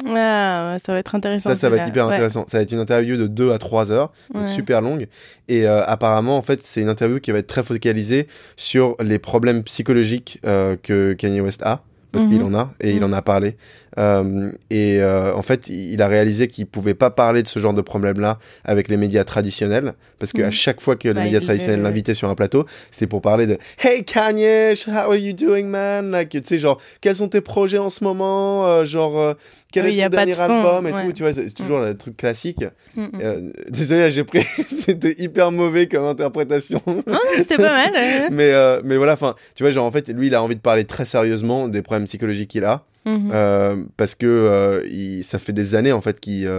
Ah, 0.07 0.73
ouais, 0.73 0.79
ça 0.79 0.93
va 0.93 0.99
être 1.01 1.15
intéressant. 1.15 1.51
Ça, 1.51 1.57
ça 1.57 1.71
va 1.71 1.77
être 1.79 1.89
hyper 1.89 2.07
Ouais, 2.07 2.15
intéressant. 2.15 2.45
Ça 2.49 2.59
va 2.59 2.63
être 2.63 2.73
une 2.73 2.79
interview 2.79 3.17
de 3.17 3.27
2 3.27 3.51
à 3.53 3.59
3 3.59 3.91
heures, 3.91 4.13
donc 4.33 4.49
super 4.49 4.81
longue. 4.81 5.07
Et 5.49 5.67
euh, 5.67 5.83
apparemment, 5.85 6.37
en 6.37 6.43
fait, 6.43 6.63
c'est 6.63 6.81
une 6.81 6.89
interview 6.89 7.19
qui 7.21 7.33
va 7.33 7.39
être 7.39 7.47
très 7.49 7.63
focalisée 7.65 8.29
sur 8.57 8.97
les 9.01 9.19
problèmes 9.19 9.65
psychologiques 9.65 10.39
euh, 10.47 10.77
que 10.81 11.15
Kanye 11.15 11.41
West 11.41 11.63
a. 11.65 11.83
Parce 12.11 12.25
Mhm. 12.25 12.31
qu'il 12.31 12.43
en 12.43 12.55
a, 12.55 12.73
et 12.81 12.93
il 12.93 13.05
en 13.05 13.13
a 13.13 13.21
parlé. 13.21 13.59
Euh, 13.99 14.51
et 14.71 14.99
en 15.05 15.43
fait, 15.43 15.69
il 15.69 16.01
a 16.01 16.09
réalisé 16.09 16.49
qu'il 16.49 16.65
pouvait 16.65 16.95
pas 16.95 17.11
parler 17.11 17.43
de 17.43 17.49
ce 17.49 17.59
genre 17.61 17.75
de 17.75 17.83
problème-là 17.83 18.39
avec 18.65 18.89
les 18.89 18.97
médias 18.97 19.25
traditionnels. 19.25 19.93
Parce 20.19 20.33
qu'à 20.33 20.47
Mhm. 20.47 20.51
chaque 20.53 20.81
fois 20.81 20.97
que 20.97 21.09
les 21.09 21.13
Bah, 21.13 21.21
médias 21.25 21.41
traditionnels 21.43 21.83
l'invitaient 21.83 22.15
sur 22.15 22.31
un 22.31 22.35
plateau, 22.35 22.65
c'était 22.91 23.07
pour 23.07 23.21
parler 23.21 23.47
de 23.47 23.59
Hey 23.85 24.05
Kanye, 24.05 24.73
how 24.87 25.11
are 25.11 25.17
you 25.17 25.35
doing, 25.35 25.65
man? 25.67 26.11
Like, 26.11 26.31
tu 26.31 26.41
sais, 26.43 26.59
genre, 26.59 26.81
quels 27.03 27.17
sont 27.17 27.29
tes 27.29 27.43
projets 27.43 27.77
en 27.77 27.91
ce 27.91 28.03
moment? 28.03 28.87
Genre, 28.87 29.35
quel 29.73 29.85
Oui, 29.87 29.95
y 29.95 30.01
est 30.01 30.05
a 30.05 30.07
ton 30.11 30.11
de 30.13 30.17
dernier 30.17 30.35
fond, 30.35 30.43
album 30.43 30.87
et 30.87 30.93
ouais. 30.93 31.05
tout? 31.07 31.13
Tu 31.13 31.23
vois, 31.23 31.33
c'est 31.33 31.53
toujours 31.55 31.81
le 31.81 31.97
truc 31.97 32.17
classique. 32.17 32.65
Mhm. 32.97 33.11
Euh, 33.23 33.51
désolé, 33.69 34.11
j'ai 34.11 34.25
pris. 34.25 34.41
C'était 34.69 35.15
hyper 35.19 35.51
mauvais 35.53 35.89
comme 35.89 36.05
interprétation. 36.07 36.81
Non, 36.87 37.19
c'était 37.37 37.57
pas 37.57 37.91
mal. 37.91 37.93
euh. 37.95 38.29
mais, 38.33 38.51
euh, 38.53 38.81
mais 38.85 38.97
voilà, 38.97 39.13
enfin, 39.13 39.35
tu 39.55 39.63
vois, 39.63 39.71
genre, 39.71 39.85
en 39.87 39.91
fait, 39.91 40.09
lui, 40.09 40.29
il 40.29 40.35
a 40.35 40.43
envie 40.43 40.57
de 40.57 40.61
parler 40.61 40.85
très 40.85 41.05
sérieusement 41.05 41.69
des 41.69 41.83
problèmes 41.83 42.07
psychologiques 42.07 42.51
qu'il 42.51 42.65
a. 42.65 42.85
Mhm. 43.05 43.31
euh, 43.33 43.85
parce 43.97 44.15
que 44.15 44.83
il- 44.91 45.23
ça 45.25 45.39
fait 45.39 45.53
des 45.53 45.75
années, 45.75 45.93
en 45.93 46.01
fait, 46.01 46.19
qu'il 46.21 46.51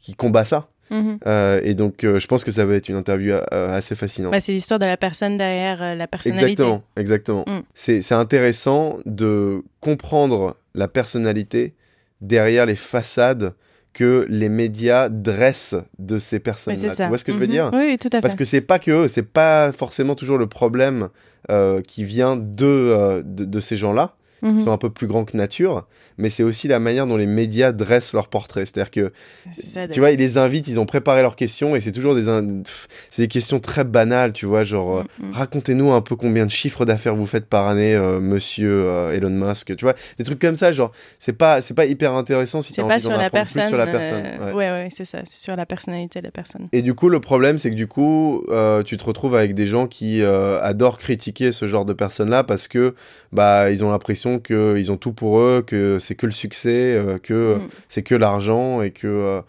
qu'il 0.00 0.14
combat 0.16 0.44
ça. 0.44 0.68
Mhm. 0.90 1.18
Euh, 1.26 1.60
et 1.64 1.74
donc, 1.74 2.04
euh, 2.04 2.20
je 2.20 2.26
pense 2.28 2.44
que 2.44 2.52
ça 2.52 2.64
va 2.64 2.74
être 2.74 2.88
une 2.88 2.94
interview 2.94 3.32
euh, 3.34 3.74
assez 3.76 3.96
fascinante. 3.96 4.30
Bah, 4.30 4.38
c'est 4.38 4.52
l'histoire 4.52 4.78
de 4.78 4.84
la 4.84 4.96
personne 4.96 5.36
derrière 5.36 5.96
la 5.96 6.06
personnalité. 6.06 6.52
Exactement, 6.52 6.82
exactement. 6.96 7.44
Mm. 7.48 7.62
C'est 7.74 8.00
c'est 8.02 8.14
intéressant 8.14 8.98
de 9.04 9.62
comprendre 9.80 10.56
la 10.76 10.86
personnalité 10.86 11.74
derrière 12.20 12.66
les 12.66 12.76
façades 12.76 13.54
que 13.92 14.26
les 14.28 14.50
médias 14.50 15.08
dressent 15.08 15.74
de 15.98 16.18
ces 16.18 16.38
personnes-là. 16.38 16.94
Tu 16.94 17.06
vois 17.08 17.16
ce 17.18 17.24
que 17.24 17.32
je 17.32 17.38
veux 17.38 17.46
Mhm. 17.46 17.50
dire? 17.50 17.70
Oui, 17.72 17.84
oui, 17.92 17.98
tout 17.98 18.08
à 18.08 18.18
fait. 18.18 18.20
Parce 18.20 18.34
que 18.34 18.44
c'est 18.44 18.60
pas 18.60 18.78
que 18.78 18.90
eux, 18.90 19.08
c'est 19.08 19.22
pas 19.22 19.72
forcément 19.72 20.14
toujours 20.14 20.36
le 20.36 20.46
problème 20.46 21.08
euh, 21.50 21.80
qui 21.80 22.04
vient 22.04 22.36
de, 22.36 22.66
euh, 22.66 23.22
de, 23.24 23.44
de 23.44 23.60
ces 23.60 23.76
gens-là. 23.76 24.15
Mhm. 24.42 24.58
qui 24.58 24.64
sont 24.64 24.70
un 24.72 24.78
peu 24.78 24.90
plus 24.90 25.06
grands 25.06 25.24
que 25.24 25.36
nature, 25.36 25.86
mais 26.18 26.28
c'est 26.30 26.42
aussi 26.42 26.68
la 26.68 26.78
manière 26.78 27.06
dont 27.06 27.16
les 27.16 27.26
médias 27.26 27.72
dressent 27.72 28.12
leur 28.12 28.28
portrait. 28.28 28.66
C'est-à-dire 28.66 28.90
que, 28.90 29.12
ça, 29.52 29.88
tu 29.88 30.00
vois, 30.00 30.10
ils 30.10 30.18
les 30.18 30.36
invitent, 30.38 30.68
ils 30.68 30.78
ont 30.78 30.84
préparé 30.86 31.22
leurs 31.22 31.36
questions, 31.36 31.74
et 31.74 31.80
c'est 31.80 31.92
toujours 31.92 32.14
des, 32.14 32.28
in- 32.28 32.62
c'est 33.10 33.22
des 33.22 33.28
questions 33.28 33.60
très 33.60 33.84
banales, 33.84 34.32
tu 34.32 34.44
vois, 34.46 34.62
genre, 34.64 34.98
euh, 34.98 35.02
Mm, 35.18 35.28
mm. 35.28 35.32
racontez-nous 35.32 35.92
un 35.92 36.00
peu 36.02 36.16
combien 36.16 36.44
de 36.44 36.50
chiffres 36.50 36.84
d'affaires 36.84 37.14
vous 37.16 37.24
faites 37.26 37.46
par 37.46 37.68
année, 37.68 37.94
euh, 37.94 38.20
monsieur 38.20 38.70
euh, 38.86 39.14
Elon 39.14 39.30
Musk, 39.30 39.74
tu 39.76 39.84
vois, 39.84 39.94
des 40.18 40.24
trucs 40.24 40.38
comme 40.38 40.56
ça, 40.56 40.70
genre, 40.72 40.92
c'est 41.18 41.32
pas, 41.32 41.62
c'est 41.62 41.74
pas 41.74 41.86
hyper 41.86 42.12
intéressant 42.12 42.60
si 42.60 42.74
t'as 42.74 42.82
pas 42.82 42.94
envie 42.94 43.00
sur 43.00 43.10
d'en 43.12 43.18
la 43.18 43.30
personne. 43.30 43.68
sur 43.68 43.76
la 43.78 43.86
personne. 43.86 44.24
ouais. 44.48 44.52
ouais, 44.52 44.70
ouais, 44.70 44.88
c'est 44.90 45.04
ça. 45.06 45.20
C'est 45.24 45.38
sur 45.38 45.56
la 45.56 45.64
personnalité 45.66 46.20
de 46.20 46.24
la 46.26 46.30
personne. 46.30 46.66
Et 46.72 46.82
du 46.82 46.94
coup, 46.94 47.08
le 47.08 47.20
problème, 47.20 47.56
c'est 47.58 47.70
que 47.70 47.74
du 47.76 47.86
coup, 47.86 48.44
tu 48.84 48.96
te 48.98 49.04
retrouves 49.04 49.34
avec 49.34 49.54
des 49.54 49.66
gens 49.66 49.86
qui 49.86 50.22
adorent 50.22 50.98
critiquer 50.98 51.52
ce 51.52 51.66
genre 51.66 51.84
de 51.84 51.92
personnes-là 51.94 52.44
parce 52.44 52.68
que 52.68 52.94
bah 53.32 53.70
ils 53.70 53.84
ont 53.84 53.90
l'impression 53.90 54.25
que 54.38 54.76
ils 54.78 54.90
ont 54.92 54.96
tout 54.96 55.12
pour 55.12 55.38
eux, 55.38 55.62
que 55.66 55.98
c'est 55.98 56.14
que 56.14 56.26
le 56.26 56.32
succès, 56.32 56.94
euh, 56.96 57.18
que 57.18 57.56
Mm. 57.56 57.68
c'est 57.88 58.02
que 58.02 58.14
l'argent 58.14 58.82
et 58.82 58.90
que 58.90 59.06
euh, 59.06 59.40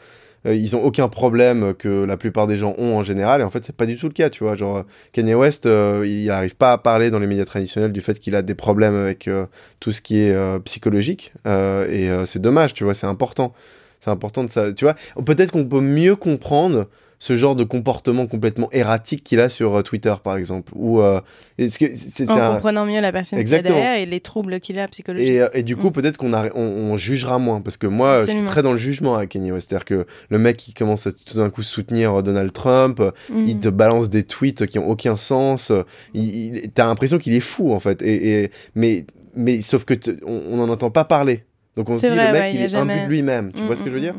euh, 0.46 0.54
ils 0.56 0.76
ont 0.76 0.84
aucun 0.84 1.08
problème 1.10 1.74
que 1.74 2.04
la 2.06 2.16
plupart 2.18 2.48
des 2.48 2.58
gens 2.58 2.74
ont 2.78 2.96
en 2.98 3.04
général. 3.04 3.42
Et 3.42 3.44
en 3.44 3.50
fait, 3.50 3.64
c'est 3.66 3.76
pas 3.76 3.86
du 3.86 3.98
tout 3.98 4.08
le 4.08 4.14
cas, 4.14 4.30
tu 4.30 4.44
vois. 4.44 4.56
Genre 4.56 4.84
Kanye 5.12 5.34
West, 5.36 5.66
euh, 5.66 6.06
il 6.08 6.28
n'arrive 6.28 6.56
pas 6.56 6.72
à 6.74 6.78
parler 6.78 7.10
dans 7.10 7.20
les 7.20 7.28
médias 7.28 7.46
traditionnels 7.46 7.92
du 7.92 8.02
fait 8.02 8.20
qu'il 8.20 8.36
a 8.36 8.42
des 8.42 8.56
problèmes 8.56 8.96
avec 8.96 9.28
euh, 9.28 9.46
tout 9.80 9.92
ce 9.92 10.02
qui 10.02 10.20
est 10.20 10.34
euh, 10.34 10.60
psychologique. 10.60 11.34
Euh, 11.48 11.88
et 11.92 12.10
euh, 12.10 12.26
c'est 12.26 12.40
dommage, 12.42 12.74
tu 12.74 12.84
vois. 12.84 12.94
C'est 12.94 13.08
important. 13.08 13.54
C'est 14.00 14.12
important 14.12 14.44
de 14.44 14.50
ça. 14.50 14.72
Tu 14.74 14.86
vois, 14.86 14.96
peut-être 15.26 15.52
qu'on 15.52 15.66
peut 15.66 15.82
mieux 15.82 16.16
comprendre 16.16 16.88
ce 17.20 17.36
genre 17.36 17.56
de 17.56 17.64
comportement 17.64 18.28
complètement 18.28 18.70
erratique 18.72 19.24
qu'il 19.24 19.40
a 19.40 19.50
sur 19.50 19.76
euh, 19.76 19.82
Twitter, 19.82 20.14
par 20.24 20.38
exemple. 20.38 20.72
Ou 20.76 21.00
euh, 21.02 21.20
est-ce 21.58 21.80
que 21.80 21.86
c'est 21.96 22.26
c'est 22.26 22.30
En 22.30 22.38
un- 22.38 22.54
comprenant 22.56 22.86
mieux 22.86 23.02
la 23.02 23.12
personne 23.12 23.44
qui 23.44 23.54
est 23.54 23.62
derrière 23.64 23.96
et 23.98 24.06
les 24.06 24.20
troubles 24.20 24.60
qu'il 24.60 24.78
a 24.78 24.88
psychologiques. 24.88 25.28
et, 25.28 25.42
euh, 25.42 25.50
et 25.54 25.64
du 25.64 25.76
coup, 25.76 25.88
Mm. 25.88 25.94
peut-être 25.94 26.18
qu'on 26.18 26.32
on, 26.34 26.50
on 26.56 26.96
jugera 26.96 27.40
moins. 27.40 27.62
Parce 27.62 27.78
que 27.78 27.88
moi, 27.88 28.22
je 28.22 28.30
suis 28.32 28.46
très 28.46 28.62
dans 28.62 28.72
le 28.72 28.78
jugement 28.78 29.16
avec 29.16 29.30
Kanye 29.30 29.52
West. 29.52 29.70
C'est-à-dire 29.70 29.86
que 29.86 30.06
le 30.30 30.38
mec 30.38 30.58
qui 30.58 30.74
commence 30.74 31.08
à 31.08 31.12
tout 31.12 31.38
d'un 31.38 31.50
coup 31.50 31.64
soutenir 31.64 32.22
Donald 32.22 32.54
Trump, 32.54 33.02
Mm. 33.32 33.46
il 33.48 33.60
te 33.60 33.70
balance 33.70 34.10
des 34.10 34.24
tweets 34.24 34.68
qui 34.68 34.78
ont 34.78 34.88
aucun 34.88 35.18
sens. 35.18 35.72
Il, 36.14 36.24
il- 36.56 36.72
T'as 36.72 36.86
l'impression 36.86 37.18
qu'il 37.18 37.34
est 37.34 37.40
fou, 37.40 37.74
en 37.74 37.80
fait. 37.80 38.02
Et, 38.04 38.44
et- 38.44 38.52
mais, 38.76 39.06
mais 39.36 39.62
sauf 39.62 39.86
que 39.86 39.96
on 40.26 40.58
n'en 40.58 40.70
entend 40.70 40.92
pas 40.92 41.04
parler. 41.06 41.46
Donc 41.76 41.90
on 41.90 41.96
se 41.96 42.02
dit, 42.08 42.14
vrai, 42.14 42.28
le 42.28 42.34
mec, 42.34 42.42
ouais, 42.42 42.54
il 42.56 42.62
est 42.62 42.64
imbu 42.64 42.70
jamais- 42.70 43.04
de 43.06 43.10
lui-même. 43.10 43.52
Tu 43.54 43.62
Mm, 43.62 43.66
vois 43.66 43.76
ce 43.76 43.84
que 43.84 43.90
je 43.90 43.94
veux 43.96 44.02
dire? 44.02 44.16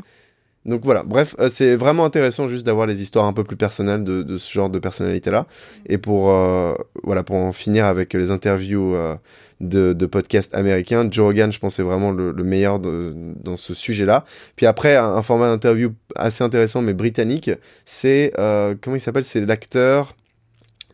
Donc 0.65 0.85
voilà, 0.85 1.03
bref, 1.03 1.35
euh, 1.39 1.49
c'est 1.51 1.77
vraiment 1.77 2.05
intéressant 2.05 2.49
juste 2.49 2.67
d'avoir 2.67 2.87
les 2.87 3.01
histoires 3.01 3.25
un 3.27 3.33
peu 3.33 3.45
plus 3.45 3.57
personnelles 3.57 4.05
de, 4.05 4.23
de 4.23 4.37
ce 4.37 4.53
genre 4.53 4.71
de 4.71 4.79
personnalité-là. 4.79 5.47
Et 5.87 5.99
pour, 5.99 6.31
euh, 6.31 6.75
voilà, 7.05 7.23
pour 7.23 7.37
en 7.37 7.53
finir 7.53 7.85
avec 7.87 8.13
les 8.13 8.31
interviews 8.31 8.95
euh, 8.95 9.17
de, 9.61 9.93
de 9.93 10.07
podcasts 10.07 10.55
américains, 10.55 11.09
Joe 11.11 11.27
Rogan, 11.27 11.51
je 11.53 11.59
pense, 11.59 11.77
c'est 11.77 11.83
vraiment 11.83 12.11
le, 12.11 12.33
le 12.33 12.45
meilleur 12.45 12.81
de- 12.81 13.15
dans 13.43 13.57
ce 13.57 13.73
sujet-là. 13.75 14.25
Puis 14.57 14.67
après, 14.67 14.97
un, 14.97 15.09
un 15.17 15.23
format 15.23 15.49
d'interview 15.49 15.93
assez 16.17 16.45
intéressant, 16.45 16.83
mais 16.83 16.95
britannique, 16.95 17.51
c'est, 17.85 18.33
comment 18.37 18.97
il 18.97 19.01
s'appelle? 19.01 19.25
C'est 19.25 19.45
l'acteur... 19.45 20.15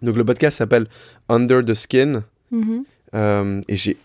Donc 0.03 0.17
le 0.19 0.25
podcast 0.25 0.59
s'appelle 0.59 0.87
Under 1.31 1.65
the 1.65 1.73
Skin. 1.73 2.25
Mhm. 2.51 2.85
Euh, 3.15 3.61
et 3.69 3.77
j'ai 3.77 3.97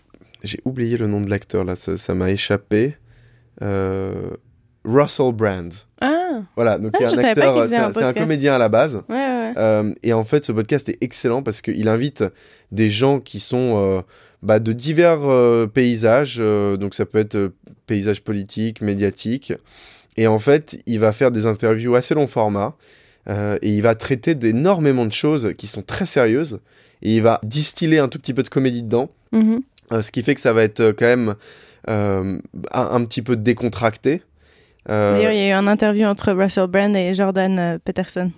j'ai 0.42 0.58
oublié 0.64 0.96
le 0.96 1.06
nom 1.06 1.20
de 1.20 1.28
l'acteur, 1.28 1.62
là, 1.64 1.76
ça 1.76 1.98
ça 1.98 2.14
m'a 2.14 2.30
échappé. 2.30 2.96
Euh, 3.60 4.30
Russell 4.84 5.32
Brand. 5.32 5.72
Ah, 6.00 6.40
Voilà, 6.56 6.78
donc 6.78 6.92
Ah, 6.94 6.98
il 7.00 7.02
y 7.02 7.04
a 7.04 7.08
un 7.08 7.24
acteur, 7.24 7.92
c'est 7.94 8.02
un 8.02 8.12
comédien 8.12 8.54
à 8.54 8.58
la 8.58 8.68
base. 8.68 8.96
ouais, 9.08 9.14
ouais. 9.14 9.52
Euh, 9.56 9.92
et 10.02 10.12
en 10.12 10.24
fait, 10.24 10.44
ce 10.44 10.52
podcast 10.52 10.88
est 10.88 10.98
excellent 11.00 11.42
parce 11.42 11.60
qu'il 11.60 11.88
invite 11.88 12.24
des 12.72 12.88
gens 12.88 13.20
qui 13.20 13.40
sont 13.40 13.74
euh, 13.76 14.00
bah, 14.42 14.58
de 14.60 14.72
divers 14.72 15.22
euh, 15.28 15.66
paysages. 15.66 16.38
donc 16.38 16.94
ça 16.94 17.04
peut 17.04 17.18
être 17.18 17.52
paysage 17.86 18.22
politique, 18.22 18.80
médiatique. 18.80 19.52
Et 20.16 20.26
en 20.26 20.38
fait, 20.38 20.78
il 20.86 20.98
va 20.98 21.12
faire 21.12 21.30
des 21.30 21.46
interviews 21.46 21.94
assez 21.94 22.14
long 22.14 22.26
format. 22.26 22.74
et 23.28 23.58
il 23.62 23.82
va 23.82 23.94
traiter 23.94 24.34
d'énormément 24.34 25.04
de 25.06 25.12
choses 25.12 25.52
qui 25.58 25.66
sont 25.66 25.82
très 25.82 26.06
sérieuses. 26.06 26.60
Et 27.02 27.16
il 27.16 27.22
va 27.22 27.40
distiller 27.42 27.98
un 27.98 28.08
tout 28.08 28.18
petit 28.18 28.34
peu 28.34 28.42
de 28.42 28.48
comédie 28.48 28.82
dedans. 28.82 29.10
Mhm. 29.32 29.62
Euh, 29.92 30.02
ce 30.02 30.10
qui 30.12 30.22
fait 30.22 30.34
que 30.34 30.40
ça 30.40 30.52
va 30.52 30.62
être 30.62 30.92
quand 30.92 31.06
même 31.06 31.34
un, 31.88 32.38
un 32.72 33.04
petit 33.04 33.22
peu 33.22 33.36
décontracté. 33.36 34.22
Euh, 34.88 35.16
D'ailleurs, 35.16 35.32
il 35.32 35.38
y 35.38 35.42
a 35.42 35.48
eu 35.48 35.52
un 35.52 35.66
interview 35.66 36.06
entre 36.06 36.32
Russell 36.32 36.66
Brand 36.66 36.94
et 36.96 37.14
Jordan 37.14 37.58
euh, 37.58 37.78
Peterson. 37.84 38.30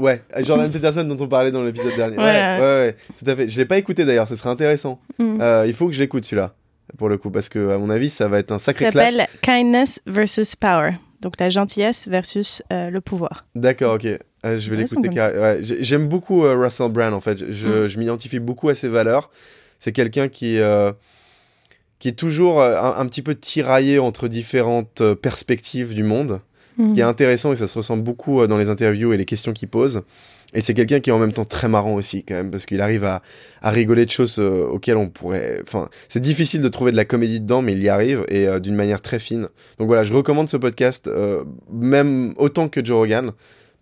Ouais, 0.00 0.22
Jordan 0.40 0.70
Peterson 0.72 1.04
dont 1.04 1.22
on 1.22 1.28
parlait 1.28 1.50
dans 1.50 1.62
l'épisode 1.62 1.94
dernier. 1.94 2.16
Ouais, 2.16 2.24
Ouais, 2.24 2.58
ouais, 2.60 2.96
tout 3.18 3.30
à 3.30 3.36
fait. 3.36 3.48
Je 3.48 3.58
l'ai 3.58 3.66
pas 3.66 3.76
écouté 3.78 4.04
d'ailleurs, 4.04 4.26
ce 4.28 4.36
serait 4.36 4.48
intéressant. 4.50 5.00
Mhm. 5.18 5.38
Euh, 5.40 5.64
il 5.66 5.74
faut 5.74 5.86
que 5.86 5.92
je 5.92 6.00
l'écoute 6.00 6.24
celui-là, 6.24 6.54
pour 6.96 7.08
le 7.08 7.18
coup, 7.18 7.30
parce 7.30 7.48
que 7.50 7.70
à 7.72 7.78
mon 7.78 7.90
avis, 7.90 8.08
ça 8.10 8.26
va 8.28 8.38
être 8.38 8.52
un 8.52 8.58
Ça 8.58 8.66
sacré 8.66 8.88
clash. 8.90 9.12
s'appelle 9.12 9.26
Kindness 9.42 10.00
versus 10.06 10.56
Power. 10.56 10.92
Donc 11.20 11.34
la 11.38 11.50
gentillesse 11.50 12.08
versus 12.08 12.62
euh, 12.72 12.90
le 12.90 13.00
pouvoir. 13.00 13.44
D'accord, 13.54 13.94
ok. 13.94 14.06
Euh, 14.06 14.58
je 14.58 14.70
vais 14.70 14.76
l'écouter. 14.76 15.08
ouais, 15.10 15.58
j'ai- 15.60 15.84
J'aime 15.84 16.08
beaucoup 16.08 16.40
Russell 16.42 16.90
Brand 16.90 17.12
en 17.14 17.20
fait. 17.20 17.52
Je, 17.52 17.68
Mm. 17.68 17.86
je 17.86 17.98
m'identifie 17.98 18.40
beaucoup 18.40 18.68
à 18.70 18.74
ses 18.74 18.88
valeurs. 18.88 19.30
C'est 19.78 19.92
quelqu'un 19.92 20.26
qui, 20.28 20.58
qui 22.02 22.08
est 22.08 22.18
toujours 22.18 22.60
euh, 22.60 22.76
un, 22.76 22.96
un 22.98 23.06
petit 23.06 23.22
peu 23.22 23.36
tiraillé 23.36 24.00
entre 24.00 24.26
différentes 24.26 25.02
euh, 25.02 25.14
perspectives 25.14 25.94
du 25.94 26.02
monde. 26.02 26.40
Ce 26.78 26.94
qui 26.94 27.00
est 27.00 27.04
intéressant 27.04 27.52
et 27.52 27.56
ça 27.56 27.68
se 27.68 27.76
ressent 27.78 27.98
beaucoup 27.98 28.40
euh, 28.40 28.46
dans 28.48 28.56
les 28.58 28.68
interviews 28.70 29.12
et 29.12 29.16
les 29.18 29.26
questions 29.26 29.52
qu'il 29.52 29.68
pose. 29.68 30.02
Et 30.54 30.60
c'est 30.62 30.72
quelqu'un 30.74 31.00
qui 31.00 31.10
est 31.10 31.12
en 31.12 31.18
même 31.18 31.34
temps 31.34 31.44
très 31.44 31.68
marrant 31.68 31.92
aussi 31.94 32.24
quand 32.24 32.34
même 32.34 32.50
parce 32.50 32.64
qu'il 32.66 32.80
arrive 32.80 33.04
à, 33.04 33.22
à 33.60 33.70
rigoler 33.70 34.04
de 34.06 34.10
choses 34.10 34.36
euh, 34.38 34.64
auxquelles 34.66 34.96
on 34.96 35.08
pourrait... 35.10 35.60
Enfin, 35.62 35.88
c'est 36.08 36.20
difficile 36.20 36.60
de 36.62 36.68
trouver 36.68 36.90
de 36.90 36.96
la 36.96 37.04
comédie 37.04 37.40
dedans 37.40 37.62
mais 37.62 37.74
il 37.74 37.82
y 37.82 37.90
arrive 37.90 38.24
et 38.28 38.48
euh, 38.48 38.58
d'une 38.58 38.74
manière 38.74 39.00
très 39.02 39.18
fine. 39.18 39.48
Donc 39.78 39.86
voilà, 39.86 40.02
je 40.02 40.12
recommande 40.14 40.48
ce 40.48 40.56
podcast 40.56 41.08
euh, 41.08 41.44
même 41.70 42.34
autant 42.36 42.68
que 42.68 42.84
Joe 42.84 42.96
Rogan 42.96 43.32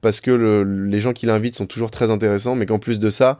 parce 0.01 0.21
que 0.21 0.33
le- 0.33 0.65
les 0.65 0.99
gens 0.99 1.13
qui 1.13 1.27
l'invitent 1.27 1.57
sont 1.57 1.67
toujours 1.67 1.91
très 1.93 2.11
intéressants 2.11 2.57
mais 2.57 2.67
qu'en 2.67 2.81
plus 2.81 2.99
de 2.99 3.09
ça, 3.11 3.39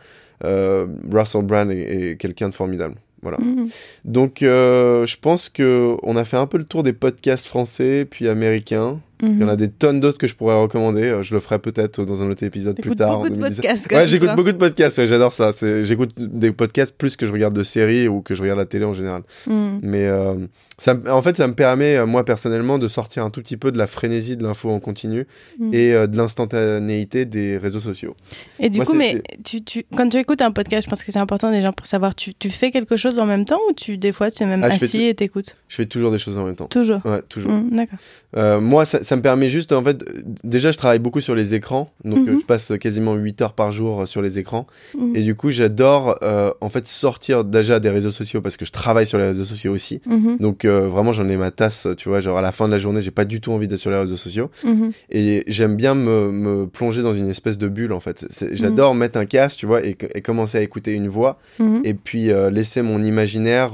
Russell 1.13 1.43
Brand 1.43 1.71
est, 1.71 2.11
est 2.13 2.17
quelqu'un 2.17 2.49
de 2.49 2.55
formidable. 2.55 2.95
Voilà. 3.23 3.39
Mhm. 3.39 3.69
Donc 4.05 4.43
euh, 4.43 5.07
je 5.07 5.17
pense 5.17 5.49
que 5.49 5.97
on 6.03 6.17
a 6.17 6.25
fait 6.25 6.37
un 6.37 6.47
peu 6.47 6.59
le 6.59 6.65
tour 6.65 6.83
des 6.83 6.93
podcasts 6.93 7.47
français 7.47 8.07
puis 8.09 8.29
américains. 8.29 9.01
Il 9.23 9.39
y 9.39 9.45
en 9.45 9.49
a 9.49 9.57
des 9.57 9.69
tonnes 9.69 10.01
d'autres 10.01 10.19
que 10.19 10.27
je 10.27 10.35
pourrais 10.35 10.61
recommander. 10.61 11.03
Euh, 11.05 11.23
Je 11.23 11.35
le 11.35 11.41
ferai 11.41 11.59
peut-être 11.59 12.05
dans 12.05 12.23
un 12.23 12.31
autre 12.31 12.43
épisode 12.43 12.81
plus 12.81 12.95
tard. 12.97 13.17
beaucoup 13.19 13.27
en 13.27 13.31
de 13.31 13.35
2017. 13.37 13.57
podcasts, 13.65 13.93
Ouais, 13.93 14.07
j'écoute 14.07 14.31
beaucoup 14.37 14.53
de 14.53 14.57
podcasts. 14.57 14.99
ouais, 14.99 15.07
J'adore 15.07 15.33
ça. 15.33 15.51
J'écoute 15.83 16.13
des 16.17 16.53
podcasts 16.53 16.95
plus 16.97 17.17
que 17.17 17.27
je 17.27 17.33
regarde 17.33 17.55
de 17.55 17.63
séries 17.63 18.09
ou 18.09 18.23
que 18.23 18.35
je 18.35 18.43
regarde 18.43 18.59
la 18.59 18.67
télé 18.67 18.85
en 18.85 18.95
général. 18.95 19.23
Mhm. 19.47 19.81
Mais 19.83 20.07
euh, 20.07 20.35
ça, 20.79 20.97
en 21.11 21.21
fait, 21.23 21.37
ça 21.37 21.47
me 21.49 21.55
permet, 21.55 21.97
euh, 21.97 22.07
moi 22.07 22.25
personnellement, 22.25 22.79
de 22.79 22.87
sortir 22.89 23.25
un 23.25 23.31
tout 23.31 23.41
petit 23.41 23.57
peu 23.57 23.71
de 23.73 23.79
la 23.79 23.87
frénésie 23.87 24.37
de 24.37 24.43
l'info 24.43 24.71
en 24.71 24.81
continu 24.81 25.27
Mhm. 25.59 25.75
et 25.75 25.93
euh, 25.93 26.07
de 26.07 26.17
l'instantanéité 26.17 27.25
des 27.25 27.57
réseaux 27.59 27.81
sociaux. 27.81 28.15
Et 28.59 28.71
du 28.71 28.79
Moi, 28.79 28.87
coup, 28.87 28.95
mais 28.95 29.23
tu, 29.45 29.63
tu, 29.63 29.85
quand 29.97 30.09
tu 30.09 30.17
écoutes 30.19 30.43
un 30.43 30.51
podcast, 30.53 30.85
je 30.87 30.91
pense 30.91 31.05
que 31.05 31.13
c'est 31.13 31.19
important 31.19 31.51
déjà 31.51 31.73
pour 31.73 31.87
savoir, 31.87 32.15
tu, 32.15 32.35
tu 32.35 32.51
fais 32.51 32.71
quelque 32.71 32.97
chose 32.97 33.19
en 33.19 33.27
même 33.27 33.45
temps 33.45 33.61
ou 33.69 33.73
tu, 33.73 33.99
des 33.99 34.13
fois, 34.13 34.31
tu 34.31 34.43
es 34.43 34.47
même 34.47 34.63
Ah, 34.65 34.69
assis 34.69 35.05
et 35.05 35.15
t'écoutes? 35.15 35.57
Je 35.69 35.77
fais 35.77 35.87
toujours 35.87 36.11
des 36.11 36.19
choses 36.19 36.39
en 36.39 36.45
même 36.45 36.57
temps. 36.57 36.67
Toujours? 36.67 37.01
Ouais, 37.05 37.23
toujours. 37.29 37.53
Mhm, 37.53 37.71
D'accord. 37.77 37.99
Euh, 38.37 38.61
moi, 38.61 38.85
ça, 38.85 39.10
ça 39.11 39.17
me 39.17 39.23
permet 39.23 39.49
juste, 39.49 39.73
en 39.73 39.83
fait, 39.83 40.05
déjà, 40.45 40.71
je 40.71 40.79
travaille 40.79 41.01
beaucoup 41.01 41.21
sur 41.21 41.35
les 41.35 41.53
écrans, 41.55 41.91
donc 42.05 42.29
euh, 42.29 42.33
Mhm. 42.35 42.41
je 42.43 42.47
passe 42.47 42.73
quasiment 42.81 43.15
8 43.17 43.43
heures 43.43 43.55
par 43.55 43.73
jour 43.73 44.03
euh, 44.03 44.07
sur 44.07 44.23
les 44.23 44.39
écrans, 44.39 44.69
Mhm. 44.97 45.17
et 45.17 45.23
du 45.23 45.35
coup, 45.35 45.51
j'adore, 45.51 46.17
euh, 46.23 46.53
en 46.61 46.69
fait, 46.69 46.87
sortir 46.87 47.43
déjà 47.43 47.81
des 47.81 47.91
réseaux 47.91 48.13
sociaux, 48.13 48.41
parce 48.41 48.57
que 48.57 48.65
je 48.65 48.71
travaille 48.71 49.09
sur 49.09 49.19
les 49.19 49.25
réseaux 49.25 49.45
sociaux 49.45 49.73
aussi, 49.73 50.01
Mhm. 50.07 50.37
donc 50.39 50.65
euh, 50.65 50.87
vraiment, 50.87 51.13
j'en 51.13 51.29
ai 51.29 51.37
ma 51.37 51.51
tasse, 51.51 51.89
tu 51.97 52.09
vois, 52.09 52.21
genre 52.21 52.39
à 52.39 52.41
la 52.41 52.53
fin 52.53 52.69
de 52.69 52.73
la 52.73 52.79
journée, 52.79 53.01
j'ai 53.01 53.11
pas 53.11 53.25
du 53.25 53.41
tout 53.41 53.51
envie 53.51 53.67
d'être 53.67 53.81
sur 53.81 53.91
les 53.91 53.99
réseaux 53.99 54.17
sociaux, 54.17 54.49
Mhm. 54.65 54.93
et 55.11 55.43
j'aime 55.49 55.75
bien 55.75 55.97
me, 55.97 56.31
me 56.31 56.67
plonger 56.69 57.03
dans 57.03 57.13
une 57.13 57.29
espèce 57.31 57.59
de 57.59 57.67
bulle, 57.67 57.93
en 57.93 57.99
fait. 58.01 58.23
Mhm. 58.43 58.51
J'adore 58.53 58.95
mettre 58.95 59.19
un 59.19 59.27
casque, 59.27 59.59
tu 59.59 59.67
vois, 59.67 59.85
et, 59.85 59.97
et 60.15 60.21
commencer 60.23 60.59
à 60.59 60.61
écouter 60.63 60.93
une 60.93 61.09
voix, 61.09 61.41
Mhm. 61.59 61.81
et 61.83 61.95
puis 61.95 62.31
euh, 62.31 62.49
laisser 62.49 62.83
mon 62.83 63.03
imaginaire 63.03 63.73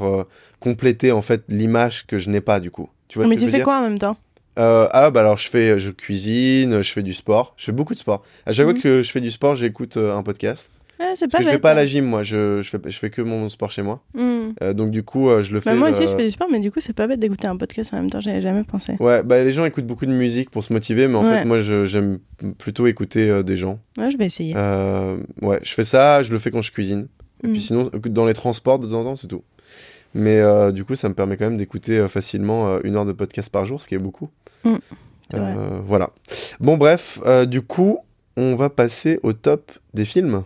compléter, 0.60 1.12
en 1.12 1.20
fait, 1.20 1.42
l'image 1.50 2.06
que 2.06 2.16
je 2.18 2.30
n'ai 2.30 2.40
pas, 2.40 2.58
du 2.58 2.70
coup. 2.70 2.88
Tu 3.08 3.18
vois 3.18 3.28
Mais 3.28 3.36
tu 3.36 3.48
fais 3.50 3.60
quoi 3.60 3.78
en 3.80 3.82
même 3.82 3.98
temps? 3.98 4.16
Euh, 4.58 4.88
ah 4.92 5.10
bah 5.10 5.20
alors 5.20 5.36
je 5.36 5.48
fais 5.48 5.78
je 5.78 5.90
cuisine, 5.90 6.80
je 6.82 6.92
fais 6.92 7.02
du 7.02 7.14
sport, 7.14 7.54
je 7.56 7.64
fais 7.66 7.72
beaucoup 7.72 7.94
de 7.94 7.98
sport. 7.98 8.22
À 8.46 8.52
chaque 8.52 8.66
Mhm. 8.66 8.72
fois 8.74 8.82
que 8.82 9.02
je 9.02 9.10
fais 9.10 9.20
du 9.20 9.30
sport, 9.30 9.54
j'écoute 9.54 9.96
euh, 9.96 10.16
un 10.16 10.22
podcast. 10.22 10.72
Ah, 10.98 11.12
C'est 11.14 11.26
Parce 11.26 11.32
pas 11.32 11.38
que 11.40 11.44
je 11.44 11.50
vais 11.50 11.58
pas 11.58 11.72
à 11.72 11.74
la 11.74 11.84
gym 11.84 12.06
moi, 12.06 12.22
je, 12.22 12.62
je 12.62 12.70
fais 12.70 12.78
je 12.86 12.96
fais 12.98 13.10
que 13.10 13.20
mon 13.20 13.50
sport 13.50 13.70
chez 13.70 13.82
moi. 13.82 14.00
Mhm. 14.14 14.54
Euh, 14.62 14.72
donc 14.72 14.90
du 14.90 15.02
coup 15.02 15.28
je 15.42 15.52
le 15.52 15.60
fais. 15.60 15.70
Bah, 15.70 15.76
moi 15.76 15.90
aussi, 15.90 16.06
je 16.06 16.16
fais 16.16 16.24
du 16.24 16.30
sport, 16.30 16.48
mais 16.50 16.58
du 16.60 16.70
coup, 16.70 16.80
c'est 16.80 16.94
pas 16.94 17.06
bête 17.06 17.18
d'écouter 17.20 17.46
un 17.48 17.56
podcast 17.58 17.92
en 17.92 17.98
même 17.98 18.08
temps. 18.08 18.20
J'avais 18.20 18.40
jamais 18.40 18.64
pensé. 18.64 18.94
Ouais, 18.98 19.22
bah 19.22 19.44
les 19.44 19.52
gens 19.52 19.66
écoutent 19.66 19.86
beaucoup 19.86 20.06
de 20.06 20.12
musique 20.12 20.50
pour 20.50 20.64
se 20.64 20.72
motiver, 20.72 21.06
mais 21.06 21.16
en 21.16 21.24
Ouais. 21.24 21.40
fait 21.40 21.44
moi 21.44 21.60
j'aime 21.60 22.18
plutôt 22.58 22.86
écouter 22.86 23.42
des 23.44 23.56
gens. 23.56 23.78
Ouais, 23.98 24.10
je 24.10 24.16
vais 24.16 24.24
essayer. 24.26 24.54
Ouais, 24.54 25.58
je 25.62 25.72
fais 25.74 25.84
ça, 25.84 26.22
je 26.22 26.32
le 26.32 26.38
fais 26.38 26.50
quand 26.50 26.62
je 26.62 26.72
cuisine. 26.72 27.08
Et 27.44 27.48
Mhm. 27.48 27.52
puis 27.52 27.60
sinon 27.62 27.90
écoute, 27.92 28.14
dans 28.14 28.24
les 28.24 28.32
transports 28.32 28.78
de 28.78 28.86
temps 28.86 29.00
en 29.00 29.04
temps 29.04 29.16
c'est 29.16 29.26
tout. 29.26 29.42
Mais 30.16 30.40
euh, 30.40 30.72
du 30.72 30.86
coup 30.86 30.94
ça 30.94 31.10
me 31.10 31.14
permet 31.14 31.36
quand 31.36 31.44
même 31.44 31.58
d'écouter 31.58 31.98
euh, 31.98 32.08
facilement 32.08 32.68
euh, 32.68 32.80
une 32.84 32.96
heure 32.96 33.04
de 33.04 33.12
podcast 33.12 33.50
par 33.50 33.66
jour, 33.66 33.82
ce 33.82 33.86
qui 33.86 33.94
est 33.94 33.98
beaucoup. 33.98 34.30
Euh, 34.64 35.78
voilà. 35.84 36.10
Bon 36.58 36.78
bref, 36.78 37.20
du 37.46 37.60
coup 37.60 37.98
on 38.38 38.56
va 38.56 38.70
passer 38.70 39.20
au 39.22 39.34
top 39.34 39.72
des 39.92 40.06
films. 40.06 40.42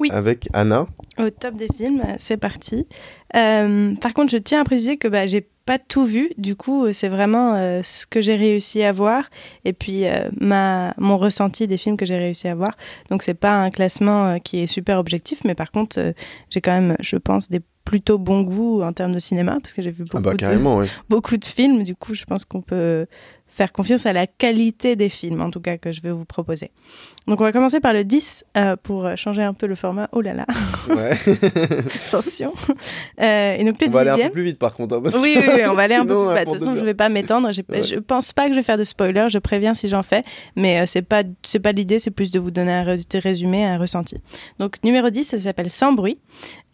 Oui. 0.00 0.10
avec 0.12 0.48
Anna. 0.52 0.86
Au 1.18 1.30
top 1.30 1.56
des 1.56 1.68
films, 1.76 2.02
c'est 2.18 2.36
parti. 2.36 2.86
Euh, 3.34 3.94
par 3.96 4.12
contre, 4.14 4.30
je 4.30 4.36
tiens 4.38 4.60
à 4.60 4.64
préciser 4.64 4.96
que 4.98 5.08
bah, 5.08 5.26
j'ai 5.26 5.46
pas 5.66 5.78
tout 5.78 6.04
vu. 6.04 6.30
Du 6.38 6.56
coup, 6.56 6.86
euh, 6.86 6.92
c'est 6.92 7.08
vraiment 7.08 7.54
euh, 7.54 7.82
ce 7.82 8.06
que 8.06 8.20
j'ai 8.20 8.36
réussi 8.36 8.82
à 8.82 8.92
voir 8.92 9.24
et 9.64 9.72
puis 9.72 10.06
euh, 10.06 10.28
ma, 10.40 10.94
mon 10.96 11.18
ressenti 11.18 11.66
des 11.66 11.76
films 11.76 11.96
que 11.96 12.06
j'ai 12.06 12.16
réussi 12.16 12.48
à 12.48 12.54
voir. 12.54 12.76
Donc, 13.10 13.22
c'est 13.22 13.34
pas 13.34 13.52
un 13.52 13.70
classement 13.70 14.38
qui 14.38 14.60
est 14.60 14.66
super 14.68 14.98
objectif, 14.98 15.42
mais 15.44 15.54
par 15.54 15.72
contre, 15.72 16.14
j'ai 16.50 16.60
quand 16.60 16.72
même, 16.72 16.96
je 17.00 17.16
pense, 17.16 17.50
des 17.50 17.60
plutôt 17.84 18.18
bons 18.18 18.42
goûts 18.42 18.82
en 18.82 18.92
termes 18.92 19.12
de 19.12 19.18
cinéma 19.18 19.58
parce 19.62 19.72
que 19.72 19.82
j'ai 19.82 19.90
vu 19.90 20.04
beaucoup, 20.04 20.16
Ah 20.16 20.20
bah 20.20 20.34
de, 20.34 20.86
beaucoup 21.08 21.36
de 21.36 21.44
films. 21.44 21.82
Du 21.82 21.94
coup, 21.94 22.14
je 22.14 22.24
pense 22.24 22.44
qu'on 22.44 22.62
peut 22.62 23.06
faire 23.56 23.72
confiance 23.72 24.04
à 24.04 24.12
la 24.12 24.26
qualité 24.26 24.96
des 24.96 25.08
films, 25.08 25.40
en 25.40 25.50
tout 25.50 25.60
cas, 25.60 25.78
que 25.78 25.90
je 25.90 26.02
vais 26.02 26.10
vous 26.12 26.26
proposer. 26.26 26.70
Donc, 27.26 27.40
on 27.40 27.44
va 27.44 27.52
commencer 27.52 27.80
par 27.80 27.94
le 27.94 28.04
10 28.04 28.44
euh, 28.56 28.76
pour 28.76 29.08
changer 29.16 29.42
un 29.42 29.54
peu 29.54 29.66
le 29.66 29.74
format. 29.74 30.08
Oh 30.12 30.20
là 30.20 30.34
là, 30.34 30.44
Ouais. 30.90 31.16
attention. 32.08 32.52
Euh, 33.20 33.56
et 33.56 33.64
donc, 33.64 33.80
le 33.80 33.88
on 33.88 33.90
va 33.90 34.00
aller 34.00 34.10
un 34.10 34.18
peu 34.18 34.30
plus 34.30 34.42
vite 34.44 34.58
par 34.58 34.74
contre. 34.74 34.96
hein, 34.96 35.00
parce 35.02 35.16
Oui, 35.16 35.36
oui, 35.36 35.42
oui, 35.54 35.62
on 35.66 35.74
va 35.74 35.82
aller 35.84 35.94
un 35.94 36.02
peu 36.04 36.08
plus 36.08 36.16
on 36.16 36.26
bas. 36.26 36.34
va 36.34 36.44
De 36.44 36.50
toute 36.50 36.58
façon, 36.58 36.76
je 36.76 36.84
vais 36.84 36.94
pas 36.94 37.08
m'étendre. 37.08 37.48
Ouais. 37.68 37.82
Je 37.82 37.96
pense 37.98 38.32
pas 38.32 38.44
que 38.46 38.50
je 38.52 38.56
vais 38.56 38.62
faire 38.62 38.78
de 38.78 38.84
spoiler. 38.84 39.26
Je 39.30 39.38
préviens 39.38 39.74
si 39.74 39.88
j'en 39.88 40.02
fais. 40.02 40.22
Mais 40.54 40.80
euh, 40.80 40.86
c'est 40.86 41.02
pas, 41.02 41.22
c'est 41.42 41.58
pas 41.60 41.72
l'idée. 41.72 41.98
C'est 41.98 42.10
plus 42.10 42.30
de 42.30 42.38
vous 42.38 42.50
donner 42.50 42.72
un 42.72 42.82
ré- 42.84 43.00
résumé, 43.14 43.64
un 43.64 43.78
ressenti. 43.78 44.16
Donc, 44.58 44.76
numéro 44.84 45.08
10, 45.10 45.24
ça 45.24 45.40
s'appelle 45.40 45.70
Sans 45.70 45.92
bruit. 45.92 46.18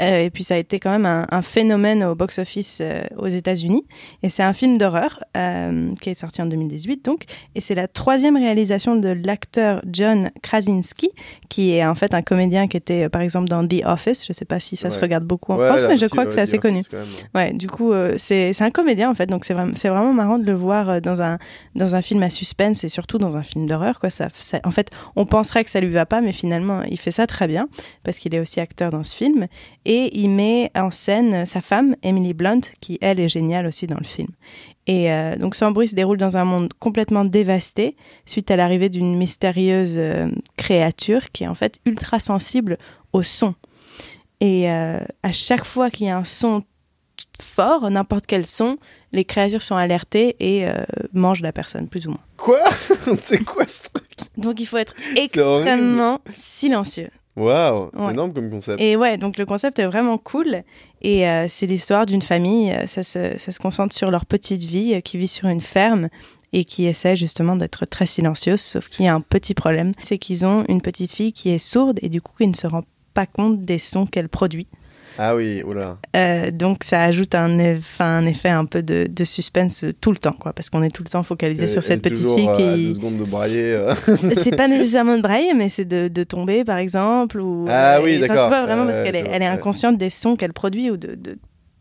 Euh, 0.02 0.24
et 0.24 0.30
puis, 0.30 0.42
ça 0.42 0.54
a 0.54 0.58
été 0.58 0.78
quand 0.80 0.90
même 0.90 1.06
un, 1.06 1.26
un 1.30 1.42
phénomène 1.42 2.02
au 2.04 2.14
box-office 2.14 2.78
euh, 2.80 3.02
aux 3.16 3.28
États-Unis. 3.28 3.84
Et 4.22 4.28
c'est 4.28 4.42
un 4.42 4.52
film 4.52 4.78
d'horreur 4.78 5.22
euh, 5.36 5.90
qui 6.00 6.10
est 6.10 6.18
sorti 6.18 6.42
en 6.42 6.46
2018, 6.46 7.04
donc. 7.04 7.24
Et 7.54 7.60
c'est 7.60 7.74
la 7.74 7.88
troisième 7.88 8.36
réalisation 8.36 8.96
de 8.96 9.08
l'acteur 9.08 9.80
John 9.90 10.30
Krasinski, 10.42 11.10
qui 11.48 11.72
est 11.74 11.84
en 11.86 11.94
fait 11.94 12.14
un 12.14 12.22
comédien 12.22 12.68
qui 12.68 12.76
était, 12.76 13.08
par 13.08 13.22
exemple, 13.22 13.48
dans 13.48 13.66
The 13.66 13.82
Office. 13.84 14.26
Je 14.26 14.32
sais 14.32 14.44
pas 14.44 14.60
si 14.60 14.76
ça 14.76 14.90
se 14.90 14.98
regarde 15.00 15.24
beaucoup 15.24 15.52
en 15.52 15.58
Ouais, 15.58 15.68
France, 15.68 15.82
mais 15.88 15.96
je 15.96 16.06
crois 16.06 16.24
que 16.24 16.32
c'est 16.32 16.40
assez 16.40 16.58
The 16.58 16.62
connu. 16.62 16.82
Même, 16.92 17.04
ouais. 17.34 17.52
Du 17.52 17.68
coup, 17.68 17.92
c'est 18.16 18.52
c'est 18.52 18.64
un 18.64 18.70
comédien 18.70 19.10
en 19.10 19.14
fait, 19.14 19.26
donc 19.26 19.44
c'est 19.44 19.54
vraiment, 19.54 19.72
c'est 19.74 19.88
vraiment 19.88 20.12
marrant 20.12 20.38
de 20.38 20.46
le 20.46 20.54
voir 20.54 21.00
dans 21.00 21.22
un, 21.22 21.38
dans 21.74 21.94
un 21.94 22.02
film 22.02 22.22
à 22.22 22.30
suspense 22.30 22.82
et 22.84 22.88
surtout 22.88 23.18
dans 23.18 23.36
un 23.36 23.42
film 23.42 23.66
d'horreur. 23.66 24.00
Quoi. 24.00 24.10
Ça, 24.10 24.28
ça- 24.34 24.60
en 24.64 24.70
fait, 24.70 24.90
on 25.16 25.26
penserait 25.26 25.62
que 25.64 25.70
ça 25.70 25.80
lui 25.80 25.90
va 25.90 26.06
pas, 26.06 26.20
mais 26.20 26.32
finalement, 26.32 26.82
il 26.82 26.98
fait 26.98 27.10
ça 27.10 27.26
très 27.26 27.46
bien 27.46 27.68
parce 28.04 28.18
qu'il 28.18 28.34
est 28.34 28.40
aussi 28.40 28.58
acteur 28.60 28.90
dans 28.90 29.04
ce 29.04 29.14
film. 29.14 29.46
Et 29.84 29.91
il 30.12 30.28
met 30.28 30.70
en 30.74 30.90
scène 30.90 31.46
sa 31.46 31.60
femme, 31.60 31.96
Emily 32.02 32.34
Blunt, 32.34 32.60
qui 32.80 32.98
elle 33.00 33.20
est 33.20 33.28
géniale 33.28 33.66
aussi 33.66 33.86
dans 33.86 33.98
le 33.98 34.04
film. 34.04 34.28
Et 34.86 35.12
euh, 35.12 35.36
donc, 35.36 35.54
Sans 35.54 35.70
bruit 35.70 35.88
se 35.88 35.94
déroule 35.94 36.18
dans 36.18 36.36
un 36.36 36.44
monde 36.44 36.72
complètement 36.78 37.24
dévasté 37.24 37.96
suite 38.26 38.50
à 38.50 38.56
l'arrivée 38.56 38.88
d'une 38.88 39.16
mystérieuse 39.16 39.94
euh, 39.96 40.28
créature 40.56 41.30
qui 41.32 41.44
est 41.44 41.48
en 41.48 41.54
fait 41.54 41.78
ultra 41.84 42.18
sensible 42.18 42.78
au 43.12 43.22
son. 43.22 43.54
Et 44.40 44.70
euh, 44.70 44.98
à 45.22 45.32
chaque 45.32 45.64
fois 45.64 45.88
qu'il 45.88 46.06
y 46.06 46.10
a 46.10 46.16
un 46.16 46.24
son 46.24 46.64
fort, 47.40 47.90
n'importe 47.90 48.26
quel 48.26 48.46
son, 48.46 48.78
les 49.12 49.24
créatures 49.24 49.62
sont 49.62 49.76
alertées 49.76 50.36
et 50.40 50.66
euh, 50.66 50.84
mangent 51.12 51.42
la 51.42 51.52
personne, 51.52 51.88
plus 51.88 52.06
ou 52.06 52.10
moins. 52.10 52.20
Quoi? 52.36 52.60
C'est 53.22 53.44
quoi 53.44 53.66
ce 53.66 53.88
truc? 53.90 54.10
Donc 54.36 54.60
il 54.60 54.66
faut 54.66 54.78
être 54.78 54.94
extrêmement 55.16 56.20
silencieux. 56.34 57.10
Waouh, 57.36 57.90
c'est 57.94 57.98
Ouais. 58.00 58.12
énorme 58.12 58.32
comme 58.34 58.50
concept. 58.50 58.80
Et 58.80 58.94
ouais, 58.96 59.16
donc 59.16 59.38
le 59.38 59.46
concept 59.46 59.78
est 59.78 59.86
vraiment 59.86 60.18
cool. 60.18 60.62
Et 61.00 61.26
euh, 61.28 61.46
c'est 61.48 61.66
l'histoire 61.66 62.04
d'une 62.06 62.20
famille. 62.22 62.70
euh, 62.72 62.86
Ça 62.86 63.02
se, 63.02 63.38
ça 63.38 63.52
se 63.52 63.58
concentre 63.58 63.94
sur 63.94 64.10
leur 64.10 64.26
petite 64.26 64.62
vie, 64.62 64.94
euh, 64.94 65.00
qui 65.00 65.16
vit 65.16 65.28
sur 65.28 65.48
une 65.48 65.60
ferme 65.60 66.08
et 66.52 66.64
qui 66.64 66.84
essaie 66.86 67.16
justement 67.16 67.56
d'être 67.56 67.86
très 67.86 68.04
silencieuse. 68.04 68.60
Sauf 68.60 68.88
qu'il 68.88 69.06
y 69.06 69.08
a 69.08 69.14
un 69.14 69.22
petit 69.22 69.54
problème, 69.54 69.92
c'est 70.02 70.18
qu'ils 70.18 70.44
ont 70.44 70.64
une 70.68 70.82
petite 70.82 71.12
fille 71.12 71.32
qui 71.32 71.48
est 71.50 71.58
sourde 71.58 71.98
et 72.02 72.10
du 72.10 72.20
coup 72.20 72.34
qui 72.36 72.46
ne 72.46 72.54
se 72.54 72.66
rend 72.66 72.82
pas 73.14 73.24
compte 73.26 73.60
des 73.62 73.78
sons 73.78 74.04
qu'elle 74.06 74.28
produit. 74.28 74.66
Ah 75.18 75.34
oui, 75.34 75.62
oula. 75.64 75.98
Euh, 76.16 76.50
donc 76.50 76.84
ça 76.84 77.02
ajoute 77.04 77.34
un, 77.34 77.58
eff- 77.58 78.00
un 78.00 78.24
effet 78.26 78.48
un 78.48 78.64
peu 78.64 78.82
de, 78.82 79.06
de 79.10 79.24
suspense 79.24 79.84
tout 80.00 80.10
le 80.10 80.18
temps, 80.18 80.32
quoi, 80.38 80.52
parce 80.52 80.70
qu'on 80.70 80.82
est 80.82 80.90
tout 80.94 81.02
le 81.02 81.08
temps 81.08 81.22
focalisé 81.22 81.68
sur 81.68 81.82
cette 81.82 82.02
petite 82.02 82.18
fille 82.24 82.48
euh, 82.48 82.52
à 82.54 82.56
deux 82.76 82.76
qui. 82.76 82.94
secondes 82.94 83.16
de 83.18 83.24
brailler. 83.24 83.72
euh. 83.74 83.94
c'est 84.34 84.56
pas 84.56 84.68
nécessairement 84.68 85.16
de 85.16 85.22
brailler, 85.22 85.54
mais 85.54 85.68
c'est 85.68 85.84
de, 85.84 86.08
de 86.08 86.24
tomber, 86.24 86.64
par 86.64 86.78
exemple. 86.78 87.38
Ou, 87.40 87.66
Ah 87.68 88.00
oui, 88.02 88.18
d'accord. 88.18 88.44
Tu 88.44 88.48
vois, 88.48 88.62
vraiment, 88.64 88.86
parce 88.86 89.00
qu'elle 89.00 89.16
est, 89.16 89.24
elle 89.30 89.42
est 89.42 89.46
inconsciente 89.46 89.96
des 89.98 90.10
sons 90.10 90.36
qu'elle 90.36 90.52
produit 90.52 90.90
ou 90.90 90.96
de. 90.96 91.14
de- 91.14 91.38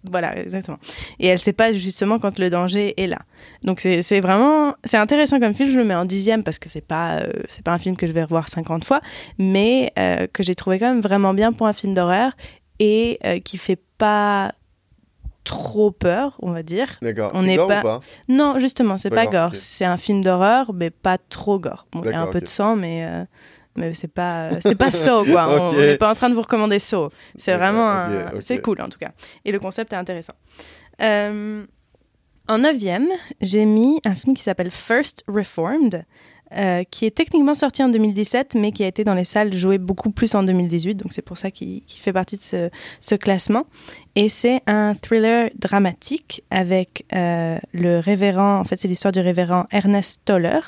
Voilà, 0.10 0.36
exactement. 0.38 0.80
Et 1.20 1.28
elle 1.28 1.38
sait 1.40 1.54
pas 1.54 1.72
justement 1.74 2.18
quand 2.18 2.40
le 2.40 2.50
danger 2.50 2.96
est 3.02 3.06
là. 3.08 3.20
Donc 3.64 3.80
c'est 3.80 4.02
c'est 4.02 4.20
vraiment. 4.20 4.74
C'est 4.84 4.98
intéressant 4.98 5.40
comme 5.40 5.54
film, 5.54 5.70
je 5.70 5.78
le 5.78 5.84
mets 5.86 5.94
en 5.96 6.06
dixième 6.06 6.44
parce 6.44 6.58
que 6.58 6.70
c'est 6.70 6.82
pas, 6.86 7.20
euh, 7.20 7.32
c'est 7.50 7.64
pas 7.64 7.72
un 7.72 7.78
film 7.78 7.96
que 7.96 8.08
je 8.08 8.12
vais 8.12 8.24
revoir 8.24 8.50
50 8.50 8.84
fois, 8.84 9.00
mais 9.38 9.92
euh, 10.00 10.26
que 10.34 10.42
j'ai 10.42 10.56
trouvé 10.56 10.80
quand 10.80 10.88
même 10.88 11.02
vraiment 11.02 11.34
bien 11.36 11.54
pour 11.54 11.68
un 11.68 11.74
film 11.74 11.94
d'horreur 11.94 12.32
et 12.84 13.20
euh, 13.26 13.40
qui 13.40 13.58
fait 13.60 13.80
pas 14.00 14.54
trop 15.44 15.92
peur, 15.92 16.38
on 16.42 16.52
va 16.52 16.64
dire. 16.64 16.98
D'accord. 17.02 17.32
On 17.36 17.44
n'est 17.44 17.56
gore 17.58 17.68
pas- 17.68 17.80
ou 17.80 17.84
pas? 17.84 18.00
Non, 18.28 18.58
justement, 18.60 18.98
c'est 18.98 19.10
Pas 19.12 19.28
gore. 19.28 19.56
C'est 19.56 19.86
un 19.86 19.98
film 19.98 20.24
d'horreur, 20.24 20.74
mais 20.74 20.90
pas 20.90 21.18
trop 21.18 21.60
gore. 21.60 21.86
Bon, 21.92 22.02
il 22.04 22.10
y 22.10 22.14
a 22.14 22.22
un 22.22 22.28
peu 22.28 22.42
de 22.42 22.48
sang, 22.48 22.76
mais, 22.76 23.06
euh, 23.06 23.24
mais 23.76 23.94
c'est 23.94 24.08
pas, 24.08 24.50
euh, 24.50 24.58
c'est 24.62 24.76
pas 24.76 24.92
Saw, 24.92 25.24
quoi. 25.26 25.48
On- 25.72 25.74
n'est 25.74 25.98
pas 25.98 26.10
en 26.12 26.16
train 26.16 26.30
de 26.30 26.36
vous 26.36 26.42
recommander 26.42 26.80
Saw. 26.80 27.10
C'est 27.36 27.56
vraiment. 27.56 27.88
un-. 27.88 28.40
C'est 28.40 28.62
cool, 28.62 28.82
en 28.82 28.90
tout 28.90 29.00
cas. 29.00 29.12
Et 29.46 29.52
le 29.52 29.60
concept 29.60 29.94
est 29.94 29.98
intéressant. 29.98 30.34
Euh, 31.02 31.66
en 32.48 32.58
neuvième, 32.58 33.08
j'ai 33.42 33.66
mis 33.66 34.00
un 34.06 34.16
film 34.16 34.36
qui 34.36 34.44
s'appelle 34.44 34.72
First 34.72 35.24
Reformed. 35.28 36.04
Euh, 36.56 36.84
qui 36.90 37.06
est 37.06 37.16
techniquement 37.16 37.54
sorti 37.54 37.82
en 37.82 37.88
2017, 37.88 38.56
mais 38.56 38.72
qui 38.72 38.84
a 38.84 38.88
été 38.88 39.04
dans 39.04 39.14
les 39.14 39.24
salles 39.24 39.56
joué 39.56 39.78
beaucoup 39.78 40.12
plus 40.12 40.36
en 40.36 40.44
2018, 40.44 40.96
donc 40.96 41.14
c'est 41.14 41.22
pour 41.22 41.38
ça 41.38 41.50
qu'il 41.50 41.82
fait 41.88 42.12
partie 42.12 42.38
de 42.38 42.70
ce, 43.00 43.16
classement. 43.16 43.66
Et 44.16 44.28
c'est 44.28 44.62
un 44.68 44.94
thriller 44.96 45.50
dramatique 45.58 46.44
avec 46.50 47.06
euh, 47.14 47.58
le 47.72 48.00
révérend, 48.00 48.60
en 48.60 48.64
fait 48.66 48.82
c'est 48.82 48.90
l'histoire 48.90 49.14
du 49.14 49.22
révérend 49.22 49.66
Ernest 49.72 50.22
Toller, 50.26 50.60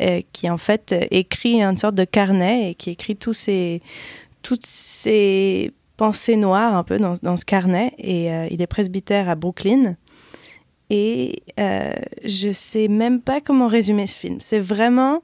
euh, 0.00 0.20
qui 0.32 0.48
en 0.48 0.58
fait 0.58 0.94
écrit 1.10 1.62
une 1.62 1.78
sorte 1.78 1.96
de 1.96 2.04
carnet 2.04 2.70
et 2.70 2.74
qui 2.76 2.90
écrit 2.90 3.16
tous 3.16 3.34
ses, 3.34 3.82
toutes 4.42 4.66
ses 4.66 5.72
pensées 5.96 6.36
noires 6.36 6.76
un 6.76 6.84
peu 6.84 6.98
dans, 6.98 7.14
dans 7.22 7.36
ce 7.36 7.44
carnet. 7.44 7.92
Et 7.98 8.26
il 8.50 8.62
est 8.62 8.66
presbytère 8.68 9.28
à 9.28 9.34
Brooklyn. 9.34 9.96
Et 10.96 11.42
euh, 11.58 11.92
je 12.24 12.52
sais 12.52 12.86
même 12.86 13.20
pas 13.20 13.40
comment 13.40 13.66
résumer 13.66 14.06
ce 14.06 14.16
film. 14.16 14.36
C'est 14.40 14.60
vraiment... 14.60 15.22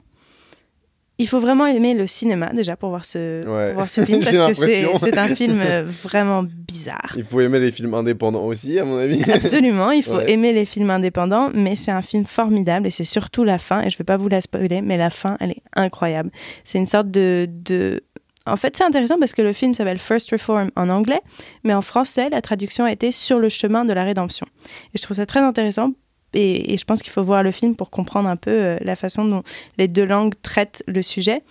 Il 1.17 1.27
faut 1.27 1.39
vraiment 1.39 1.67
aimer 1.67 1.93
le 1.93 2.07
cinéma 2.07 2.49
déjà 2.51 2.75
pour 2.75 2.89
voir 2.89 3.05
ce, 3.05 3.45
Ouais. 3.47 3.67
pour 3.67 3.75
voir 3.75 3.89
ce 3.89 4.03
film 4.03 4.19
parce 4.23 4.59
que 4.59 4.97
c'est 4.97 5.17
un 5.17 5.35
film 5.35 5.61
euh, 5.63 5.83
vraiment 6.03 6.41
bizarre. 6.43 7.13
Il 7.15 7.23
faut 7.23 7.39
aimer 7.41 7.59
les 7.59 7.71
films 7.71 7.93
indépendants 7.93 8.45
aussi, 8.45 8.79
à 8.79 8.83
mon 8.85 8.97
avis. 8.97 9.23
Absolument, 9.31 9.91
il 9.91 10.01
faut 10.03 10.15
Ouais. 10.15 10.31
aimer 10.31 10.51
les 10.51 10.65
films 10.65 10.89
indépendants, 10.89 11.51
mais 11.53 11.75
c'est 11.75 11.91
un 11.91 12.01
film 12.01 12.25
formidable 12.25 12.87
et 12.87 12.91
c'est 12.91 13.03
surtout 13.03 13.43
la 13.43 13.59
fin, 13.59 13.83
et 13.83 13.89
je 13.91 13.97
vais 13.99 14.03
pas 14.03 14.17
vous 14.17 14.29
la 14.29 14.41
spoiler, 14.41 14.81
mais 14.81 14.97
la 14.97 15.09
fin, 15.11 15.37
elle 15.39 15.51
est 15.51 15.61
incroyable. 15.75 16.31
C'est 16.63 16.79
une 16.79 16.87
sorte 16.87 17.11
de... 17.11 17.47
de... 17.49 18.01
En 18.47 18.55
fait, 18.55 18.75
c'est 18.75 18.83
intéressant 18.83 19.19
parce 19.19 19.33
que 19.33 19.41
le 19.43 19.53
film 19.53 19.75
s'appelle 19.75 19.99
First 19.99 20.31
Reform 20.31 20.71
en 20.75 20.89
anglais, 20.89 21.21
mais 21.63 21.73
en 21.75 21.81
français, 21.83 22.29
la 22.31 22.41
traduction 22.41 22.85
a 22.85 22.91
été 22.91 23.11
Sur 23.11 23.37
le 23.39 23.49
chemin 23.49 23.85
de 23.85 23.93
la 23.93 24.03
rédemption. 24.03 24.47
Et 24.93 24.97
je 24.97 25.01
trouve 25.03 25.17
ça 25.17 25.25
très 25.27 25.41
intéressant. 25.41 25.91
Et, 26.33 26.73
et 26.73 26.77
je 26.77 26.85
pense 26.85 27.01
qu'il 27.03 27.11
faut 27.11 27.23
voir 27.23 27.43
le 27.43 27.51
film 27.51 27.75
pour 27.75 27.89
comprendre 27.91 28.29
un 28.29 28.37
peu 28.37 28.51
euh, 28.51 28.77
la 28.81 28.95
façon 28.95 29.25
dont 29.25 29.43
les 29.77 29.87
deux 29.87 30.05
langues 30.05 30.33
traitent 30.41 30.81
le 30.87 31.01
sujet. 31.03 31.43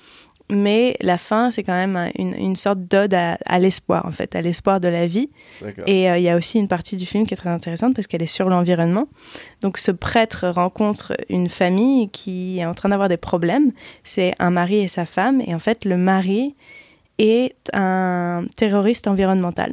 Mais 0.53 0.97
la 1.01 1.17
fin, 1.17 1.53
c'est 1.53 1.63
quand 1.63 1.75
même 1.75 1.95
un- 1.97 2.11
une, 2.19 2.35
une 2.35 2.57
sorte 2.57 2.81
d'ode 2.81 3.15
à, 3.15 3.39
à 3.47 3.59
l'espoir, 3.61 4.05
en 4.05 4.11
fait, 4.11 4.35
à 4.35 4.41
l'espoir 4.41 4.81
de 4.81 4.89
la 4.89 5.07
vie. 5.07 5.29
Et 5.87 6.11
euh, 6.11 6.19
il 6.19 6.25
y 6.25 6.29
a 6.29 6.37
aussi 6.37 6.59
une 6.59 6.67
partie 6.67 6.97
du 6.97 7.07
film 7.07 7.25
qui 7.25 7.35
est 7.35 7.37
très 7.37 7.51
intéressante 7.51 7.95
parce 7.95 8.09
qu'elle 8.09 8.23
est 8.23 8.27
sur 8.27 8.49
l'environnement. 8.49 9.07
Donc 9.61 9.79
ce 9.79 9.93
prêtre 9.93 10.49
rencontre 10.49 11.13
une 11.29 11.49
famille 11.49 12.09
qui 12.09 12.59
est 12.59 12.67
en 12.67 12.75
train 12.75 12.89
d'avoir 12.89 13.09
des 13.09 13.17
problèmes. 13.17 13.71
C'est 14.03 14.35
un 14.41 14.51
mari 14.51 14.81
et 14.81 14.89
sa 14.89 15.05
femme. 15.07 15.41
Et 15.47 15.55
en 15.55 15.61
fait, 15.61 15.85
le 15.85 15.97
mari 15.97 16.57
est 17.21 17.55
un 17.75 18.45
terroriste 18.57 19.07
environnemental. 19.07 19.73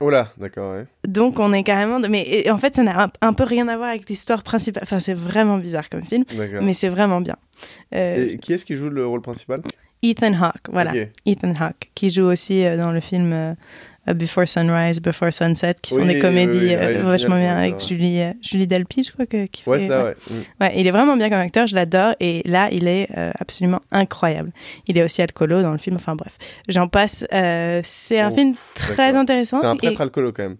Oh 0.00 0.10
là, 0.10 0.32
d'accord, 0.38 0.74
ouais. 0.74 0.86
Donc 1.06 1.38
on 1.38 1.52
est 1.52 1.62
carrément... 1.62 2.00
de- 2.00 2.08
Mais 2.08 2.24
et 2.26 2.50
en 2.50 2.58
fait, 2.58 2.74
ça 2.76 2.82
n'a 2.82 3.04
un, 3.04 3.10
un 3.20 3.32
peu 3.32 3.44
rien 3.44 3.68
à 3.68 3.76
voir 3.76 3.88
avec 3.90 4.08
l'histoire 4.08 4.42
principale. 4.42 4.82
Enfin, 4.82 5.00
c'est 5.00 5.14
vraiment 5.14 5.56
bizarre 5.58 5.88
comme 5.88 6.02
film, 6.04 6.24
mais 6.62 6.74
c'est 6.74 6.88
vraiment 6.88 7.20
bien. 7.20 7.36
Euh, 7.94 8.32
Et 8.32 8.38
qui 8.38 8.52
est-ce 8.52 8.64
qui 8.66 8.76
joue 8.76 8.90
le 8.90 9.06
rôle 9.06 9.22
principal? 9.22 9.62
Ethan 10.02 10.34
Hawke, 10.34 10.68
voilà. 10.70 10.90
Ok. 10.92 11.08
Ethan 11.26 11.54
Hawke, 11.58 11.90
qui 11.94 12.10
joue 12.10 12.24
aussi 12.24 12.64
euh, 12.66 12.76
dans 12.76 12.92
le 12.92 13.00
film 13.00 13.32
euh, 13.32 13.54
Before 14.06 14.46
Sunrise, 14.46 15.00
Before 15.00 15.32
Sunset, 15.32 15.76
qui 15.80 15.94
sont 15.94 16.00
Oui, 16.00 16.06
des 16.14 16.18
comédies 16.18 16.58
oui, 16.58 16.74
euh, 16.74 17.02
vachement 17.04 17.38
bien 17.38 17.56
avec. 17.56 17.80
Julie, 17.86 18.20
euh, 18.20 18.32
Julie 18.42 18.66
Delpy, 18.66 19.04
je 19.04 19.12
crois 19.12 19.26
que 19.26 19.46
qui 19.46 19.62
Ouais, 19.68 19.78
fait- 19.78 19.88
ça, 19.88 20.04
ouais. 20.04 20.10
ouais. 20.10 20.14
Mm. 20.30 20.62
Ouais, 20.64 20.72
il 20.76 20.86
est 20.86 20.90
vraiment 20.90 21.16
bien 21.16 21.30
comme 21.30 21.38
acteur, 21.40 21.66
je 21.66 21.74
l'adore, 21.74 22.14
et 22.20 22.42
là, 22.44 22.68
il 22.70 22.86
est 22.86 23.08
euh, 23.16 23.30
absolument 23.38 23.80
incroyable. 23.92 24.52
Il 24.88 24.98
est 24.98 25.02
aussi 25.02 25.22
alcoolo 25.22 25.62
dans 25.62 25.72
le 25.72 25.78
film, 25.78 25.96
enfin 25.96 26.14
bref, 26.16 26.36
j'en 26.68 26.88
passe. 26.88 27.24
euh, 27.32 27.80
c'est 27.84 28.20
un 28.20 28.30
Oh, 28.30 28.34
film 28.34 28.54
très 28.74 29.14
intéressant. 29.16 29.60
C'est 29.60 29.66
un 29.66 29.74
et- 29.74 29.78
prêtre 29.78 30.00
alcoolo 30.00 30.32
quand 30.32 30.42
même. 30.42 30.56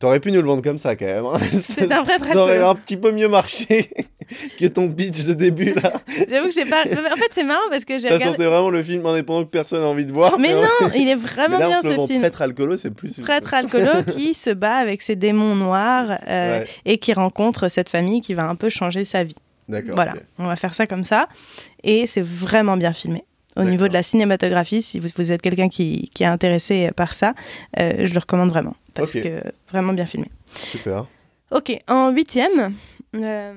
T'aurais 0.00 0.18
pu 0.18 0.32
nous 0.32 0.40
le 0.40 0.46
vendre 0.48 0.62
comme 0.62 0.78
ça 0.78 0.96
quand 0.96 1.04
même. 1.04 1.26
hein. 1.26 1.38
C'est 1.52 1.92
un 1.92 2.02
vrai 2.02 2.14
Ça 2.24 2.36
aurait 2.42 2.58
un 2.62 2.74
petit 2.74 2.96
peu 2.96 3.12
mieux 3.12 3.28
marché 3.28 3.90
que 4.58 4.66
ton 4.66 4.88
pitch 4.88 5.24
de 5.24 5.34
début 5.34 5.74
là. 5.74 5.92
J'avoue 6.28 6.48
que 6.48 6.54
j'ai 6.54 6.64
pas. 6.64 6.84
En 6.84 7.16
fait, 7.16 7.28
c'est 7.32 7.44
marrant 7.44 7.68
parce 7.70 7.84
que 7.84 7.98
j'ai 7.98 8.08
Ça 8.08 8.14
regardé. 8.14 8.36
sentait 8.38 8.46
vraiment 8.48 8.70
le 8.70 8.82
film 8.82 9.04
indépendant 9.04 9.44
que 9.44 9.50
personne 9.50 9.80
n'a 9.80 9.86
envie 9.86 10.06
de 10.06 10.12
voir. 10.12 10.38
Mais 10.38 10.54
non, 10.54 10.62
il 10.96 11.06
est 11.06 11.14
vraiment 11.16 11.58
là, 11.58 11.66
bien 11.68 11.82
ce 11.82 12.06
film. 12.06 12.20
prêtre 12.22 12.40
alcoolo, 12.40 12.76
c'est 12.78 12.90
plus. 12.90 13.20
Prêtre 13.20 13.52
alcoolo 13.52 14.02
qui 14.10 14.32
se 14.32 14.50
bat 14.50 14.76
avec 14.76 15.02
ses 15.02 15.16
démons 15.16 15.54
noirs 15.54 16.18
euh, 16.28 16.60
Ouais. 16.60 16.66
et 16.86 16.96
qui 16.98 17.12
rencontre 17.12 17.68
cette 17.68 17.90
famille 17.90 18.22
qui 18.22 18.32
va 18.32 18.44
un 18.48 18.56
peu 18.56 18.70
changer 18.70 19.04
sa 19.04 19.22
vie. 19.22 19.36
D'accord. 19.68 19.92
Voilà, 19.96 20.14
on 20.38 20.46
va 20.46 20.56
faire 20.56 20.74
ça 20.74 20.86
comme 20.86 21.04
ça. 21.04 21.28
Et 21.84 22.06
c'est 22.06 22.24
vraiment 22.24 22.76
bien 22.78 22.92
filmé. 22.94 23.22
Au 23.60 23.64
niveau 23.64 23.88
de 23.88 23.92
la 23.92 24.02
cinématographie, 24.02 24.82
si 24.82 24.98
vous, 25.00 25.08
vous 25.16 25.32
êtes 25.32 25.42
quelqu'un 25.42 25.68
qui, 25.68 26.10
qui 26.14 26.22
est 26.22 26.26
intéressé 26.26 26.90
par 26.96 27.14
ça, 27.14 27.34
euh, 27.78 28.06
je 28.06 28.12
le 28.12 28.18
recommande 28.18 28.50
vraiment. 28.50 28.74
Parce 28.94 29.12
que 29.12 29.42
vraiment 29.70 29.92
bien 29.92 30.06
filmé. 30.06 30.30
Super. 30.54 31.06
Ok, 31.50 31.76
en 31.88 32.10
huitième, 32.10 32.74
euh, 33.16 33.52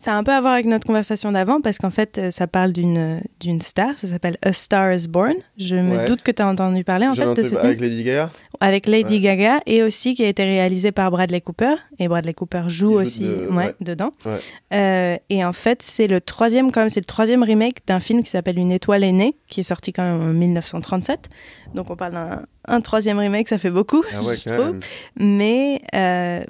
ça 0.00 0.12
a 0.12 0.16
un 0.16 0.22
peu 0.22 0.30
à 0.32 0.40
voir 0.40 0.52
avec 0.52 0.66
notre 0.66 0.86
conversation 0.86 1.32
d'avant 1.32 1.60
parce 1.60 1.76
qu'en 1.78 1.90
fait, 1.90 2.18
euh, 2.18 2.30
ça 2.30 2.46
parle 2.46 2.72
d'une 2.72 3.20
d'une 3.40 3.60
star, 3.60 3.98
ça 3.98 4.06
s'appelle 4.06 4.36
A 4.42 4.52
Star 4.52 4.92
is 4.92 5.08
Born. 5.08 5.34
Je 5.58 5.74
me 5.74 5.96
Ouais. 5.98 6.06
doute 6.06 6.22
que 6.22 6.30
tu 6.30 6.40
as 6.40 6.46
entendu 6.46 6.84
parler 6.84 7.06
en 7.08 7.14
fait 7.16 7.34
de 7.34 7.42
ce 7.42 7.56
avec 7.56 7.80
Lady 7.80 8.04
Gaga. 8.04 8.30
avec 8.60 8.86
Lady 8.86 9.14
Ouais. 9.14 9.20
Gaga 9.20 9.60
et 9.66 9.82
aussi 9.82 10.14
qui 10.14 10.22
a 10.24 10.28
été 10.28 10.44
réalisé 10.44 10.92
par 10.92 11.10
Bradley 11.10 11.40
Cooper. 11.40 11.74
Et 11.98 12.06
Bradley 12.06 12.32
Cooper 12.32 12.62
joue, 12.68 12.92
aussi 12.92 13.24
de- 13.24 13.48
ouais, 13.50 13.56
ouais. 13.66 13.74
dedans. 13.80 14.12
Euh, 14.72 15.16
et 15.30 15.44
en 15.44 15.52
fait, 15.52 15.82
c'est 15.82 16.06
le 16.06 16.20
troisième, 16.20 16.70
quand 16.70 16.80
même, 16.80 16.88
c'est 16.90 17.00
le 17.00 17.04
troisième 17.04 17.42
remake 17.42 17.78
d'un 17.86 17.98
film 18.00 18.22
qui 18.22 18.30
s'appelle 18.30 18.58
Une 18.58 18.70
étoile 18.72 19.02
aînée, 19.02 19.36
qui 19.48 19.60
est 19.60 19.64
sorti 19.64 19.92
quand 19.92 20.04
même 20.04 20.20
en 20.22 20.32
1937. 20.32 21.28
Donc 21.74 21.90
on 21.90 21.96
parle 21.96 22.12
d'un 22.12 22.46
un 22.70 22.80
troisième 22.82 23.18
remake, 23.18 23.48
ça 23.48 23.56
fait 23.58 23.70
beaucoup, 23.70 24.04
Ah 24.12 24.20
je 24.22 24.52
trouve. 24.52 24.66
même. 24.72 24.80
Mais, 25.16 25.80
euh, 25.94 26.44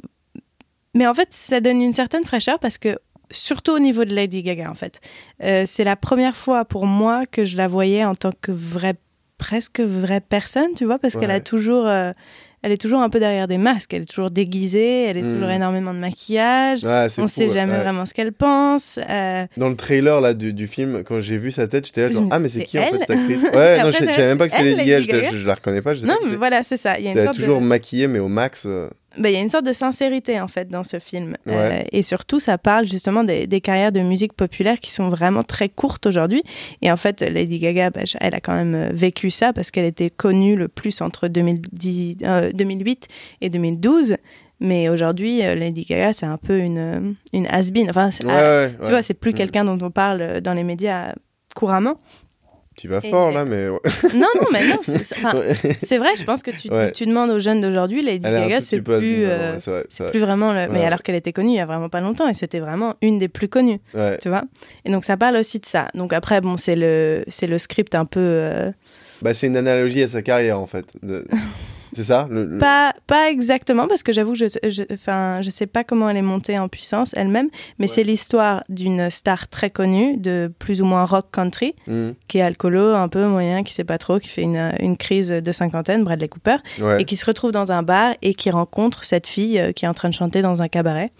mais 0.94 1.06
en 1.06 1.14
fait, 1.14 1.28
ça 1.31 1.60
donne 1.60 1.81
une 1.81 1.93
certaine 1.93 2.24
fraîcheur 2.24 2.59
parce 2.59 2.77
que, 2.77 2.98
surtout 3.30 3.72
au 3.72 3.78
niveau 3.78 4.05
de 4.05 4.14
Lady 4.14 4.42
Gaga, 4.42 4.70
en 4.70 4.74
fait, 4.74 5.00
euh, 5.42 5.64
c'est 5.66 5.84
la 5.84 5.96
première 5.96 6.36
fois 6.36 6.64
pour 6.64 6.86
moi 6.86 7.24
que 7.26 7.44
je 7.44 7.56
la 7.56 7.68
voyais 7.68 8.05
en 8.05 8.14
tant 8.14 8.32
que 8.40 8.52
vraie, 8.52 8.94
presque 9.38 9.80
vraie 9.80 10.20
personne, 10.20 10.70
tu 10.76 10.84
vois, 10.84 10.98
parce 10.98 11.16
qu'elle 11.16 11.30
a 11.30 11.40
toujours. 11.40 11.86
euh, 11.86 12.12
elle 12.60 12.72
est 12.72 12.76
toujours 12.76 13.00
un 13.02 13.09
peu 13.09 13.20
derrière 13.20 13.46
des 13.46 13.56
masques, 13.56 13.94
elle 13.94 14.02
est 14.02 14.06
toujours 14.12 14.32
déguisée, 14.32 15.05
elle 15.05 15.16
est 15.16 15.22
Mm. 15.22 15.34
toujours 15.34 15.50
énormément 15.50 15.94
de 15.94 16.00
maquillage. 16.00 16.80
On 16.84 17.09
fou, 17.09 17.28
sait 17.28 17.46
ouais. 17.46 17.52
jamais 17.52 17.74
Ouais. 17.74 17.78
vraiment 17.82 18.05
ce 18.05 18.12
qu'elle 18.12 18.32
pense. 18.32 18.98
euh, 19.09 19.46
Dans 19.56 19.68
le 19.68 19.76
trailer 19.76 20.20
là 20.20 20.34
du, 20.34 20.52
du 20.52 20.66
film, 20.66 21.05
quand 21.05 21.20
j'ai 21.20 21.38
vu 21.38 21.52
sa 21.52 21.68
tête, 21.68 21.86
j'étais 21.86 22.00
là 22.02 22.09
Je 22.09 22.14
genre 22.14 22.26
ah 22.32 22.40
mais 22.40 22.48
c'est 22.48 22.64
qui 22.64 22.76
en 22.80 22.82
fait 22.86 22.98
cette 22.98 23.10
actrice? 23.10 23.44
Ouais, 23.55 23.78
non, 23.80 23.92
je 23.92 23.98
savais 23.98 24.26
même 24.26 24.38
pas 24.38 24.46
que 24.46 24.50
c'était 24.52 24.64
Lady 24.70 24.86
Gaga, 24.86 25.30
je, 25.30 25.36
je, 25.36 25.46
la 25.46 25.55
reconnais 25.55 25.82
pas, 25.82 25.94
je 25.94 26.00
sais 26.00 26.06
Non, 26.09 26.16
pas 26.20 26.26
mais 26.30 26.34
voilà, 26.36 26.64
c'est 26.64 26.76
ça. 26.76 26.98
Il 26.98 27.05
y 27.05 27.09
a 27.09 27.12
une 27.12 27.18
Elle 27.18 27.24
est 27.26 27.28
de- 27.28 27.32
toujours 27.36 27.60
maquillée 27.60 28.09
mais 28.09 28.18
au 28.18 28.26
max. 28.28 28.66
Ben, 29.19 29.28
il 29.31 29.35
y 29.35 29.36
a 29.36 29.40
une 29.40 29.49
sorte 29.49 29.65
de 29.66 29.73
sincérité 29.73 30.40
en 30.40 30.49
fait 30.49 30.69
dans 30.69 30.85
ce 30.85 30.99
film. 30.99 31.36
Ouais. 31.47 31.53
Euh, 31.55 31.82
et 31.93 32.03
surtout, 32.03 32.39
ça 32.39 32.57
parle 32.59 32.86
justement 32.86 33.24
des, 33.24 33.47
des 33.47 33.61
carrières 33.61 33.93
de 33.93 34.01
musique 34.01 34.32
populaire 34.32 34.78
qui 34.81 34.93
sont 34.93 35.09
vraiment 35.09 35.43
très 35.43 35.69
courtes 35.69 36.07
aujourd'hui. 36.07 36.43
Et 36.82 36.90
en 36.93 36.97
fait, 36.97 37.23
Lady 37.23 37.59
Gaga, 37.59 37.90
ben, 37.90 38.05
elle 38.20 38.35
a 38.35 38.40
quand 38.40 38.55
même 38.55 38.74
euh, 38.74 38.89
vécu 38.93 39.31
ça 39.31 39.53
parce 39.53 39.70
qu'elle 39.70 39.85
était 39.86 40.11
connue 40.11 40.57
le 40.57 40.69
plus 40.69 41.01
entre 41.01 41.28
2010, 41.28 42.19
euh, 42.23 42.51
2008 42.53 43.09
et 43.40 43.51
2012. 43.51 44.16
Mais 44.61 44.89
aujourd'hui, 44.89 45.39
Lady 45.39 45.85
Gaga, 45.85 46.12
c'est 46.12 46.27
un 46.27 46.36
peu 46.36 46.59
une, 46.59 47.15
une 47.32 47.47
has-been. 47.47 47.90
Enfin, 47.90 48.09
Ouais, 48.24 48.31
ah, 48.31 48.65
ouais, 48.65 48.73
tu 48.85 48.90
vois, 48.90 49.03
c'est 49.03 49.15
plus 49.15 49.31
Mm. 49.31 49.35
quelqu'un 49.35 49.65
dont 49.65 49.78
on 49.86 49.90
parle 49.93 50.40
dans 50.40 50.53
les 50.53 50.65
médias 50.65 51.15
couramment. 51.55 51.95
Tu 52.78 52.86
vas 52.86 53.00
Et- 53.02 53.10
fort 53.10 53.32
là, 53.32 53.44
mais. 53.44 53.68
ouais. 53.68 53.78
non, 54.14 54.28
non, 54.40 54.46
mais 54.52 54.66
non, 54.68 54.76
c'est 54.82 55.16
enfin, 55.16 55.32
vrai, 55.34 56.16
je 56.16 56.22
pense 56.24 56.42
que 56.44 56.52
tu, 56.52 56.70
Ouais. 56.72 56.92
tu 56.92 57.06
demandes 57.06 57.30
aux 57.30 57.40
jeunes 57.40 57.60
d'aujourd'hui, 57.60 58.02
Lady 58.02 58.22
Gaga, 58.22 58.60
c'est 58.60 58.80
plus, 58.80 59.24
euh, 59.24 59.55
ouais, 59.55 59.59
c'est 59.59 59.70
vrai, 59.72 59.84
c'est 59.90 60.02
vrai. 60.05 60.12
plus 60.12 60.20
vraiment 60.20 60.52
le... 60.52 60.68
Mais 60.68 60.84
alors 60.84 61.02
qu'elle 61.02 61.16
était 61.16 61.32
connue 61.32 61.48
il 61.50 61.56
y 61.56 61.60
a 61.60 61.66
vraiment 61.66 61.88
pas 61.88 62.00
longtemps 62.00 62.28
et 62.28 62.34
c'était 62.34 62.60
vraiment 62.60 62.94
une 63.02 63.18
des 63.18 63.26
plus 63.28 63.48
connues, 63.48 63.80
tu 64.22 64.28
vois. 64.28 64.44
Et 64.84 64.92
donc 64.92 65.05
ça 65.05 65.16
parle 65.16 65.36
aussi 65.36 65.59
de 65.59 65.66
ça. 65.66 65.88
Donc 65.94 66.12
après, 66.12 66.40
bon, 66.40 66.56
c'est 66.56 66.76
le, 66.76 67.24
le 67.42 67.59
script 67.59 67.96
un 67.96 68.05
peu... 68.05 68.20
euh, 68.20 68.70
Bah, 69.22 69.34
c'est 69.34 69.48
une 69.48 69.56
analogie 69.56 70.02
à 70.05 70.09
sa 70.09 70.22
carrière 70.22 70.60
en 70.60 70.66
fait. 70.68 70.86
De- 71.02 71.26
C'est 71.93 72.02
ça 72.05 72.27
le, 72.31 72.44
le- 72.44 72.59
Pas, 72.59 72.93
pas 73.06 73.31
exactement, 73.31 73.86
parce 73.89 74.02
que 74.02 74.12
j'avoue 74.12 74.32
que 74.32 74.39
je, 74.39 74.47
je, 74.69 74.82
enfin, 74.93 75.40
je 75.43 75.51
sais 75.51 75.66
pas 75.66 75.85
comment 75.85 76.09
elle 76.10 76.16
est 76.16 76.23
montée 76.23 76.59
en 76.59 76.69
puissance 76.69 77.12
elle-même, 77.16 77.48
mais 77.78 77.86
c'est 77.86 78.02
l'histoire 78.02 78.65
d'une 78.69 79.10
star 79.10 79.48
très 79.48 79.70
connue, 79.70 80.16
de 80.16 80.52
plus 80.59 80.82
ou 80.82 80.85
moins 80.85 81.05
rock 81.05 81.27
country, 81.32 81.74
Hmm, 81.86 82.10
qui 82.28 82.39
est 82.39 82.43
alcoolo, 82.43 82.94
un 82.94 83.09
peu 83.09 83.27
moyen, 83.27 83.62
qui 83.62 83.73
sait 83.73 83.85
pas 83.85 83.98
trop, 83.98 84.19
qui 84.19 84.28
fait 84.28 84.43
une, 84.43 84.73
une 84.81 84.97
crise 84.97 85.28
de 85.28 85.52
cinquantaine, 85.52 86.05
Bradley 86.05 86.28
Cooper, 86.28 86.56
Ouais. 86.81 87.02
et 87.02 87.05
qui 87.05 87.16
se 87.16 87.24
retrouve 87.27 87.51
dans 87.52 87.73
un 87.73 87.82
bar 87.82 88.15
et 88.23 88.35
qui 88.35 88.51
rencontre 88.51 89.05
cette 89.05 89.27
fille 89.27 89.59
euh, 89.59 89.73
qui 89.73 89.85
est 89.85 89.89
en 89.89 89.94
train 89.94 90.09
de 90.09 90.15
chanter 90.15 90.43
dans 90.43 90.62
un 90.62 90.69
cabaret 90.69 91.10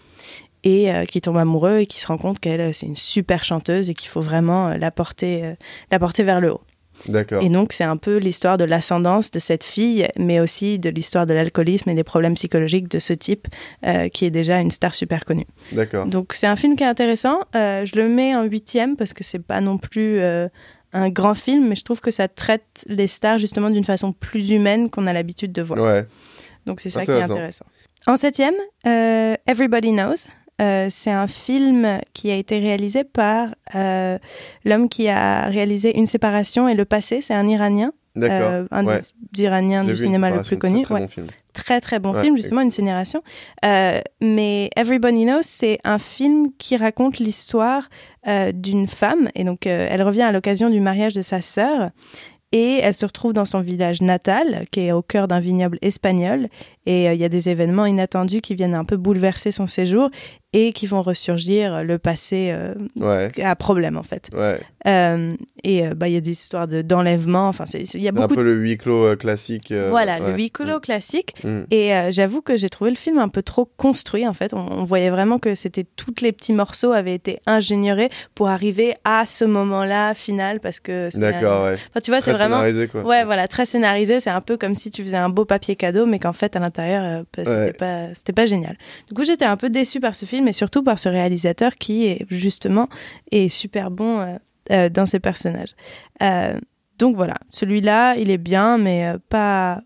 et 0.65 0.93
euh, 0.93 1.05
qui 1.05 1.21
tombe 1.21 1.37
amoureux 1.37 1.79
et 1.79 1.87
qui 1.87 2.01
se 2.01 2.07
rend 2.09 2.19
compte 2.19 2.41
qu'elle 2.41 2.61
euh, 2.61 2.71
c'est 2.73 2.87
une 2.87 2.97
super 2.97 3.45
chanteuse 3.45 3.91
et 3.91 3.95
qu'il 3.95 4.09
faut 4.09 4.21
vraiment 4.21 4.69
euh, 4.69 4.77
la 4.77 4.91
porter, 4.91 5.45
euh, 5.45 5.53
la 5.91 5.99
porter 5.99 6.23
vers 6.25 6.41
le 6.41 6.53
haut. 6.53 6.61
D'accord. 7.07 7.43
Et 7.43 7.49
donc 7.49 7.73
c'est 7.73 7.85
un 7.85 7.97
peu 7.97 8.17
l'histoire 8.17 8.57
de 8.57 8.65
l'ascendance 8.65 9.31
de 9.31 9.39
cette 9.39 9.65
fille, 9.65 10.07
mais 10.19 10.41
aussi 10.41 10.79
de 10.79 10.91
l'histoire 10.91 11.27
de 11.27 11.35
l'alcoolisme 11.35 11.91
et 11.91 11.95
des 11.95 12.05
problèmes 12.05 12.35
psychologiques 12.35 12.89
de 12.89 12.99
ce 12.99 13.13
type 13.13 13.47
euh, 13.87 14.09
qui 14.09 14.25
est 14.25 14.31
déjà 14.31 14.61
une 14.61 14.71
star 14.71 14.95
super 14.95 15.25
connue. 15.25 15.47
D'accord. 15.73 16.07
Donc 16.07 16.33
c'est 16.33 16.47
un 16.47 16.57
film 16.57 16.77
qui 16.77 16.85
est 16.85 16.89
intéressant. 16.89 17.41
Euh, 17.55 17.85
je 17.85 17.97
le 17.97 18.09
mets 18.09 18.35
en 18.35 18.45
huitième 18.45 18.97
parce 18.97 19.13
que 19.13 19.25
c'est 19.25 19.39
pas 19.39 19.61
non 19.61 19.79
plus 19.79 20.19
euh, 20.19 20.49
un 20.93 21.09
grand 21.09 21.35
film, 21.35 21.69
mais 21.69 21.77
je 21.77 21.85
trouve 21.85 22.01
que 22.01 22.11
ça 22.11 22.29
traite 22.29 22.85
les 22.87 23.07
stars 23.07 23.39
justement 23.39 23.71
d'une 23.71 23.85
façon 23.85 24.13
plus 24.13 24.51
humaine 24.51 24.91
qu'on 24.91 25.07
a 25.07 25.13
l'habitude 25.13 25.53
de 25.53 25.63
voir. 25.63 25.81
Ouais. 25.81 26.07
Donc 26.67 26.81
c'est 26.81 26.91
ça 26.91 27.05
qui 27.05 27.11
est 27.11 27.23
Intéressant. 27.23 27.67
En 28.07 28.17
septième, 28.17 28.55
Everybody 28.85 29.93
Knows. 29.93 30.27
Euh, 30.61 30.89
c'est 30.91 31.11
un 31.11 31.29
film 31.29 32.01
qui 32.15 32.31
a 32.31 32.37
été 32.37 32.59
réalisé 32.59 33.05
par 33.05 33.49
euh, 33.75 34.19
l'homme 34.65 34.89
qui 34.89 35.09
a 35.09 35.47
réalisé 35.47 35.97
Une 35.97 36.07
séparation 36.07 36.69
et 36.69 36.75
Le 36.75 36.85
passé. 36.85 37.21
C'est 37.21 37.35
un 37.35 37.47
Iranien, 37.47 37.93
euh, 38.17 38.67
un 38.71 38.85
ouais. 38.85 39.01
des 39.33 39.43
Iraniens 39.45 39.85
du 39.85 39.97
cinéma 39.97 40.31
le 40.31 40.37
séparation, 40.37 40.57
plus 40.57 40.59
connu. 40.59 40.83
Très, 40.83 40.95
très 40.95 40.95
Ouais 40.95 41.01
bon 41.01 41.09
film. 41.09 41.27
très 41.53 41.81
très 41.81 41.99
bon 42.01 42.13
Ouais, 42.13 42.23
film, 42.23 42.37
justement, 42.37 42.61
une 42.63 42.73
génération. 42.73 43.23
Euh, 43.65 44.01
mais 44.21 44.71
Everybody 44.77 45.25
Knows, 45.25 45.43
c'est 45.43 45.79
un 45.85 45.99
film 45.99 46.49
qui 46.59 46.77
raconte 46.77 47.19
l'histoire 47.19 47.89
d'une 48.53 48.89
femme. 48.89 49.31
Et 49.35 49.45
donc, 49.45 49.65
elle 49.67 50.03
revient 50.03 50.23
à 50.23 50.33
l'occasion 50.33 50.69
du 50.69 50.81
mariage 50.81 51.15
de 51.15 51.23
sa 51.23 51.41
sœur. 51.41 51.91
Et 52.53 52.81
elle 52.83 52.95
se 52.95 53.05
retrouve 53.05 53.35
dans 53.35 53.45
son 53.45 53.61
village 53.61 54.01
natal, 54.01 54.65
qui 54.71 54.81
est 54.81 54.93
au 54.93 55.03
cœur 55.03 55.29
d'un 55.29 55.41
vignoble 55.41 55.79
espagnol. 55.83 56.49
Et 56.91 57.07
euh, 57.09 57.13
il 57.13 57.21
y 57.21 57.25
a 57.25 57.29
des 57.29 57.51
événements 57.51 57.85
inattendus 57.85 58.41
qui 58.41 58.55
viennent 58.55 58.75
un 58.75 58.85
peu 58.87 58.97
bouleverser 58.97 59.53
son 59.53 59.67
séjour 59.67 60.09
et 60.55 60.73
qui 60.73 60.87
vont 60.87 61.03
ressurgir 61.03 61.85
le 61.85 61.99
passé 61.99 62.49
euh, 62.51 62.73
Ouais. 62.97 63.31
à 63.45 63.55
problème, 63.55 63.99
en 63.99 64.03
fait. 64.03 64.31
Ouais. 64.35 64.59
Euh, 64.87 65.35
et 65.63 65.87
euh, 65.87 65.93
bah, 65.95 66.09
il 66.09 66.15
y 66.15 66.17
a 66.17 66.23
des 66.23 66.31
histoires 66.31 66.67
de- 66.67 66.81
d'enlèvement. 66.81 67.49
Enfin, 67.49 67.65
il 67.75 68.01
y 68.03 68.09
a 68.09 68.11
Un 68.11 68.15
beaucoup 68.15 68.37
peu 68.37 68.43
le 68.43 68.55
huis 68.55 68.79
clos 68.79 69.05
euh, 69.05 69.17
classique. 69.17 69.71
euh, 69.73 69.89
voilà, 69.91 70.19
ouais. 70.19 70.31
le 70.31 70.35
huis 70.37 70.51
clos 70.51 70.81
classique. 70.81 71.35
Mm. 71.45 71.65
Et 71.71 71.95
euh, 71.95 72.11
j'avoue 72.11 72.41
que 72.41 72.57
j'ai 72.57 72.71
trouvé 72.71 72.89
le 72.91 72.97
film 72.97 73.19
un 73.19 73.29
peu 73.29 73.43
trop 73.43 73.67
construit 73.77 74.27
en 74.27 74.33
fait. 74.33 74.55
On, 74.55 74.67
on 74.73 74.85
voyait 74.85 75.11
vraiment 75.11 75.39
que 75.39 75.55
c'était 75.55 75.85
tous 75.85 76.15
les 76.23 76.33
petits 76.33 76.55
morceaux 76.55 76.93
avaient 76.93 77.15
été 77.15 77.41
ingénieurs 77.45 78.09
pour 78.35 78.49
arriver 78.49 78.95
à 79.05 79.27
ce 79.27 79.45
moment-là 79.45 80.15
final 80.15 80.61
parce 80.61 80.81
que. 80.81 81.11
D'accord, 81.19 81.67
un-. 81.67 81.75
Enfin, 81.75 82.01
tu 82.03 82.11
vois, 82.11 82.23
c'est 82.23 82.33
vraiment. 82.33 82.57
scénarisé, 82.57 82.89
quoi. 82.89 83.03
Ouais, 83.03 83.25
voilà, 83.25 83.49
très 83.49 83.67
scénarisé. 83.67 84.19
C'est 84.21 84.31
un 84.31 84.41
peu 84.41 84.57
comme 84.57 84.75
si 84.75 84.91
tu 84.91 85.03
faisais 85.03 85.17
un 85.19 85.29
beau 85.29 85.45
papier 85.45 85.77
cadeau, 85.77 86.07
mais 86.07 86.19
qu'en 86.19 86.33
fait, 86.33 86.57
à 86.57 86.59
l'intérieur, 86.61 86.78
euh, 86.83 87.23
bah, 87.37 87.45
c'était 87.45 87.51
Ouais. 87.51 87.73
pas, 87.73 88.15
c'était 88.15 88.33
pas 88.33 88.47
génial. 88.47 88.77
Du 89.09 89.15
coup, 89.15 89.25
j'étais 89.25 89.45
un 89.45 89.57
peu 89.57 89.71
déçue 89.71 90.01
par 90.01 90.15
ce 90.17 90.25
film 90.25 90.49
et 90.49 90.53
surtout 90.53 90.83
par 90.83 90.99
ce 90.99 91.09
réalisateur 91.09 91.75
qui 91.77 92.07
est 92.07 92.27
justement 92.31 92.89
est 93.31 93.49
super 93.49 93.91
bon 93.91 94.21
euh, 94.21 94.37
euh, 94.71 94.89
dans 94.89 95.07
ses 95.07 95.21
personnages. 95.21 95.75
Euh, 96.23 96.59
donc 96.99 97.15
voilà, 97.17 97.37
celui-là, 97.51 98.17
il 98.17 98.31
est 98.31 98.39
bien, 98.39 98.77
mais 98.79 99.13
pas 99.29 99.83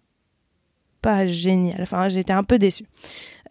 pas 1.02 1.26
génial. 1.26 1.82
Enfin, 1.82 2.08
j'étais 2.08 2.32
un 2.32 2.44
peu 2.44 2.58
déçue. 2.58 2.84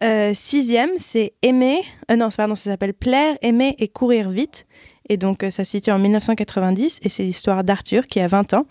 Euh, 0.02 0.32
sixième, 0.34 0.90
c'est 0.96 1.34
aimer. 1.42 1.82
non, 2.10 2.28
pardon, 2.34 2.54
ça 2.54 2.70
s'appelle 2.70 2.94
plaire, 2.94 3.36
aimer 3.42 3.74
et 3.78 3.88
courir 3.88 4.30
vite. 4.30 4.66
Et 5.08 5.16
donc, 5.18 5.42
ça 5.50 5.64
se 5.64 5.64
situe 5.72 5.90
en 5.90 5.98
1990 5.98 7.00
et 7.02 7.08
c'est 7.10 7.24
l'histoire 7.24 7.62
d'Arthur 7.62 8.06
qui 8.06 8.20
a 8.20 8.26
20 8.26 8.54
ans 8.54 8.66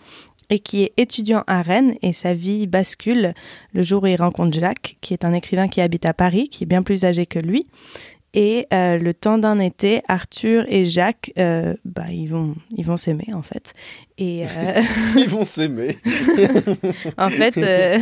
et 0.52 0.58
qui 0.58 0.82
est 0.82 0.92
étudiant 0.98 1.44
à 1.46 1.62
Rennes 1.62 1.94
et 2.02 2.12
sa 2.12 2.34
vie 2.34 2.66
bascule 2.66 3.32
le 3.72 3.82
jour 3.82 4.02
où 4.02 4.06
il 4.06 4.16
rencontre 4.16 4.52
Jacques, 4.60 4.98
qui 5.00 5.14
est 5.14 5.24
un 5.24 5.32
écrivain 5.32 5.66
qui 5.66 5.80
habite 5.80 6.04
à 6.04 6.12
Paris, 6.12 6.50
qui 6.50 6.64
est 6.64 6.66
bien 6.66 6.82
plus 6.82 7.06
âgé 7.06 7.24
que 7.24 7.38
lui. 7.38 7.66
Et 8.34 8.66
euh, 8.74 8.98
le 8.98 9.14
temps 9.14 9.38
d'un 9.38 9.58
été, 9.58 10.02
Arthur 10.08 10.66
et 10.68 10.84
Jacques, 10.84 11.32
euh, 11.38 11.74
bah, 11.86 12.10
ils 12.10 12.26
vont, 12.26 12.54
ils 12.76 12.84
vont 12.84 12.98
s'aimer 12.98 13.28
en 13.32 13.40
fait. 13.40 13.72
Et 14.18 14.44
euh, 14.44 14.46
Ils 15.16 15.28
vont 15.28 15.44
s'aimer. 15.44 15.96
en 17.18 17.28
fait, 17.30 17.56
euh, 17.56 17.98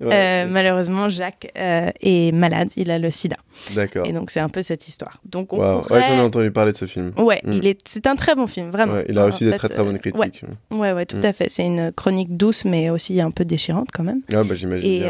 Ouais. 0.00 0.12
euh, 0.12 0.46
malheureusement, 0.48 1.08
Jacques 1.08 1.50
est 1.54 2.34
malade, 2.34 2.70
il 2.76 2.90
a 2.90 2.98
le 2.98 3.10
sida. 3.10 3.36
D'accord. 3.74 4.06
Et 4.06 4.12
donc, 4.12 4.30
c'est 4.30 4.40
un 4.40 4.48
peu 4.48 4.62
cette 4.62 4.88
histoire. 4.88 5.20
Donc, 5.24 5.52
on 5.52 5.56
pourrait- 5.58 6.00
Ouais, 6.00 6.06
j'en 6.08 6.16
ai 6.16 6.20
entendu 6.20 6.50
parler 6.50 6.72
de 6.72 6.76
ce 6.76 6.86
film. 6.86 7.12
Ouais, 7.16 7.40
Mm. 7.44 7.52
il 7.52 7.66
est, 7.66 7.78
c'est 7.86 8.06
un 8.06 8.16
très 8.16 8.34
bon 8.34 8.46
film, 8.46 8.70
vraiment. 8.70 8.94
Ouais, 8.94 9.06
il 9.08 9.18
a 9.18 9.22
En 9.22 9.26
reçu 9.26 9.44
des 9.44 9.50
fait, 9.50 9.56
très 9.58 9.68
très 9.68 9.84
bonnes 9.84 9.98
critiques. 9.98 10.42
Ouais, 10.70 10.76
ouais, 10.78 10.92
ouais, 10.92 11.06
tout 11.06 11.18
Mm. 11.18 11.24
à 11.26 11.32
fait. 11.32 11.46
C'est 11.50 11.64
une 11.66 11.92
chronique 11.92 12.36
douce, 12.36 12.64
mais 12.64 12.90
aussi 12.90 13.20
un 13.20 13.30
peu 13.30 13.44
déchirante 13.44 13.88
quand 13.92 14.02
même. 14.02 14.20
Ah 14.32 14.42
bah 14.44 14.54
j'imagine 14.54 14.86
Et 14.90 15.02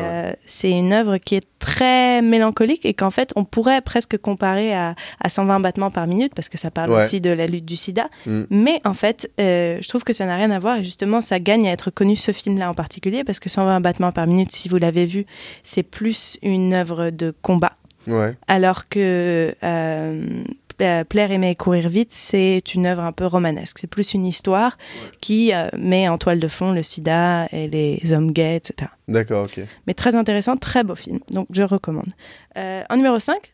c'est 0.46 0.70
une 0.70 0.92
œuvre 0.92 1.16
qui 1.18 1.36
est 1.36 1.46
très 1.58 2.20
mélancolique 2.20 2.84
et 2.84 2.92
qu'en 2.92 3.10
fait, 3.10 3.30
on 3.36 3.44
pourrait 3.44 3.80
presque 3.80 4.18
comparer 4.18 4.74
à, 4.74 4.94
à 5.20 5.28
120 5.30 5.60
battements 5.60 5.90
par 5.90 6.06
minute 6.06 6.32
parce 6.34 6.48
que 6.50 6.58
ça 6.58 6.70
parle 6.70 6.90
aussi 6.92 7.20
de 7.22 7.30
la 7.30 7.46
lutte 7.46 7.64
du 7.64 7.76
sida. 7.76 8.08
Mm. 8.26 8.42
Mais 8.50 8.80
en 8.84 8.94
fait, 8.94 9.30
je 9.38 9.88
trouve 9.88 10.04
que 10.04 10.12
ça 10.12 10.23
n'a 10.26 10.36
rien 10.36 10.50
à 10.50 10.58
voir 10.58 10.76
et 10.76 10.84
justement, 10.84 11.20
ça 11.20 11.40
gagne 11.40 11.68
à 11.68 11.72
être 11.72 11.90
connu 11.90 12.16
ce 12.16 12.32
film-là 12.32 12.70
en 12.70 12.74
particulier 12.74 13.24
parce 13.24 13.40
que 13.40 13.48
120 13.48 13.80
battements 13.80 14.12
par 14.12 14.26
minute, 14.26 14.52
si 14.52 14.68
vous 14.68 14.76
l'avez 14.76 15.06
vu, 15.06 15.26
c'est 15.62 15.82
plus 15.82 16.38
une 16.42 16.74
œuvre 16.74 17.10
de 17.10 17.34
combat. 17.42 17.76
Ouais. 18.06 18.36
Alors 18.48 18.88
que 18.88 19.54
euh, 19.62 20.44
euh, 20.80 21.04
Plaire, 21.04 21.30
aimer 21.30 21.50
et 21.50 21.54
courir 21.54 21.88
vite, 21.88 22.12
c'est 22.12 22.74
une 22.74 22.86
œuvre 22.86 23.02
un 23.02 23.12
peu 23.12 23.26
romanesque. 23.26 23.78
C'est 23.80 23.86
plus 23.86 24.14
une 24.14 24.26
histoire 24.26 24.76
qui 25.20 25.54
euh, 25.54 25.68
met 25.78 26.08
en 26.08 26.18
toile 26.18 26.40
de 26.40 26.48
fond 26.48 26.72
le 26.72 26.82
sida 26.82 27.46
et 27.52 27.68
les 27.68 28.12
hommes 28.12 28.32
gays, 28.32 28.56
etc. 28.56 28.90
D'accord, 29.06 29.44
ok. 29.44 29.60
Mais 29.86 29.94
très 29.94 30.16
intéressant, 30.16 30.56
très 30.56 30.82
beau 30.82 30.94
film. 30.94 31.20
Donc 31.30 31.46
je 31.50 31.62
recommande. 31.62 32.10
Euh, 32.56 32.82
en 32.90 32.96
numéro 32.96 33.18
5, 33.18 33.52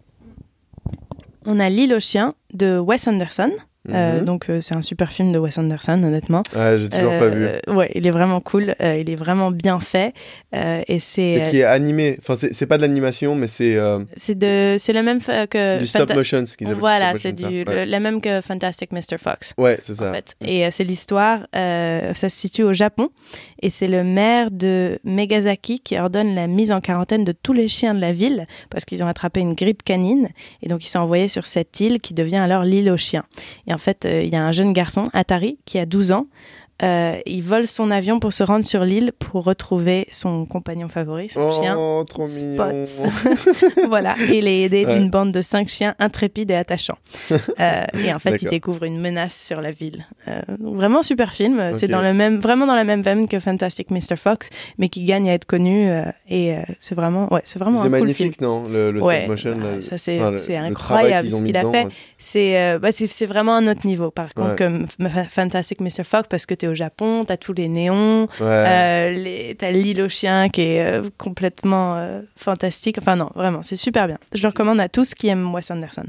on 1.44 1.60
a 1.60 1.68
L'île 1.68 1.94
aux 1.94 2.00
chiens 2.00 2.34
de 2.54 2.78
Wes 2.78 3.06
Anderson. 3.06 3.52
Euh, 3.92 4.18
Mhm. 4.20 4.24
donc 4.24 4.48
euh, 4.50 4.60
c'est 4.60 4.76
un 4.76 4.82
super 4.82 5.10
film 5.12 5.32
de 5.32 5.38
Wes 5.38 5.56
Anderson, 5.58 6.02
honnêtement. 6.02 6.42
Ah, 6.56 6.76
j'ai 6.76 6.88
toujours 6.88 7.18
pas 7.18 7.28
vu. 7.28 7.44
Euh, 7.46 7.58
Ouais, 7.68 7.90
il 7.94 8.06
est 8.06 8.10
vraiment 8.10 8.40
cool. 8.40 8.74
euh, 8.80 8.96
il 8.98 9.08
est 9.10 9.14
vraiment 9.16 9.50
bien 9.50 9.80
fait. 9.80 10.12
euh, 10.54 10.82
et 10.88 10.98
c'est 10.98 11.32
Et 11.34 11.42
qui 11.42 11.58
est 11.60 11.64
animé. 11.64 12.16
Enfin, 12.20 12.34
c'est 12.36 12.66
pas 12.66 12.76
de 12.76 12.82
l'animation, 12.82 13.34
mais 13.34 13.46
c'est 13.46 13.76
euh, 13.76 14.00
c'est 14.16 14.36
de 14.36 14.76
c'est 14.78 14.92
le 14.92 15.02
même 15.02 15.20
que 15.20 15.78
du 15.78 15.86
stop 15.86 16.08
Fanta- 16.08 16.14
motion, 16.14 16.44
ce 16.44 16.56
qu'ils 16.56 16.66
appellent. 16.66 16.78
Voilà, 16.78 17.16
c'est 17.16 17.32
du. 17.32 17.44
Ouais, 17.44 17.64
le, 17.66 17.84
la 17.84 18.00
même 18.00 18.20
que 18.20 18.40
Fantastic 18.40 18.92
Mr. 18.92 19.18
Fox. 19.18 19.54
Ouais, 19.58 19.78
c'est 19.82 19.92
En 19.94 19.96
ça. 20.06 20.12
fait. 20.12 20.34
Et 20.44 20.66
euh, 20.66 20.70
c'est 20.72 20.84
l'histoire, 20.84 21.46
euh, 21.54 22.12
ça 22.14 22.28
se 22.28 22.36
situe 22.36 22.62
au 22.64 22.72
Japon, 22.72 23.10
et 23.62 23.70
c'est 23.70 23.86
le 23.88 24.02
maire 24.04 24.50
de 24.50 24.98
Megazaki 25.04 25.80
qui 25.80 25.98
ordonne 25.98 26.34
la 26.34 26.46
mise 26.46 26.72
en 26.72 26.80
quarantaine 26.80 27.24
de 27.24 27.32
tous 27.32 27.52
les 27.52 27.68
chiens 27.68 27.94
de 27.94 28.00
la 28.00 28.12
ville 28.12 28.46
parce 28.70 28.84
qu'ils 28.84 29.02
ont 29.02 29.06
attrapé 29.06 29.40
une 29.40 29.54
grippe 29.54 29.82
canine, 29.82 30.28
et 30.62 30.68
donc 30.68 30.84
ils 30.84 30.88
sont 30.88 30.98
envoyés 31.00 31.28
sur 31.28 31.46
cette 31.46 31.78
île 31.80 32.00
qui 32.00 32.14
devient 32.14 32.36
alors 32.36 32.64
l'île 32.64 32.90
aux 32.90 32.96
chiens. 32.96 33.24
Et 33.66 33.74
en 33.74 33.78
fait, 33.80 34.04
euh, 34.04 34.22
il 34.22 34.32
y 34.32 34.36
a 34.36 34.44
un 34.44 34.52
jeune 34.52 34.72
garçon, 34.72 35.08
Atari, 35.12 35.58
qui 35.64 35.78
a 35.78 35.86
12 35.86 36.12
ans. 36.12 36.26
Euh, 36.82 37.18
il 37.26 37.42
vole 37.42 37.66
son 37.66 37.90
avion 37.90 38.20
pour 38.20 38.32
se 38.32 38.42
rendre 38.42 38.64
sur 38.64 38.84
l'île 38.84 39.12
pour 39.18 39.44
retrouver 39.44 40.06
son 40.10 40.46
compagnon 40.46 40.88
favori, 40.88 41.28
son 41.28 41.50
chien. 41.52 41.76
Oh, 41.78 42.04
trop 42.08 42.26
mignon. 42.26 42.84
Spots. 42.84 43.04
voilà, 43.88 44.14
il 44.32 44.48
est 44.48 44.62
aidé 44.62 44.86
Ouais. 44.86 44.98
d'une 44.98 45.10
bande 45.10 45.30
de 45.30 45.42
cinq 45.42 45.68
chiens 45.68 45.94
intrépides 45.98 46.50
et 46.50 46.54
attachants. 46.56 46.98
Euh, 47.60 47.84
et 48.02 48.12
en 48.14 48.18
fait, 48.18 48.40
il 48.42 48.48
découvre 48.48 48.84
une 48.84 48.98
menace 48.98 49.34
sur 49.38 49.60
la 49.60 49.70
ville. 49.70 50.06
Euh, 50.28 50.40
vraiment 50.60 51.02
super 51.02 51.34
film. 51.34 51.72
C'est 51.74 51.88
dans 51.88 52.00
le 52.00 52.14
même, 52.14 52.38
vraiment 52.38 52.66
dans 52.66 52.74
la 52.74 52.84
même 52.84 53.02
veine 53.02 53.28
que 53.28 53.38
Fantastic 53.38 53.90
Mr. 53.90 54.16
Fox, 54.16 54.48
mais 54.78 54.88
qui 54.88 55.04
gagne 55.04 55.28
à 55.28 55.34
être 55.34 55.44
connu. 55.44 55.90
et 56.28 56.54
c'est 56.78 56.94
vraiment, 56.94 57.30
ouais, 57.32 57.42
c'est 57.44 57.58
vraiment 57.58 57.82
C'est 57.82 57.88
un 57.94 57.98
cool 57.98 58.08
film. 58.14 58.28
magnifique, 58.30 58.40
non 58.40 58.64
Le, 58.66 58.90
le 58.92 59.02
Ouais, 59.02 59.26
motion. 59.26 59.54
ah, 59.62 59.74
là, 59.76 59.82
ça 59.82 59.98
c'est 59.98 60.20
enfin, 60.22 60.36
c'est 60.38 60.56
incroyable 60.56 61.28
ce 61.28 61.42
qu'il 61.42 61.56
a 61.56 61.70
fait. 61.70 61.88
C'est 62.16 62.78
bah, 62.78 62.92
c'est 62.92 63.06
c'est 63.08 63.26
vraiment 63.26 63.54
un 63.56 63.66
autre 63.66 63.86
niveau. 63.86 64.10
Par 64.10 64.32
contre, 64.32 64.56
comme 64.56 64.86
Fantastic 65.28 65.80
Mr. 65.80 66.04
Fox, 66.04 66.28
parce 66.30 66.46
que 66.46 66.54
tu 66.54 66.66
au 66.70 66.74
Japon, 66.74 67.22
tu 67.26 67.32
as 67.32 67.36
tous 67.36 67.52
les 67.52 67.68
néons, 67.68 68.22
Ouais. 68.40 68.46
euh, 68.46 69.10
les- 69.10 69.54
t'as 69.58 69.70
l'île 69.70 70.00
aux 70.02 70.08
chiens 70.08 70.48
qui 70.48 70.62
est 70.62 70.80
euh, 70.84 71.10
complètement 71.18 71.96
euh, 71.96 72.22
fantastique. 72.36 72.96
Enfin 72.98 73.16
non, 73.16 73.30
vraiment, 73.34 73.62
c'est 73.62 73.76
super 73.76 74.06
bien. 74.06 74.18
Je 74.34 74.42
le 74.42 74.48
recommande 74.48 74.80
à 74.80 74.88
tous 74.88 75.14
qui 75.14 75.28
aiment 75.28 75.52
Wes 75.54 75.70
Anderson. 75.70 76.04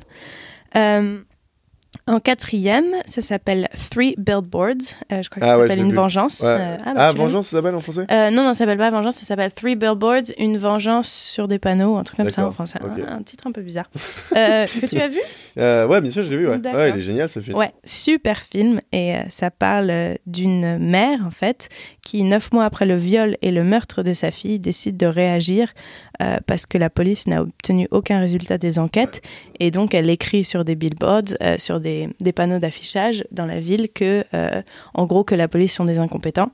En 2.08 2.20
quatrième, 2.22 2.86
ça 3.06 3.22
s'appelle 3.22 3.68
Three 3.92 4.16
Billboards. 4.18 4.76
Euh, 5.12 5.22
je 5.22 5.30
crois 5.30 5.42
que 5.42 5.46
Ah 5.46 5.52
ça 5.52 5.58
ouais, 5.58 5.64
s'appelle 5.68 5.80
Une 5.84 5.90
vu. 5.90 5.96
Vengeance. 5.96 6.40
Ouais. 6.40 6.48
Euh, 6.50 6.78
ah, 6.86 6.94
bah, 6.94 7.08
l'as 7.08 7.12
Vengeance, 7.12 7.48
ça 7.48 7.58
s'appelle 7.58 7.76
en 7.76 7.80
français 7.82 8.06
euh, 8.10 8.30
non, 8.32 8.44
non, 8.44 8.54
ça 8.54 8.60
s'appelle 8.60 8.78
pas 8.78 8.90
Vengeance, 8.90 9.16
ça 9.16 9.24
s'appelle 9.26 9.52
Three 9.52 9.76
Billboards, 9.76 10.32
une 10.38 10.58
vengeance 10.58 11.10
sur 11.12 11.48
des 11.50 11.60
panneaux, 11.60 11.98
un 11.98 12.04
truc 12.04 12.18
comme 12.18 12.30
ça 12.30 12.48
en 12.48 12.52
français. 12.52 12.80
ok. 12.82 13.04
Un, 13.08 13.18
un 13.18 13.22
titre 13.24 13.46
un 13.48 13.52
peu 13.52 13.62
bizarre. 13.62 13.90
Que 14.32 14.86
tu 14.88 15.00
as 15.00 15.08
vu 15.10 15.20
Ouais, 15.58 16.02
bien 16.02 16.12
sûr, 16.12 16.24
je 16.24 16.30
l'ai 16.30 16.38
vu. 16.38 16.48
Ouais. 16.48 16.58
Ouais, 16.74 16.90
il 16.92 16.98
est 16.98 17.02
génial 17.02 17.28
ce 17.28 17.40
film. 17.40 17.58
Ouais, 17.58 17.72
super 17.84 18.42
film. 18.42 18.80
Et 18.94 19.16
ça 19.30 19.52
parle 19.52 20.16
d'une 20.26 20.78
mère, 20.78 21.20
en 21.26 21.32
fait, 21.32 21.68
qui, 22.04 22.24
neuf 22.24 22.52
mois 22.54 22.66
après 22.66 22.86
le 22.86 22.96
viol 22.96 23.38
et 23.42 23.52
le 23.52 23.64
meurtre 23.66 24.02
de 24.02 24.14
sa 24.14 24.32
fille, 24.32 24.60
décide 24.60 24.96
de 24.98 25.08
réagir 25.08 25.74
euh, 26.22 26.38
parce 26.46 26.66
que 26.66 26.78
la 26.78 26.90
police 26.90 27.28
n'a 27.28 27.42
obtenu 27.42 27.88
aucun 27.92 28.20
résultat 28.20 28.58
des 28.58 28.80
enquêtes. 28.80 29.22
Et 29.60 29.72
donc, 29.72 29.94
elle 29.94 30.10
écrit 30.10 30.44
sur 30.44 30.64
des 30.64 30.76
billboards, 30.76 31.36
euh, 31.42 31.56
sur 31.58 31.80
des, 31.80 32.10
des 32.20 32.32
panneaux 32.32 32.60
d'affichage 32.60 33.24
dans 33.32 33.46
la 33.46 33.60
ville 33.60 33.90
que, 33.92 34.24
euh, 34.34 34.62
en 34.94 35.06
gros, 35.06 35.24
que 35.24 35.36
la 35.36 35.48
police 35.48 35.74
sont 35.74 35.86
des 35.86 36.00
incompétents. 36.00 36.52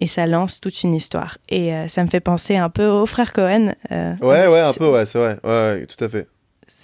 Et 0.00 0.06
ça 0.06 0.26
lance 0.26 0.60
toute 0.60 0.82
une 0.82 0.94
histoire. 0.94 1.38
Et 1.48 1.72
ça 1.88 2.04
me 2.04 2.08
fait 2.08 2.20
penser 2.20 2.56
un 2.56 2.70
peu 2.70 2.86
aux 2.86 3.06
frères 3.06 3.32
Cohen. 3.32 3.74
Ouais, 3.90 4.46
ouais, 4.46 4.60
un 4.60 4.72
peu, 4.72 4.88
ouais, 4.88 5.06
c'est 5.06 5.18
vrai. 5.18 5.38
Ouais, 5.42 5.50
ouais, 5.50 5.86
tout 5.86 6.02
à 6.04 6.08
fait. 6.08 6.26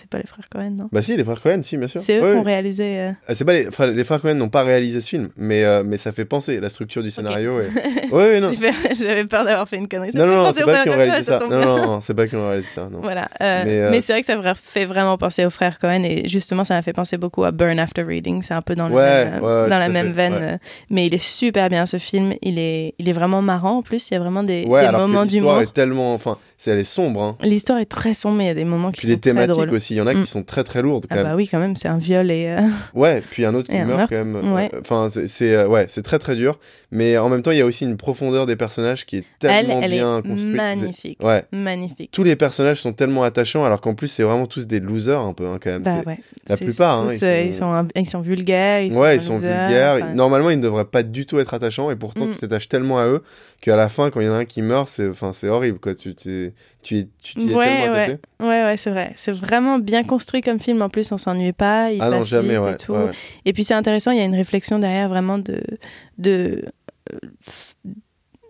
C'est 0.04 0.10
pas 0.10 0.18
les 0.18 0.26
frères 0.26 0.44
Cohen, 0.50 0.70
non 0.76 0.88
Bah 0.92 1.00
si, 1.00 1.16
les 1.16 1.24
frères 1.24 1.40
Cohen, 1.40 1.60
si, 1.62 1.78
bien 1.78 1.88
sûr. 1.88 1.98
C'est 2.02 2.18
eux 2.18 2.22
Ouais, 2.22 2.32
qui 2.32 2.38
ont 2.38 2.42
réalisé. 2.42 2.98
euh, 3.00 3.12
Ah, 3.26 3.34
c'est 3.34 3.46
pas 3.46 3.54
les, 3.54 3.66
enfin, 3.68 3.86
les 3.86 4.04
frères 4.04 4.20
Cohen 4.20 4.34
n'ont 4.34 4.50
pas 4.50 4.62
réalisé 4.62 5.00
ce 5.00 5.08
film, 5.08 5.30
mais, 5.38 5.64
euh, 5.64 5.82
mais 5.82 5.96
ça 5.96 6.12
fait 6.12 6.26
penser 6.26 6.60
la 6.60 6.68
structure 6.68 7.02
du 7.02 7.10
scénario. 7.10 7.58
Et... 7.60 7.64
ouais, 8.12 8.22
ouais, 8.32 8.40
non. 8.40 8.50
J'avais 8.94 9.24
peur 9.24 9.46
d'avoir 9.46 9.66
fait 9.66 9.76
une 9.76 9.88
connerie. 9.88 10.12
Ça 10.12 10.18
Non, 10.18 10.26
non, 10.26 10.52
c'est 10.52 10.62
pas 10.62 10.72
frères 10.72 10.82
qui 10.84 10.88
ont 10.90 10.96
réalisé 10.96 11.22
ça 11.22 11.38
Non, 11.38 11.58
non, 11.60 11.86
non, 11.86 12.00
c'est 12.02 12.12
pas 12.12 12.26
qui 12.26 12.36
ont 12.36 12.46
réalisé 12.46 12.68
ça. 12.68 12.88
Non. 12.92 13.00
Voilà. 13.00 13.28
euh, 13.40 13.62
Mais, 13.64 13.90
mais 13.92 14.00
c'est 14.02 14.12
vrai 14.12 14.20
que 14.20 14.26
ça 14.26 14.54
fait 14.54 14.84
vraiment 14.84 15.16
penser 15.16 15.46
aux 15.46 15.50
frères 15.50 15.78
Cohen 15.78 16.02
et 16.04 16.28
justement 16.28 16.64
ça 16.64 16.74
m'a 16.74 16.82
fait 16.82 16.92
penser 16.92 17.16
beaucoup 17.16 17.44
à 17.44 17.50
Burn 17.50 17.78
After 17.78 18.02
Reading. 18.02 18.42
C'est 18.42 18.52
un 18.54 18.60
peu 18.62 18.74
dans, 18.74 18.88
le 18.88 18.94
Ouais, 18.94 19.24
même, 19.24 19.42
ouais, 19.42 19.68
dans 19.70 19.78
la 19.78 19.88
même 19.88 20.08
fait, 20.08 20.28
veine. 20.28 20.58
Mais 20.90 21.06
il 21.06 21.14
est 21.14 21.22
super 21.24 21.70
bien 21.70 21.86
ce 21.86 21.96
film. 21.96 22.34
Il 22.42 22.58
est, 22.58 22.94
il 22.98 23.08
est 23.08 23.12
vraiment 23.12 23.40
marrant 23.40 23.78
en 23.78 23.82
plus. 23.82 24.10
Il 24.10 24.14
y 24.14 24.16
a 24.18 24.20
vraiment 24.20 24.42
des, 24.42 24.64
des 24.64 24.66
moments 24.66 24.74
que 24.74 24.92
l'histoire 24.92 25.26
d'humour. 25.26 25.60
est 25.62 25.72
tellement, 25.72 26.12
enfin, 26.12 26.36
c'est 26.58 26.72
elle 26.72 26.78
est 26.80 26.84
sombre. 26.84 27.22
Hein. 27.22 27.36
L'histoire 27.42 27.78
est 27.78 27.86
très 27.86 28.12
sombre 28.12 28.34
mais 28.34 28.44
il 28.44 28.48
y 28.48 28.50
a 28.50 28.54
des 28.54 28.64
moments 28.64 28.90
qui 28.90 29.02
sont 29.02 29.12
très 29.12 29.16
thématiques 29.16 29.70
aussi, 29.72 29.93
il 29.94 29.98
y 29.98 30.00
en 30.00 30.06
a 30.06 30.14
Mm. 30.14 30.20
qui 30.22 30.26
sont 30.30 30.42
très 30.42 30.64
très 30.64 30.82
lourdes 30.82 31.06
quand 31.08 31.14
Ah 31.14 31.22
même. 31.22 31.24
bah 31.26 31.34
oui 31.36 31.48
quand 31.48 31.58
même 31.58 31.76
c'est 31.76 31.88
un 31.88 31.98
viol 31.98 32.30
et 32.30 32.48
euh, 32.48 32.60
Ouais, 32.94 33.22
puis 33.30 33.44
un 33.44 33.54
autre 33.54 33.70
qui 33.70 33.76
un 33.76 33.84
meurt 33.84 33.98
meurtre, 34.10 34.14
quand 34.14 34.24
même. 34.24 34.52
ouais. 34.52 34.70
Euh, 34.74 34.80
Enfin, 34.80 35.08
c'est- 35.10 35.54
euh, 35.54 35.66
ouais, 35.66 35.86
c'est 35.88 36.02
très 36.02 36.18
très 36.18 36.36
dur, 36.36 36.58
mais 36.90 37.16
en 37.18 37.28
même 37.28 37.42
temps, 37.42 37.50
il 37.52 37.58
y 37.58 37.60
a 37.62 37.66
aussi 37.66 37.84
une 37.84 37.96
profondeur 37.96 38.46
des 38.46 38.56
personnages 38.56 39.06
qui 39.06 39.18
est 39.18 39.24
elle, 39.42 39.66
tellement 39.66 39.80
elle 39.82 39.90
bien 39.90 40.18
est 40.18 40.22
construite. 40.28 40.54
magnifique. 40.56 41.22
Ouais, 41.22 41.44
Magnifique. 41.52 42.10
tous 42.12 42.22
les 42.24 42.36
personnages 42.36 42.80
sont 42.80 42.92
tellement 42.92 43.22
attachants, 43.24 43.64
alors 43.64 43.80
qu'en 43.80 43.94
plus, 43.94 44.08
c'est 44.08 44.22
vraiment 44.22 44.46
tous 44.46 44.66
des 44.66 44.80
losers 44.80 45.20
un 45.20 45.32
peu 45.32 45.46
hein, 45.46 45.58
quand 45.62 45.70
même. 45.70 45.82
Bah 45.82 46.00
ouais. 46.06 46.18
la 46.48 46.56
plupart, 46.56 47.00
hein, 47.00 47.06
tous, 47.06 47.14
ils 47.14 47.18
sont- 47.18 47.44
ils, 47.46 47.54
sont... 47.54 47.72
un- 47.72 47.88
ils 47.96 48.08
sont 48.08 48.20
vulgaires. 48.20 48.80
Ils 48.82 48.92
ouais, 48.92 49.18
sont 49.18 49.22
ils 49.22 49.26
sont 49.26 49.32
losers, 49.34 49.66
vulgaires. 49.68 49.96
enfin, 50.02 50.14
Normalement, 50.14 50.50
ils 50.50 50.58
ne 50.58 50.62
devraient 50.62 50.84
pas 50.84 51.02
du 51.02 51.26
tout 51.26 51.38
être 51.38 51.54
attachants, 51.54 51.90
et 51.90 51.96
pourtant, 51.96 52.26
Mm. 52.26 52.32
tu 52.32 52.38
t'attaches 52.40 52.68
tellement 52.68 52.98
à 52.98 53.06
eux 53.06 53.22
qu'à 53.60 53.76
la 53.76 53.88
fin, 53.88 54.10
quand 54.10 54.20
il 54.20 54.26
y 54.26 54.28
en 54.30 54.34
a 54.34 54.38
un 54.38 54.44
qui 54.44 54.60
meurt, 54.62 54.88
c'est, 54.88 55.08
enfin, 55.08 55.32
c'est 55.32 55.48
horrible, 55.48 55.78
quoi. 55.78 55.94
Tu, 55.94 56.14
tu, 56.84 57.06
tu 57.22 57.34
t'y 57.34 57.50
es 57.50 57.54
Ouais, 57.54 57.66
tellement 57.66 57.94
ouais. 57.94 58.18
Ouais, 58.40 58.64
ouais, 58.64 58.76
c'est 58.76 58.90
vrai. 58.90 59.12
C'est 59.16 59.32
vraiment 59.32 59.78
bien 59.78 60.04
construit 60.04 60.40
comme 60.42 60.60
film. 60.60 60.82
En 60.82 60.88
plus, 60.88 61.10
on 61.10 61.18
s'ennuie 61.18 61.52
pas. 61.52 61.90
Il 61.90 62.00
Ah 62.00 62.10
non, 62.10 62.18
passe 62.18 62.28
jamais, 62.28 62.54
vite 62.58 62.88
ouais. 62.88 63.06
Et, 63.44 63.50
tout. 63.50 63.54
puis, 63.54 63.64
c'est 63.64 63.74
intéressant. 63.74 64.10
Il 64.10 64.18
y 64.18 64.20
a 64.20 64.24
une 64.24 64.34
réflexion 64.36 64.78
derrière 64.78 65.08
vraiment 65.08 65.38
de, 65.38 65.60
de, 66.18 66.64
euh, 67.12 67.18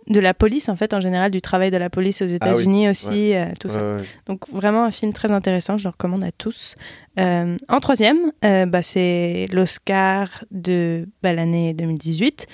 de 0.08 0.20
la 0.20 0.34
police, 0.34 0.68
en 0.68 0.76
fait, 0.76 0.92
en 0.92 1.00
général, 1.00 1.30
du 1.30 1.40
travail 1.40 1.70
de 1.70 1.76
la 1.76 1.88
police 1.88 2.20
aux 2.22 2.26
États-Unis 2.26 2.88
aussi, 2.90 3.34
euh, 3.34 3.46
tout 3.58 3.68
ça. 3.68 3.80
Donc, 4.26 4.48
vraiment 4.50 4.84
un 4.84 4.90
film 4.90 5.12
très 5.12 5.30
intéressant. 5.30 5.78
Je 5.78 5.84
le 5.84 5.90
recommande 5.90 6.24
à 6.24 6.32
tous. 6.32 6.74
Euh, 7.18 7.56
en 7.68 7.80
troisième, 7.80 8.32
euh, 8.44 8.66
bah, 8.66 8.82
c'est 8.82 9.46
l'Oscar 9.52 10.44
de 10.50 11.08
bah, 11.22 11.32
l'année 11.32 11.72
2018. 11.72 12.46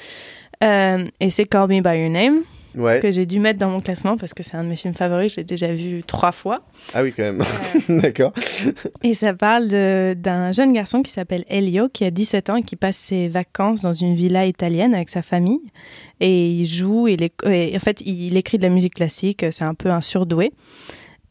Euh, 0.63 1.05
et 1.21 1.31
c'est 1.31 1.47
Call 1.47 1.69
Me 1.71 1.81
By 1.81 1.99
Your 2.01 2.11
Name, 2.11 2.41
Ouais. 2.77 3.01
que 3.01 3.11
j'ai 3.11 3.27
dû 3.27 3.39
mettre 3.39 3.59
dans 3.59 3.71
mon 3.71 3.81
classement 3.81 4.17
parce 4.17 4.35
que 4.35 4.43
c'est 4.43 4.57
un 4.57 4.65
de 4.65 4.69
mes 4.69 4.77
films 4.77 4.95
favoris. 4.95 5.33
Je 5.33 5.39
l'ai 5.39 5.45
déjà 5.45 5.73
vu 5.73 6.03
trois 6.03 6.33
fois. 6.33 6.63
Ah 6.95 7.03
oui, 7.03 7.13
quand 7.17 7.23
même. 7.23 7.43
Euh, 7.43 8.01
D'accord. 8.01 8.33
Et 9.03 9.15
ça 9.15 9.35
parle 9.35 9.69
d'un 9.69 10.53
jeune 10.53 10.73
garçon 10.73 11.03
qui 11.03 11.11
s'appelle 11.11 11.45
Elio, 11.49 11.89
qui 11.89 12.05
a 12.05 12.11
17 12.11 12.51
ans 12.51 12.57
et 12.57 12.63
qui 12.63 12.77
passe 12.77 12.97
ses 12.97 13.29
vacances 13.29 13.81
dans 13.81 13.93
une 13.93 14.15
villa 14.15 14.47
italienne 14.47 14.95
avec 14.95 15.09
sa 15.09 15.23
famille. 15.23 15.61
Et 16.21 16.51
il 16.51 16.67
joue, 16.67 17.09
il 17.09 17.23
est, 17.23 17.35
et 17.47 17.75
en 17.75 17.81
fait, 17.81 18.03
il 18.03 18.37
écrit 18.37 18.59
de 18.59 18.63
la 18.63 18.69
musique 18.69 18.95
classique, 18.95 19.45
c'est 19.51 19.65
un 19.65 19.75
peu 19.75 19.91
un 19.91 20.01
surdoué. 20.01 20.53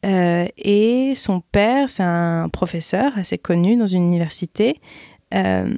Euh, 0.06 0.45
et 0.57 1.14
son 1.16 1.41
père, 1.41 1.90
c'est 1.90 2.03
un 2.03 2.49
professeur 2.49 3.11
assez 3.18 3.38
connu 3.38 3.76
dans 3.76 3.88
une 3.88 4.03
université 4.03 4.80
euh, 5.34 5.74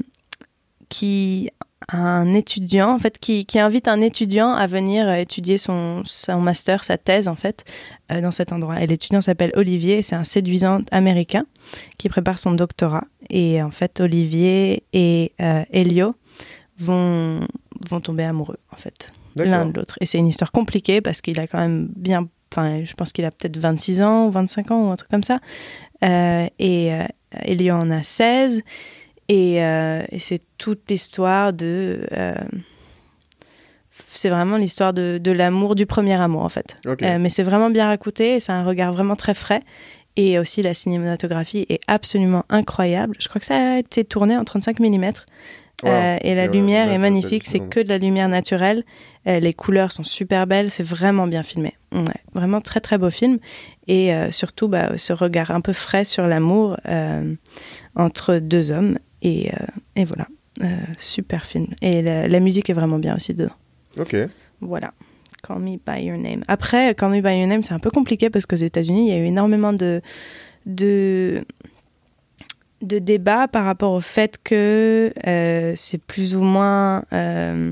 qui 0.89 1.49
un 1.89 2.33
étudiant 2.33 2.91
en 2.91 2.99
fait 2.99 3.17
qui, 3.17 3.45
qui 3.45 3.59
invite 3.59 3.87
un 3.87 4.01
étudiant 4.01 4.53
à 4.53 4.67
venir 4.67 5.11
étudier 5.11 5.57
son, 5.57 6.03
son 6.05 6.39
master 6.39 6.83
sa 6.83 6.97
thèse 6.97 7.27
en 7.27 7.35
fait 7.35 7.65
euh, 8.11 8.21
dans 8.21 8.31
cet 8.31 8.51
endroit 8.51 8.79
et 8.81 8.87
l'étudiant 8.87 9.19
s'appelle 9.19 9.51
Olivier 9.55 10.03
c'est 10.03 10.15
un 10.15 10.23
séduisant 10.23 10.81
américain 10.91 11.45
qui 11.97 12.07
prépare 12.07 12.37
son 12.37 12.51
doctorat 12.51 13.03
et 13.29 13.63
en 13.63 13.71
fait 13.71 13.99
Olivier 13.99 14.83
et 14.93 15.33
euh, 15.41 15.63
Elio 15.71 16.15
vont 16.77 17.41
vont 17.89 17.99
tomber 17.99 18.23
amoureux, 18.23 18.57
en 18.71 18.77
fait, 18.77 19.11
l'un 19.35 19.65
de 19.65 19.73
l'autre. 19.73 19.97
Et 20.01 20.05
c'est 20.05 20.17
une 20.17 20.27
histoire 20.27 20.51
compliquée 20.51 21.01
parce 21.01 21.21
qu'il 21.21 21.39
a 21.39 21.47
quand 21.47 21.59
même 21.59 21.89
bien. 21.95 22.27
Enfin, 22.51 22.83
je 22.83 22.93
pense 22.93 23.13
qu'il 23.13 23.23
a 23.25 23.31
peut-être 23.31 23.57
26 23.57 24.01
ans 24.01 24.27
ou 24.27 24.31
25 24.31 24.71
ans 24.71 24.87
ou 24.87 24.91
un 24.91 24.95
truc 24.95 25.09
comme 25.09 25.23
ça. 25.23 25.39
Euh, 26.03 26.47
et 26.59 26.93
euh, 26.93 27.05
Elio 27.43 27.75
en 27.75 27.89
a 27.91 28.03
16. 28.03 28.61
Et, 29.31 29.63
euh, 29.63 30.03
et 30.11 30.19
c'est 30.19 30.41
toute 30.57 30.91
l'histoire 30.91 31.53
de. 31.53 32.05
Euh, 32.11 32.35
c'est 34.13 34.29
vraiment 34.29 34.57
l'histoire 34.57 34.91
de, 34.91 35.19
de 35.23 35.31
l'amour, 35.31 35.75
du 35.75 35.85
premier 35.85 36.19
amour 36.19 36.43
en 36.43 36.49
fait. 36.49 36.75
Ok. 36.85 37.01
mais 37.01 37.29
c'est 37.29 37.43
vraiment 37.43 37.69
bien 37.69 37.85
raconté 37.85 38.35
et 38.35 38.39
c'est 38.41 38.51
un 38.51 38.65
regard 38.65 38.91
vraiment 38.91 39.15
très 39.15 39.33
frais. 39.33 39.61
Et 40.17 40.37
aussi 40.37 40.61
la 40.61 40.73
cinématographie 40.73 41.65
est 41.69 41.79
absolument 41.87 42.43
incroyable. 42.49 43.15
Je 43.19 43.29
crois 43.29 43.39
que 43.39 43.45
ça 43.45 43.75
a 43.75 43.77
été 43.79 44.03
tourné 44.03 44.35
en 44.35 44.43
35 44.43 44.81
mm. 44.81 45.11
Wow. 45.83 45.89
Euh, 45.89 46.17
et 46.21 46.35
la 46.35 46.45
Et 46.45 46.47
lumière 46.47 46.87
ouais, 46.87 46.95
est 46.95 46.97
magnifique, 46.97 47.43
c'est 47.45 47.59
que 47.59 47.79
de 47.79 47.89
la 47.89 47.97
lumière 47.97 48.29
naturelle. 48.29 48.83
Euh, 49.27 49.39
les 49.39 49.53
couleurs 49.53 49.91
sont 49.91 50.03
super 50.03 50.45
belles, 50.47 50.69
c'est 50.69 50.83
vraiment 50.83 51.27
bien 51.27 51.43
filmé. 51.43 51.73
Ouais, 51.91 52.21
vraiment 52.33 52.61
très 52.61 52.81
très 52.81 52.97
beau 52.97 53.09
film. 53.09 53.39
Et 53.87 54.13
euh, 54.13 54.31
surtout 54.31 54.67
bah, 54.67 54.97
ce 54.97 55.13
regard 55.13 55.51
un 55.51 55.61
peu 55.61 55.73
frais 55.73 56.05
sur 56.05 56.27
l'amour 56.27 56.77
euh, 56.87 57.33
entre 57.95 58.35
deux 58.35 58.71
hommes. 58.71 58.97
Et, 59.21 59.51
euh, 59.53 59.57
et 59.95 60.05
voilà, 60.05 60.27
Euh, 60.61 60.67
super 60.99 61.45
film. 61.45 61.67
Et 61.81 62.01
la, 62.01 62.27
la 62.27 62.39
musique 62.39 62.69
est 62.69 62.73
vraiment 62.73 62.99
bien 62.99 63.15
aussi 63.15 63.33
dedans. 63.33 63.55
Ok. 63.97 64.15
Voilà. 64.59 64.93
Call 65.43 65.59
Me 65.59 65.77
By 65.85 66.03
Your 66.05 66.17
Name. 66.17 66.43
Après, 66.47 66.93
Call 66.93 67.11
Me 67.11 67.21
By 67.21 67.37
Your 67.39 67.47
Name, 67.47 67.63
c'est 67.63 67.73
un 67.73 67.79
peu 67.79 67.89
compliqué 67.89 68.29
parce 68.29 68.45
qu'aux 68.45 68.57
États-Unis, 68.57 69.07
il 69.07 69.13
y 69.13 69.17
a 69.17 69.19
eu 69.19 69.25
énormément 69.25 69.73
de, 69.73 70.01
de, 70.65 71.43
de 72.81 72.99
débats 72.99 73.47
par 73.47 73.65
rapport 73.65 73.93
au 73.93 74.01
fait 74.01 74.37
que 74.43 75.11
euh, 75.25 75.73
c'est 75.75 75.97
plus 75.99 76.35
ou 76.35 76.41
moins. 76.41 77.03
euh, 77.13 77.71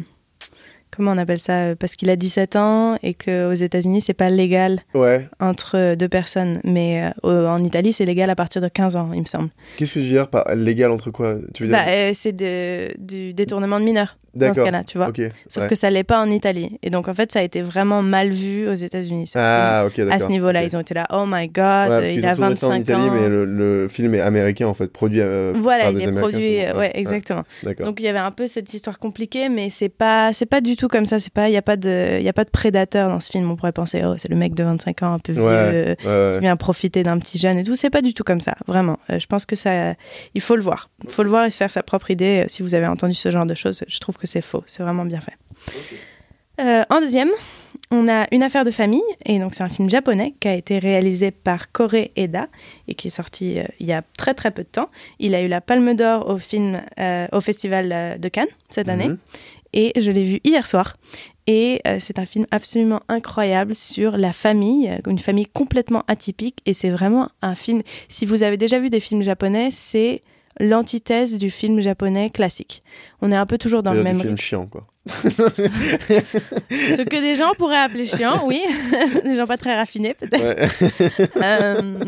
comment 1.00 1.14
on 1.14 1.18
appelle 1.18 1.40
ça 1.40 1.76
Parce 1.80 1.96
qu'il 1.96 2.10
a 2.10 2.16
17 2.16 2.56
ans 2.58 2.98
et 3.02 3.14
qu'aux 3.14 3.54
États-Unis, 3.54 4.02
c'est 4.02 4.14
pas 4.14 4.30
légal 4.30 4.82
Ouais. 4.94 5.28
entre 5.40 5.96
deux 5.96 6.10
personnes. 6.10 6.60
Mais 6.66 7.10
euh, 7.24 7.48
en 7.50 7.64
Italie, 7.64 7.94
c'est 7.94 8.06
légal 8.06 8.30
à 8.30 8.36
partir 8.36 8.62
de 8.62 8.68
15 8.68 8.96
ans, 8.98 9.10
il 9.14 9.22
me 9.22 9.26
semble. 9.26 9.50
Qu'est-ce 9.78 9.96
que 9.96 10.00
tu 10.00 10.06
veux 10.06 10.12
dire 10.12 10.28
par 10.30 10.54
légal 10.56 10.92
entre 10.92 11.10
quoi? 11.12 11.36
Tu 11.54 11.64
veux 11.64 11.70
dire 11.70 11.78
Bah, 11.78 11.90
euh, 11.90 12.12
c'est 12.14 12.34
du 12.34 13.34
détournement 13.34 13.80
de 13.80 13.86
mineurs 13.86 14.18
dans 14.36 14.54
ce 14.54 14.62
cas-là, 14.62 14.84
tu 14.84 14.98
vois. 14.98 15.12
Sauf 15.48 15.64
ouais. 15.64 15.70
que 15.70 15.76
ça 15.76 15.90
l'est 15.90 16.04
pas 16.04 16.20
en 16.22 16.30
Italie. 16.30 16.78
Et 16.84 16.90
donc, 16.90 17.08
en 17.08 17.14
fait, 17.14 17.32
ça 17.32 17.40
a 17.40 17.44
été 17.44 17.62
vraiment 17.62 18.02
mal 18.02 18.30
vu 18.30 18.68
aux 18.68 18.74
États-Unis. 18.74 19.32
Ah, 19.36 19.84
ok, 19.88 19.98
d'accord. 19.98 20.14
à 20.14 20.20
ce 20.20 20.28
niveau-là, 20.28 20.64
ils 20.64 20.76
ont 20.78 20.80
été 20.82 20.94
là, 20.94 21.06
oh 21.12 21.26
my 21.28 21.48
god, 21.48 21.90
Ouais, 21.90 22.16
il 22.16 22.26
a 22.26 22.32
ont 22.34 22.36
tourné 22.36 22.56
ça 22.56 22.68
en 22.68 22.70
25 22.72 22.82
Italie, 22.82 23.02
ans. 23.10 23.12
mais 23.14 23.28
le, 23.30 23.46
le 23.46 23.88
film 23.88 24.14
est 24.16 24.20
américain 24.22 24.68
en 24.68 24.74
fait, 24.74 24.92
produit 24.92 25.20
euh, 25.22 25.54
Voilà, 25.56 25.86
par 25.86 25.92
il 25.94 25.98
des 25.98 26.04
est 26.04 26.08
Américains. 26.08 26.30
produit, 26.30 26.56
sûrement. 26.60 26.76
euh, 26.76 26.80
ouais, 26.80 26.92
exactement. 26.94 27.44
Donc 27.80 28.00
il 28.00 28.04
y 28.04 28.08
avait 28.08 28.20
un 28.20 28.32
peu 28.32 28.48
cette 28.48 28.74
histoire 28.74 29.00
compliquée, 29.00 29.50
mais 29.50 29.70
c'est 29.70 29.90
pas, 29.90 30.32
c'est 30.34 30.46
pas 30.46 30.62
du 30.62 30.76
tout 30.76 30.88
comme 30.88 31.06
ça. 31.06 31.20
C'est 31.20 31.34
pas, 31.34 31.50
il 31.50 31.54
y 31.54 31.58
a 31.58 31.62
pas 31.62 31.78
de, 31.78 32.18
il 32.20 32.24
y 32.24 32.30
a 32.30 32.34
pas 32.34 32.44
de 32.46 32.50
prédateur 32.50 33.10
dans 33.10 33.20
ce 33.20 33.32
film. 33.32 33.50
On 33.50 33.56
pourrait 33.56 33.72
penser, 33.72 34.02
oh, 34.06 34.16
c'est 34.18 34.30
le 34.30 34.36
mec 34.36 34.54
de 34.54 34.64
25 34.64 35.04
ans 35.04 35.14
un 35.14 35.20
peu 35.20 35.32
vieux, 35.34 35.42
euh, 35.46 36.36
qui 36.36 36.42
vient 36.42 36.56
profiter 36.58 37.04
d'un 37.04 37.18
petit 37.20 37.38
jeune 37.38 37.58
et 37.58 37.64
tout. 37.64 37.76
C'est 37.76 37.90
pas 37.90 38.02
du 38.02 38.14
tout 38.14 38.24
comme 38.24 38.40
ça, 38.42 38.56
vraiment. 38.68 39.00
Euh, 39.10 39.20
je 39.20 39.26
pense 39.28 39.46
que 39.46 39.56
ça, 39.56 39.94
il 40.36 40.42
faut 40.42 40.56
le 40.56 40.62
voir. 40.62 40.90
Il 41.04 41.10
faut 41.10 41.24
le 41.24 41.30
voir 41.30 41.46
et 41.46 41.50
se 41.50 41.58
faire 41.58 41.72
sa 41.72 41.84
propre 41.84 42.12
idée. 42.12 42.46
Si 42.48 42.62
vous 42.64 42.76
avez 42.76 42.88
entendu 42.88 43.14
ce 43.14 43.32
genre 43.32 43.46
de 43.46 43.56
choses, 43.56 43.84
je 43.88 44.00
trouve 44.00 44.18
que 44.18 44.28
c'est 44.30 44.42
faux. 44.42 44.64
C'est 44.68 44.84
vraiment 44.84 45.06
bien 45.06 45.20
fait. 45.22 45.34
Euh, 46.62 46.84
en 46.90 47.00
deuxième, 47.00 47.30
on 47.92 48.08
a 48.10 48.28
Une 48.32 48.44
affaire 48.44 48.66
de 48.66 48.72
famille, 48.72 49.02
et 49.26 49.40
donc 49.40 49.54
c'est 49.56 49.64
un 49.64 49.70
film 49.70 49.90
japonais 49.90 50.34
qui 50.40 50.48
a 50.50 50.54
été 50.56 50.78
réalisé 50.78 51.32
par 51.32 51.72
Kore 51.72 51.96
Eda 52.18 52.48
et 52.88 52.96
qui 52.96 53.08
est 53.08 53.12
sorti 53.12 53.60
euh, 53.60 53.64
il 53.80 53.88
y 53.88 53.94
a 53.94 54.04
très 54.18 54.34
très 54.34 54.52
peu 54.52 54.64
de 54.64 54.68
temps. 54.68 54.90
Il 55.20 55.34
a 55.36 55.42
eu 55.42 55.48
la 55.48 55.62
Palme 55.62 55.94
d'Or 55.96 56.28
au 56.30 56.38
film 56.38 56.82
euh, 57.00 57.28
au 57.32 57.40
Festival 57.42 58.20
de 58.20 58.30
Cannes 58.30 58.50
cette 58.70 58.90
année, 58.90 59.08
Mhm. 59.08 59.18
et 59.74 59.94
je 60.00 60.12
l'ai 60.12 60.24
vu 60.26 60.40
hier 60.44 60.68
soir. 60.68 60.98
Et 61.48 61.82
c'est 62.00 62.20
un 62.20 62.28
film 62.28 62.46
absolument 62.52 63.02
incroyable 63.08 63.74
sur 63.74 64.18
la 64.18 64.34
famille, 64.34 64.88
une 65.08 65.18
famille 65.18 65.48
complètement 65.48 66.04
atypique, 66.08 66.60
et 66.68 66.76
c'est 66.76 66.92
vraiment 66.92 67.30
un 67.42 67.56
film. 67.56 67.82
Si 68.08 68.28
vous 68.28 68.44
avez 68.44 68.56
déjà 68.58 68.78
vu 68.80 68.92
des 68.92 69.00
films 69.00 69.24
japonais, 69.24 69.70
c'est 69.72 70.22
l'antithèse 70.60 71.38
du 71.38 71.50
film 71.50 71.80
japonais 71.82 72.30
classique. 72.30 72.84
On 73.22 73.32
est 73.32 73.36
un 73.36 73.46
peu 73.46 73.58
toujours 73.58 73.84
dans 73.84 73.94
le 73.94 74.02
C'est-à-dire 74.02 74.18
même 74.18 74.26
film 74.26 74.38
chiant 74.38 74.68
quoi. 74.68 74.88
ce 76.70 77.02
que 77.04 77.22
des 77.22 77.36
gens 77.36 77.52
pourraient 77.58 77.78
appeler 77.78 78.06
chiant, 78.06 78.44
oui. 78.46 78.62
des 79.24 79.36
gens 79.36 79.46
pas 79.46 79.58
très 79.58 79.76
raffinés, 79.76 80.14
peut-être. 80.14 80.44
Ouais. 80.44 81.30
Euh, 81.42 82.00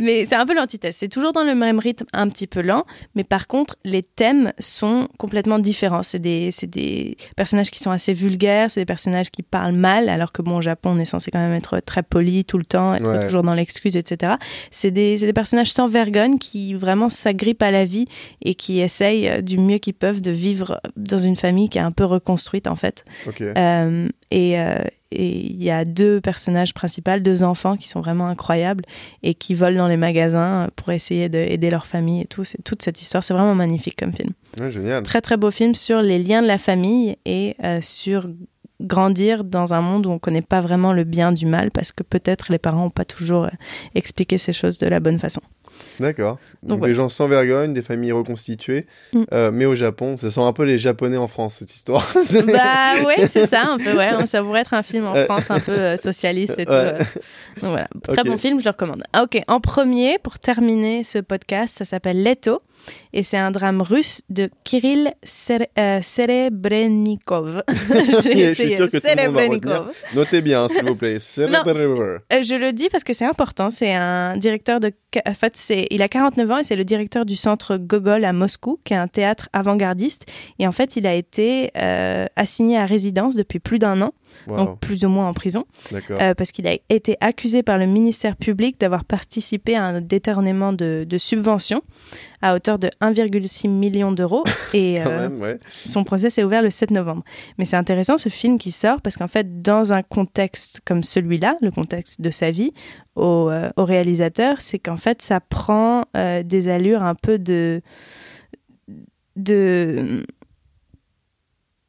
mais 0.00 0.26
c'est 0.26 0.34
un 0.34 0.44
peu 0.46 0.54
l'antithèse. 0.54 0.96
C'est 0.96 1.08
toujours 1.08 1.32
dans 1.32 1.44
le 1.44 1.54
même 1.54 1.78
rythme, 1.78 2.04
un 2.12 2.28
petit 2.28 2.46
peu 2.46 2.60
lent. 2.60 2.84
Mais 3.14 3.24
par 3.24 3.46
contre, 3.46 3.76
les 3.84 4.02
thèmes 4.02 4.52
sont 4.58 5.08
complètement 5.18 5.58
différents. 5.58 6.02
C'est 6.02 6.18
des, 6.18 6.50
des 6.62 7.16
personnages 7.36 7.70
qui 7.70 7.78
sont 7.80 7.90
assez 7.90 8.12
vulgaires. 8.12 8.70
C'est 8.70 8.80
des 8.80 8.86
personnages 8.86 9.30
qui 9.30 9.42
parlent 9.42 9.72
mal. 9.74 10.08
Alors 10.08 10.32
que, 10.32 10.42
bon, 10.42 10.58
au 10.58 10.62
Japon, 10.62 10.90
on 10.94 10.98
est 10.98 11.04
censé 11.04 11.30
quand 11.30 11.38
même 11.38 11.54
être 11.54 11.80
très 11.80 12.02
poli 12.02 12.44
tout 12.44 12.58
le 12.58 12.64
temps, 12.64 12.94
être 12.94 13.08
Ouais. 13.10 13.24
toujours 13.24 13.42
dans 13.42 13.54
l'excuse, 13.54 13.96
etc. 13.96 14.34
C'est 14.70 14.90
des, 14.90 15.16
des 15.16 15.32
personnages 15.32 15.72
sans 15.72 15.86
vergogne 15.88 16.38
qui 16.38 16.74
vraiment 16.74 17.08
s'agrippent 17.08 17.62
à 17.62 17.70
la 17.70 17.84
vie 17.84 18.06
et 18.42 18.54
qui 18.54 18.80
essayent 18.80 19.42
du 19.42 19.58
mieux 19.58 19.78
qu'ils 19.78 19.94
peuvent 19.94 20.20
de 20.20 20.30
vivre 20.30 20.80
dans 20.96 21.18
une 21.18 21.36
famille 21.36 21.68
qui 21.68 21.78
est 21.78 21.82
un 21.82 21.90
peu 21.92 22.04
reconstruite, 22.20 22.66
en 22.66 22.76
fait. 22.76 23.04
Euh, 23.40 24.08
et 24.30 24.60
euh, 24.60 24.78
et 25.12 25.46
il 25.46 25.62
y 25.62 25.70
a 25.70 25.84
deux 25.84 26.20
personnages 26.20 26.72
principaux, 26.72 27.18
deux 27.18 27.42
enfants 27.42 27.76
qui 27.76 27.88
sont 27.88 28.00
vraiment 28.00 28.28
incroyables 28.28 28.84
et 29.22 29.34
qui 29.34 29.54
volent 29.54 29.78
dans 29.78 29.88
les 29.88 29.96
magasins 29.96 30.68
pour 30.76 30.92
essayer 30.92 31.28
d'aider 31.28 31.70
leur 31.70 31.86
famille 31.86 32.22
et 32.22 32.26
tout. 32.26 32.44
C'est 32.44 32.62
toute 32.62 32.82
cette 32.82 33.00
histoire, 33.00 33.24
c'est 33.24 33.34
vraiment 33.34 33.54
magnifique 33.54 33.96
comme 33.96 34.12
film. 34.12 34.30
Ouais, 34.60 34.70
génial. 34.70 35.02
Très 35.02 35.20
très 35.20 35.36
beau 35.36 35.50
film 35.50 35.74
sur 35.74 36.00
les 36.00 36.18
liens 36.22 36.42
de 36.42 36.46
la 36.46 36.58
famille 36.58 37.16
et 37.24 37.56
euh, 37.64 37.80
sur 37.82 38.26
grandir 38.80 39.44
dans 39.44 39.74
un 39.74 39.82
monde 39.82 40.06
où 40.06 40.10
on 40.10 40.18
connaît 40.18 40.42
pas 40.42 40.60
vraiment 40.60 40.92
le 40.92 41.04
bien 41.04 41.32
du 41.32 41.44
mal 41.44 41.70
parce 41.70 41.92
que 41.92 42.02
peut-être 42.02 42.50
les 42.50 42.58
parents 42.58 42.84
n'ont 42.84 42.90
pas 42.90 43.04
toujours 43.04 43.44
euh, 43.44 43.50
expliqué 43.94 44.38
ces 44.38 44.52
choses 44.52 44.78
de 44.78 44.86
la 44.86 45.00
bonne 45.00 45.18
façon. 45.18 45.42
D'accord. 45.98 46.38
Donc, 46.62 46.70
Donc, 46.70 46.82
ouais. 46.82 46.88
des 46.88 46.94
gens 46.94 47.08
sans 47.08 47.26
vergogne, 47.28 47.72
des 47.74 47.82
familles 47.82 48.12
reconstituées, 48.12 48.86
Mm. 49.12 49.22
euh, 49.32 49.50
mais 49.52 49.64
au 49.66 49.74
Japon, 49.74 50.16
ça 50.16 50.30
sent 50.30 50.40
un 50.40 50.52
peu 50.52 50.64
les 50.64 50.78
Japonais 50.78 51.16
en 51.16 51.26
France 51.26 51.56
cette 51.58 51.74
histoire. 51.74 52.06
bah 52.46 53.02
ouais, 53.06 53.28
c'est 53.28 53.46
ça 53.46 53.62
un 53.66 53.78
peu, 53.78 53.96
ouais. 53.96 54.26
Ça 54.26 54.42
pourrait 54.42 54.60
être 54.60 54.74
un 54.74 54.82
film 54.82 55.06
en 55.06 55.14
Euh, 55.16 55.24
France 55.24 55.50
un 55.50 55.60
peu 55.60 55.72
euh, 55.72 55.96
socialiste 55.96 56.54
et 56.58 56.64
tout. 56.66 56.72
Ouais. 56.72 56.96
Donc 57.60 57.70
voilà, 57.70 57.88
très 58.02 58.22
bon 58.24 58.36
film, 58.36 58.60
je 58.60 58.64
le 58.64 58.70
recommande. 58.70 59.02
Ah, 59.12 59.22
ok, 59.24 59.40
en 59.48 59.60
premier, 59.60 60.18
pour 60.18 60.38
terminer 60.38 61.04
ce 61.04 61.18
podcast, 61.18 61.74
ça 61.78 61.84
s'appelle 61.84 62.22
Leto. 62.22 62.62
Et 63.12 63.22
c'est 63.22 63.36
un 63.36 63.50
drame 63.50 63.82
russe 63.82 64.22
de 64.30 64.48
Kirill 64.64 65.12
Sere- 65.24 65.66
euh, 65.78 66.00
Serebrennikov. 66.02 67.62
Je 67.68 68.52
suis 68.54 68.76
sûr 68.76 68.90
que 68.90 68.96
tout 68.98 69.06
le 69.06 69.26
monde 69.26 69.34
va 69.34 69.42
Serebrennikov. 69.42 69.92
Notez 70.14 70.40
bien, 70.42 70.68
s'il 70.68 70.84
vous 70.84 70.94
plaît. 70.96 71.16
Non, 71.38 71.60
Euh, 71.66 72.42
je 72.42 72.54
le 72.54 72.72
dis 72.72 72.88
parce 72.88 73.04
que 73.04 73.12
c'est 73.12 73.24
important. 73.24 73.70
C'est 73.70 73.92
un 73.92 74.36
directeur 74.36 74.80
de. 74.80 74.92
En 75.26 75.34
fait, 75.34 75.72
il 75.90 76.02
a 76.02 76.08
49 76.08 76.50
ans 76.50 76.58
et 76.58 76.64
c'est 76.64 76.76
le 76.76 76.84
directeur 76.84 77.24
du 77.24 77.36
centre 77.36 77.76
Gogol 77.76 78.24
à 78.24 78.32
Moscou, 78.32 78.78
qui 78.84 78.94
est 78.94 78.96
un 78.96 79.08
théâtre 79.08 79.48
avant-gardiste. 79.52 80.26
Et 80.58 80.66
en 80.66 80.72
fait, 80.72 80.96
il 80.96 81.06
a 81.06 81.14
été 81.14 81.70
euh, 81.76 82.26
assigné 82.36 82.78
à 82.78 82.86
résidence 82.86 83.34
depuis 83.34 83.58
plus 83.58 83.78
d'un 83.78 84.00
an, 84.02 84.12
Wow, 84.46 84.56
donc 84.56 84.80
plus 84.80 85.04
ou 85.04 85.08
moins 85.08 85.28
en 85.28 85.34
prison, 85.34 85.64
euh, 85.92 86.34
parce 86.34 86.52
qu'il 86.52 86.66
a 86.66 86.74
été 86.88 87.16
accusé 87.20 87.62
par 87.62 87.78
le 87.78 87.86
ministère 87.86 88.36
public 88.36 88.78
d'avoir 88.80 89.04
participé 89.04 89.76
à 89.76 89.84
un 89.84 90.00
détournement 90.00 90.72
de, 90.72 91.04
de 91.08 91.18
subventions 91.18 91.82
à 92.42 92.54
hauteur 92.54 92.78
de 92.78 92.88
1,6 93.00 93.68
million 93.68 94.12
d'euros. 94.12 94.44
Et 94.74 95.00
euh, 95.00 95.28
même, 95.28 95.40
ouais. 95.40 95.58
son 95.70 96.04
procès 96.04 96.30
s'est 96.30 96.44
ouvert 96.44 96.62
le 96.62 96.70
7 96.70 96.90
novembre. 96.90 97.22
Mais 97.58 97.64
c'est 97.64 97.76
intéressant 97.76 98.18
ce 98.18 98.28
film 98.28 98.58
qui 98.58 98.72
sort 98.72 99.00
parce 99.00 99.16
qu'en 99.16 99.28
fait, 99.28 99.62
dans 99.62 99.92
un 99.92 100.02
contexte 100.02 100.80
comme 100.84 101.02
celui-là, 101.02 101.56
le 101.60 101.70
contexte 101.70 102.20
de 102.20 102.30
sa 102.30 102.50
vie, 102.50 102.72
au, 103.16 103.50
euh, 103.50 103.70
au 103.76 103.84
réalisateur, 103.84 104.60
c'est 104.60 104.78
qu'en 104.78 104.96
fait, 104.96 105.22
ça 105.22 105.40
prend 105.40 106.04
euh, 106.16 106.42
des 106.42 106.68
allures 106.68 107.02
un 107.02 107.14
peu 107.14 107.38
de. 107.38 107.82
de. 109.36 110.24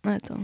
Attends. 0.03 0.39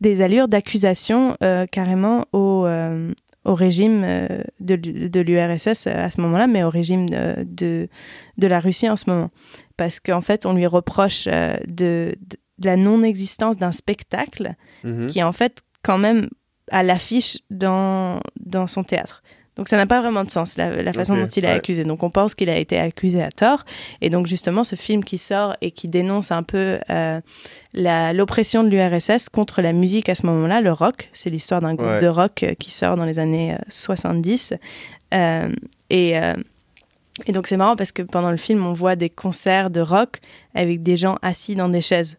Des 0.00 0.22
allures 0.22 0.48
d'accusation 0.48 1.36
euh, 1.42 1.66
carrément 1.66 2.24
au, 2.32 2.66
euh, 2.66 3.12
au 3.44 3.54
régime 3.54 4.02
euh, 4.04 4.42
de, 4.60 4.76
de 4.76 5.20
l'URSS 5.20 5.86
à 5.86 6.10
ce 6.10 6.20
moment-là, 6.20 6.46
mais 6.46 6.62
au 6.64 6.68
régime 6.70 7.08
de, 7.08 7.44
de, 7.44 7.88
de 8.36 8.46
la 8.46 8.60
Russie 8.60 8.88
en 8.90 8.96
ce 8.96 9.08
moment 9.08 9.30
parce 9.76 10.00
qu'en 10.00 10.20
fait, 10.22 10.46
on 10.46 10.54
lui 10.54 10.66
reproche 10.66 11.26
de, 11.26 12.14
la 12.62 12.76
non-existence 12.76 13.56
d'un 13.58 13.72
spectacle 13.72 14.54
Mhm. 14.84 15.08
qui 15.08 15.18
est 15.18 15.22
en 15.22 15.32
fait 15.32 15.60
quand 15.82 15.98
même 15.98 16.28
à 16.70 16.82
l'affiche 16.82 17.38
dans, 17.50 18.20
dans 18.40 18.66
son 18.66 18.82
théâtre. 18.84 19.22
Donc 19.56 19.68
ça 19.68 19.76
n'a 19.76 19.86
pas 19.86 20.00
vraiment 20.02 20.22
de 20.22 20.28
sens, 20.30 20.56
la, 20.58 20.82
la 20.82 20.92
façon 20.92 21.16
dont 21.16 21.24
il 21.26 21.44
est 21.44 21.48
ouais. 21.48 21.54
accusé. 21.54 21.84
Donc 21.84 22.02
on 22.02 22.10
pense 22.10 22.34
qu'il 22.34 22.50
a 22.50 22.58
été 22.58 22.78
accusé 22.78 23.22
à 23.22 23.30
tort. 23.30 23.64
Et 24.02 24.10
donc 24.10 24.26
justement, 24.26 24.64
ce 24.64 24.76
film 24.76 25.02
qui 25.02 25.16
sort 25.18 25.56
et 25.62 25.70
qui 25.70 25.88
dénonce 25.88 26.30
un 26.30 26.42
peu 26.42 26.78
euh, 26.90 27.20
l'oppression 27.74 28.64
de 28.64 28.68
l'URSS 28.68 29.28
contre 29.30 29.62
la 29.62 29.72
musique 29.72 30.08
à 30.08 30.14
ce 30.14 30.26
moment-là, 30.26 30.60
le 30.60 30.72
rock, 30.72 31.08
c'est 31.12 31.30
l'histoire 31.30 31.60
d'un 31.62 31.74
groupe 31.74 31.88
Ouais. 31.88 32.00
de 32.00 32.06
rock 32.08 32.42
euh, 32.42 32.54
qui 32.54 32.70
sort 32.70 32.96
dans 32.96 33.04
les 33.04 33.18
années 33.18 33.54
euh, 33.54 33.58
70. 33.68 34.52
Euh, 35.14 35.48
et... 35.90 36.18
euh, 36.18 36.34
et 37.24 37.32
donc 37.32 37.46
c'est 37.46 37.56
marrant 37.56 37.76
parce 37.76 37.92
que 37.92 38.02
pendant 38.02 38.30
le 38.30 38.36
film, 38.36 38.66
on 38.66 38.74
voit 38.74 38.94
des 38.94 39.08
concerts 39.08 39.70
de 39.70 39.80
rock 39.80 40.18
avec 40.54 40.82
des 40.82 40.98
gens 40.98 41.16
assis 41.22 41.54
dans 41.54 41.70
des 41.70 41.80
chaises. 41.80 42.18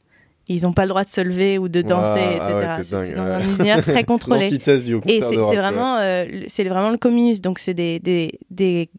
Ils 0.49 0.63
n'ont 0.63 0.73
pas 0.73 0.83
le 0.83 0.89
droit 0.89 1.03
de 1.03 1.09
se 1.09 1.21
lever 1.21 1.57
ou 1.57 1.67
de 1.69 1.81
danser, 1.81 2.19
etc. 2.35 2.41
ah 2.51 2.77
ouais, 2.77 2.83
c'est 2.83 3.13
dans 3.15 3.23
un 3.23 3.39
univers 3.41 3.83
très 3.83 4.03
contrôlé. 4.05 4.49
Du 4.49 4.55
Et 5.07 5.21
c'est 5.21 5.35
vraiment, 5.55 5.97
euh, 5.97 6.25
c'est 6.47 6.63
vraiment 6.63 6.89
le 6.89 6.97
communisme. 6.97 7.41
Donc 7.41 7.59
c'est 7.59 7.73
des, 7.73 7.99
des, 7.99 8.39
des, 8.49 8.89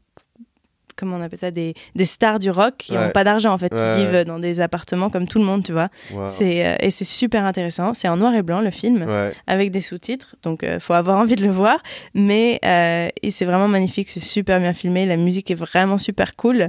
comment 0.96 1.16
on 1.16 1.22
appelle 1.22 1.38
ça, 1.38 1.50
des, 1.52 1.74
des 1.94 2.04
stars 2.04 2.38
du 2.40 2.50
rock 2.50 2.74
qui 2.78 2.92
n'ont 2.92 2.98
Ouais. 2.98 3.10
pas 3.10 3.22
d'argent 3.22 3.52
en 3.52 3.58
fait, 3.58 3.72
Ouais, 3.72 3.78
qui 3.96 4.00
vivent 4.04 4.24
dans 4.24 4.38
des 4.40 4.60
appartements 4.60 5.10
comme 5.10 5.28
tout 5.28 5.38
le 5.38 5.44
monde, 5.44 5.62
tu 5.64 5.72
vois. 5.72 5.88
C'est 6.26 6.66
euh, 6.66 6.74
et 6.80 6.90
c'est 6.90 7.04
super 7.04 7.44
intéressant. 7.44 7.94
C'est 7.94 8.08
en 8.08 8.16
noir 8.16 8.34
et 8.34 8.42
blanc 8.42 8.60
le 8.60 8.70
film 8.72 9.06
avec 9.46 9.70
des 9.70 9.80
sous-titres, 9.80 10.34
donc 10.42 10.60
il 10.64 10.80
faut 10.80 10.94
avoir 10.94 11.18
envie 11.18 11.36
de 11.36 11.44
le 11.44 11.50
voir. 11.52 11.78
Mais 12.14 12.58
euh, 12.64 13.08
et 13.22 13.30
c'est 13.30 13.44
vraiment 13.44 13.68
magnifique, 13.68 14.10
c'est 14.10 14.18
super 14.20 14.58
bien 14.60 14.72
filmé, 14.72 15.06
la 15.06 15.16
musique 15.16 15.50
est 15.50 15.54
vraiment 15.54 15.98
super 15.98 16.34
cool. 16.36 16.68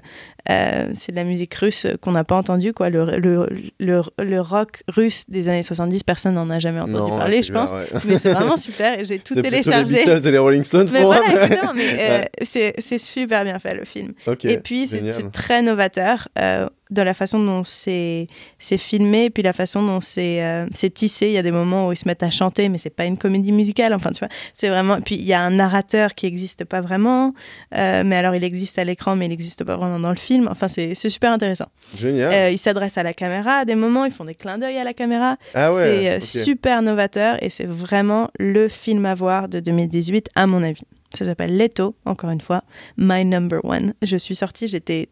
Euh, 0.49 0.89
c'est 0.95 1.11
de 1.11 1.17
la 1.17 1.23
musique 1.23 1.53
russe 1.53 1.85
qu'on 2.01 2.11
n'a 2.11 2.23
pas 2.23 2.35
entendue, 2.35 2.73
quoi. 2.73 2.89
Le, 2.89 3.17
le, 3.19 3.47
le, 3.79 4.01
le 4.17 4.41
rock 4.41 4.83
russe 4.87 5.25
des 5.29 5.47
années 5.47 5.61
70, 5.63 6.03
personne 6.03 6.33
n'en 6.35 6.49
a 6.49 6.57
jamais 6.59 6.79
entendu 6.79 7.11
Non, 7.11 7.17
parler, 7.17 7.43
je 7.43 7.53
pense. 7.53 7.71
ouais. 7.71 7.85
Mais 8.07 8.17
c'est 8.17 8.33
vraiment 8.33 8.57
super 8.69 8.99
et 8.99 9.03
j'ai 9.05 9.19
tout 9.19 9.35
les 9.35 9.41
téléchargé. 9.43 9.97
Beatles 10.05 10.27
et 10.27 10.31
les 10.31 10.37
Rolling 10.37 10.63
Stones 10.63 10.87
Mais 10.91 11.01
pour 11.01 11.13
voilà, 11.13 11.27
moi. 11.29 11.43
exactement, 11.43 11.73
mais 11.75 11.97
euh, 11.99 12.19
Ouais. 12.19 12.73
c'est 12.79 12.97
super 12.97 13.43
bien 13.43 13.59
fait 13.59 13.75
le 13.75 13.85
film. 13.85 14.13
Et 14.43 14.57
puis, 14.57 14.87
c'est 14.87 15.31
très 15.31 15.61
novateur 15.61 16.27
euh, 16.39 16.67
dans 16.89 17.03
la 17.03 17.13
façon 17.13 17.43
dont 17.43 17.63
c'est 17.63 18.27
filmé, 18.59 19.25
et 19.25 19.29
puis 19.29 19.43
la 19.43 19.53
façon 19.53 19.83
dont 19.83 20.01
c'est 20.01 20.43
euh, 20.43 20.67
c'est 20.73 20.93
tissé. 20.93 21.27
Il 21.27 21.33
y 21.33 21.37
a 21.37 21.43
des 21.43 21.51
moments 21.51 21.87
où 21.87 21.91
ils 21.91 21.97
se 21.97 22.07
mettent 22.07 22.23
à 22.23 22.29
chanter, 22.29 22.69
mais 22.69 22.77
c'est 22.77 22.89
pas 22.89 23.05
une 23.05 23.17
comédie 23.17 23.51
musicale. 23.51 23.93
Enfin, 23.93 24.11
tu 24.11 24.19
vois, 24.19 24.29
c'est 24.55 24.69
vraiment. 24.69 24.99
Puis 25.01 25.15
il 25.15 25.25
y 25.25 25.33
a 25.33 25.41
un 25.41 25.51
narrateur 25.51 26.15
qui 26.15 26.25
n'existe 26.25 26.65
pas 26.65 26.81
vraiment, 26.81 27.33
euh, 27.75 28.03
mais 28.03 28.15
alors 28.15 28.35
il 28.35 28.43
existe 28.43 28.79
à 28.79 28.83
l'écran, 28.83 29.15
mais 29.15 29.25
il 29.25 29.29
n'existe 29.29 29.63
pas 29.63 29.77
vraiment 29.77 29.99
dans 29.99 30.09
le 30.09 30.15
film. 30.15 30.47
Enfin, 30.49 30.67
c'est 30.67 30.95
c'est 30.95 31.09
super 31.09 31.31
intéressant. 31.31 31.67
Génial. 31.95 32.33
Euh, 32.33 32.51
ils 32.51 32.57
s'adressent 32.57 32.97
à 32.97 33.03
la 33.03 33.13
caméra 33.13 33.57
à 33.57 33.65
des 33.65 33.75
moments, 33.75 34.05
ils 34.05 34.11
font 34.11 34.25
des 34.25 34.35
clins 34.35 34.57
d'œil 34.57 34.77
à 34.77 34.83
la 34.83 34.93
caméra. 34.93 35.37
ah 35.53 35.73
ouais. 35.73 36.19
c'est 36.21 36.41
euh, 36.41 36.43
super 36.45 36.81
novateur 36.81 37.41
et 37.43 37.49
c'est 37.49 37.67
vraiment 37.67 38.29
le 38.39 38.67
film 38.67 39.05
à 39.05 39.13
voir 39.13 39.47
de 39.47 39.59
2018, 39.59 40.29
à 40.35 40.47
mon 40.47 40.63
avis. 40.63 40.83
Ça 41.13 41.25
s'appelle 41.25 41.57
Leto, 41.57 41.95
encore 42.05 42.29
une 42.29 42.41
fois, 42.41 42.63
My 42.97 43.25
Number 43.25 43.59
One. 43.63 43.93
Je 44.01 44.15
suis 44.15 44.35
sortie, 44.35 44.67
j'étais 44.67 45.09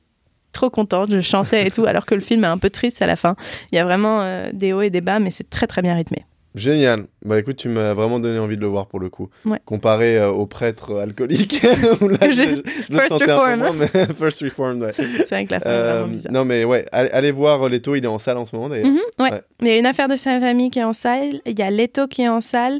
trop 0.52 0.70
contente, 0.70 1.12
je 1.12 1.22
chantais 1.22 1.68
et 1.68 1.72
tout, 1.72 1.86
alors 1.86 2.06
que 2.06 2.16
le 2.16 2.22
film 2.22 2.44
est 2.44 2.48
un 2.48 2.58
peu 2.58 2.70
triste 2.70 3.02
à 3.02 3.08
la 3.08 3.16
fin. 3.16 3.36
Il 3.72 3.76
y 3.76 3.80
a 3.80 3.84
vraiment 3.84 4.22
euh, 4.22 4.50
des 4.54 4.74
hauts 4.74 4.82
et 4.82 4.90
des 4.90 5.02
bas, 5.02 5.20
mais 5.20 5.32
c'est 5.32 5.50
très 5.50 5.68
très 5.68 5.82
bien 5.82 5.94
rythmé. 5.96 6.26
Génial. 6.56 7.06
Bah 7.24 7.38
écoute, 7.38 7.58
tu 7.58 7.70
m'as 7.70 7.94
vraiment 7.94 8.20
donné 8.20 8.40
envie 8.40 8.56
de 8.56 8.62
le 8.62 8.68
voir 8.68 8.88
pour 8.88 9.00
le 9.00 9.10
coup. 9.12 9.30
Ouais. 9.46 9.60
Comparé 9.66 10.18
euh, 10.18 10.30
au 10.32 10.48
prêtre 10.48 10.98
alcoolique, 10.98 11.64
où 12.02 12.08
là, 12.08 12.18
Je- 12.22 12.32
je, 12.32 12.42
je 12.90 12.94
le 12.94 13.00
First 13.00 13.22
Reform. 13.22 13.64
mais 13.78 14.06
First 14.18 14.42
Reformed, 14.42 14.82
ouais. 14.82 14.94
C'est 14.96 15.30
vrai 15.30 15.46
que 15.46 15.52
la 15.54 15.60
fin 15.60 15.70
est 15.70 15.74
Euh, 15.74 15.94
vraiment 16.02 16.14
bizarre. 16.16 16.32
non 16.34 16.46
mais 16.46 16.64
ouais, 16.64 16.86
allez, 16.92 17.10
allez 17.12 17.32
voir 17.32 17.70
Leto, 17.70 17.94
il 17.94 18.04
est 18.04 18.08
en 18.08 18.18
salle 18.18 18.38
en 18.38 18.46
ce 18.46 18.56
moment 18.56 18.70
d'ailleurs. 18.70 18.88
Mhm, 18.88 18.98
ouais. 19.20 19.32
Ouais. 19.34 19.42
Il 19.62 19.68
y 19.68 19.72
a 19.72 19.78
une 19.78 19.86
affaire 19.86 20.08
de 20.08 20.16
sa 20.16 20.40
famille 20.40 20.72
qui 20.72 20.80
est 20.80 20.84
en 20.84 20.94
salle, 20.94 21.42
il 21.46 21.60
y 21.60 21.62
a 21.62 21.70
Leto 21.70 22.08
qui 22.08 22.24
est 22.24 22.30
en 22.30 22.42
salle, 22.42 22.80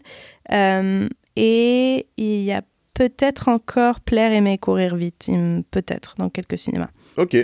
euh, 0.52 1.08
et 1.36 2.08
il 2.18 2.44
y 2.44 2.52
a 2.52 2.62
peut-être 2.96 3.48
encore 3.48 4.00
Plaire, 4.00 4.32
aimer, 4.32 4.58
courir 4.58 4.96
vite, 4.96 5.30
peut-être, 5.70 6.16
dans 6.18 6.30
quelques 6.30 6.58
cinémas. 6.58 6.90
Ok. 7.18 7.38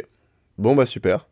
Bon 0.58 0.76
bah 0.76 0.86
super. 0.86 1.28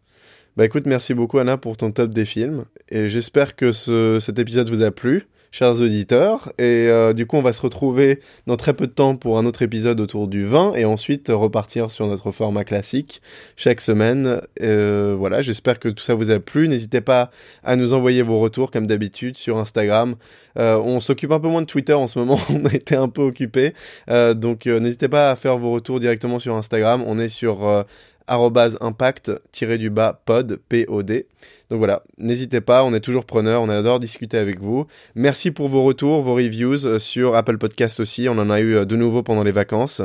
Bah 0.58 0.66
écoute, 0.66 0.86
merci 0.86 1.14
beaucoup 1.14 1.40
Anna 1.40 1.58
pour 1.58 1.78
ton 1.78 1.92
top 1.92 2.12
des 2.12 2.26
films. 2.26 2.66
Et 2.90 3.08
j'espère 3.08 3.56
que 3.56 3.72
ce- 3.72 4.20
cet 4.20 4.38
épisode 4.40 4.70
vous 4.70 4.84
a 4.84 4.92
plu, 4.92 5.28
chers 5.52 5.80
auditeurs. 5.80 6.52
Et 6.58 6.88
euh, 6.90 7.14
du 7.14 7.26
coup, 7.26 7.38
on 7.38 7.42
va 7.42 7.54
se 7.54 7.62
retrouver 7.62 8.20
dans 8.48 8.58
très 8.58 8.74
peu 8.74 8.86
de 8.88 8.92
temps 8.92 9.16
pour 9.16 9.38
un 9.38 9.46
autre 9.46 9.62
épisode 9.62 10.02
autour 10.02 10.28
du 10.28 10.46
vin 10.46 10.74
et 10.76 10.84
ensuite 10.84 11.30
repartir 11.30 11.90
sur 11.92 12.06
notre 12.08 12.32
format 12.32 12.66
classique 12.66 13.22
chaque 13.56 13.80
semaine. 13.80 14.42
Euh, 14.62 15.16
voilà, 15.18 15.42
j'espère 15.42 15.80
que 15.80 15.88
tout 15.88 16.04
ça 16.04 16.16
vous 16.16 16.32
a 16.32 16.40
plu. 16.40 16.68
N'hésitez 16.68 17.00
pas 17.00 17.32
à 17.64 17.78
nous 17.78 17.94
envoyer 17.94 18.22
vos 18.24 18.40
retours 18.40 18.72
comme 18.72 18.88
d'habitude 18.88 19.38
sur 19.38 19.58
Instagram. 19.58 20.16
Euh, 20.58 20.78
on 20.84 21.00
s'occupe 21.00 21.32
un 21.32 21.40
peu 21.40 21.48
moins 21.48 21.62
de 21.62 21.68
Twitter 21.68 21.94
en 21.94 22.08
ce 22.08 22.20
moment, 22.20 22.38
on 22.50 22.66
a 22.66 22.74
été 22.74 22.96
un 22.96 23.08
peu 23.08 23.22
occupé. 23.22 23.74
Donc 24.10 24.66
n'hésitez 24.66 25.08
pas 25.08 25.32
à 25.32 25.36
faire 25.38 25.58
vos 25.58 25.72
retours 25.72 26.02
directement 26.02 26.40
sur 26.40 26.56
Instagram. 26.58 27.04
On 27.08 27.18
est 27.20 27.30
sur 27.30 27.86
impact-du-bas 28.28 30.22
pod, 30.26 30.60
P-O-D. 30.70 31.28
Donc 31.70 31.78
voilà, 31.78 32.04
n'hésitez 32.18 32.60
pas, 32.60 32.84
on 32.84 32.94
est 32.94 33.00
toujours 33.00 33.26
preneur, 33.26 33.62
on 33.62 33.70
adore 33.70 34.00
discuter 34.00 34.38
avec 34.38 34.60
vous. 34.60 34.88
Merci 35.16 35.52
pour 35.52 35.70
vos 35.70 35.84
retours, 35.84 36.22
vos 36.22 36.36
reviews 36.36 36.86
euh, 36.86 37.00
sur 37.00 37.36
Apple 37.36 37.58
Podcast 37.58 38.02
aussi, 38.02 38.28
on 38.28 38.38
en 38.38 38.50
a 38.50 38.60
eu 38.60 38.76
euh, 38.76 38.86
de 38.86 38.98
nouveau 38.98 39.24
pendant 39.24 39.44
les 39.44 39.54
vacances. 39.54 40.02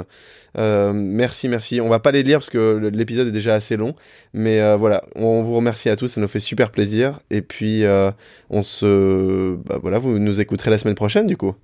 Euh, 0.59 0.93
merci, 0.95 1.49
merci. 1.49 1.81
On 1.81 1.89
va 1.89 1.99
pas 1.99 2.13
les 2.13 2.23
lire 2.23 2.39
parce 2.39 2.51
que 2.51 2.91
l'épisode 2.93 3.29
est 3.29 3.33
déjà 3.33 3.55
assez 3.55 3.77
long, 3.77 3.95
mais 4.33 4.61
euh, 4.61 4.77
voilà, 4.77 5.03
on 5.15 5.43
vous 5.43 5.57
remercie 5.57 5.89
à 5.89 5.97
tous, 5.97 6.07
ça 6.07 6.21
nous 6.21 6.29
fait 6.29 6.41
super 6.41 6.71
plaisir. 6.71 7.19
Et 7.31 7.43
puis, 7.43 7.85
euh, 7.85 8.11
on 8.51 8.63
se... 8.63 9.57
Bah 9.57 9.79
voilà, 9.81 9.99
vous 9.99 10.19
nous 10.19 10.41
écouterez 10.41 10.71
la 10.71 10.79
semaine 10.79 10.95
prochaine 10.95 11.27
du 11.27 11.37
coup. 11.37 11.55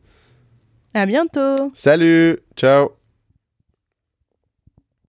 À 0.95 1.07
bientôt! 1.07 1.71
Salut, 1.75 2.39
ciao 2.57 3.02